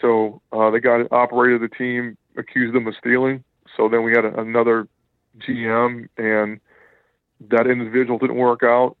So 0.00 0.40
uh, 0.52 0.70
the 0.70 0.80
guy 0.80 1.02
operated 1.14 1.60
the 1.60 1.68
team 1.68 2.16
accused 2.36 2.74
them 2.74 2.86
of 2.86 2.94
stealing. 2.98 3.44
So 3.76 3.88
then 3.88 4.02
we 4.02 4.12
had 4.12 4.24
a, 4.24 4.40
another 4.40 4.88
GM, 5.38 6.08
and 6.16 6.60
that 7.48 7.66
individual 7.66 8.18
didn't 8.18 8.36
work 8.36 8.62
out. 8.62 8.96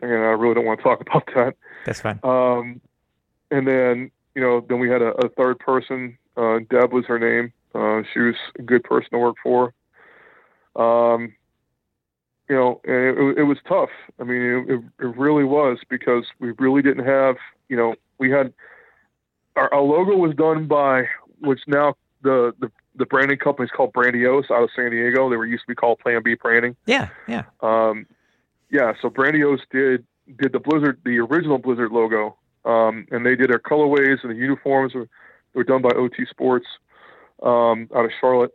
And 0.00 0.12
I 0.12 0.36
really 0.36 0.54
don't 0.54 0.66
want 0.66 0.80
to 0.80 0.84
talk 0.84 1.00
about 1.06 1.26
that. 1.34 1.54
That's 1.84 2.00
fine. 2.00 2.20
Um, 2.22 2.80
and 3.50 3.66
then 3.66 4.10
you 4.36 4.42
know, 4.42 4.64
then 4.68 4.78
we 4.78 4.88
had 4.88 5.02
a, 5.02 5.12
a 5.12 5.28
third 5.30 5.58
person. 5.58 6.16
Uh, 6.36 6.58
Deb 6.70 6.92
was 6.92 7.06
her 7.06 7.18
name. 7.18 7.52
Uh, 7.74 8.02
she 8.12 8.20
was 8.20 8.34
a 8.58 8.62
good 8.62 8.84
person 8.84 9.08
to 9.12 9.18
work 9.18 9.36
for. 9.42 9.72
Um, 10.76 11.34
you 12.48 12.54
know, 12.54 12.80
and 12.84 13.18
it, 13.18 13.38
it 13.38 13.42
was 13.44 13.56
tough. 13.66 13.88
I 14.20 14.24
mean, 14.24 14.66
it, 14.68 15.04
it 15.04 15.16
really 15.16 15.42
was 15.42 15.78
because 15.88 16.24
we 16.38 16.52
really 16.58 16.82
didn't 16.82 17.06
have, 17.06 17.36
you 17.68 17.76
know, 17.76 17.94
we 18.18 18.30
had 18.30 18.52
our, 19.56 19.72
our 19.72 19.80
logo 19.80 20.16
was 20.16 20.34
done 20.36 20.66
by 20.66 21.04
which 21.40 21.60
now 21.66 21.94
the, 22.22 22.54
the 22.60 22.70
the 22.96 23.06
branding 23.06 23.38
company 23.38 23.66
is 23.66 23.70
called 23.70 23.92
Brandiose 23.92 24.50
out 24.50 24.62
of 24.62 24.70
San 24.74 24.90
Diego. 24.90 25.28
They 25.30 25.36
were 25.36 25.46
used 25.46 25.62
to 25.64 25.68
be 25.68 25.74
called 25.74 25.98
Plan 25.98 26.22
B 26.22 26.34
Branding. 26.34 26.76
Yeah, 26.86 27.08
yeah. 27.28 27.44
Um, 27.60 28.06
yeah. 28.70 28.92
So 29.00 29.10
Brandiose 29.10 29.60
did 29.70 30.04
did 30.38 30.52
the 30.52 30.60
Blizzard, 30.60 31.00
the 31.04 31.18
original 31.18 31.58
Blizzard 31.58 31.92
logo, 31.92 32.36
um, 32.64 33.06
and 33.10 33.24
they 33.24 33.36
did 33.36 33.50
our 33.50 33.58
colorways 33.58 34.22
and 34.22 34.30
the 34.30 34.36
uniforms 34.36 34.94
were, 34.94 35.08
were 35.54 35.64
done 35.64 35.82
by 35.82 35.90
OT 35.90 36.26
Sports 36.26 36.66
um, 37.42 37.88
out 37.94 38.04
of 38.04 38.10
Charlotte. 38.20 38.52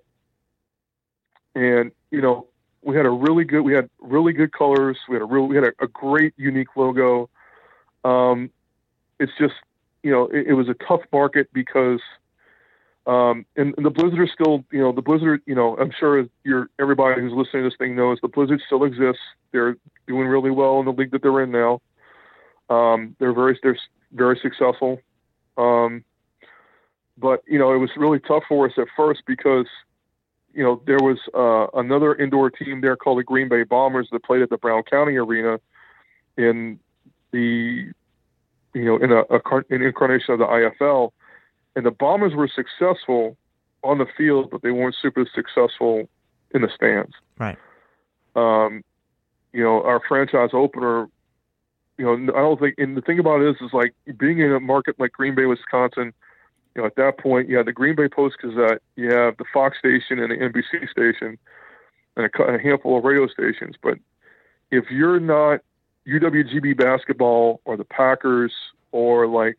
And 1.56 1.92
you 2.10 2.22
know, 2.22 2.48
we 2.82 2.96
had 2.96 3.06
a 3.06 3.10
really 3.10 3.46
good, 3.46 3.62
we 3.62 3.74
had 3.74 3.90
really 4.00 4.34
good 4.34 4.52
colors. 4.52 4.98
We 5.08 5.16
had 5.16 5.22
a 5.22 5.26
real, 5.26 5.48
we 5.48 5.56
had 5.56 5.66
a, 5.66 5.74
a 5.82 5.88
great, 5.88 6.34
unique 6.38 6.76
logo. 6.76 7.30
Um, 8.04 8.50
it's 9.20 9.32
just 9.40 9.54
you 10.04 10.12
know, 10.12 10.26
it, 10.28 10.48
it 10.48 10.54
was 10.54 10.68
a 10.68 10.74
tough 10.74 11.02
market 11.12 11.48
because, 11.54 12.00
um, 13.08 13.46
and, 13.56 13.74
and, 13.78 13.86
the 13.86 13.90
Blizzard 13.90 14.22
is 14.22 14.30
still, 14.34 14.64
you 14.72 14.80
know, 14.80 14.92
the 14.92 15.02
Blizzard, 15.02 15.42
you 15.48 15.56
know, 15.56 15.76
I'm 15.78 15.92
sure 16.00 16.28
you're, 16.44 16.70
everybody 16.80 17.20
who's 17.20 17.34
listening 17.34 17.64
to 17.64 17.70
this 17.70 17.78
thing 17.78 17.96
knows 17.96 18.20
the 18.22 18.28
Blizzard 18.28 18.62
still 18.66 18.84
exists. 18.84 19.22
They're 19.52 19.76
doing 20.08 20.28
really 20.28 20.52
well 20.52 20.80
in 20.80 20.86
the 20.86 20.92
league 20.92 21.12
that 21.12 21.24
they're 21.24 21.42
in 21.42 21.52
now. 21.52 21.82
Um, 22.70 23.16
they're 23.20 23.34
very, 23.34 23.60
they're 23.64 23.80
very 24.14 24.40
successful. 24.42 25.00
Um, 25.58 26.04
but 27.18 27.44
you 27.48 27.58
know, 27.58 27.74
it 27.74 27.78
was 27.78 27.90
really 27.98 28.20
tough 28.20 28.44
for 28.48 28.68
us 28.68 28.74
at 28.78 28.88
first 28.96 29.22
because, 29.26 29.68
you 30.54 30.64
know, 30.64 30.82
there 30.86 31.00
was 31.02 31.18
uh, 31.34 31.76
another 31.80 32.14
indoor 32.14 32.52
team 32.52 32.82
there 32.82 32.96
called 32.96 33.18
the 33.18 33.24
Green 33.24 33.50
Bay 33.50 33.64
Bombers 33.64 34.10
that 34.12 34.24
played 34.24 34.44
at 34.44 34.50
the 34.52 34.58
Brown 34.58 34.84
County 34.84 35.16
Arena 35.18 35.60
in 36.38 36.80
the 37.32 37.92
you 38.74 38.86
know, 38.86 38.98
in 38.98 39.12
a, 39.12 39.22
a 39.30 39.42
an 39.70 39.82
incarnation 39.82 40.34
of 40.34 40.40
the 40.40 40.46
IFL, 40.46 41.12
and 41.76 41.86
the 41.86 41.92
Bombers 41.92 42.34
were 42.36 42.48
successful 42.48 43.38
on 43.84 43.98
the 43.98 44.06
field, 44.18 44.50
but 44.52 44.62
they 44.62 44.72
weren't 44.72 44.96
super 45.02 45.26
successful 45.34 46.10
in 46.54 46.62
the 46.62 46.70
stands. 46.74 47.14
Right. 47.40 47.58
Um, 48.36 48.84
you 49.54 49.64
know, 49.64 49.84
our 49.84 50.02
franchise 50.08 50.50
opener. 50.54 51.08
You 51.98 52.18
know, 52.18 52.34
I 52.34 52.40
don't 52.40 52.60
think. 52.60 52.76
And 52.78 52.96
the 52.98 53.02
thing 53.02 53.20
about 53.20 53.42
it 53.42 53.50
is, 53.50 53.56
is 53.62 53.74
like 53.74 53.94
being 54.18 54.40
in 54.40 54.52
a 54.52 54.60
market 54.60 55.00
like 55.00 55.12
Green 55.12 55.36
Bay, 55.36 55.46
Wisconsin. 55.46 56.14
You 56.76 56.82
know, 56.82 56.86
at 56.86 56.96
that 56.96 57.20
point, 57.20 57.50
you 57.50 57.58
have 57.58 57.66
the 57.66 57.74
Green 57.74 57.96
Bay 57.96 58.08
Post 58.08 58.38
Gazette, 58.42 58.82
you 58.96 59.12
have 59.12 59.36
the 59.38 59.44
Fox 59.54 59.78
station 59.78 60.20
and 60.20 60.32
the 60.32 60.38
NBC 60.38 60.90
station, 60.90 61.38
and 62.16 62.30
a, 62.34 62.44
a 62.44 62.60
handful 62.60 62.98
of 62.98 63.04
radio 63.04 63.28
stations. 63.28 63.76
But 63.82 63.98
if 64.72 64.90
you're 64.90 65.20
not 65.20 65.60
UWGB 66.08 66.78
basketball 66.78 67.60
or 67.66 67.76
the 67.76 67.84
Packers 67.84 68.54
or 68.92 69.28
like 69.28 69.58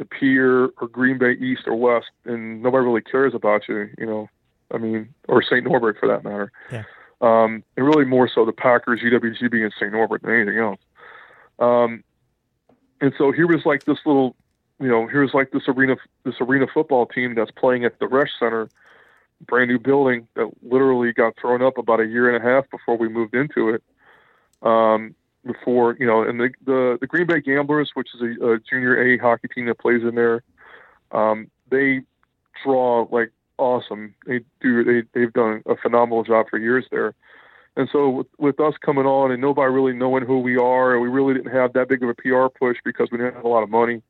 De 0.00 0.06
Pere 0.06 0.70
or 0.80 0.88
Green 0.90 1.18
Bay 1.18 1.32
East 1.32 1.64
or 1.66 1.74
West, 1.76 2.08
and 2.24 2.62
nobody 2.62 2.86
really 2.86 3.02
cares 3.02 3.34
about 3.34 3.68
you, 3.68 3.90
you 3.98 4.06
know. 4.06 4.28
I 4.72 4.78
mean, 4.78 5.12
or 5.28 5.42
St. 5.42 5.64
Norbert 5.64 5.98
for 5.98 6.08
that 6.08 6.24
matter. 6.24 6.50
Yeah. 6.72 6.84
Um, 7.20 7.62
and 7.76 7.84
really 7.84 8.06
more 8.06 8.30
so 8.32 8.46
the 8.46 8.52
Packers, 8.52 9.00
UWGB, 9.00 9.62
and 9.62 9.72
St. 9.78 9.92
Norbert 9.92 10.22
than 10.22 10.32
anything 10.32 10.58
else. 10.58 10.80
Um, 11.58 12.02
and 13.02 13.12
so 13.18 13.30
here 13.30 13.46
was 13.46 13.66
like 13.66 13.84
this 13.84 13.98
little, 14.06 14.36
you 14.80 14.88
know, 14.88 15.06
here's 15.06 15.34
like 15.34 15.50
this 15.50 15.64
arena, 15.68 15.96
this 16.24 16.36
arena 16.40 16.66
football 16.72 17.04
team 17.04 17.34
that's 17.34 17.50
playing 17.50 17.84
at 17.84 17.98
the 17.98 18.06
Resch 18.06 18.30
Center, 18.38 18.70
brand 19.46 19.68
new 19.68 19.78
building 19.78 20.28
that 20.34 20.48
literally 20.62 21.12
got 21.12 21.34
thrown 21.38 21.60
up 21.60 21.76
about 21.76 22.00
a 22.00 22.06
year 22.06 22.34
and 22.34 22.42
a 22.42 22.48
half 22.48 22.70
before 22.70 22.96
we 22.96 23.08
moved 23.08 23.34
into 23.34 23.68
it 23.68 23.82
um, 24.62 25.14
before 25.46 25.96
you 25.98 26.06
know, 26.06 26.22
and 26.22 26.40
the, 26.40 26.50
the 26.64 26.98
the 27.00 27.06
Green 27.06 27.26
Bay 27.26 27.40
Gamblers, 27.40 27.90
which 27.94 28.08
is 28.14 28.20
a, 28.20 28.52
a 28.52 28.58
junior 28.58 29.00
A 29.00 29.18
hockey 29.18 29.48
team 29.48 29.66
that 29.66 29.78
plays 29.78 30.02
in 30.02 30.14
there, 30.14 30.42
um, 31.12 31.50
they 31.70 32.02
draw 32.64 33.06
like 33.10 33.32
awesome. 33.58 34.14
They 34.26 34.40
do 34.60 34.84
they 34.84 35.02
they've 35.14 35.32
done 35.32 35.62
a 35.66 35.76
phenomenal 35.76 36.24
job 36.24 36.46
for 36.50 36.58
years 36.58 36.86
there. 36.90 37.14
And 37.76 37.88
so 37.92 38.10
with, 38.10 38.26
with 38.38 38.60
us 38.60 38.74
coming 38.84 39.06
on 39.06 39.30
and 39.30 39.40
nobody 39.40 39.72
really 39.72 39.92
knowing 39.92 40.24
who 40.24 40.40
we 40.40 40.56
are, 40.56 40.92
and 40.92 41.00
we 41.00 41.08
really 41.08 41.34
didn't 41.34 41.52
have 41.52 41.72
that 41.74 41.88
big 41.88 42.02
of 42.02 42.08
a 42.08 42.14
PR 42.14 42.46
push 42.48 42.76
because 42.84 43.08
we 43.10 43.18
didn't 43.18 43.34
have 43.34 43.44
a 43.44 43.48
lot 43.48 43.62
of 43.62 43.70
money. 43.70 44.02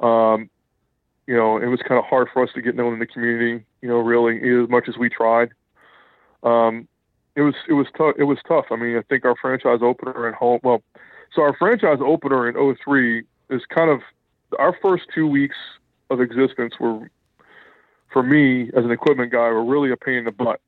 Um, 0.00 0.50
you 1.26 1.36
know, 1.36 1.56
it 1.56 1.66
was 1.66 1.80
kind 1.86 1.98
of 1.98 2.04
hard 2.04 2.28
for 2.32 2.42
us 2.42 2.50
to 2.54 2.60
get 2.60 2.74
known 2.74 2.92
in 2.92 2.98
the 2.98 3.06
community. 3.06 3.64
You 3.80 3.88
know, 3.88 3.98
really 3.98 4.36
as 4.62 4.68
much 4.68 4.88
as 4.88 4.98
we 4.98 5.08
tried. 5.08 5.50
Um, 6.42 6.88
it 7.36 7.42
was 7.42 7.54
it 7.68 7.72
was 7.72 7.86
tough. 7.96 8.14
It 8.18 8.24
was 8.24 8.38
tough. 8.46 8.66
I 8.70 8.76
mean, 8.76 8.96
I 8.96 9.02
think 9.02 9.24
our 9.24 9.34
franchise 9.36 9.80
opener 9.82 10.28
at 10.28 10.34
home. 10.34 10.60
Well, 10.62 10.82
so 11.34 11.42
our 11.42 11.54
franchise 11.56 11.98
opener 12.00 12.48
in 12.48 12.76
03 12.84 13.24
is 13.50 13.62
kind 13.66 13.90
of 13.90 14.00
our 14.58 14.76
first 14.80 15.04
two 15.14 15.26
weeks 15.26 15.56
of 16.10 16.20
existence 16.20 16.74
were, 16.78 17.10
for 18.12 18.22
me 18.22 18.70
as 18.76 18.84
an 18.84 18.90
equipment 18.90 19.32
guy, 19.32 19.48
were 19.48 19.64
really 19.64 19.90
a 19.90 19.96
pain 19.96 20.14
in 20.14 20.24
the 20.24 20.32
butt 20.32 20.60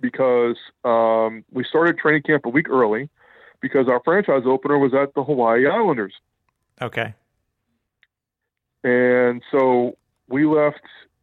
because 0.00 0.56
um, 0.84 1.44
we 1.52 1.64
started 1.64 1.96
training 1.98 2.22
camp 2.22 2.44
a 2.44 2.48
week 2.48 2.68
early 2.68 3.08
because 3.60 3.86
our 3.88 4.00
franchise 4.04 4.42
opener 4.44 4.78
was 4.78 4.92
at 4.92 5.14
the 5.14 5.22
Hawaii 5.22 5.66
Islanders. 5.66 6.14
Okay. 6.80 7.14
And 8.82 9.42
so 9.52 9.96
we 10.28 10.44
left 10.44 10.80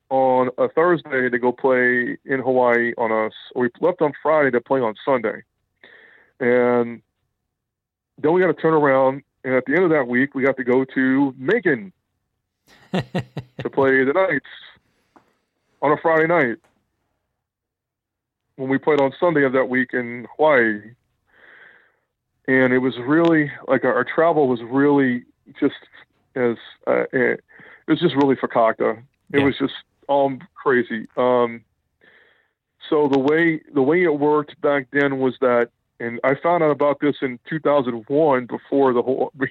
on 0.09 0.49
a 0.57 0.67
Thursday 0.69 1.29
to 1.29 1.39
go 1.39 1.51
play 1.51 2.17
in 2.25 2.39
Hawaii 2.39 2.93
on 2.97 3.11
us. 3.11 3.33
We 3.55 3.69
left 3.79 4.01
on 4.01 4.13
Friday 4.21 4.51
to 4.51 4.61
play 4.61 4.79
on 4.81 4.95
Sunday, 5.05 5.43
and 6.39 7.01
then 8.17 8.33
we 8.33 8.41
got 8.41 8.47
to 8.47 8.53
turn 8.53 8.73
around. 8.73 9.23
And 9.43 9.53
at 9.53 9.63
the 9.65 9.73
end 9.73 9.83
of 9.85 9.89
that 9.91 10.07
week, 10.07 10.35
we 10.35 10.43
got 10.43 10.57
to 10.57 10.63
go 10.63 10.83
to 10.83 11.33
Macon 11.37 11.93
to 12.91 13.69
play 13.71 14.03
the 14.03 14.11
Knights 14.13 14.45
on 15.81 15.91
a 15.91 15.97
Friday 15.97 16.27
night 16.27 16.57
when 18.57 18.67
we 18.67 18.77
played 18.77 18.99
on 18.99 19.13
Sunday 19.17 19.45
of 19.45 19.53
that 19.53 19.69
week 19.69 19.93
in 19.93 20.27
Hawaii. 20.35 20.81
And 22.49 22.73
it 22.73 22.79
was 22.79 22.97
really 22.97 23.49
like 23.67 23.85
our, 23.85 23.93
our 23.95 24.03
travel 24.03 24.47
was 24.47 24.61
really 24.63 25.23
just 25.59 25.75
as 26.35 26.57
uh, 26.87 27.05
it, 27.13 27.41
was 27.87 27.99
just 27.99 28.15
really 28.15 28.35
fakakta. 28.35 28.97
It 29.31 29.39
Yeah. 29.39 29.45
was 29.45 29.57
just 29.57 29.73
all 30.09 30.37
crazy. 30.55 31.07
Um, 31.15 31.63
so 32.89 33.07
the 33.07 33.19
way 33.19 33.61
the 33.73 33.81
way 33.81 34.03
it 34.03 34.19
worked 34.19 34.59
back 34.59 34.87
then 34.91 35.19
was 35.19 35.35
that, 35.39 35.69
and 35.99 36.19
I 36.23 36.35
found 36.35 36.63
out 36.63 36.71
about 36.71 36.99
this 36.99 37.17
in 37.21 37.39
2001 37.49 38.47
before 38.47 38.93
the 38.93 39.01
whole. 39.01 39.31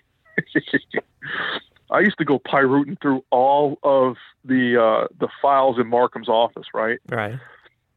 I 1.90 2.00
used 2.00 2.18
to 2.18 2.24
go 2.24 2.38
pirating 2.38 2.98
through 3.00 3.24
all 3.30 3.78
of 3.82 4.16
the 4.44 4.82
uh, 4.82 5.06
the 5.18 5.28
files 5.40 5.78
in 5.78 5.86
Marcum's 5.86 6.28
office, 6.28 6.66
right? 6.74 6.98
Right. 7.08 7.38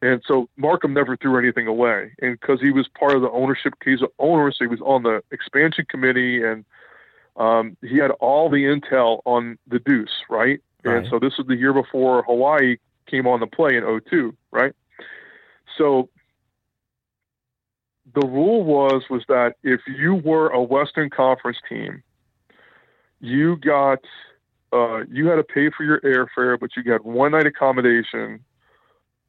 And 0.04 0.24
so 0.28 0.50
Markham 0.58 0.94
never 0.94 1.16
threw 1.16 1.38
anything 1.38 1.68
away, 1.68 2.14
and 2.22 2.40
because 2.40 2.60
he 2.60 2.72
was 2.72 2.88
part 2.88 3.16
of 3.16 3.22
the 3.22 3.30
ownership, 3.30 3.74
he's 3.84 4.02
an 4.02 4.08
owner, 4.18 4.52
so 4.52 4.64
he 4.64 4.68
was 4.68 4.82
on 4.82 5.04
the 5.04 5.22
expansion 5.32 5.86
committee, 5.88 6.44
and 6.44 6.66
um, 7.36 7.78
he 7.82 7.98
had 7.98 8.10
all 8.12 8.50
the 8.50 8.64
intel 8.64 9.22
on 9.26 9.60
the 9.68 9.78
Deuce, 9.78 10.24
right? 10.28 10.60
Right. 10.84 10.98
And 10.98 11.08
so 11.10 11.20
this 11.20 11.38
was 11.38 11.48
the 11.48 11.56
year 11.56 11.74
before 11.74 12.24
Hawaii 12.24 12.78
came 13.08 13.28
on 13.28 13.40
the 13.40 13.48
play 13.48 13.76
in 13.76 14.02
02, 14.10 14.36
right? 14.52 14.74
So 15.78 16.10
the 18.14 18.26
rule 18.28 18.64
was 18.64 19.04
was 19.10 19.24
that 19.28 19.56
if 19.64 19.82
you 19.88 20.16
were 20.16 20.50
a 20.50 20.62
Western 20.62 21.10
Conference 21.10 21.58
team, 21.70 22.04
you 23.20 23.58
got 23.58 24.00
uh, 24.74 25.04
you 25.12 25.28
had 25.28 25.36
to 25.36 25.44
pay 25.44 25.70
for 25.70 25.84
your 25.84 26.00
airfare, 26.02 26.60
but 26.60 26.72
you 26.76 26.84
got 26.84 27.06
one 27.06 27.32
night 27.32 27.46
accommodation, 27.46 28.40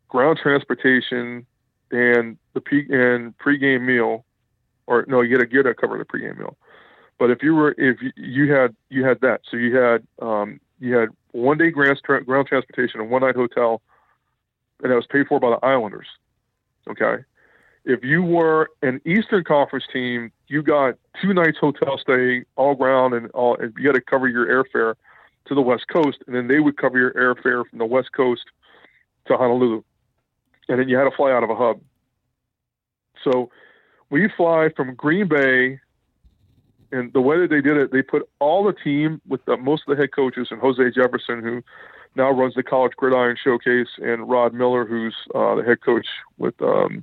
ground 0.08 0.38
transportation, 0.42 1.46
and 1.90 2.38
the 2.54 2.60
pre 2.60 2.86
and 2.90 3.36
pregame 3.38 3.82
meal, 3.82 4.24
or 4.86 5.04
no, 5.08 5.20
you 5.20 5.36
got 5.36 5.42
to 5.42 5.46
get 5.46 5.64
to 5.64 5.74
cover 5.74 5.98
the 5.98 6.04
pregame 6.04 6.38
meal. 6.38 6.56
But 7.18 7.30
if 7.30 7.42
you 7.42 7.54
were 7.54 7.74
if 7.78 8.00
you, 8.02 8.12
you 8.16 8.52
had 8.52 8.74
you 8.88 9.04
had 9.04 9.20
that, 9.20 9.42
so 9.50 9.56
you 9.56 9.76
had 9.76 10.06
um, 10.20 10.60
you 10.82 10.96
had 10.96 11.10
one 11.30 11.58
day 11.58 11.70
ground, 11.70 12.00
tra- 12.04 12.24
ground 12.24 12.48
transportation 12.48 13.00
and 13.00 13.08
one 13.08 13.22
night 13.22 13.36
hotel, 13.36 13.80
and 14.82 14.90
that 14.90 14.96
was 14.96 15.06
paid 15.06 15.28
for 15.28 15.38
by 15.38 15.50
the 15.50 15.64
Islanders. 15.64 16.08
Okay. 16.88 17.22
If 17.84 18.02
you 18.02 18.22
were 18.22 18.68
an 18.82 19.00
Eastern 19.04 19.44
Conference 19.44 19.84
team, 19.92 20.32
you 20.48 20.62
got 20.62 20.94
two 21.20 21.32
nights 21.32 21.58
hotel 21.60 21.98
stay, 21.98 22.44
all 22.56 22.74
ground, 22.74 23.14
and 23.14 23.30
all. 23.30 23.56
And 23.56 23.72
you 23.78 23.88
had 23.88 23.94
to 23.94 24.00
cover 24.00 24.28
your 24.28 24.46
airfare 24.46 24.94
to 25.46 25.54
the 25.54 25.60
West 25.60 25.86
Coast, 25.88 26.18
and 26.26 26.34
then 26.34 26.48
they 26.48 26.60
would 26.60 26.76
cover 26.76 26.98
your 26.98 27.12
airfare 27.12 27.68
from 27.68 27.78
the 27.78 27.86
West 27.86 28.12
Coast 28.12 28.42
to 29.26 29.36
Honolulu, 29.36 29.82
and 30.68 30.80
then 30.80 30.88
you 30.88 30.96
had 30.96 31.04
to 31.04 31.16
fly 31.16 31.30
out 31.32 31.44
of 31.44 31.50
a 31.50 31.56
hub. 31.56 31.80
So 33.22 33.50
we 34.10 34.28
fly 34.36 34.68
from 34.76 34.94
Green 34.94 35.28
Bay, 35.28 35.78
and 36.92 37.12
the 37.14 37.20
way 37.20 37.40
that 37.40 37.48
they 37.48 37.62
did 37.62 37.76
it, 37.78 37.90
they 37.90 38.02
put 38.02 38.28
all 38.38 38.62
the 38.64 38.74
team 38.74 39.20
with 39.26 39.44
the, 39.46 39.56
most 39.56 39.84
of 39.88 39.96
the 39.96 40.00
head 40.00 40.12
coaches 40.12 40.48
and 40.50 40.60
Jose 40.60 40.90
Jefferson, 40.90 41.42
who 41.42 41.62
now 42.14 42.30
runs 42.30 42.54
the 42.54 42.62
College 42.62 42.92
Gridiron 42.96 43.36
Showcase, 43.42 43.88
and 43.96 44.28
Rod 44.28 44.52
Miller, 44.52 44.84
who's 44.84 45.16
uh, 45.34 45.54
the 45.54 45.62
head 45.62 45.80
coach 45.80 46.06
with 46.36 46.60
um, 46.60 47.02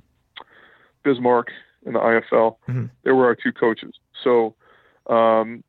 Bismarck 1.02 1.48
in 1.84 1.94
the 1.94 1.98
IFL. 1.98 2.56
Mhm. 2.68 2.90
They 3.02 3.10
were 3.10 3.26
our 3.26 3.34
two 3.34 3.52
coaches. 3.52 3.94
So 4.22 4.54
um, 5.08 5.64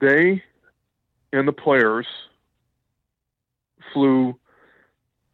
they 0.00 0.42
and 1.32 1.48
the 1.48 1.52
players 1.52 2.06
flew 3.92 4.38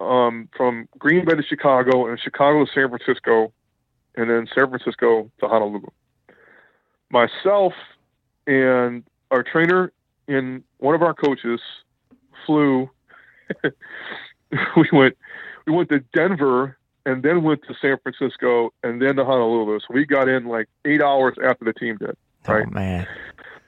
um, 0.01 0.49
from 0.57 0.89
Green 0.99 1.25
Bay 1.25 1.35
to 1.35 1.43
Chicago 1.43 2.07
and 2.07 2.21
Chicago 2.21 2.65
to 2.65 2.73
San 2.73 2.89
Francisco, 2.89 3.53
and 4.15 4.31
then 4.31 4.47
San 4.55 4.69
Francisco 4.69 5.31
to 5.41 5.49
Honolulu. 5.49 5.89
Myself 7.13 7.75
and 8.47 9.05
our 9.31 9.45
trainer 9.45 9.93
and 10.27 10.65
one 10.79 10.95
of 10.95 11.03
our 11.03 11.15
coaches 11.15 11.61
flew. 12.47 12.91
we 14.77 14.89
went 14.93 15.17
we 15.67 15.73
went 15.73 15.89
to 15.91 16.01
Denver 16.15 16.77
and 17.05 17.23
then 17.23 17.43
went 17.43 17.63
to 17.69 17.75
San 17.81 17.99
Francisco 18.03 18.73
and 18.83 19.01
then 19.01 19.17
to 19.17 19.25
Honolulu. 19.25 19.79
So 19.81 19.87
we 19.91 20.07
got 20.07 20.29
in 20.29 20.47
like 20.47 20.69
eight 20.85 21.03
hours 21.03 21.37
after 21.43 21.65
the 21.65 21.73
team 21.73 21.99
did 21.99 22.17
Right. 22.49 22.65
Oh 22.67 22.71
man. 22.71 23.07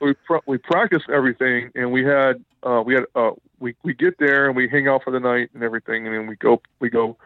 we 0.01 0.15
pr- 0.27 0.45
we 0.47 0.59
practiced 0.59 1.09
everything, 1.09 1.71
and 1.75 1.93
we 1.93 2.05
had 2.05 2.45
uh, 2.65 2.83
we 2.85 2.95
had 2.95 3.05
uh, 3.15 3.31
we 3.61 3.75
we 3.83 3.95
get 3.95 4.19
there 4.19 4.47
and 4.47 4.57
we 4.57 4.69
hang 4.69 4.89
out 4.89 5.03
for 5.05 5.11
the 5.11 5.21
night 5.21 5.51
and 5.55 5.63
everything, 5.63 6.07
and 6.07 6.15
then 6.15 6.27
we 6.27 6.37
go 6.37 6.61
we 6.81 6.91
go 6.91 7.17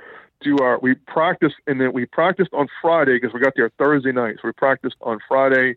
do 0.41 0.57
our 0.59 0.79
we 0.81 0.95
practice 0.95 1.53
and 1.67 1.81
then 1.81 1.93
we 1.93 2.07
practiced 2.07 2.51
on 2.53 2.69
Friday 2.81 3.15
because 3.15 3.33
we 3.33 3.41
got 3.41 3.55
there 3.57 3.71
Thursday 3.79 4.13
night, 4.13 4.37
so 4.37 4.49
we 4.49 4.53
practiced 4.53 4.97
on 5.01 5.19
Friday, 5.27 5.77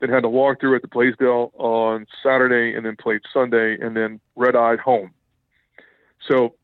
then 0.00 0.10
had 0.10 0.22
to 0.22 0.28
walk 0.28 0.60
through 0.60 0.74
at 0.76 0.82
the 0.82 0.88
Blaisdell 0.88 1.52
on 1.56 2.06
Saturday, 2.22 2.76
and 2.76 2.84
then 2.84 2.96
played 2.96 3.20
Sunday, 3.32 3.78
and 3.80 3.96
then 3.96 4.20
red 4.34 4.56
eyed 4.56 4.80
home. 4.80 5.12
So, 6.28 6.54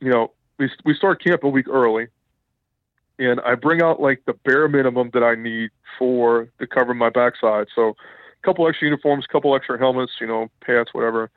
you 0.00 0.10
know, 0.10 0.32
we 0.58 0.70
we 0.84 0.94
start 0.94 1.22
camp 1.22 1.44
a 1.44 1.48
week 1.48 1.68
early, 1.68 2.08
and 3.18 3.40
I 3.40 3.54
bring 3.54 3.82
out 3.82 4.00
like 4.00 4.22
the 4.26 4.34
bare 4.34 4.68
minimum 4.68 5.10
that 5.14 5.22
I 5.22 5.34
need 5.34 5.70
for 5.98 6.48
to 6.58 6.66
cover 6.66 6.94
my 6.94 7.10
backside. 7.10 7.68
So, 7.74 7.90
a 7.90 8.46
couple 8.46 8.68
extra 8.68 8.86
uniforms, 8.86 9.24
a 9.28 9.32
couple 9.32 9.54
extra 9.54 9.78
helmets, 9.78 10.12
you 10.20 10.26
know, 10.26 10.50
pants, 10.60 10.92
whatever, 10.92 11.30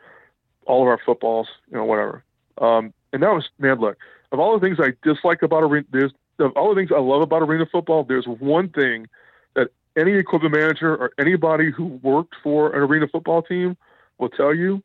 all 0.65 0.81
of 0.81 0.88
our 0.88 0.99
footballs, 1.03 1.47
you 1.69 1.77
know, 1.77 1.85
whatever. 1.85 2.23
Um, 2.59 2.93
and 3.14 3.22
that 3.23 3.34
was 3.34 3.49
man, 3.59 3.80
look, 3.80 3.97
of 4.31 4.39
all 4.39 4.57
the 4.57 4.65
things 4.65 4.80
I 4.80 4.93
dislike 5.07 5.43
about 5.43 5.64
arena, 5.64 5.85
there's 5.91 6.11
of 6.39 6.51
all 6.53 6.73
the 6.73 6.80
things 6.80 6.91
I 6.91 6.99
love 6.99 7.22
about 7.22 7.41
arena 7.43 7.65
football, 7.72 8.03
there's 8.03 8.26
one 8.26 8.69
thing 8.69 9.07
any 9.98 10.14
equipment 10.14 10.56
manager 10.56 10.95
or 10.95 11.11
anybody 11.18 11.72
who 11.72 11.86
worked 12.03 12.36
for 12.44 12.74
an 12.74 12.82
arena 12.82 13.07
football 13.07 13.41
team 13.41 13.76
will 14.18 14.30
tell 14.30 14.53
you 14.53 14.84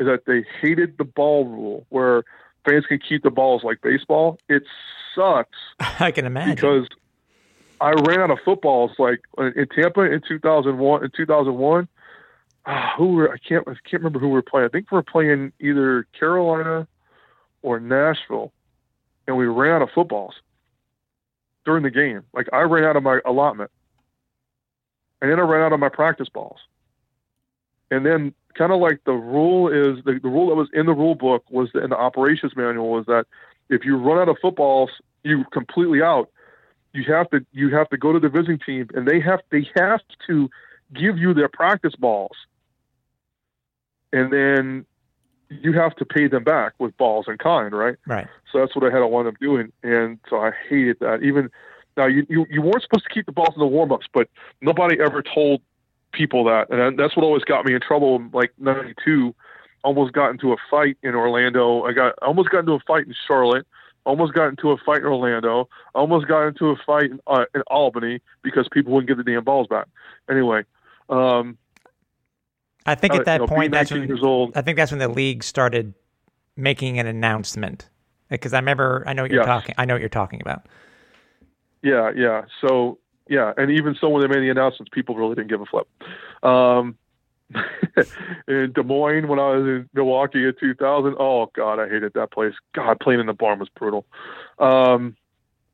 is 0.00 0.06
that 0.06 0.24
they 0.26 0.44
hated 0.60 0.98
the 0.98 1.04
ball 1.04 1.44
rule 1.44 1.86
where 1.88 2.24
fans 2.68 2.84
can 2.86 2.98
keep 2.98 3.22
the 3.22 3.30
balls 3.30 3.62
like 3.64 3.80
baseball. 3.80 4.38
It 4.48 4.64
sucks 5.14 5.58
I 6.00 6.10
can 6.10 6.26
imagine. 6.26 6.54
because 6.54 6.88
I 7.80 7.92
ran 7.92 8.20
out 8.20 8.30
of 8.30 8.38
footballs 8.44 8.92
like 8.98 9.20
in 9.38 9.66
Tampa 9.74 10.02
in 10.02 10.20
2001 10.26 11.04
in 11.04 11.10
2001 11.16 11.88
ah, 12.66 12.94
who 12.96 13.12
were 13.14 13.32
I 13.32 13.38
can't 13.38 13.66
I 13.68 13.72
can't 13.88 14.02
remember 14.02 14.18
who 14.18 14.28
we 14.28 14.34
were 14.34 14.42
playing 14.42 14.66
I 14.66 14.68
think 14.68 14.90
we 14.90 14.96
were 14.96 15.02
playing 15.02 15.52
either 15.60 16.06
Carolina 16.18 16.86
or 17.62 17.78
Nashville 17.80 18.52
and 19.26 19.36
we 19.36 19.46
ran 19.46 19.76
out 19.76 19.82
of 19.82 19.90
footballs 19.94 20.34
during 21.64 21.84
the 21.84 21.90
game 21.90 22.22
like 22.32 22.48
I 22.52 22.62
ran 22.62 22.84
out 22.84 22.96
of 22.96 23.02
my 23.02 23.20
allotment 23.24 23.70
and 25.20 25.30
then 25.30 25.38
I 25.38 25.42
ran 25.42 25.62
out 25.62 25.72
of 25.72 25.80
my 25.80 25.88
practice 25.88 26.28
balls 26.28 26.58
and 27.90 28.04
then 28.04 28.34
kind 28.54 28.72
of 28.72 28.80
like 28.80 29.00
the 29.04 29.12
rule 29.12 29.68
is 29.68 30.02
the, 30.04 30.18
the 30.22 30.28
rule 30.28 30.48
that 30.48 30.54
was 30.54 30.68
in 30.72 30.86
the 30.86 30.92
rule 30.92 31.14
book 31.14 31.44
was 31.50 31.70
in 31.74 31.90
the 31.90 31.96
operations 31.96 32.52
manual 32.56 32.90
was 32.90 33.06
that 33.06 33.26
if 33.68 33.84
you 33.84 33.96
run 33.96 34.18
out 34.18 34.28
of 34.28 34.36
footballs 34.40 34.90
you 35.22 35.44
completely 35.52 36.02
out 36.02 36.30
you 36.92 37.04
have 37.12 37.28
to 37.30 37.44
you 37.52 37.74
have 37.74 37.88
to 37.90 37.96
go 37.96 38.12
to 38.12 38.18
the 38.18 38.28
visiting 38.28 38.58
team 38.58 38.88
and 38.94 39.06
they 39.06 39.20
have 39.20 39.40
they 39.50 39.68
have 39.76 40.00
to 40.26 40.48
give 40.94 41.18
you 41.18 41.34
their 41.34 41.48
practice 41.48 41.94
balls 41.96 42.36
and 44.12 44.32
then 44.32 44.86
you 45.50 45.72
have 45.72 45.94
to 45.96 46.04
pay 46.04 46.28
them 46.28 46.44
back 46.44 46.74
with 46.78 46.96
balls 46.96 47.26
in 47.28 47.38
kind 47.38 47.74
right 47.74 47.96
right. 48.06 48.26
so 48.52 48.58
that's 48.58 48.74
what 48.74 48.84
I 48.84 48.94
had 48.94 49.00
to 49.00 49.06
wind 49.06 49.28
up 49.28 49.38
doing, 49.40 49.72
and 49.82 50.18
so 50.28 50.38
I 50.38 50.50
hated 50.68 50.98
that. 51.00 51.22
Even 51.22 51.50
now, 51.98 52.06
you 52.06 52.24
you, 52.30 52.46
you 52.48 52.62
weren't 52.62 52.82
supposed 52.82 53.04
to 53.04 53.10
keep 53.12 53.26
the 53.26 53.32
balls 53.32 53.52
in 53.54 53.60
the 53.60 53.66
warm 53.66 53.92
ups, 53.92 54.06
but 54.14 54.28
nobody 54.62 54.98
ever 55.00 55.22
told 55.22 55.60
people 56.12 56.44
that, 56.44 56.70
and 56.70 56.98
that's 56.98 57.16
what 57.16 57.24
always 57.24 57.44
got 57.44 57.66
me 57.66 57.74
in 57.74 57.80
trouble. 57.80 58.24
Like 58.32 58.52
'92, 58.58 59.34
almost 59.84 60.12
got 60.14 60.30
into 60.30 60.52
a 60.52 60.56
fight 60.70 60.96
in 61.02 61.14
Orlando. 61.14 61.82
I 61.82 61.92
got 61.92 62.14
almost 62.22 62.48
got 62.50 62.60
into 62.60 62.72
a 62.72 62.80
fight 62.86 63.06
in 63.06 63.14
Charlotte. 63.26 63.66
Almost 64.06 64.32
got 64.32 64.48
into 64.48 64.70
a 64.70 64.78
fight 64.78 65.00
in 65.00 65.06
Orlando. 65.06 65.68
Almost 65.94 66.28
got 66.28 66.46
into 66.46 66.70
a 66.70 66.76
fight 66.86 67.10
in, 67.10 67.20
uh, 67.26 67.44
in 67.54 67.62
Albany 67.66 68.22
because 68.42 68.66
people 68.72 68.94
wouldn't 68.94 69.08
give 69.08 69.18
the 69.18 69.30
damn 69.30 69.44
balls 69.44 69.66
back. 69.66 69.86
Anyway, 70.30 70.62
um, 71.10 71.58
I 72.86 72.94
think 72.94 73.12
uh, 73.12 73.18
at 73.18 73.24
that 73.26 73.34
you 73.34 73.38
know, 73.40 73.46
point, 73.48 73.72
that's 73.72 73.90
when 73.90 74.10
old. 74.24 74.56
I 74.56 74.62
think 74.62 74.76
that's 74.78 74.92
when 74.92 75.00
the 75.00 75.08
league 75.08 75.42
started 75.42 75.92
making 76.56 76.98
an 76.98 77.06
announcement. 77.06 77.90
Because 78.30 78.52
I 78.52 78.58
remember, 78.58 79.04
I 79.06 79.12
know 79.12 79.22
what 79.22 79.30
you're 79.30 79.40
Yes. 79.40 79.46
talking. 79.46 79.74
I 79.78 79.84
know 79.84 79.94
what 79.94 80.00
you're 80.00 80.08
talking 80.08 80.40
about. 80.40 80.66
Yeah, 81.88 82.10
yeah. 82.14 82.42
So 82.60 82.98
yeah, 83.28 83.52
and 83.56 83.70
even 83.70 83.96
so, 84.00 84.08
when 84.08 84.22
they 84.22 84.28
made 84.28 84.40
the 84.40 84.50
announcements, 84.50 84.90
people 84.92 85.14
really 85.14 85.34
didn't 85.34 85.48
give 85.48 85.60
a 85.60 85.66
flip. 85.66 85.86
Um, 86.42 86.96
in 88.48 88.72
Des 88.74 88.82
Moines 88.82 89.26
when 89.26 89.38
I 89.38 89.56
was 89.56 89.64
in 89.64 89.88
Milwaukee 89.94 90.44
in 90.44 90.54
2000. 90.58 91.16
Oh 91.18 91.50
God, 91.54 91.78
I 91.78 91.88
hated 91.88 92.12
that 92.14 92.30
place. 92.30 92.54
God, 92.74 92.98
playing 93.00 93.20
in 93.20 93.26
the 93.26 93.32
barn 93.32 93.58
was 93.58 93.68
brutal. 93.70 94.04
Um, 94.58 95.16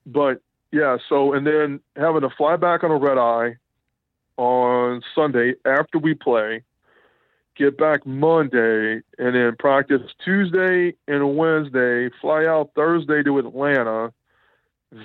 but 0.06 0.40
yeah, 0.72 0.98
so 1.08 1.32
and 1.32 1.46
then 1.46 1.80
having 1.96 2.22
to 2.22 2.30
fly 2.30 2.56
back 2.56 2.84
on 2.84 2.90
a 2.90 2.98
red 2.98 3.18
eye 3.18 3.56
on 4.36 5.02
Sunday 5.14 5.54
after 5.64 5.98
we 5.98 6.14
play, 6.14 6.62
get 7.56 7.76
back 7.76 8.06
Monday, 8.06 9.00
and 9.18 9.34
then 9.34 9.54
practice 9.58 10.02
Tuesday 10.24 10.94
and 11.06 11.36
Wednesday, 11.36 12.10
fly 12.20 12.46
out 12.46 12.70
Thursday 12.74 13.22
to 13.22 13.38
Atlanta, 13.38 14.12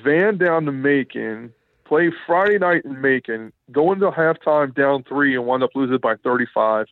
van 0.03 0.37
down 0.37 0.65
to 0.65 0.71
Macon, 0.71 1.53
play 1.85 2.11
Friday 2.27 2.59
night 2.59 2.85
in 2.85 3.01
Macon, 3.01 3.51
go 3.71 3.91
into 3.91 4.09
halftime 4.11 4.73
down 4.73 5.03
three 5.03 5.35
and 5.35 5.45
wind 5.45 5.63
up 5.63 5.71
losing 5.75 5.97
by 5.97 6.15
35, 6.15 6.87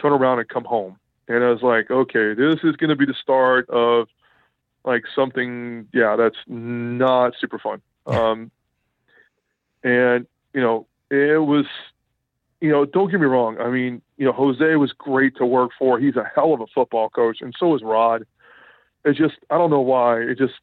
turn 0.00 0.12
around 0.12 0.38
and 0.38 0.48
come 0.48 0.64
home. 0.64 0.98
And 1.28 1.44
I 1.44 1.50
was 1.50 1.62
like, 1.62 1.90
okay, 1.90 2.34
this 2.34 2.56
is 2.64 2.76
going 2.76 2.90
to 2.90 2.96
be 2.96 3.06
the 3.06 3.14
start 3.14 3.68
of 3.70 4.08
like 4.84 5.04
something, 5.14 5.86
yeah, 5.92 6.16
that's 6.16 6.36
not 6.48 7.34
super 7.38 7.58
fun. 7.58 7.80
Um, 8.06 8.50
and, 9.84 10.26
you 10.52 10.60
know, 10.60 10.86
it 11.10 11.42
was, 11.42 11.66
you 12.60 12.70
know, 12.70 12.84
don't 12.84 13.10
get 13.10 13.20
me 13.20 13.26
wrong. 13.26 13.58
I 13.60 13.68
mean, 13.68 14.02
you 14.16 14.26
know, 14.26 14.32
Jose 14.32 14.76
was 14.76 14.92
great 14.92 15.36
to 15.36 15.46
work 15.46 15.70
for. 15.78 15.98
He's 15.98 16.16
a 16.16 16.30
hell 16.34 16.54
of 16.54 16.60
a 16.60 16.66
football 16.66 17.10
coach, 17.10 17.38
and 17.40 17.54
so 17.58 17.74
is 17.74 17.82
Rod. 17.82 18.24
It's 19.04 19.18
just, 19.18 19.34
I 19.50 19.58
don't 19.58 19.70
know 19.70 19.80
why. 19.80 20.20
It 20.20 20.38
just, 20.38 20.54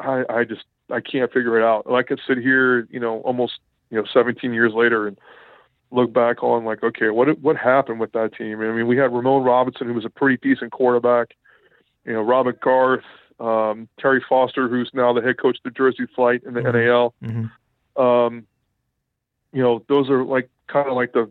I, 0.00 0.24
I 0.28 0.44
just, 0.44 0.64
I 0.90 1.00
can't 1.00 1.32
figure 1.32 1.58
it 1.58 1.64
out. 1.64 1.86
And 1.86 1.96
I 1.96 2.02
could 2.02 2.20
sit 2.26 2.38
here, 2.38 2.86
you 2.90 3.00
know, 3.00 3.20
almost, 3.20 3.54
you 3.90 3.98
know, 3.98 4.04
17 4.12 4.52
years 4.52 4.72
later 4.74 5.06
and 5.06 5.18
look 5.90 6.12
back 6.12 6.42
on 6.42 6.64
like, 6.64 6.82
okay, 6.82 7.10
what 7.10 7.38
what 7.40 7.56
happened 7.56 8.00
with 8.00 8.12
that 8.12 8.34
team? 8.34 8.60
I 8.60 8.72
mean, 8.72 8.86
we 8.86 8.96
had 8.96 9.12
Ramon 9.12 9.44
Robinson, 9.44 9.86
who 9.86 9.94
was 9.94 10.04
a 10.04 10.10
pretty 10.10 10.36
decent 10.36 10.72
quarterback. 10.72 11.34
You 12.04 12.12
know, 12.12 12.20
Robert 12.22 12.60
Garth, 12.60 13.04
um, 13.40 13.88
Terry 13.98 14.22
Foster, 14.28 14.68
who's 14.68 14.90
now 14.92 15.12
the 15.12 15.22
head 15.22 15.38
coach 15.38 15.56
of 15.58 15.62
the 15.64 15.70
Jersey 15.70 16.06
Flight 16.14 16.42
in 16.44 16.54
the 16.54 16.60
Mhm. 16.60 16.74
NAL. 16.74 17.14
Mm-hmm. 17.22 18.02
Um, 18.02 18.46
you 19.52 19.62
know, 19.62 19.84
those 19.88 20.10
are 20.10 20.24
like 20.24 20.50
kind 20.66 20.88
of 20.88 20.94
like 20.94 21.12
the 21.12 21.30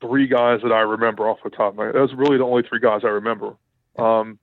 three 0.00 0.26
guys 0.26 0.60
that 0.62 0.72
I 0.72 0.80
remember 0.80 1.28
off 1.28 1.38
the 1.42 1.50
top 1.50 1.72
of 1.72 1.76
my 1.76 1.86
head. 1.86 1.94
Those 1.94 2.12
are 2.12 2.16
really 2.16 2.38
the 2.38 2.44
only 2.44 2.62
three 2.62 2.80
guys 2.80 3.02
I 3.04 3.08
remember. 3.08 3.54
Um, 3.98 4.38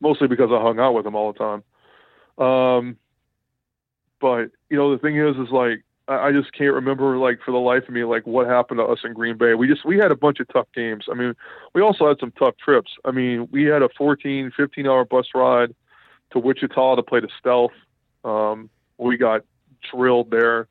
mostly 0.00 0.28
because 0.28 0.50
I 0.52 0.60
hung 0.60 0.78
out 0.78 0.94
with 0.94 1.04
them 1.04 1.14
all 1.14 1.32
the 1.32 1.38
time. 1.38 2.44
Um, 2.44 2.96
but 4.20 4.50
you 4.70 4.76
know, 4.76 4.92
the 4.92 4.98
thing 4.98 5.16
is, 5.16 5.36
is 5.36 5.50
like 5.50 5.84
I, 6.08 6.30
just 6.30 6.52
can't 6.52 6.72
remember 6.72 7.18
like 7.18 7.40
for 7.44 7.50
the 7.50 7.58
life 7.58 7.84
of 7.88 7.90
me 7.90 8.04
like 8.04 8.26
what 8.26 8.46
happened 8.46 8.78
to 8.78 8.84
us 8.84 9.00
in 9.04 9.12
Green 9.12 9.36
Bay. 9.36 9.54
We 9.54 9.66
just 9.66 9.84
we 9.84 9.98
had 9.98 10.12
a 10.12 10.16
bunch 10.16 10.38
of 10.38 10.48
tough 10.48 10.68
games. 10.74 11.06
I 11.10 11.14
mean, 11.14 11.34
we 11.74 11.82
also 11.82 12.06
had 12.06 12.18
some 12.20 12.32
tough 12.32 12.56
trips. 12.56 12.92
I 13.04 13.10
mean, 13.10 13.48
we 13.50 13.64
had 13.64 13.82
a 13.82 13.88
14, 13.96 14.52
15 14.56 14.86
hour 14.86 15.04
bus 15.04 15.26
ride 15.34 15.74
to 16.30 16.38
Wichita 16.38 16.94
to 16.96 17.02
play 17.02 17.20
the 17.20 17.28
Stealth. 17.40 17.72
Um, 18.24 18.70
we 18.98 19.16
got 19.16 19.42
drilled 19.92 20.30
there. 20.30 20.68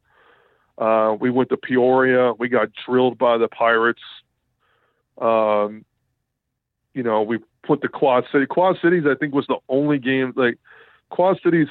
Uh, 0.78 1.16
we 1.20 1.30
went 1.30 1.50
to 1.50 1.58
Peoria. 1.58 2.34
We 2.34 2.50
got 2.50 2.70
drilled 2.86 3.18
by 3.18 3.38
the 3.38 3.48
Pirates. 3.48 4.02
Um, 5.20 5.86
you 6.94 7.04
know, 7.04 7.24
we 7.24 7.40
put 7.64 7.82
the 7.82 7.88
Quad 7.90 8.26
City. 8.32 8.46
Quad 8.46 8.78
Cities, 8.82 9.04
I 9.10 9.16
think, 9.16 9.34
was 9.34 9.48
the 9.48 9.58
only 9.68 10.00
game. 10.00 10.34
Like 10.36 10.58
Quad 11.10 11.40
Cities, 11.44 11.68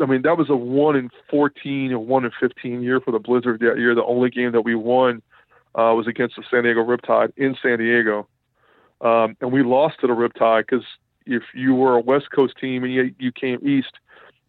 I 0.00 0.06
mean, 0.06 0.22
that 0.22 0.36
was 0.36 0.50
a 0.50 0.56
one 0.56 0.96
in 0.96 1.10
fourteen 1.30 1.92
or 1.92 1.98
one 1.98 2.24
in 2.24 2.32
fifteen 2.38 2.82
year 2.82 3.00
for 3.00 3.10
the 3.10 3.18
Blizzard 3.18 3.60
that 3.60 3.78
year. 3.78 3.94
The 3.94 4.04
only 4.04 4.30
game 4.30 4.52
that 4.52 4.62
we 4.62 4.74
won 4.74 5.22
uh, 5.74 5.94
was 5.96 6.06
against 6.06 6.36
the 6.36 6.42
San 6.50 6.64
Diego 6.64 6.84
Riptide 6.84 7.32
in 7.36 7.56
San 7.62 7.78
Diego, 7.78 8.26
um, 9.00 9.36
and 9.40 9.52
we 9.52 9.62
lost 9.62 10.00
to 10.00 10.06
the 10.06 10.14
Riptide 10.14 10.66
because 10.68 10.84
if 11.26 11.42
you 11.54 11.74
were 11.74 11.96
a 11.96 12.00
West 12.00 12.30
Coast 12.30 12.54
team 12.60 12.84
and 12.84 12.92
you, 12.92 13.14
you 13.18 13.32
came 13.32 13.66
east, 13.66 13.92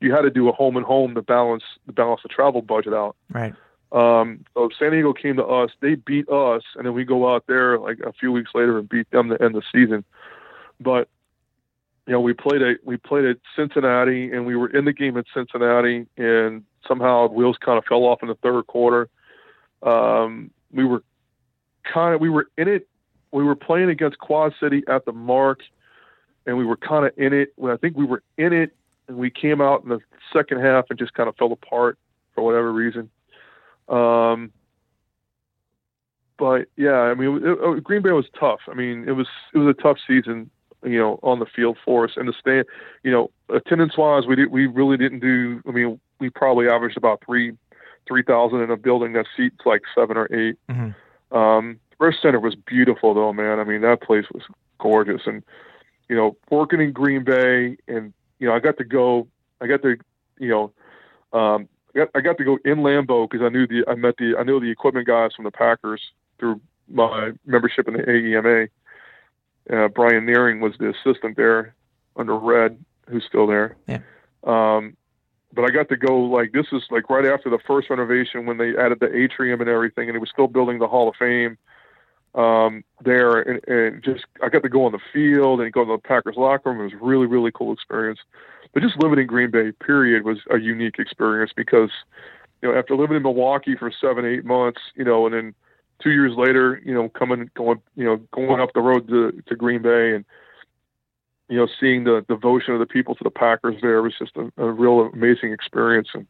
you 0.01 0.13
had 0.13 0.21
to 0.21 0.29
do 0.29 0.49
a 0.49 0.51
home 0.51 0.77
and 0.77 0.85
home 0.85 1.15
to 1.15 1.21
balance 1.21 1.63
to 1.85 1.93
balance 1.93 2.21
the 2.23 2.29
travel 2.29 2.61
budget 2.61 2.93
out. 2.93 3.15
Right. 3.31 3.53
Um, 3.91 4.43
so 4.53 4.69
San 4.77 4.91
Diego 4.91 5.13
came 5.13 5.37
to 5.37 5.45
us, 5.45 5.71
they 5.79 5.95
beat 5.95 6.27
us, 6.27 6.63
and 6.75 6.85
then 6.85 6.93
we 6.93 7.05
go 7.05 7.33
out 7.33 7.45
there 7.47 7.79
like 7.79 7.99
a 7.99 8.11
few 8.11 8.31
weeks 8.31 8.51
later 8.53 8.77
and 8.77 8.89
beat 8.89 9.09
them 9.11 9.29
to 9.29 9.41
end 9.41 9.55
the 9.55 9.61
season. 9.71 10.03
But 10.81 11.07
you 12.07 12.13
know, 12.13 12.19
we 12.19 12.33
played 12.33 12.61
at 12.61 12.77
we 12.83 12.97
played 12.97 13.25
at 13.25 13.37
Cincinnati, 13.55 14.31
and 14.31 14.45
we 14.45 14.55
were 14.55 14.69
in 14.69 14.85
the 14.85 14.93
game 14.93 15.17
at 15.17 15.25
Cincinnati, 15.33 16.05
and 16.17 16.63
somehow 16.87 17.27
wheels 17.27 17.57
kind 17.63 17.77
of 17.77 17.85
fell 17.85 18.03
off 18.03 18.21
in 18.21 18.27
the 18.27 18.35
third 18.35 18.67
quarter. 18.67 19.09
Um, 19.81 20.51
we 20.71 20.85
were 20.85 21.03
kind 21.91 22.13
of 22.13 22.21
we 22.21 22.29
were 22.29 22.47
in 22.57 22.67
it. 22.67 22.87
We 23.31 23.43
were 23.43 23.55
playing 23.55 23.89
against 23.89 24.19
Quad 24.19 24.53
City 24.59 24.83
at 24.87 25.05
the 25.05 25.11
mark, 25.11 25.61
and 26.45 26.57
we 26.57 26.65
were 26.65 26.77
kind 26.77 27.05
of 27.05 27.11
in 27.17 27.33
it. 27.33 27.53
When 27.55 27.71
I 27.71 27.77
think 27.77 27.97
we 27.97 28.05
were 28.05 28.21
in 28.37 28.53
it, 28.53 28.75
and 29.07 29.17
we 29.17 29.31
came 29.31 29.59
out 29.59 29.83
in 29.83 29.89
the 29.89 29.99
second 30.31 30.61
half 30.61 30.85
and 30.89 30.99
just 30.99 31.13
kind 31.13 31.27
of 31.27 31.35
fell 31.37 31.51
apart 31.51 31.97
for 32.35 32.43
whatever 32.43 32.71
reason. 32.71 33.09
Um, 33.89 34.51
but 36.37 36.67
yeah, 36.75 36.99
I 36.99 37.15
mean, 37.15 37.37
it, 37.43 37.57
it, 37.59 37.83
Green 37.83 38.01
Bay 38.01 38.11
was 38.11 38.25
tough. 38.39 38.59
I 38.67 38.75
mean, 38.75 39.05
it 39.07 39.13
was 39.13 39.27
it 39.53 39.57
was 39.57 39.75
a 39.77 39.81
tough 39.81 39.97
season, 40.05 40.51
you 40.85 40.97
know, 40.97 41.19
on 41.23 41.39
the 41.39 41.45
field 41.45 41.77
for 41.83 42.05
us. 42.05 42.11
And 42.15 42.27
the 42.27 42.33
stand, 42.39 42.65
you 43.03 43.11
know, 43.11 43.31
attendance 43.49 43.97
wise, 43.97 44.25
we 44.27 44.35
did 44.35 44.51
we 44.51 44.67
really 44.67 44.97
didn't 44.97 45.19
do. 45.19 45.61
I 45.67 45.71
mean, 45.71 45.99
we 46.19 46.29
probably 46.29 46.67
averaged 46.67 46.97
about 46.97 47.23
three 47.25 47.53
three 48.07 48.23
thousand 48.23 48.61
in 48.61 48.71
a 48.71 48.77
building 48.77 49.13
that 49.13 49.25
seats 49.35 49.65
like 49.65 49.81
seven 49.95 50.17
or 50.17 50.27
8 50.31 50.55
Mhm. 50.69 50.95
Um, 51.31 51.79
First 51.97 52.21
Center 52.21 52.39
was 52.39 52.55
beautiful 52.55 53.13
though, 53.13 53.33
man. 53.33 53.59
I 53.59 53.63
mean, 53.63 53.81
that 53.81 54.01
place 54.01 54.25
was 54.33 54.43
gorgeous, 54.79 55.21
and 55.25 55.43
you 56.09 56.15
know, 56.15 56.37
working 56.49 56.81
in 56.81 56.91
Green 56.91 57.23
Bay, 57.23 57.77
and 57.87 58.13
you 58.39 58.47
know, 58.47 58.53
I 58.53 58.59
got 58.59 58.77
to 58.77 58.83
go. 58.83 59.27
I 59.61 59.67
got 59.67 59.81
to, 59.83 59.97
you 60.37 60.49
know, 60.49 60.71
um, 61.37 61.67
I 61.95 61.99
got, 61.99 62.09
I 62.15 62.21
got 62.21 62.37
to 62.37 62.43
go 62.43 62.57
in 62.65 62.79
Lambeau 62.79 63.29
because 63.29 63.43
I 63.43 63.49
knew 63.49 63.65
the 63.65 63.83
I 63.87 63.95
met 63.95 64.17
the 64.17 64.35
I 64.37 64.43
knew 64.43 64.59
the 64.59 64.69
equipment 64.69 65.07
guys 65.07 65.31
from 65.35 65.45
the 65.45 65.51
Packers 65.51 66.01
through 66.37 66.59
my 66.89 67.31
membership 67.45 67.87
in 67.87 67.95
the 67.95 68.03
AEMA. 68.03 68.67
Uh, 69.71 69.87
Brian 69.87 70.25
Nehring 70.25 70.59
was 70.59 70.73
the 70.79 70.89
assistant 70.89 71.37
there 71.37 71.75
under 72.15 72.37
Red, 72.37 72.83
who's 73.09 73.23
still 73.27 73.47
there. 73.47 73.75
Yeah. 73.87 73.99
Um, 74.43 74.95
but 75.53 75.63
I 75.63 75.69
got 75.69 75.89
to 75.89 75.97
go 75.97 76.19
like 76.19 76.51
this 76.51 76.67
is 76.71 76.83
like 76.91 77.09
right 77.09 77.25
after 77.25 77.49
the 77.49 77.59
first 77.65 77.89
renovation 77.89 78.45
when 78.45 78.57
they 78.57 78.75
added 78.77 78.99
the 78.99 79.15
atrium 79.15 79.61
and 79.61 79.69
everything, 79.69 80.09
and 80.09 80.15
it 80.15 80.19
was 80.19 80.29
still 80.29 80.47
building 80.47 80.79
the 80.79 80.87
Hall 80.87 81.09
of 81.09 81.15
Fame 81.15 81.57
um, 82.35 82.83
there, 83.03 83.39
and, 83.39 83.67
and 83.67 84.03
just 84.03 84.25
I 84.43 84.49
got 84.49 84.63
to 84.63 84.69
go 84.69 84.85
on 84.85 84.91
the 84.91 84.99
field 85.13 85.61
and 85.61 85.71
go 85.71 85.85
to 85.85 85.93
the 85.93 85.97
Packers 85.97 86.35
locker 86.35 86.69
room. 86.69 86.81
It 86.81 86.83
was 86.83 86.93
a 86.93 87.05
really 87.05 87.25
really 87.25 87.51
cool 87.51 87.73
experience. 87.73 88.19
But 88.73 88.83
just 88.83 89.01
living 89.01 89.19
in 89.19 89.27
Green 89.27 89.51
Bay, 89.51 89.71
period, 89.71 90.25
was 90.25 90.39
a 90.51 90.59
unique 90.59 90.99
experience 90.99 91.51
because 91.55 91.91
you 92.61 92.69
know 92.69 92.77
after 92.77 92.95
living 92.95 93.15
in 93.15 93.23
Milwaukee 93.23 93.75
for 93.77 93.91
seven 94.01 94.25
eight 94.25 94.43
months, 94.43 94.81
you 94.95 95.05
know, 95.05 95.25
and 95.25 95.33
then 95.33 95.55
two 96.01 96.11
years 96.11 96.33
later, 96.35 96.81
you 96.85 96.93
know, 96.93 97.09
coming 97.09 97.49
going 97.55 97.81
you 97.95 98.05
know 98.05 98.17
going 98.31 98.61
up 98.61 98.73
the 98.73 98.81
road 98.81 99.07
to 99.09 99.41
to 99.47 99.55
Green 99.55 99.81
Bay 99.81 100.15
and 100.15 100.25
you 101.49 101.57
know 101.57 101.67
seeing 101.79 102.03
the 102.03 102.25
devotion 102.27 102.73
of 102.73 102.79
the 102.79 102.85
people 102.85 103.15
to 103.15 103.23
the 103.23 103.29
Packers 103.29 103.75
there 103.81 104.01
was 104.01 104.13
just 104.17 104.35
a, 104.37 104.51
a 104.57 104.71
real 104.71 105.01
amazing 105.13 105.51
experience 105.51 106.09
and. 106.13 106.27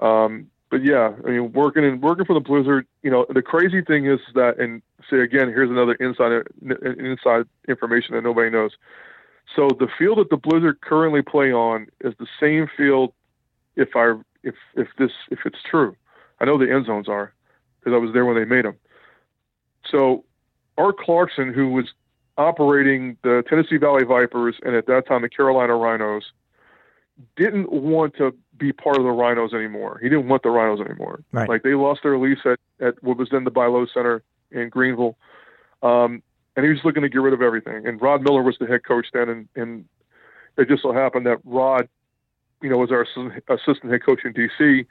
Um, 0.00 0.48
but 0.70 0.84
yeah, 0.84 1.14
I 1.26 1.30
mean, 1.30 1.52
working 1.52 1.84
and 1.84 2.02
working 2.02 2.26
for 2.26 2.34
the 2.34 2.40
Blizzard, 2.40 2.86
you 3.02 3.10
know, 3.10 3.24
the 3.32 3.42
crazy 3.42 3.80
thing 3.80 4.06
is 4.06 4.20
that, 4.34 4.58
and 4.58 4.82
say 5.10 5.20
again, 5.20 5.48
here's 5.48 5.70
another 5.70 5.94
inside 5.94 6.42
inside 6.98 7.46
information 7.66 8.14
that 8.14 8.22
nobody 8.22 8.50
knows. 8.50 8.72
So 9.56 9.68
the 9.68 9.88
field 9.98 10.18
that 10.18 10.30
the 10.30 10.36
Blizzard 10.36 10.80
currently 10.82 11.22
play 11.22 11.52
on 11.52 11.86
is 12.00 12.12
the 12.18 12.26
same 12.40 12.68
field. 12.76 13.12
If 13.76 13.96
I 13.96 14.14
if 14.42 14.54
if 14.74 14.88
this 14.98 15.12
if 15.30 15.40
it's 15.46 15.62
true, 15.62 15.96
I 16.40 16.44
know 16.44 16.58
the 16.58 16.70
end 16.70 16.86
zones 16.86 17.08
are 17.08 17.32
because 17.88 17.96
I 17.96 18.04
was 18.04 18.12
there 18.12 18.24
when 18.24 18.36
they 18.36 18.44
made 18.44 18.64
them. 18.64 18.76
So 19.90 20.24
Art 20.76 20.98
Clarkson, 20.98 21.52
who 21.52 21.68
was 21.70 21.86
operating 22.36 23.16
the 23.22 23.42
Tennessee 23.48 23.78
Valley 23.78 24.04
Vipers 24.04 24.56
and 24.64 24.74
at 24.74 24.86
that 24.86 25.06
time 25.06 25.22
the 25.22 25.28
Carolina 25.28 25.74
Rhinos, 25.74 26.24
didn't 27.36 27.72
want 27.72 28.14
to 28.16 28.34
be 28.56 28.72
part 28.72 28.96
of 28.96 29.04
the 29.04 29.10
Rhinos 29.10 29.52
anymore. 29.52 29.98
He 30.02 30.08
didn't 30.08 30.28
want 30.28 30.42
the 30.42 30.50
Rhinos 30.50 30.80
anymore. 30.80 31.22
Right. 31.32 31.48
Like 31.48 31.62
they 31.62 31.74
lost 31.74 32.00
their 32.02 32.18
lease 32.18 32.38
at, 32.44 32.58
at 32.80 33.02
what 33.02 33.16
was 33.16 33.28
then 33.30 33.44
the 33.44 33.50
BI-LO 33.50 33.86
Center 33.92 34.22
in 34.50 34.68
Greenville. 34.68 35.16
Um, 35.82 36.22
and 36.56 36.64
he 36.64 36.70
was 36.70 36.80
looking 36.84 37.02
to 37.02 37.08
get 37.08 37.20
rid 37.20 37.34
of 37.34 37.42
everything. 37.42 37.86
And 37.86 38.00
Rod 38.00 38.22
Miller 38.22 38.42
was 38.42 38.56
the 38.60 38.66
head 38.66 38.84
coach 38.84 39.06
then, 39.12 39.28
and, 39.28 39.48
and 39.54 39.84
it 40.56 40.68
just 40.68 40.82
so 40.82 40.92
happened 40.92 41.26
that 41.26 41.38
Rod, 41.44 41.88
you 42.62 42.68
know, 42.68 42.78
was 42.78 42.90
our 42.90 43.02
assistant, 43.02 43.44
assistant 43.48 43.92
head 43.92 44.04
coach 44.04 44.20
in 44.24 44.32
DC, 44.32 44.86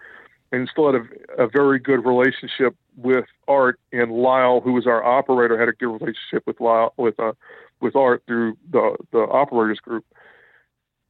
and 0.51 0.67
still 0.71 0.91
had 0.91 1.01
a, 1.01 1.43
a 1.43 1.47
very 1.47 1.79
good 1.79 2.05
relationship 2.05 2.75
with 2.95 3.25
Art 3.47 3.79
and 3.91 4.11
Lyle, 4.11 4.61
who 4.61 4.73
was 4.73 4.87
our 4.87 5.03
operator, 5.03 5.59
had 5.59 5.69
a 5.69 5.73
good 5.73 5.87
relationship 5.87 6.43
with 6.45 6.59
Lyle 6.59 6.93
with 6.97 7.19
uh, 7.19 7.33
with 7.81 7.95
Art 7.95 8.23
through 8.27 8.57
the 8.71 8.95
the 9.11 9.19
operators 9.19 9.79
group. 9.79 10.05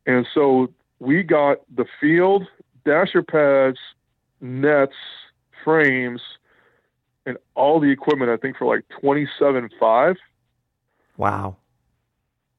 And 0.05 0.25
so 0.33 0.71
we 0.99 1.21
got 1.23 1.57
the 1.75 1.85
field, 1.99 2.47
dasher 2.85 3.21
pads, 3.21 3.77
nets, 4.41 4.93
frames, 5.63 6.21
and 7.25 7.37
all 7.55 7.79
the 7.79 7.89
equipment 7.91 8.31
I 8.31 8.37
think 8.37 8.57
for 8.57 8.65
like 8.65 8.85
twenty 9.01 9.27
seven 9.37 9.69
five, 9.79 10.15
Wow. 11.17 11.57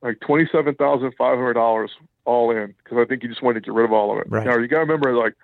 like 0.03 0.21
twenty 0.21 0.49
seven 0.53 0.75
thousand 0.75 1.13
five 1.19 1.37
hundred 1.39 1.55
dollars 1.55 1.91
all 2.25 2.51
in 2.51 2.75
because 2.85 2.99
I 2.99 3.07
think 3.07 3.23
he 3.23 3.29
just 3.29 3.43
wanted 3.43 3.65
to 3.65 3.71
get 3.71 3.75
rid 3.75 3.87
of 3.87 3.93
all 3.93 4.13
of 4.13 4.19
it. 4.19 4.31
Right. 4.31 4.47
Now 4.47 4.59
you 4.59 4.69
got 4.69 4.77
to 4.77 4.83
remember 4.83 5.17
like 5.17 5.35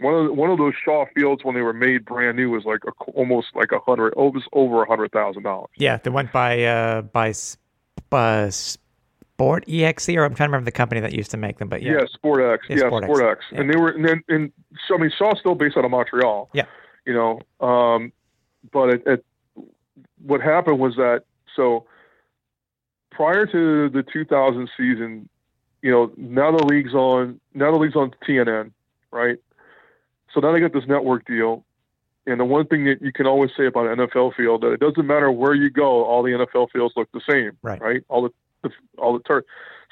one 0.00 0.14
of 0.14 0.26
the, 0.26 0.32
one 0.32 0.50
of 0.50 0.58
those 0.58 0.74
Shaw 0.84 1.06
Fields 1.14 1.44
when 1.44 1.54
they 1.54 1.62
were 1.62 1.72
made 1.72 2.04
brand 2.04 2.36
new 2.36 2.50
was 2.50 2.64
like 2.64 2.80
a, 2.86 2.90
almost 3.12 3.48
like 3.54 3.72
a 3.72 3.78
hundred, 3.78 4.08
it 4.08 4.16
was 4.16 4.44
over 4.52 4.82
a 4.82 4.88
hundred 4.88 5.12
thousand 5.12 5.42
dollars. 5.42 5.70
Yeah, 5.76 5.98
they 5.98 6.10
went 6.10 6.32
by 6.32 6.64
uh 6.64 7.02
by 7.02 7.32
by 8.10 8.50
Sportexe, 9.38 10.16
or 10.16 10.24
I'm 10.24 10.34
trying 10.34 10.48
to 10.48 10.52
remember 10.52 10.64
the 10.64 10.72
company 10.72 11.00
that 11.00 11.12
used 11.12 11.30
to 11.32 11.36
make 11.36 11.58
them, 11.58 11.68
but 11.68 11.82
yeah. 11.82 11.92
Yeah, 11.92 12.06
Sport 12.12 12.42
X. 12.54 12.66
Yeah, 12.68 12.76
Yeah, 12.76 12.86
Sport 12.88 13.04
Sport, 13.04 13.22
X. 13.22 13.44
X. 13.50 13.60
And 13.60 13.70
they 13.70 13.76
were, 13.76 13.90
and 13.90 14.06
then, 14.06 14.22
and 14.28 14.52
so 14.86 14.94
I 14.94 14.98
mean, 14.98 15.10
Shaw's 15.16 15.38
still 15.40 15.54
based 15.54 15.76
out 15.76 15.84
of 15.84 15.90
Montreal. 15.90 16.50
Yeah. 16.52 16.66
You 17.06 17.14
know, 17.14 17.66
um, 17.66 18.12
but 18.72 18.90
it, 18.90 19.02
it, 19.06 19.24
what 20.24 20.40
happened 20.40 20.78
was 20.78 20.96
that 20.96 21.24
so 21.54 21.86
prior 23.10 23.46
to 23.46 23.88
the 23.90 24.02
2000 24.12 24.70
season, 24.76 25.28
you 25.82 25.90
know, 25.90 26.12
now 26.16 26.56
the 26.56 26.64
league's 26.64 26.94
on, 26.94 27.40
now 27.52 27.70
the 27.70 27.78
league's 27.78 27.96
on 27.96 28.14
TNN, 28.26 28.72
right? 29.10 29.38
So 30.34 30.40
now 30.40 30.52
they 30.52 30.60
got 30.60 30.72
this 30.72 30.86
network 30.86 31.24
deal. 31.26 31.64
And 32.26 32.40
the 32.40 32.44
one 32.44 32.66
thing 32.66 32.84
that 32.86 33.00
you 33.00 33.12
can 33.12 33.26
always 33.26 33.50
say 33.56 33.66
about 33.66 33.86
an 33.86 33.98
NFL 33.98 34.34
field 34.34 34.62
that 34.62 34.72
it 34.72 34.80
doesn't 34.80 35.06
matter 35.06 35.30
where 35.30 35.54
you 35.54 35.70
go, 35.70 36.04
all 36.04 36.22
the 36.22 36.30
NFL 36.30 36.70
fields 36.70 36.94
look 36.96 37.08
the 37.12 37.20
same, 37.28 37.52
Right. 37.62 37.80
Right? 37.80 38.04
All 38.08 38.22
the, 38.22 38.30
the 38.62 38.70
all 38.98 39.12
the 39.12 39.22
turf. 39.22 39.44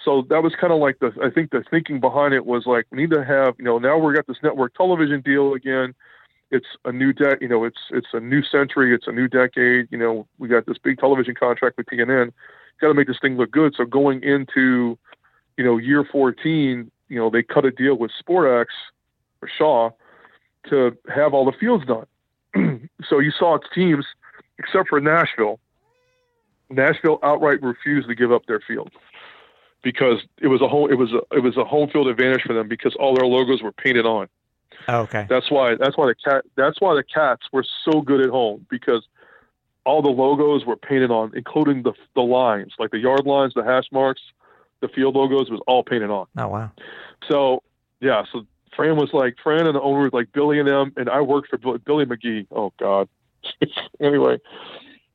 So 0.05 0.23
that 0.31 0.43
was 0.43 0.55
kind 0.61 0.73
of 0.73 0.81
like 0.81 0.99
the 0.99 1.13
I 1.23 1.31
think 1.31 1.51
the 1.51 1.63
thinking 1.71 2.01
behind 2.01 2.35
it 2.35 2.47
was 2.47 2.65
like 2.67 2.87
we 2.91 2.99
need 2.99 3.11
to 3.11 3.25
have 3.25 3.55
you 3.59 3.65
know 3.65 3.79
now 3.79 3.99
we 3.99 4.15
got 4.15 4.27
this 4.27 4.39
network 4.43 4.75
television 4.75 5.21
deal 5.21 5.53
again. 5.55 5.95
It's 6.51 6.67
a 6.85 6.93
new 6.93 7.13
de- 7.13 7.37
you 7.41 7.49
know 7.49 7.65
it's 7.65 7.79
it's 7.91 8.09
a 8.13 8.21
new 8.21 8.43
century, 8.43 8.95
it's 8.95 9.07
a 9.07 9.13
new 9.13 9.29
decade. 9.29 9.89
You 9.91 9.99
know 9.99 10.27
we 10.39 10.49
got 10.49 10.67
this 10.67 10.79
big 10.79 10.99
television 10.99 11.35
contract 11.35 11.77
with 11.77 11.87
TNN. 11.87 12.33
Got 12.81 12.89
to 12.89 12.95
make 12.95 13.07
this 13.07 13.19
thing 13.21 13.37
look 13.37 13.51
good. 13.51 13.75
So 13.77 13.85
going 13.85 14.23
into 14.23 14.99
you 15.57 15.65
know 15.65 15.77
year 15.77 16.05
14, 16.11 16.91
you 17.09 17.19
know 17.19 17.31
they 17.31 17.43
cut 17.43 17.65
a 17.65 17.71
deal 17.71 17.95
with 17.95 18.11
Sportexe 18.27 18.67
or 19.41 19.49
Shaw 19.57 19.91
to 20.71 20.97
have 21.13 21.35
all 21.35 21.45
the 21.45 21.53
fields 21.53 21.85
done. 21.87 22.07
so 23.09 23.19
you 23.19 23.31
saw 23.31 23.57
its 23.57 23.67
teams, 23.75 24.05
except 24.59 24.89
for 24.89 25.01
Nashville. 25.01 25.59
Nashville 26.71 27.19
outright 27.23 27.63
refused 27.63 28.09
to 28.09 28.15
give 28.15 28.33
up 28.33 28.47
their 28.47 28.61
field 28.61 28.91
because 29.83 30.23
it 30.41 30.47
was 30.49 30.63
a 30.63 30.69
home 30.69 30.91
it 30.91 30.95
was 30.95 31.13
a 31.13 31.21
it 31.35 31.41
was 31.41 31.57
a 31.57 31.65
home 31.65 31.89
field 31.91 32.09
advantage 32.09 32.43
for 32.43 32.55
them 32.55 32.69
because 32.69 32.95
all 32.99 33.15
their 33.15 33.27
logos 33.27 33.63
were 33.63 33.73
painted 33.73 34.07
on. 34.07 34.29
Oh, 34.89 35.01
okay. 35.01 35.27
That's 35.29 35.51
why 35.51 35.77
that's 35.77 35.97
why 35.97 36.07
the 36.07 36.15
cat 36.15 36.45
that's 36.57 36.81
why 36.81 36.95
the 36.95 37.03
cats 37.03 37.43
were 37.53 37.65
so 37.85 38.01
good 38.01 38.21
at 38.21 38.31
home 38.31 38.67
because 38.71 39.07
all 39.85 40.01
the 40.01 40.11
logos 40.11 40.65
were 40.65 40.77
painted 40.77 41.11
on, 41.11 41.33
including 41.35 41.83
the 41.83 41.93
the 42.15 42.23
lines, 42.23 42.73
like 42.79 42.91
the 42.91 42.99
yard 42.99 43.27
lines, 43.27 43.53
the 43.55 43.65
hash 43.65 43.87
marks, 43.93 44.23
the 44.81 44.89
field 44.89 45.15
logos 45.15 45.51
was 45.51 45.61
all 45.67 45.83
painted 45.83 46.11
on. 46.11 46.27
Oh, 46.37 46.49
wow. 46.49 46.71
So 47.31 47.63
yeah, 48.01 48.25
so 48.33 48.47
Fran 48.75 48.97
was 48.97 49.11
like 49.13 49.37
Fran 49.43 49.67
and 49.67 49.75
the 49.75 49.81
owner 49.81 50.05
was 50.05 50.13
like 50.13 50.33
Billy 50.33 50.59
and 50.59 50.69
them, 50.69 50.93
and 50.97 51.09
I 51.09 51.21
worked 51.21 51.49
for 51.49 51.59
Bill- 51.59 51.79
Billy 51.79 52.07
McGee. 52.07 52.47
Oh 52.51 52.73
God. 52.79 53.09
anyway, 54.01 54.39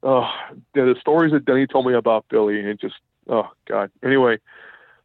uh, 0.04 0.30
the 0.74 0.96
stories 1.00 1.32
that 1.32 1.46
Denny 1.46 1.68
told 1.68 1.86
me 1.86 1.94
about 1.94 2.26
Billy, 2.30 2.60
and 2.60 2.80
just 2.80 2.96
oh 3.30 3.50
God. 3.68 3.92
Anyway, 4.04 4.40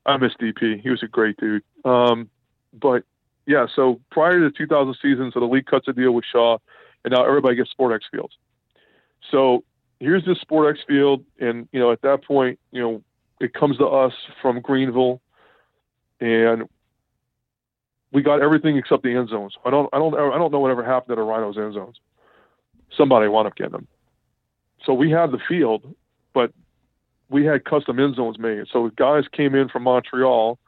I 0.05 0.16
miss 0.16 0.33
DP. 0.41 0.81
He 0.81 0.91
was 0.91 1.03
a 1.03 1.09
great 1.09 1.37
dude. 1.37 1.62
Um, 1.85 2.29
but 2.73 3.05
yeah, 3.47 3.66
so 3.74 4.01
prior 4.11 4.39
to 4.39 4.45
the 4.45 4.57
2000 4.57 4.97
season, 5.01 5.31
so 5.33 5.41
the 5.41 5.47
league 5.47 5.66
cuts 5.66 5.89
a 5.89 5.93
deal 5.93 6.12
with 6.12 6.24
Shaw, 6.31 6.59
and 7.05 7.12
now 7.12 7.24
everybody 7.24 7.57
gets 7.57 7.73
Sportexe 7.73 8.03
fields. 8.11 8.35
So 9.31 9.65
here's 10.01 10.24
this 10.24 10.39
Sportexe 10.39 10.85
field, 10.87 11.24
and 11.41 11.69
you 11.73 11.81
know 11.81 11.93
at 11.93 12.03
that 12.03 12.24
point, 12.24 12.59
you 12.70 12.83
know 12.83 13.03
it 13.41 13.55
comes 13.55 13.79
to 13.79 13.87
us 13.87 14.12
from 14.41 14.61
Greenville, 14.61 15.20
and 16.20 16.69
we 18.12 18.22
got 18.22 18.43
everything 18.43 18.76
except 18.76 19.02
the 19.02 19.14
end 19.14 19.28
zones. 19.30 19.55
I 19.64 19.70
don't, 19.70 19.89
I 19.93 19.98
don't, 19.98 20.14
I 20.14 20.39
don't 20.39 20.52
know 20.52 20.60
whatever 20.60 20.84
happened 20.84 21.12
to 21.12 21.16
the 21.16 21.22
Rhinos 21.22 21.56
end 21.56 21.74
zones. 21.74 21.97
Somebody 22.97 23.28
wound 23.28 23.47
up 23.47 23.56
getting 23.56 23.72
them. 23.72 23.89
So 24.84 24.93
we 24.93 25.10
had 25.10 25.30
the 25.30 25.39
field, 25.48 25.94
but 26.34 26.52
we 27.30 27.44
had 27.44 27.64
custom 27.64 27.98
end 27.98 28.16
zones 28.16 28.39
made. 28.39 28.64
So 28.70 28.90
guys 28.97 29.24
came 29.32 29.55
in 29.55 29.68
from 29.68 29.84
Montreal, 29.84 30.59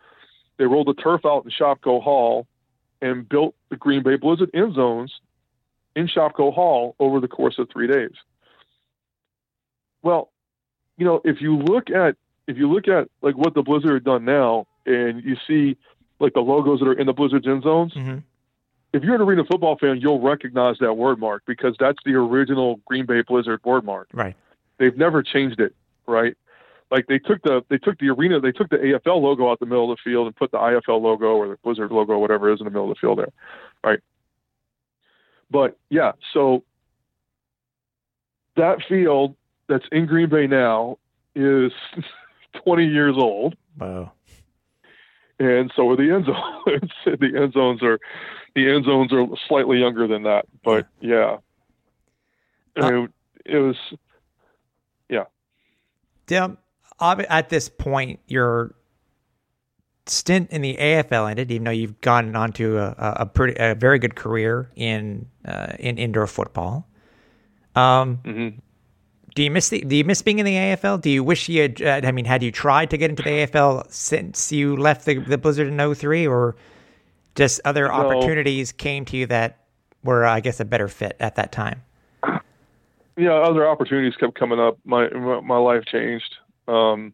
they 0.56 0.64
rolled 0.64 0.86
the 0.86 0.94
turf 0.94 1.22
out 1.26 1.44
in 1.44 1.50
Shopko 1.50 2.02
Hall, 2.02 2.46
and 3.02 3.28
built 3.28 3.54
the 3.68 3.76
Green 3.76 4.02
Bay 4.02 4.16
Blizzard 4.16 4.50
end 4.54 4.74
zones 4.74 5.12
in 5.94 6.08
Shopko 6.08 6.54
Hall 6.54 6.96
over 6.98 7.20
the 7.20 7.28
course 7.28 7.58
of 7.58 7.68
three 7.70 7.86
days. 7.86 8.14
Well, 10.02 10.30
you 10.96 11.04
know, 11.04 11.20
if 11.24 11.40
you 11.40 11.58
look 11.58 11.90
at 11.90 12.16
if 12.46 12.56
you 12.56 12.70
look 12.70 12.88
at 12.88 13.08
like 13.20 13.36
what 13.36 13.54
the 13.54 13.62
Blizzard 13.62 13.92
have 13.92 14.04
done 14.04 14.24
now, 14.24 14.66
and 14.86 15.22
you 15.22 15.36
see 15.46 15.76
like 16.20 16.32
the 16.34 16.40
logos 16.40 16.80
that 16.80 16.86
are 16.86 16.98
in 16.98 17.06
the 17.06 17.12
Blizzard's 17.12 17.46
end 17.46 17.62
zones, 17.62 17.92
hmm 17.94 18.18
if 18.94 19.02
you're 19.02 19.16
an 19.16 19.20
arena 19.20 19.42
football 19.44 19.76
fan, 19.76 19.98
you'll 20.00 20.20
recognize 20.20 20.76
that 20.78 20.94
word 20.94 21.18
mark 21.18 21.42
because 21.46 21.74
that's 21.80 21.98
the 22.04 22.14
original 22.14 22.80
Green 22.86 23.06
Bay 23.06 23.22
Blizzard 23.26 23.60
word 23.64 23.84
mark. 23.84 24.08
Right. 24.14 24.36
They've 24.78 24.96
never 24.96 25.20
changed 25.20 25.58
it, 25.58 25.74
right? 26.06 26.36
Like 26.92 27.08
they 27.08 27.18
took 27.18 27.42
the 27.42 27.64
they 27.68 27.78
took 27.78 27.98
the 27.98 28.10
arena, 28.10 28.38
they 28.38 28.52
took 28.52 28.70
the 28.70 28.76
AFL 28.76 29.20
logo 29.20 29.50
out 29.50 29.58
the 29.58 29.66
middle 29.66 29.90
of 29.90 29.98
the 29.98 30.10
field 30.10 30.28
and 30.28 30.36
put 30.36 30.52
the 30.52 30.58
IFL 30.58 31.02
logo 31.02 31.34
or 31.34 31.48
the 31.48 31.56
Blizzard 31.64 31.90
logo, 31.90 32.18
whatever 32.18 32.52
is 32.52 32.60
in 32.60 32.66
the 32.66 32.70
middle 32.70 32.88
of 32.88 32.96
the 32.96 33.00
field 33.00 33.18
there, 33.18 33.32
right? 33.82 33.98
But 35.50 35.76
yeah, 35.90 36.12
so 36.32 36.62
that 38.56 38.78
field 38.88 39.34
that's 39.68 39.86
in 39.90 40.06
Green 40.06 40.28
Bay 40.28 40.46
now 40.46 40.98
is 41.34 41.72
20 42.64 42.86
years 42.86 43.16
old 43.18 43.56
Whoa. 43.76 44.12
And 45.38 45.72
so 45.74 45.90
are 45.90 45.96
the 45.96 46.10
end 46.10 46.26
zones. 46.26 46.90
the 47.20 47.42
end 47.42 47.52
zones 47.52 47.82
are 47.82 47.98
the 48.54 48.70
end 48.70 48.84
zones 48.84 49.12
are 49.12 49.26
slightly 49.48 49.78
younger 49.78 50.06
than 50.06 50.22
that, 50.24 50.46
but 50.62 50.86
yeah, 51.00 51.38
Uh, 52.76 53.04
it, 53.04 53.10
it 53.46 53.58
was 53.58 53.76
Tim, 56.26 56.58
ob- 57.00 57.24
at 57.28 57.48
this 57.48 57.68
point, 57.68 58.20
your 58.26 58.74
stint 60.06 60.50
in 60.50 60.62
the 60.62 60.76
AFL 60.76 61.30
ended, 61.30 61.50
even 61.50 61.64
though 61.64 61.70
you've 61.70 62.00
gone 62.00 62.34
on 62.36 62.52
to 62.52 62.78
a, 62.78 62.94
a 62.98 63.26
pretty, 63.26 63.54
a 63.58 63.74
very 63.74 63.98
good 63.98 64.14
career 64.14 64.70
in 64.76 65.26
uh, 65.44 65.72
in 65.78 65.98
indoor 65.98 66.26
football. 66.26 66.88
Um, 67.74 68.18
mhm. 68.24 68.60
Do 69.34 69.42
you 69.42 69.50
miss 69.50 69.68
the, 69.68 69.80
Do 69.80 69.96
you 69.96 70.04
miss 70.04 70.22
being 70.22 70.38
in 70.38 70.46
the 70.46 70.54
AFL? 70.54 71.00
Do 71.00 71.10
you 71.10 71.24
wish 71.24 71.48
you 71.48 71.62
had? 71.62 71.82
Uh, 71.82 72.00
I 72.06 72.12
mean, 72.12 72.24
had 72.24 72.42
you 72.42 72.52
tried 72.52 72.90
to 72.90 72.96
get 72.96 73.10
into 73.10 73.22
the 73.22 73.30
AFL 73.30 73.90
since 73.90 74.52
you 74.52 74.76
left 74.76 75.06
the, 75.06 75.18
the 75.18 75.38
Blizzard 75.38 75.66
in 75.68 75.94
03 75.94 76.26
or 76.26 76.54
just 77.34 77.60
other 77.64 77.88
No. 77.88 77.94
opportunities 77.94 78.70
came 78.72 79.04
to 79.06 79.16
you 79.16 79.26
that 79.26 79.58
were, 80.04 80.24
I 80.24 80.40
guess, 80.40 80.60
a 80.60 80.64
better 80.64 80.86
fit 80.88 81.16
at 81.18 81.34
that 81.36 81.50
time? 81.50 81.82
yeah. 83.16 83.32
Other 83.32 83.68
opportunities 83.68 84.14
kept 84.16 84.34
coming 84.38 84.60
up. 84.60 84.78
My 84.84 85.08
my 85.10 85.56
life 85.58 85.84
changed. 85.86 86.36
Um, 86.68 87.12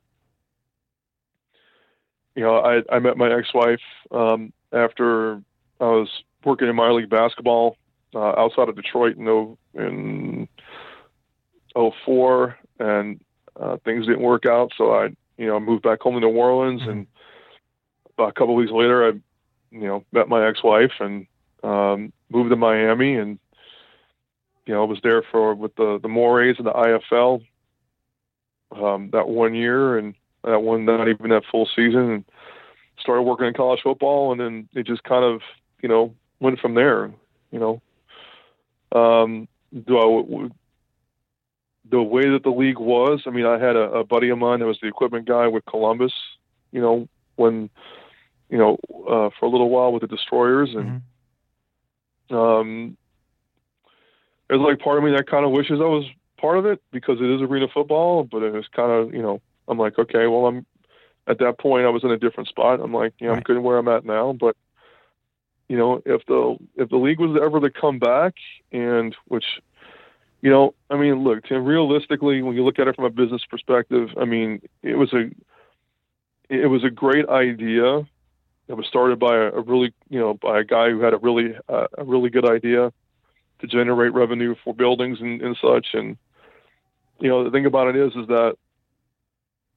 you 2.35 2.43
know, 2.43 2.57
I 2.59 2.83
I 2.95 2.99
met 2.99 3.17
my 3.17 3.33
ex-wife 3.33 3.81
um, 4.11 4.53
after 4.73 5.43
I 5.81 5.85
was 5.85 6.09
working 6.45 6.69
in 6.69 6.77
minor 6.77 6.95
league 6.95 7.11
basketball 7.11 7.77
uh, 8.15 8.35
outside 8.37 8.69
of 8.69 8.77
Detroit 8.77 9.17
in 9.17 9.57
in 9.75 10.30
'04, 11.75 12.57
and 12.79 13.21
uh, 13.59 13.77
things 13.85 14.07
didn't 14.07 14.23
work 14.23 14.47
out. 14.47 14.73
So 14.77 14.93
I, 14.93 15.09
you 15.37 15.47
know, 15.47 15.61
moved 15.61 15.83
back 15.83 16.01
home 16.01 16.15
to 16.15 16.21
New 16.21 16.29
Orleans, 16.29 16.83
and 16.87 17.07
about 18.17 18.31
a 18.31 18.33
couple 18.33 18.51
of 18.51 18.59
weeks 18.59 18.73
later, 18.73 19.09
I, 19.09 19.13
you 19.71 19.87
know, 19.87 20.05
met 20.13 20.29
my 20.29 20.47
ex-wife 20.47 20.93
and 21.01 21.27
um, 21.63 22.13
moved 22.31 22.51
to 22.51 22.57
Miami, 22.57 23.17
and 23.17 23.39
you 24.67 24.75
know, 24.75 24.85
was 24.85 25.01
there 25.03 25.23
for 25.23 25.55
with 25.55 25.75
the 25.77 25.99
the 26.01 26.09
Morays 26.09 26.57
and 26.59 26.67
the 26.67 26.73
IFL 26.73 27.43
um, 28.73 29.11
that 29.13 29.29
one 29.29 29.55
year, 29.55 29.99
and 29.99 30.15
that 30.45 30.61
one 30.61 30.85
not 30.85 31.09
even 31.09 31.31
that 31.31 31.45
full 31.51 31.69
season, 31.75 32.11
and 32.11 32.25
started 32.99 33.23
working 33.23 33.47
in 33.47 33.55
college 33.55 33.81
football, 33.83 34.33
and 34.33 34.41
then 34.41 34.69
it 34.75 34.87
just 34.87 35.03
kind 35.05 35.25
of, 35.25 35.41
you 35.83 35.89
know, 35.89 36.15
went 36.39 36.61
from 36.61 36.75
there. 36.75 37.11
You 37.51 37.59
know, 37.59 38.99
um, 38.99 39.49
do 39.87 39.99
I 39.99 40.51
the 41.91 42.03
way 42.03 42.29
that 42.31 42.43
the 42.43 42.51
league 42.51 42.79
was. 42.79 43.23
I 43.27 43.31
mean, 43.31 43.47
I 43.47 43.59
had 43.59 43.77
a, 43.77 43.91
a 43.91 44.05
buddy 44.05 44.31
of 44.31 44.39
mine 44.39 44.61
that 44.61 44.67
was 44.67 44.79
the 44.81 44.89
equipment 44.89 45.27
guy 45.27 45.47
with 45.49 45.65
Columbus. 45.67 46.13
You 46.73 46.81
know, 46.81 47.09
when 47.37 47.71
you 48.49 48.59
know 48.59 48.79
uh, 49.09 49.31
for 49.39 49.47
a 49.47 49.49
little 49.49 49.71
while 49.71 49.93
with 49.93 50.03
the 50.03 50.07
Destroyers, 50.07 50.71
and 50.75 51.03
um, 52.31 52.97
there's 54.49 54.61
like 54.61 54.79
part 54.81 54.99
of 54.99 55.05
me 55.05 55.13
that 55.17 55.29
kind 55.29 55.45
of 55.45 55.51
wishes 55.51 55.81
I 55.81 55.85
was 55.85 56.05
part 56.41 56.59
of 56.59 56.67
it 56.67 56.81
because 56.93 57.19
it 57.21 57.31
is 57.31 57.43
arena 57.43 57.67
football. 57.73 58.25
But 58.25 58.43
it 58.43 58.53
was 58.53 58.67
kind 58.75 58.93
of 58.93 59.15
you 59.15 59.23
know 59.23 59.41
I'm 59.69 59.79
like 59.79 59.99
okay, 59.99 60.27
well 60.27 60.47
I'm 60.47 60.67
at 61.27 61.39
that 61.39 61.59
point 61.59 61.87
I 61.87 61.91
was 61.91 62.05
in 62.05 62.11
a 62.11 62.19
different 62.19 62.49
spot. 62.49 62.81
I'm 62.81 62.95
like 62.95 63.15
you 63.21 63.27
know 63.27 63.35
I'm 63.35 63.41
good 63.41 63.59
where 63.59 63.79
I'm 63.79 63.89
at 63.89 64.05
now, 64.05 64.33
but 64.33 64.57
you 65.69 65.77
know 65.77 66.03
if 66.07 66.25
the 66.27 66.57
if 66.77 66.89
the 66.89 66.97
league 66.97 67.21
was 67.21 67.39
ever 67.43 67.61
to 67.61 67.71
come 67.71 67.99
back 67.99 68.35
and 68.71 69.15
which 69.27 69.45
you 70.43 70.51
know, 70.51 70.75
I 70.89 70.97
mean, 70.97 71.23
look, 71.23 71.45
Tim, 71.45 71.65
realistically, 71.65 72.43
when 72.43 72.57
you 72.57 72.65
look 72.65 72.79
at 72.79 72.89
it 72.89 72.97
from 72.97 73.05
a 73.05 73.11
business 73.11 73.43
perspective, 73.49 74.11
I 74.19 74.25
mean, 74.25 74.63
it 74.83 74.97
was 74.97 75.13
a 75.13 75.31
it 76.49 76.67
was 76.67 76.85
a 76.85 76.91
great 76.91 77.29
idea. 77.29 77.99
It 78.69 78.75
was 78.75 78.87
started 78.87 79.19
by 79.19 79.37
a, 79.37 79.53
a 79.53 79.61
really, 79.61 79.93
you 80.09 80.19
know, 80.19 80.35
by 80.35 80.61
a 80.61 80.65
guy 80.65 80.91
who 80.91 81.01
had 81.01 81.15
a 81.15 81.19
really 81.19 81.55
uh, 81.69 81.89
a 81.97 82.05
really 82.05 82.31
good 82.31 82.49
idea 82.49 82.93
to 83.61 83.67
generate 83.67 84.15
revenue 84.15 84.55
for 84.65 84.75
buildings 84.75 85.21
and, 85.21 85.43
and 85.43 85.57
such. 85.61 85.89
And 85.93 86.17
you 87.21 87.29
know, 87.29 87.45
the 87.45 87.51
thing 87.51 87.67
about 87.67 87.89
it 87.89 87.97
is, 87.97 88.13
is 88.17 88.27
that 88.29 88.57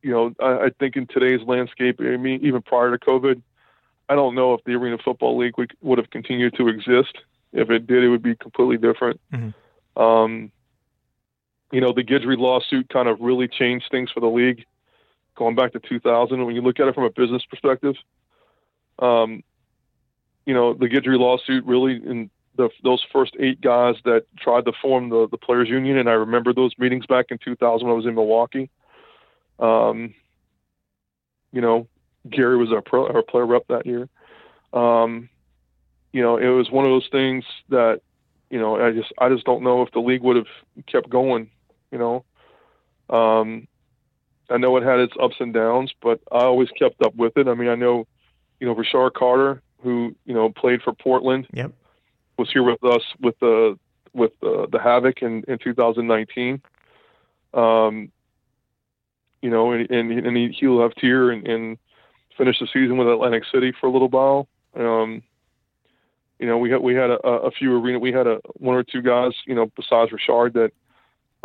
you 0.01 0.11
know, 0.11 0.33
I, 0.39 0.65
I 0.65 0.69
think 0.79 0.95
in 0.95 1.07
today's 1.07 1.45
landscape, 1.47 1.99
I 1.99 2.17
mean, 2.17 2.45
even 2.45 2.61
prior 2.61 2.95
to 2.95 3.03
COVID, 3.03 3.41
I 4.09 4.15
don't 4.15 4.35
know 4.35 4.53
if 4.53 4.63
the 4.65 4.73
Arena 4.73 4.97
Football 5.03 5.37
League 5.37 5.57
would, 5.57 5.73
would 5.81 5.97
have 5.97 6.09
continued 6.09 6.55
to 6.55 6.67
exist. 6.67 7.17
If 7.53 7.69
it 7.69 7.87
did, 7.87 8.03
it 8.03 8.09
would 8.09 8.21
be 8.21 8.35
completely 8.35 8.77
different. 8.77 9.19
Mm-hmm. 9.33 9.49
Um, 9.95 10.51
you 11.71 11.81
know, 11.81 11.93
the 11.93 12.03
Guidry 12.03 12.37
lawsuit 12.37 12.89
kind 12.89 13.07
of 13.07 13.19
really 13.19 13.47
changed 13.47 13.85
things 13.89 14.11
for 14.11 14.19
the 14.19 14.27
league 14.27 14.65
going 15.35 15.55
back 15.55 15.73
to 15.73 15.79
2000. 15.79 16.45
When 16.45 16.55
you 16.55 16.61
look 16.61 16.79
at 16.79 16.87
it 16.87 16.95
from 16.95 17.05
a 17.05 17.09
business 17.09 17.43
perspective, 17.49 17.95
um, 18.99 19.43
you 20.45 20.53
know, 20.53 20.73
the 20.73 20.87
Guidry 20.87 21.17
lawsuit 21.17 21.65
really, 21.65 21.93
in 21.95 22.29
the, 22.55 22.69
those 22.83 23.03
first 23.11 23.35
eight 23.39 23.61
guys 23.61 23.95
that 24.05 24.25
tried 24.37 24.65
to 24.65 24.73
form 24.81 25.09
the, 25.09 25.27
the 25.29 25.37
players 25.37 25.69
union, 25.69 25.97
and 25.97 26.09
I 26.09 26.13
remember 26.13 26.53
those 26.53 26.73
meetings 26.77 27.05
back 27.05 27.27
in 27.29 27.37
2000 27.39 27.87
when 27.87 27.93
I 27.93 27.97
was 27.97 28.05
in 28.05 28.15
Milwaukee. 28.15 28.69
Um, 29.59 30.13
you 31.51 31.61
know, 31.61 31.87
Gary 32.29 32.57
was 32.57 32.71
our 32.71 32.81
pro, 32.81 33.07
our 33.07 33.23
player 33.23 33.45
rep 33.45 33.67
that 33.69 33.85
year. 33.85 34.09
Um, 34.73 35.29
you 36.11 36.21
know, 36.21 36.37
it 36.37 36.47
was 36.47 36.69
one 36.69 36.85
of 36.85 36.91
those 36.91 37.09
things 37.11 37.43
that, 37.69 38.01
you 38.53 38.59
know, 38.59 38.79
I 38.79 38.91
just 38.91 39.11
I 39.17 39.29
just 39.29 39.45
don't 39.45 39.63
know 39.63 39.81
if 39.81 39.91
the 39.93 39.99
league 39.99 40.21
would 40.21 40.35
have 40.35 40.45
kept 40.85 41.09
going. 41.09 41.49
You 41.91 41.97
know, 41.97 42.25
um, 43.09 43.67
I 44.47 44.57
know 44.57 44.77
it 44.77 44.83
had 44.83 44.99
its 44.99 45.15
ups 45.19 45.37
and 45.39 45.51
downs, 45.51 45.91
but 46.03 46.19
I 46.31 46.43
always 46.43 46.69
kept 46.77 47.01
up 47.01 47.15
with 47.15 47.35
it. 47.35 47.47
I 47.47 47.55
mean, 47.55 47.67
I 47.67 47.73
know, 47.73 48.05
you 48.59 48.67
know, 48.67 48.75
Rashard 48.75 49.13
Carter, 49.13 49.63
who 49.81 50.15
you 50.25 50.35
know 50.35 50.51
played 50.51 50.83
for 50.83 50.93
Portland, 50.93 51.47
yep. 51.51 51.73
was 52.37 52.51
here 52.51 52.61
with 52.61 52.83
us 52.83 53.01
with 53.19 53.39
the 53.39 53.79
with 54.13 54.33
the, 54.39 54.67
the 54.71 54.77
Havoc 54.77 55.23
in 55.23 55.43
in 55.47 55.57
2019. 55.57 56.61
Um, 57.55 58.11
you 59.41 59.49
know, 59.49 59.71
and 59.71 59.89
and, 59.89 60.11
and 60.11 60.37
he, 60.37 60.55
he 60.59 60.67
left 60.67 61.01
here 61.01 61.31
and, 61.31 61.47
and 61.47 61.79
finished 62.37 62.59
the 62.59 62.67
season 62.67 62.97
with 62.97 63.07
Atlantic 63.07 63.45
City 63.51 63.73
for 63.81 63.87
a 63.87 63.91
little 63.91 64.09
while. 64.09 64.47
Um, 64.75 65.23
you 66.43 66.49
know, 66.49 66.57
we 66.57 66.69
had 66.69 66.81
we 66.81 66.93
had 66.93 67.09
a, 67.09 67.25
a 67.25 67.51
few 67.51 67.73
arena, 67.73 67.99
we 67.99 68.11
had 68.11 68.27
a 68.27 68.41
one 68.55 68.75
or 68.75 68.83
two 68.83 69.01
guys, 69.01 69.31
you 69.47 69.55
know, 69.55 69.71
besides 69.77 70.11
Rashard 70.11 70.51
that 70.55 70.71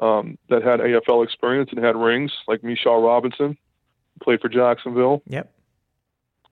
um, 0.04 0.38
that 0.48 0.64
had 0.64 0.80
AFL 0.80 1.22
experience 1.22 1.70
and 1.70 1.84
had 1.84 1.94
rings, 1.94 2.32
like 2.48 2.64
Michelle 2.64 3.00
Robinson, 3.00 3.56
played 4.20 4.40
for 4.40 4.48
Jacksonville. 4.48 5.22
Yep. 5.28 5.52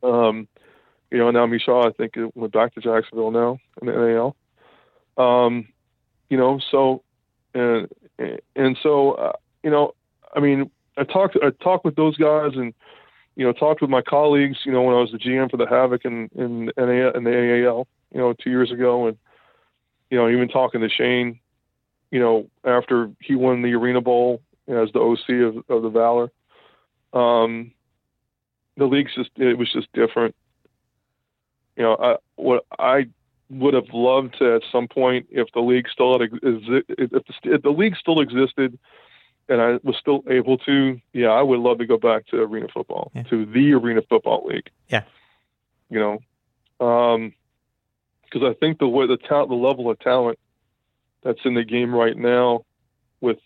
Um, 0.05 0.47
you 1.11 1.19
know, 1.19 1.33
now 1.33 1.45
Michelle, 1.47 1.89
I 1.89 1.91
think, 1.91 2.15
went 2.37 2.53
back 2.53 2.75
to 2.75 2.81
Jacksonville 2.81 3.33
now 3.33 3.59
in 3.83 3.89
the 3.89 3.93
NAL. 3.93 4.37
Um, 5.19 5.67
you 6.31 6.37
know, 6.37 6.61
so 6.71 7.03
and 7.53 7.89
and 8.55 8.79
so 8.81 9.15
uh, 9.15 9.33
you 9.65 9.71
know, 9.71 9.97
I 10.37 10.39
mean, 10.39 10.71
I 10.97 11.03
talked 11.03 11.37
I 11.43 11.51
talked 11.65 11.85
with 11.85 11.97
those 11.97 12.17
guys 12.17 12.53
and 12.55 12.73
you 13.35 13.45
know 13.45 13.53
talked 13.53 13.81
with 13.81 13.91
my 13.91 14.03
colleagues. 14.03 14.59
You 14.65 14.71
know 14.71 14.83
when 14.83 14.95
I 14.95 15.01
was 15.01 15.11
the 15.11 15.19
GM 15.19 15.51
for 15.51 15.57
the 15.57 15.67
Havoc 15.67 16.05
in 16.05 16.31
in, 16.37 16.67
NA, 16.77 17.11
in 17.11 17.25
the 17.25 17.67
AAL. 17.67 17.89
You 18.13 18.21
know 18.21 18.33
two 18.33 18.51
years 18.51 18.71
ago 18.71 19.09
and 19.09 19.19
you 20.11 20.19
know 20.19 20.29
even 20.29 20.49
talking 20.49 20.81
to 20.81 20.89
Shane. 20.89 21.41
You 22.11 22.21
know 22.21 22.51
after 22.65 23.11
he 23.21 23.35
won 23.35 23.63
the 23.63 23.75
Arena 23.75 24.01
Bowl 24.01 24.41
as 24.69 24.91
the 24.93 25.01
OC 25.01 25.57
of, 25.57 25.71
of 25.71 25.83
the 25.83 25.91
Valor. 25.91 26.31
Um, 27.13 27.73
the 28.77 28.87
league's 28.87 29.15
just 29.15 29.31
it 29.37 29.59
was 29.59 29.73
just 29.73 29.93
different. 29.93 30.35
You 31.77 31.83
know 31.85 31.97
I 31.97 32.17
what 32.37 32.65
I 32.79 33.09
would 33.49 33.75
have 33.75 33.93
loved 33.93 34.37
to 34.39 34.57
at 34.57 34.63
some 34.73 34.89
point 34.89 35.27
if 35.31 35.49
the 35.55 35.61
league 35.61 35.87
still 35.89 36.19
had 36.19 36.29
if 36.43 37.23
the, 37.23 37.23
if 37.45 37.63
the 37.63 37.71
league 37.71 37.97
still 37.97 38.21
existed 38.21 38.79
and 39.49 39.61
I 39.61 39.79
was 39.83 39.97
still 40.01 40.25
able 40.29 40.59
to, 40.59 41.01
yeah, 41.13 41.29
I 41.29 41.43
would 41.43 41.61
love 41.61 41.79
to 41.79 41.87
go 41.87 41.99
back 41.99 42.27
to 42.29 42.43
arena 42.43 42.67
football, 42.73 43.13
yeah. 43.15 43.23
to 43.25 43.47
the 43.47 43.75
arena 43.75 44.03
football 44.09 44.45
league. 44.47 44.71
Yeah. 44.89 45.05
You 45.89 46.01
know, 46.81 46.87
um, 46.87 47.33
because 48.37 48.55
I 48.55 48.59
think 48.59 48.79
the 48.79 48.89
way 48.89 49.07
the 49.07 49.17
talent, 49.17 49.49
the 49.49 49.55
level 49.55 49.91
of 49.91 49.99
talent 49.99 50.39
that's 51.23 51.41
in 51.45 51.55
the 51.55 51.65
game 51.65 51.95
right 51.95 52.17
now, 52.17 52.65
with, 53.23 53.39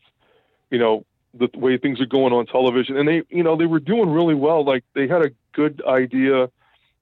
you 0.71 0.79
know, 0.79 1.05
the 1.33 1.49
way 1.55 1.79
things 1.79 2.01
are 2.01 2.07
going 2.07 2.33
on 2.33 2.47
television, 2.47 2.97
and 2.97 3.09
they, 3.09 3.23
you 3.29 3.45
know, 3.45 3.57
they 3.57 3.67
were 3.67 3.79
doing 3.79 4.11
really 4.11 4.35
well. 4.35 4.65
Like 4.65 4.83
they 4.95 5.07
had 5.07 5.25
a 5.25 5.31
good 5.53 5.81
idea, 5.87 6.51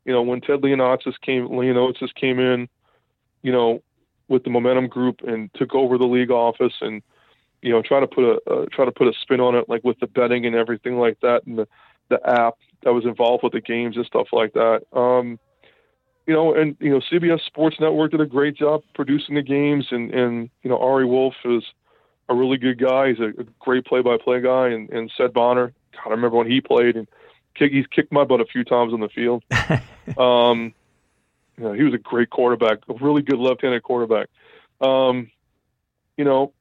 you 0.05 0.12
know, 0.12 0.20
when 0.20 0.43
Ted 0.43 0.60
Leonsis 0.60 1.19
came, 1.23 1.48
Leonsis 1.48 2.15
came 2.15 2.39
in, 2.39 2.69
you 3.40 3.52
know, 3.52 3.82
with 4.28 4.44
the 4.44 4.51
Momentum 4.51 4.89
Group 4.89 5.23
and 5.27 5.52
took 5.55 5.74
over 5.74 5.97
the 5.97 6.05
league 6.05 6.31
office 6.31 6.74
and 6.82 7.02
you 7.62 7.73
know 7.73 7.81
try 7.81 7.98
to 7.98 8.06
put 8.06 8.23
a 8.23 8.51
uh, 8.51 8.66
try 8.70 8.85
to 8.85 8.93
put 8.93 9.09
a 9.09 9.12
spin 9.20 9.40
on 9.40 9.56
it 9.56 9.69
like 9.69 9.82
with 9.82 9.98
the 9.98 10.06
betting 10.06 10.47
and 10.47 10.55
everything 10.55 10.97
like 10.97 11.19
that 11.23 11.44
and 11.44 11.59
the 11.59 11.66
the 12.09 12.20
app 12.24 12.55
that 12.85 12.93
was 12.93 13.05
involved 13.05 13.43
with 13.43 13.52
the 13.52 13.60
games 13.60 13.97
and 13.97 14.06
stuff 14.06 14.28
like 14.31 14.52
that 14.52 14.82
um 14.93 15.40
you 16.28 16.34
know 16.34 16.55
and 16.55 16.76
you 16.78 16.90
know 16.90 17.00
CBS 17.10 17.40
Sports 17.46 17.80
Network 17.80 18.10
did 18.10 18.20
a 18.20 18.26
great 18.26 18.55
job 18.55 18.82
producing 18.94 19.34
the 19.34 19.42
games 19.42 19.86
and 19.90 20.12
and 20.12 20.50
you 20.62 20.68
know 20.68 20.78
Ari 20.78 21.06
Wolfe 21.06 21.34
is 21.46 21.64
a 22.28 22.34
really 22.34 22.59
good 22.59 22.78
guy. 22.78 23.09
He's 23.09 23.18
a, 23.18 23.28
a 23.28 23.44
great 23.59 23.86
play-by-play 23.86 24.42
guy 24.42 24.68
and 24.68 24.90
and 24.90 25.10
Sed 25.16 25.32
Bonner 25.32 25.72
God 25.94 26.06
I 26.06 26.10
remember 26.10 26.36
when 26.36 26.48
he 26.48 26.60
played 26.60 26.96
and 26.96 27.09
kick, 27.55 27.72
he's 27.72 27.86
kicked 27.86 28.12
my 28.12 28.24
butt 28.24 28.42
a 28.42 28.44
few 28.44 28.62
times 28.62 28.92
on 28.92 29.00
the 29.00 29.09
field. 29.09 29.42
Um 30.16 30.72
you 31.59 31.64
know, 31.64 31.72
he 31.72 31.82
was 31.82 31.92
a 31.92 31.98
great 31.98 32.30
quarterback 32.30 32.78
a 32.88 32.94
really 32.94 33.20
good 33.20 33.38
left-handed 33.38 33.82
quarterback. 33.82 34.28
Um 34.80 35.30
you 36.18 36.24
know 36.24 36.52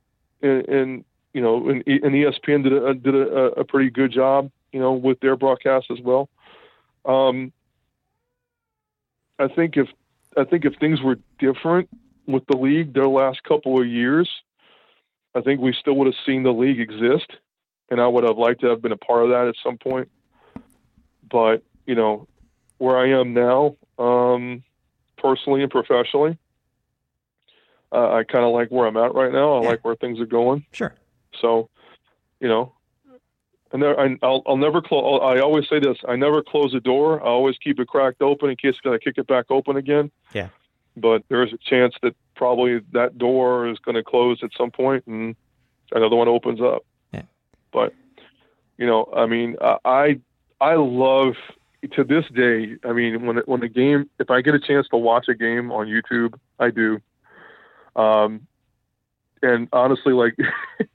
and, 0.41 0.67
and 0.67 1.05
you 1.33 1.41
know, 1.41 1.69
and, 1.69 1.83
and 1.85 2.13
ESPN 2.13 2.63
did 2.63 2.73
a, 2.73 2.93
did 2.93 3.15
a, 3.15 3.59
a 3.59 3.63
pretty 3.63 3.89
good 3.89 4.11
job, 4.11 4.49
you 4.71 4.79
know, 4.79 4.93
with 4.93 5.19
their 5.19 5.35
broadcast 5.35 5.87
as 5.91 5.99
well. 6.01 6.29
Um, 7.05 7.53
I 9.39 9.47
think 9.47 9.77
if 9.77 9.87
I 10.35 10.43
think 10.43 10.65
if 10.65 10.75
things 10.79 11.01
were 11.01 11.17
different 11.39 11.89
with 12.25 12.45
the 12.47 12.57
league 12.57 12.93
their 12.93 13.07
last 13.07 13.43
couple 13.43 13.79
of 13.79 13.87
years, 13.87 14.29
I 15.35 15.41
think 15.41 15.61
we 15.61 15.73
still 15.73 15.95
would 15.95 16.07
have 16.07 16.15
seen 16.25 16.43
the 16.43 16.51
league 16.51 16.79
exist, 16.79 17.31
and 17.89 18.01
I 18.01 18.07
would 18.07 18.23
have 18.23 18.37
liked 18.37 18.61
to 18.61 18.67
have 18.67 18.81
been 18.81 18.91
a 18.91 18.97
part 18.97 19.23
of 19.23 19.29
that 19.29 19.47
at 19.47 19.55
some 19.63 19.77
point. 19.77 20.09
But 21.29 21.63
you 21.85 21.95
know, 21.95 22.27
where 22.77 22.97
I 22.97 23.19
am 23.19 23.33
now, 23.33 23.75
um, 23.97 24.63
personally 25.17 25.61
and 25.61 25.71
professionally, 25.71 26.37
uh, 27.91 28.13
I 28.13 28.23
kind 28.23 28.45
of 28.45 28.53
like 28.53 28.69
where 28.69 28.87
I'm 28.87 28.97
at 28.97 29.13
right 29.13 29.31
now. 29.31 29.57
I 29.57 29.63
yeah. 29.63 29.69
like 29.69 29.85
where 29.85 29.95
things 29.95 30.19
are 30.19 30.25
going. 30.25 30.65
Sure. 30.71 30.93
So, 31.41 31.69
you 32.39 32.47
know, 32.47 32.73
and 33.71 33.81
there, 33.81 33.99
I, 33.99 34.17
will 34.21 34.43
I'll 34.45 34.57
never 34.57 34.81
close. 34.81 35.21
I 35.23 35.39
always 35.39 35.67
say 35.67 35.79
this: 35.79 35.97
I 36.07 36.15
never 36.15 36.41
close 36.41 36.73
a 36.73 36.79
door. 36.79 37.21
I 37.21 37.25
always 37.25 37.57
keep 37.57 37.79
it 37.79 37.87
cracked 37.87 38.21
open 38.21 38.49
in 38.49 38.55
case 38.55 38.75
I 38.85 38.97
kick 38.97 39.17
it 39.17 39.27
back 39.27 39.45
open 39.49 39.77
again. 39.77 40.11
Yeah. 40.33 40.49
But 40.95 41.23
there 41.29 41.43
is 41.43 41.53
a 41.53 41.57
chance 41.57 41.93
that 42.01 42.15
probably 42.35 42.79
that 42.93 43.17
door 43.17 43.67
is 43.67 43.77
going 43.79 43.95
to 43.95 44.03
close 44.03 44.39
at 44.43 44.51
some 44.57 44.71
point, 44.71 45.05
and 45.07 45.35
another 45.91 46.15
one 46.15 46.27
opens 46.27 46.61
up. 46.61 46.85
Yeah. 47.13 47.23
But 47.71 47.93
you 48.77 48.87
know, 48.87 49.11
I 49.15 49.25
mean, 49.25 49.57
I 49.61 50.19
I 50.61 50.75
love 50.75 51.35
to 51.93 52.03
this 52.03 52.25
day. 52.33 52.75
I 52.83 52.93
mean, 52.93 53.25
when 53.25 53.37
when 53.37 53.59
the 53.59 53.69
game, 53.69 54.09
if 54.19 54.29
I 54.29 54.41
get 54.41 54.55
a 54.55 54.59
chance 54.59 54.87
to 54.89 54.97
watch 54.97 55.27
a 55.27 55.35
game 55.35 55.71
on 55.71 55.87
YouTube, 55.87 56.35
I 56.59 56.69
do. 56.71 56.99
Um, 57.95 58.47
and 59.41 59.67
honestly, 59.71 60.13
like, 60.13 60.35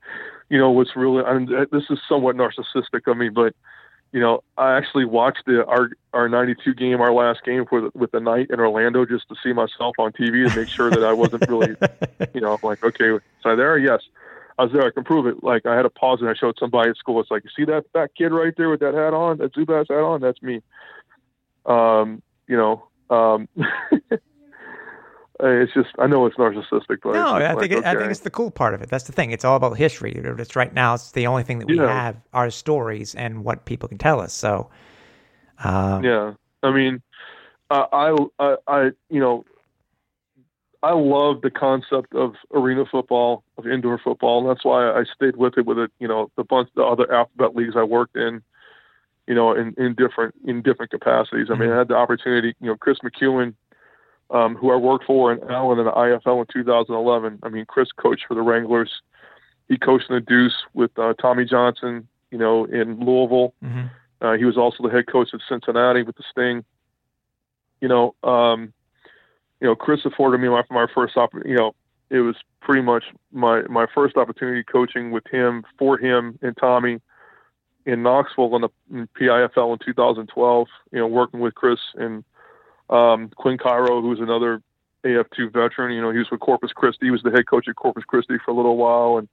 you 0.52 0.58
know, 0.58 0.70
what's 0.70 0.94
really, 0.94 1.24
mean, 1.24 1.46
this 1.72 1.84
is 1.88 1.98
somewhat 2.06 2.36
narcissistic 2.36 3.10
of 3.10 3.16
me, 3.16 3.30
but, 3.30 3.54
you 4.12 4.20
know, 4.20 4.44
I 4.58 4.76
actually 4.76 5.06
watched 5.06 5.46
the 5.46 5.64
our 5.64 5.88
our 6.12 6.28
'92 6.28 6.74
game, 6.74 7.00
our 7.00 7.10
last 7.10 7.42
game 7.42 7.64
for 7.64 7.80
the, 7.80 7.90
with 7.94 8.10
the 8.10 8.20
night 8.20 8.48
in 8.50 8.60
Orlando, 8.60 9.06
just 9.06 9.26
to 9.30 9.34
see 9.42 9.54
myself 9.54 9.94
on 9.98 10.12
TV 10.12 10.46
to 10.46 10.54
make 10.54 10.68
sure 10.68 10.90
that 10.90 11.02
I 11.02 11.14
wasn't 11.14 11.48
really, 11.48 11.74
you 12.34 12.42
know, 12.42 12.58
like, 12.62 12.84
okay, 12.84 13.12
was 13.12 13.22
I 13.46 13.54
there? 13.54 13.78
Yes, 13.78 14.02
I 14.58 14.64
was 14.64 14.72
there. 14.74 14.86
I 14.86 14.90
can 14.90 15.04
prove 15.04 15.26
it. 15.26 15.42
Like, 15.42 15.64
I 15.64 15.74
had 15.74 15.86
a 15.86 15.90
pause 15.90 16.20
and 16.20 16.28
I 16.28 16.34
showed 16.34 16.58
somebody 16.58 16.90
at 16.90 16.98
school. 16.98 17.18
It's 17.18 17.30
like, 17.30 17.44
you 17.44 17.50
see 17.56 17.64
that 17.72 17.86
fat 17.94 18.10
kid 18.14 18.32
right 18.32 18.52
there 18.54 18.68
with 18.68 18.80
that 18.80 18.92
hat 18.92 19.14
on, 19.14 19.38
that 19.38 19.54
Zubaz 19.54 19.88
hat 19.88 20.04
on? 20.04 20.20
That's 20.20 20.42
me. 20.42 20.60
Um, 21.64 22.20
you 22.46 22.58
know, 22.58 22.86
um, 23.08 23.48
it's 25.42 25.74
just 25.74 25.88
I 25.98 26.06
know 26.06 26.26
it's 26.26 26.36
narcissistic, 26.36 26.98
but 27.02 27.14
no, 27.14 27.26
I 27.26 27.52
like, 27.52 27.58
think 27.58 27.72
it, 27.72 27.78
okay. 27.78 27.90
I 27.90 27.96
think 27.96 28.10
it's 28.10 28.20
the 28.20 28.30
cool 28.30 28.50
part 28.50 28.74
of 28.74 28.82
it. 28.82 28.88
That's 28.88 29.04
the 29.04 29.12
thing. 29.12 29.32
It's 29.32 29.44
all 29.44 29.56
about 29.56 29.76
history. 29.76 30.12
It's 30.14 30.56
right 30.56 30.72
now. 30.72 30.94
It's 30.94 31.12
the 31.12 31.26
only 31.26 31.42
thing 31.42 31.58
that 31.58 31.68
we 31.68 31.78
yeah. 31.78 31.86
have 31.86 32.16
are 32.32 32.50
stories 32.50 33.14
and 33.14 33.44
what 33.44 33.64
people 33.64 33.88
can 33.88 33.98
tell 33.98 34.20
us. 34.20 34.32
So, 34.32 34.70
um, 35.64 36.04
yeah, 36.04 36.34
I 36.62 36.70
mean, 36.70 37.02
I, 37.70 38.16
I, 38.38 38.56
I, 38.68 38.90
you 39.10 39.20
know, 39.20 39.44
I 40.82 40.92
love 40.92 41.42
the 41.42 41.50
concept 41.50 42.14
of 42.14 42.34
arena 42.52 42.84
football, 42.90 43.44
of 43.56 43.66
indoor 43.66 43.98
football, 44.02 44.40
and 44.40 44.48
that's 44.48 44.64
why 44.64 44.90
I 44.90 45.04
stayed 45.14 45.36
with 45.36 45.56
it 45.56 45.64
with 45.64 45.78
it. 45.78 45.90
You 45.98 46.08
know, 46.08 46.30
the 46.36 46.44
bunch 46.44 46.70
the 46.74 46.82
other 46.82 47.12
alphabet 47.12 47.54
leagues 47.54 47.74
I 47.76 47.84
worked 47.84 48.16
in, 48.16 48.42
you 49.28 49.34
know, 49.34 49.54
in, 49.54 49.74
in 49.78 49.94
different 49.94 50.34
in 50.44 50.62
different 50.62 50.90
capacities. 50.90 51.48
I 51.50 51.54
mean, 51.54 51.70
I 51.70 51.78
had 51.78 51.88
the 51.88 51.94
opportunity. 51.94 52.54
You 52.60 52.68
know, 52.68 52.76
Chris 52.76 52.98
McEwen, 53.04 53.54
um, 54.32 54.56
who 54.56 54.72
I 54.72 54.76
worked 54.76 55.04
for 55.04 55.32
in 55.32 55.42
Allen 55.50 55.78
in 55.78 55.84
the 55.84 55.92
IFL 55.92 56.40
in 56.40 56.46
2011. 56.52 57.38
I 57.42 57.48
mean, 57.48 57.64
Chris 57.66 57.88
coached 57.96 58.24
for 58.26 58.34
the 58.34 58.42
Wranglers. 58.42 58.90
He 59.68 59.76
coached 59.76 60.06
in 60.08 60.16
the 60.16 60.20
Deuce 60.20 60.56
with 60.74 60.98
uh, 60.98 61.14
Tommy 61.20 61.44
Johnson. 61.44 62.08
You 62.30 62.38
know, 62.38 62.64
in 62.64 62.98
Louisville. 62.98 63.52
Mm-hmm. 63.62 63.88
Uh, 64.22 64.36
he 64.38 64.46
was 64.46 64.56
also 64.56 64.82
the 64.82 64.88
head 64.88 65.06
coach 65.06 65.28
at 65.34 65.40
Cincinnati 65.46 66.02
with 66.02 66.16
the 66.16 66.22
Sting. 66.30 66.64
You 67.82 67.88
know, 67.88 68.14
um, 68.22 68.72
you 69.60 69.66
know, 69.66 69.74
Chris 69.74 70.00
afforded 70.06 70.38
me 70.38 70.48
my 70.48 70.62
my 70.70 70.86
first 70.94 71.18
opportunity. 71.18 71.50
You 71.50 71.56
know, 71.56 71.74
it 72.08 72.20
was 72.20 72.36
pretty 72.60 72.80
much 72.80 73.04
my 73.32 73.62
my 73.62 73.86
first 73.94 74.16
opportunity 74.16 74.62
coaching 74.64 75.10
with 75.10 75.24
him 75.30 75.64
for 75.78 75.98
him 75.98 76.38
and 76.40 76.56
Tommy 76.56 77.00
in 77.84 78.02
Knoxville 78.02 78.54
in 78.56 78.62
the 78.62 78.68
in 78.90 79.08
PIFL 79.20 79.72
in 79.74 79.78
2012. 79.84 80.68
You 80.90 80.98
know, 81.00 81.06
working 81.06 81.40
with 81.40 81.54
Chris 81.54 81.80
and 81.94 82.24
um, 82.92 83.30
Quinn 83.30 83.58
Cairo, 83.58 84.02
who's 84.02 84.20
another 84.20 84.62
AF2 85.04 85.52
veteran. 85.52 85.94
You 85.94 86.02
know, 86.02 86.12
he 86.12 86.18
was 86.18 86.30
with 86.30 86.40
Corpus 86.40 86.72
Christi. 86.72 87.06
He 87.06 87.10
was 87.10 87.22
the 87.22 87.30
head 87.30 87.48
coach 87.48 87.66
at 87.68 87.76
Corpus 87.76 88.04
Christi 88.04 88.36
for 88.44 88.50
a 88.50 88.54
little 88.54 88.76
while, 88.76 89.18
and 89.18 89.28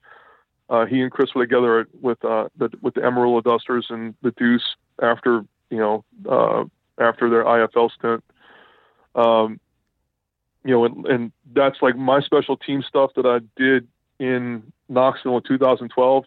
uh, 0.69 0.85
he 0.85 1.01
and 1.01 1.11
Chris 1.11 1.35
were 1.35 1.45
together 1.45 1.87
with 2.01 2.23
uh, 2.23 2.47
the 2.57 2.69
with 2.81 2.93
the 2.93 3.03
Amarillo 3.03 3.41
Dusters 3.41 3.87
and 3.89 4.15
the 4.21 4.31
Deuce 4.31 4.75
after 5.01 5.43
you 5.69 5.77
know 5.77 6.05
uh, 6.27 6.63
after 6.97 7.29
their 7.29 7.43
IFL 7.43 7.91
stint. 7.91 8.23
Um, 9.13 9.59
you 10.63 10.71
know, 10.71 10.85
and, 10.85 11.05
and 11.07 11.31
that's 11.53 11.77
like 11.81 11.97
my 11.97 12.21
special 12.21 12.55
team 12.55 12.83
stuff 12.87 13.11
that 13.15 13.25
I 13.25 13.39
did 13.59 13.87
in 14.19 14.71
Knoxville 14.87 15.37
in 15.37 15.43
2012 15.43 16.25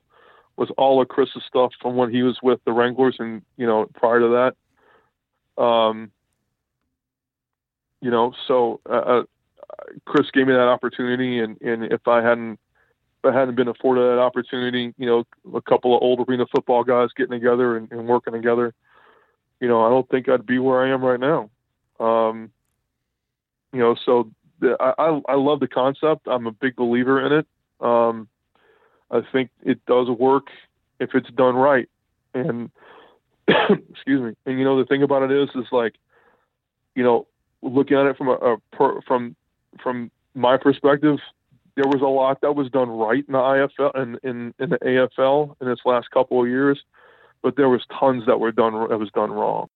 was 0.57 0.71
all 0.77 1.01
of 1.01 1.09
Chris's 1.09 1.43
stuff 1.47 1.73
from 1.81 1.97
when 1.97 2.11
he 2.11 2.23
was 2.23 2.39
with 2.43 2.61
the 2.65 2.73
Wranglers 2.73 3.17
and 3.19 3.43
you 3.57 3.67
know 3.67 3.87
prior 3.95 4.21
to 4.21 4.53
that. 5.57 5.63
Um, 5.63 6.11
you 8.03 8.11
know, 8.11 8.35
so 8.49 8.81
uh, 8.91 8.93
uh, 8.93 9.23
Chris 10.05 10.27
gave 10.33 10.49
me 10.49 10.53
that 10.53 10.69
opportunity, 10.69 11.39
and 11.39 11.59
and 11.63 11.85
if 11.85 12.07
I 12.07 12.21
hadn't 12.21 12.59
if 13.25 13.33
I 13.33 13.39
hadn't 13.39 13.55
been 13.55 13.69
afforded 13.69 14.03
that 14.03 14.19
opportunity, 14.19 14.93
you 14.99 15.07
know, 15.07 15.25
a 15.55 15.63
couple 15.63 15.97
of 15.97 16.03
old 16.03 16.29
arena 16.29 16.45
football 16.53 16.83
guys 16.83 17.11
getting 17.17 17.31
together 17.31 17.77
and, 17.77 17.91
and 17.93 18.09
working 18.09 18.33
together, 18.33 18.75
you 19.61 19.69
know, 19.69 19.87
I 19.87 19.89
don't 19.89 20.09
think 20.09 20.29
I'd 20.29 20.45
be 20.45 20.59
where 20.59 20.85
I 20.85 20.93
am 20.93 21.05
right 21.05 21.21
now. 21.21 21.49
Um, 22.05 22.51
you 23.73 23.79
know, 23.79 23.95
so 24.05 24.29
the, 24.59 24.77
I, 24.81 25.21
I 25.29 25.35
love 25.37 25.61
the 25.61 25.69
concept. 25.69 26.27
I'm 26.27 26.49
a 26.49 26.53
big 26.53 26.75
believer 26.75 27.25
in 27.25 27.33
it. 27.33 27.47
Um, 27.81 28.29
I 29.13 29.21
think 29.31 29.51
it 29.63 29.87
does 29.87 30.09
work 30.09 30.49
if 30.99 31.15
it's 31.15 31.31
done 31.31 31.55
right. 31.55 31.89
And 32.35 32.71
excuse 33.49 34.21
me. 34.21 34.35
And 34.47 34.59
you 34.59 34.65
know, 34.65 34.79
the 34.79 34.87
thing 34.87 35.05
about 35.05 35.23
it 35.23 35.31
is, 35.31 35.49
is 35.55 35.71
like, 35.71 35.95
you 36.97 37.05
know, 37.05 37.29
looking 37.63 37.97
at 37.97 38.07
it 38.07 38.17
from 38.17 38.29
a, 38.29 38.33
a 38.33 38.57
per, 38.73 39.01
from 39.03 39.37
from 39.83 40.11
my 40.35 40.57
perspective, 40.57 41.19
there 41.77 41.87
was 41.87 42.03
a 42.03 42.07
lot 42.07 42.41
that 42.43 42.55
was 42.55 42.71
done 42.71 42.91
right 42.91 43.25
in 43.27 43.33
the 43.33 43.39
IFL 43.39 43.91
and 43.95 44.19
in, 44.23 44.55
in, 44.59 44.65
in 44.65 44.71
the 44.71 44.79
AFL 44.79 45.57
in 45.61 45.69
its 45.69 45.81
last 45.85 46.11
couple 46.11 46.43
of 46.43 46.49
years, 46.49 46.81
but 47.43 47.57
there 47.57 47.69
was 47.69 47.83
tons 47.99 48.25
that 48.27 48.39
were 48.39 48.53
done 48.53 48.73
that 48.89 48.99
was 48.99 49.11
done 49.15 49.31
wrong. 49.31 49.69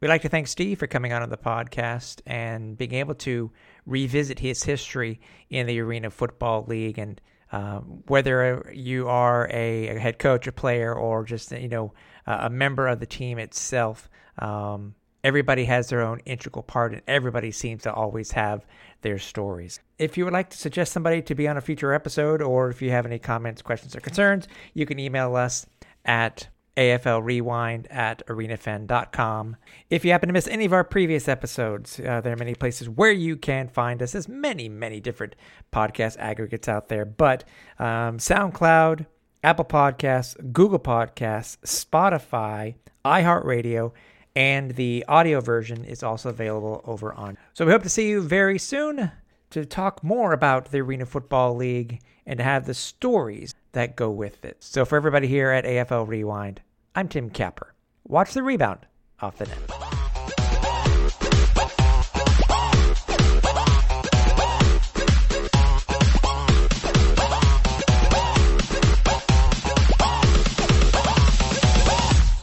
We'd 0.00 0.08
like 0.08 0.22
to 0.22 0.28
thank 0.28 0.46
Steve 0.46 0.78
for 0.78 0.86
coming 0.86 1.12
on 1.12 1.28
the 1.28 1.36
podcast 1.36 2.20
and 2.24 2.78
being 2.78 2.94
able 2.94 3.16
to 3.16 3.50
revisit 3.84 4.38
his 4.38 4.62
history 4.62 5.20
in 5.50 5.66
the 5.66 5.80
Arena 5.80 6.10
Football 6.10 6.64
League 6.68 6.98
and 6.98 7.20
uh, 7.50 7.78
whether 8.06 8.70
you 8.72 9.08
are 9.08 9.48
a, 9.52 9.88
a, 9.88 9.98
head 9.98 10.18
coach, 10.18 10.46
a 10.46 10.52
player, 10.52 10.94
or 10.94 11.24
just 11.24 11.50
you 11.50 11.68
know 11.68 11.94
a 12.26 12.50
member 12.50 12.86
of 12.86 13.00
the 13.00 13.06
team 13.06 13.38
itself. 13.38 14.08
Um, 14.38 14.94
everybody 15.24 15.64
has 15.64 15.88
their 15.88 16.02
own 16.02 16.20
integral 16.20 16.62
part, 16.62 16.92
and 16.92 17.02
everybody 17.06 17.50
seems 17.50 17.82
to 17.82 17.92
always 17.92 18.32
have 18.32 18.66
their 19.02 19.18
stories. 19.18 19.80
If 19.98 20.16
you 20.16 20.24
would 20.24 20.32
like 20.32 20.50
to 20.50 20.58
suggest 20.58 20.92
somebody 20.92 21.22
to 21.22 21.34
be 21.34 21.48
on 21.48 21.56
a 21.56 21.60
future 21.60 21.92
episode, 21.92 22.42
or 22.42 22.70
if 22.70 22.82
you 22.82 22.90
have 22.90 23.06
any 23.06 23.18
comments, 23.18 23.62
questions, 23.62 23.94
or 23.96 24.00
concerns, 24.00 24.48
you 24.74 24.86
can 24.86 24.98
email 24.98 25.36
us 25.36 25.66
at 26.04 26.48
AFL 26.78 27.24
Rewind 27.24 27.88
at 27.90 28.24
arenafan.com. 28.28 29.56
If 29.90 30.04
you 30.04 30.12
happen 30.12 30.28
to 30.28 30.32
miss 30.32 30.46
any 30.46 30.64
of 30.64 30.72
our 30.72 30.84
previous 30.84 31.26
episodes, 31.26 31.98
uh, 31.98 32.20
there 32.20 32.32
are 32.32 32.36
many 32.36 32.54
places 32.54 32.88
where 32.88 33.10
you 33.10 33.36
can 33.36 33.68
find 33.68 34.00
us. 34.00 34.12
There's 34.12 34.28
many, 34.28 34.68
many 34.68 35.00
different 35.00 35.34
podcast 35.72 36.16
aggregates 36.18 36.68
out 36.68 36.88
there, 36.88 37.04
but 37.04 37.42
um, 37.80 38.18
SoundCloud, 38.18 39.06
Apple 39.42 39.64
Podcasts, 39.64 40.36
Google 40.52 40.78
Podcasts, 40.78 41.58
Spotify, 41.64 42.76
iHeartRadio, 43.04 43.92
and 44.38 44.76
the 44.76 45.04
audio 45.08 45.40
version 45.40 45.84
is 45.84 46.04
also 46.04 46.28
available 46.28 46.80
over 46.84 47.12
on. 47.12 47.36
So 47.54 47.66
we 47.66 47.72
hope 47.72 47.82
to 47.82 47.88
see 47.88 48.08
you 48.08 48.20
very 48.20 48.56
soon 48.56 49.10
to 49.50 49.66
talk 49.66 50.04
more 50.04 50.32
about 50.32 50.70
the 50.70 50.78
Arena 50.78 51.06
Football 51.06 51.56
League 51.56 52.00
and 52.24 52.38
to 52.38 52.44
have 52.44 52.64
the 52.64 52.72
stories 52.72 53.52
that 53.72 53.96
go 53.96 54.12
with 54.12 54.44
it. 54.44 54.58
So 54.60 54.84
for 54.84 54.94
everybody 54.94 55.26
here 55.26 55.50
at 55.50 55.64
AFL 55.64 56.06
Rewind, 56.06 56.60
I'm 56.94 57.08
Tim 57.08 57.30
Capper. 57.30 57.74
Watch 58.04 58.32
the 58.32 58.44
rebound 58.44 58.86
off 59.20 59.38
the 59.38 59.46
net. 59.46 59.97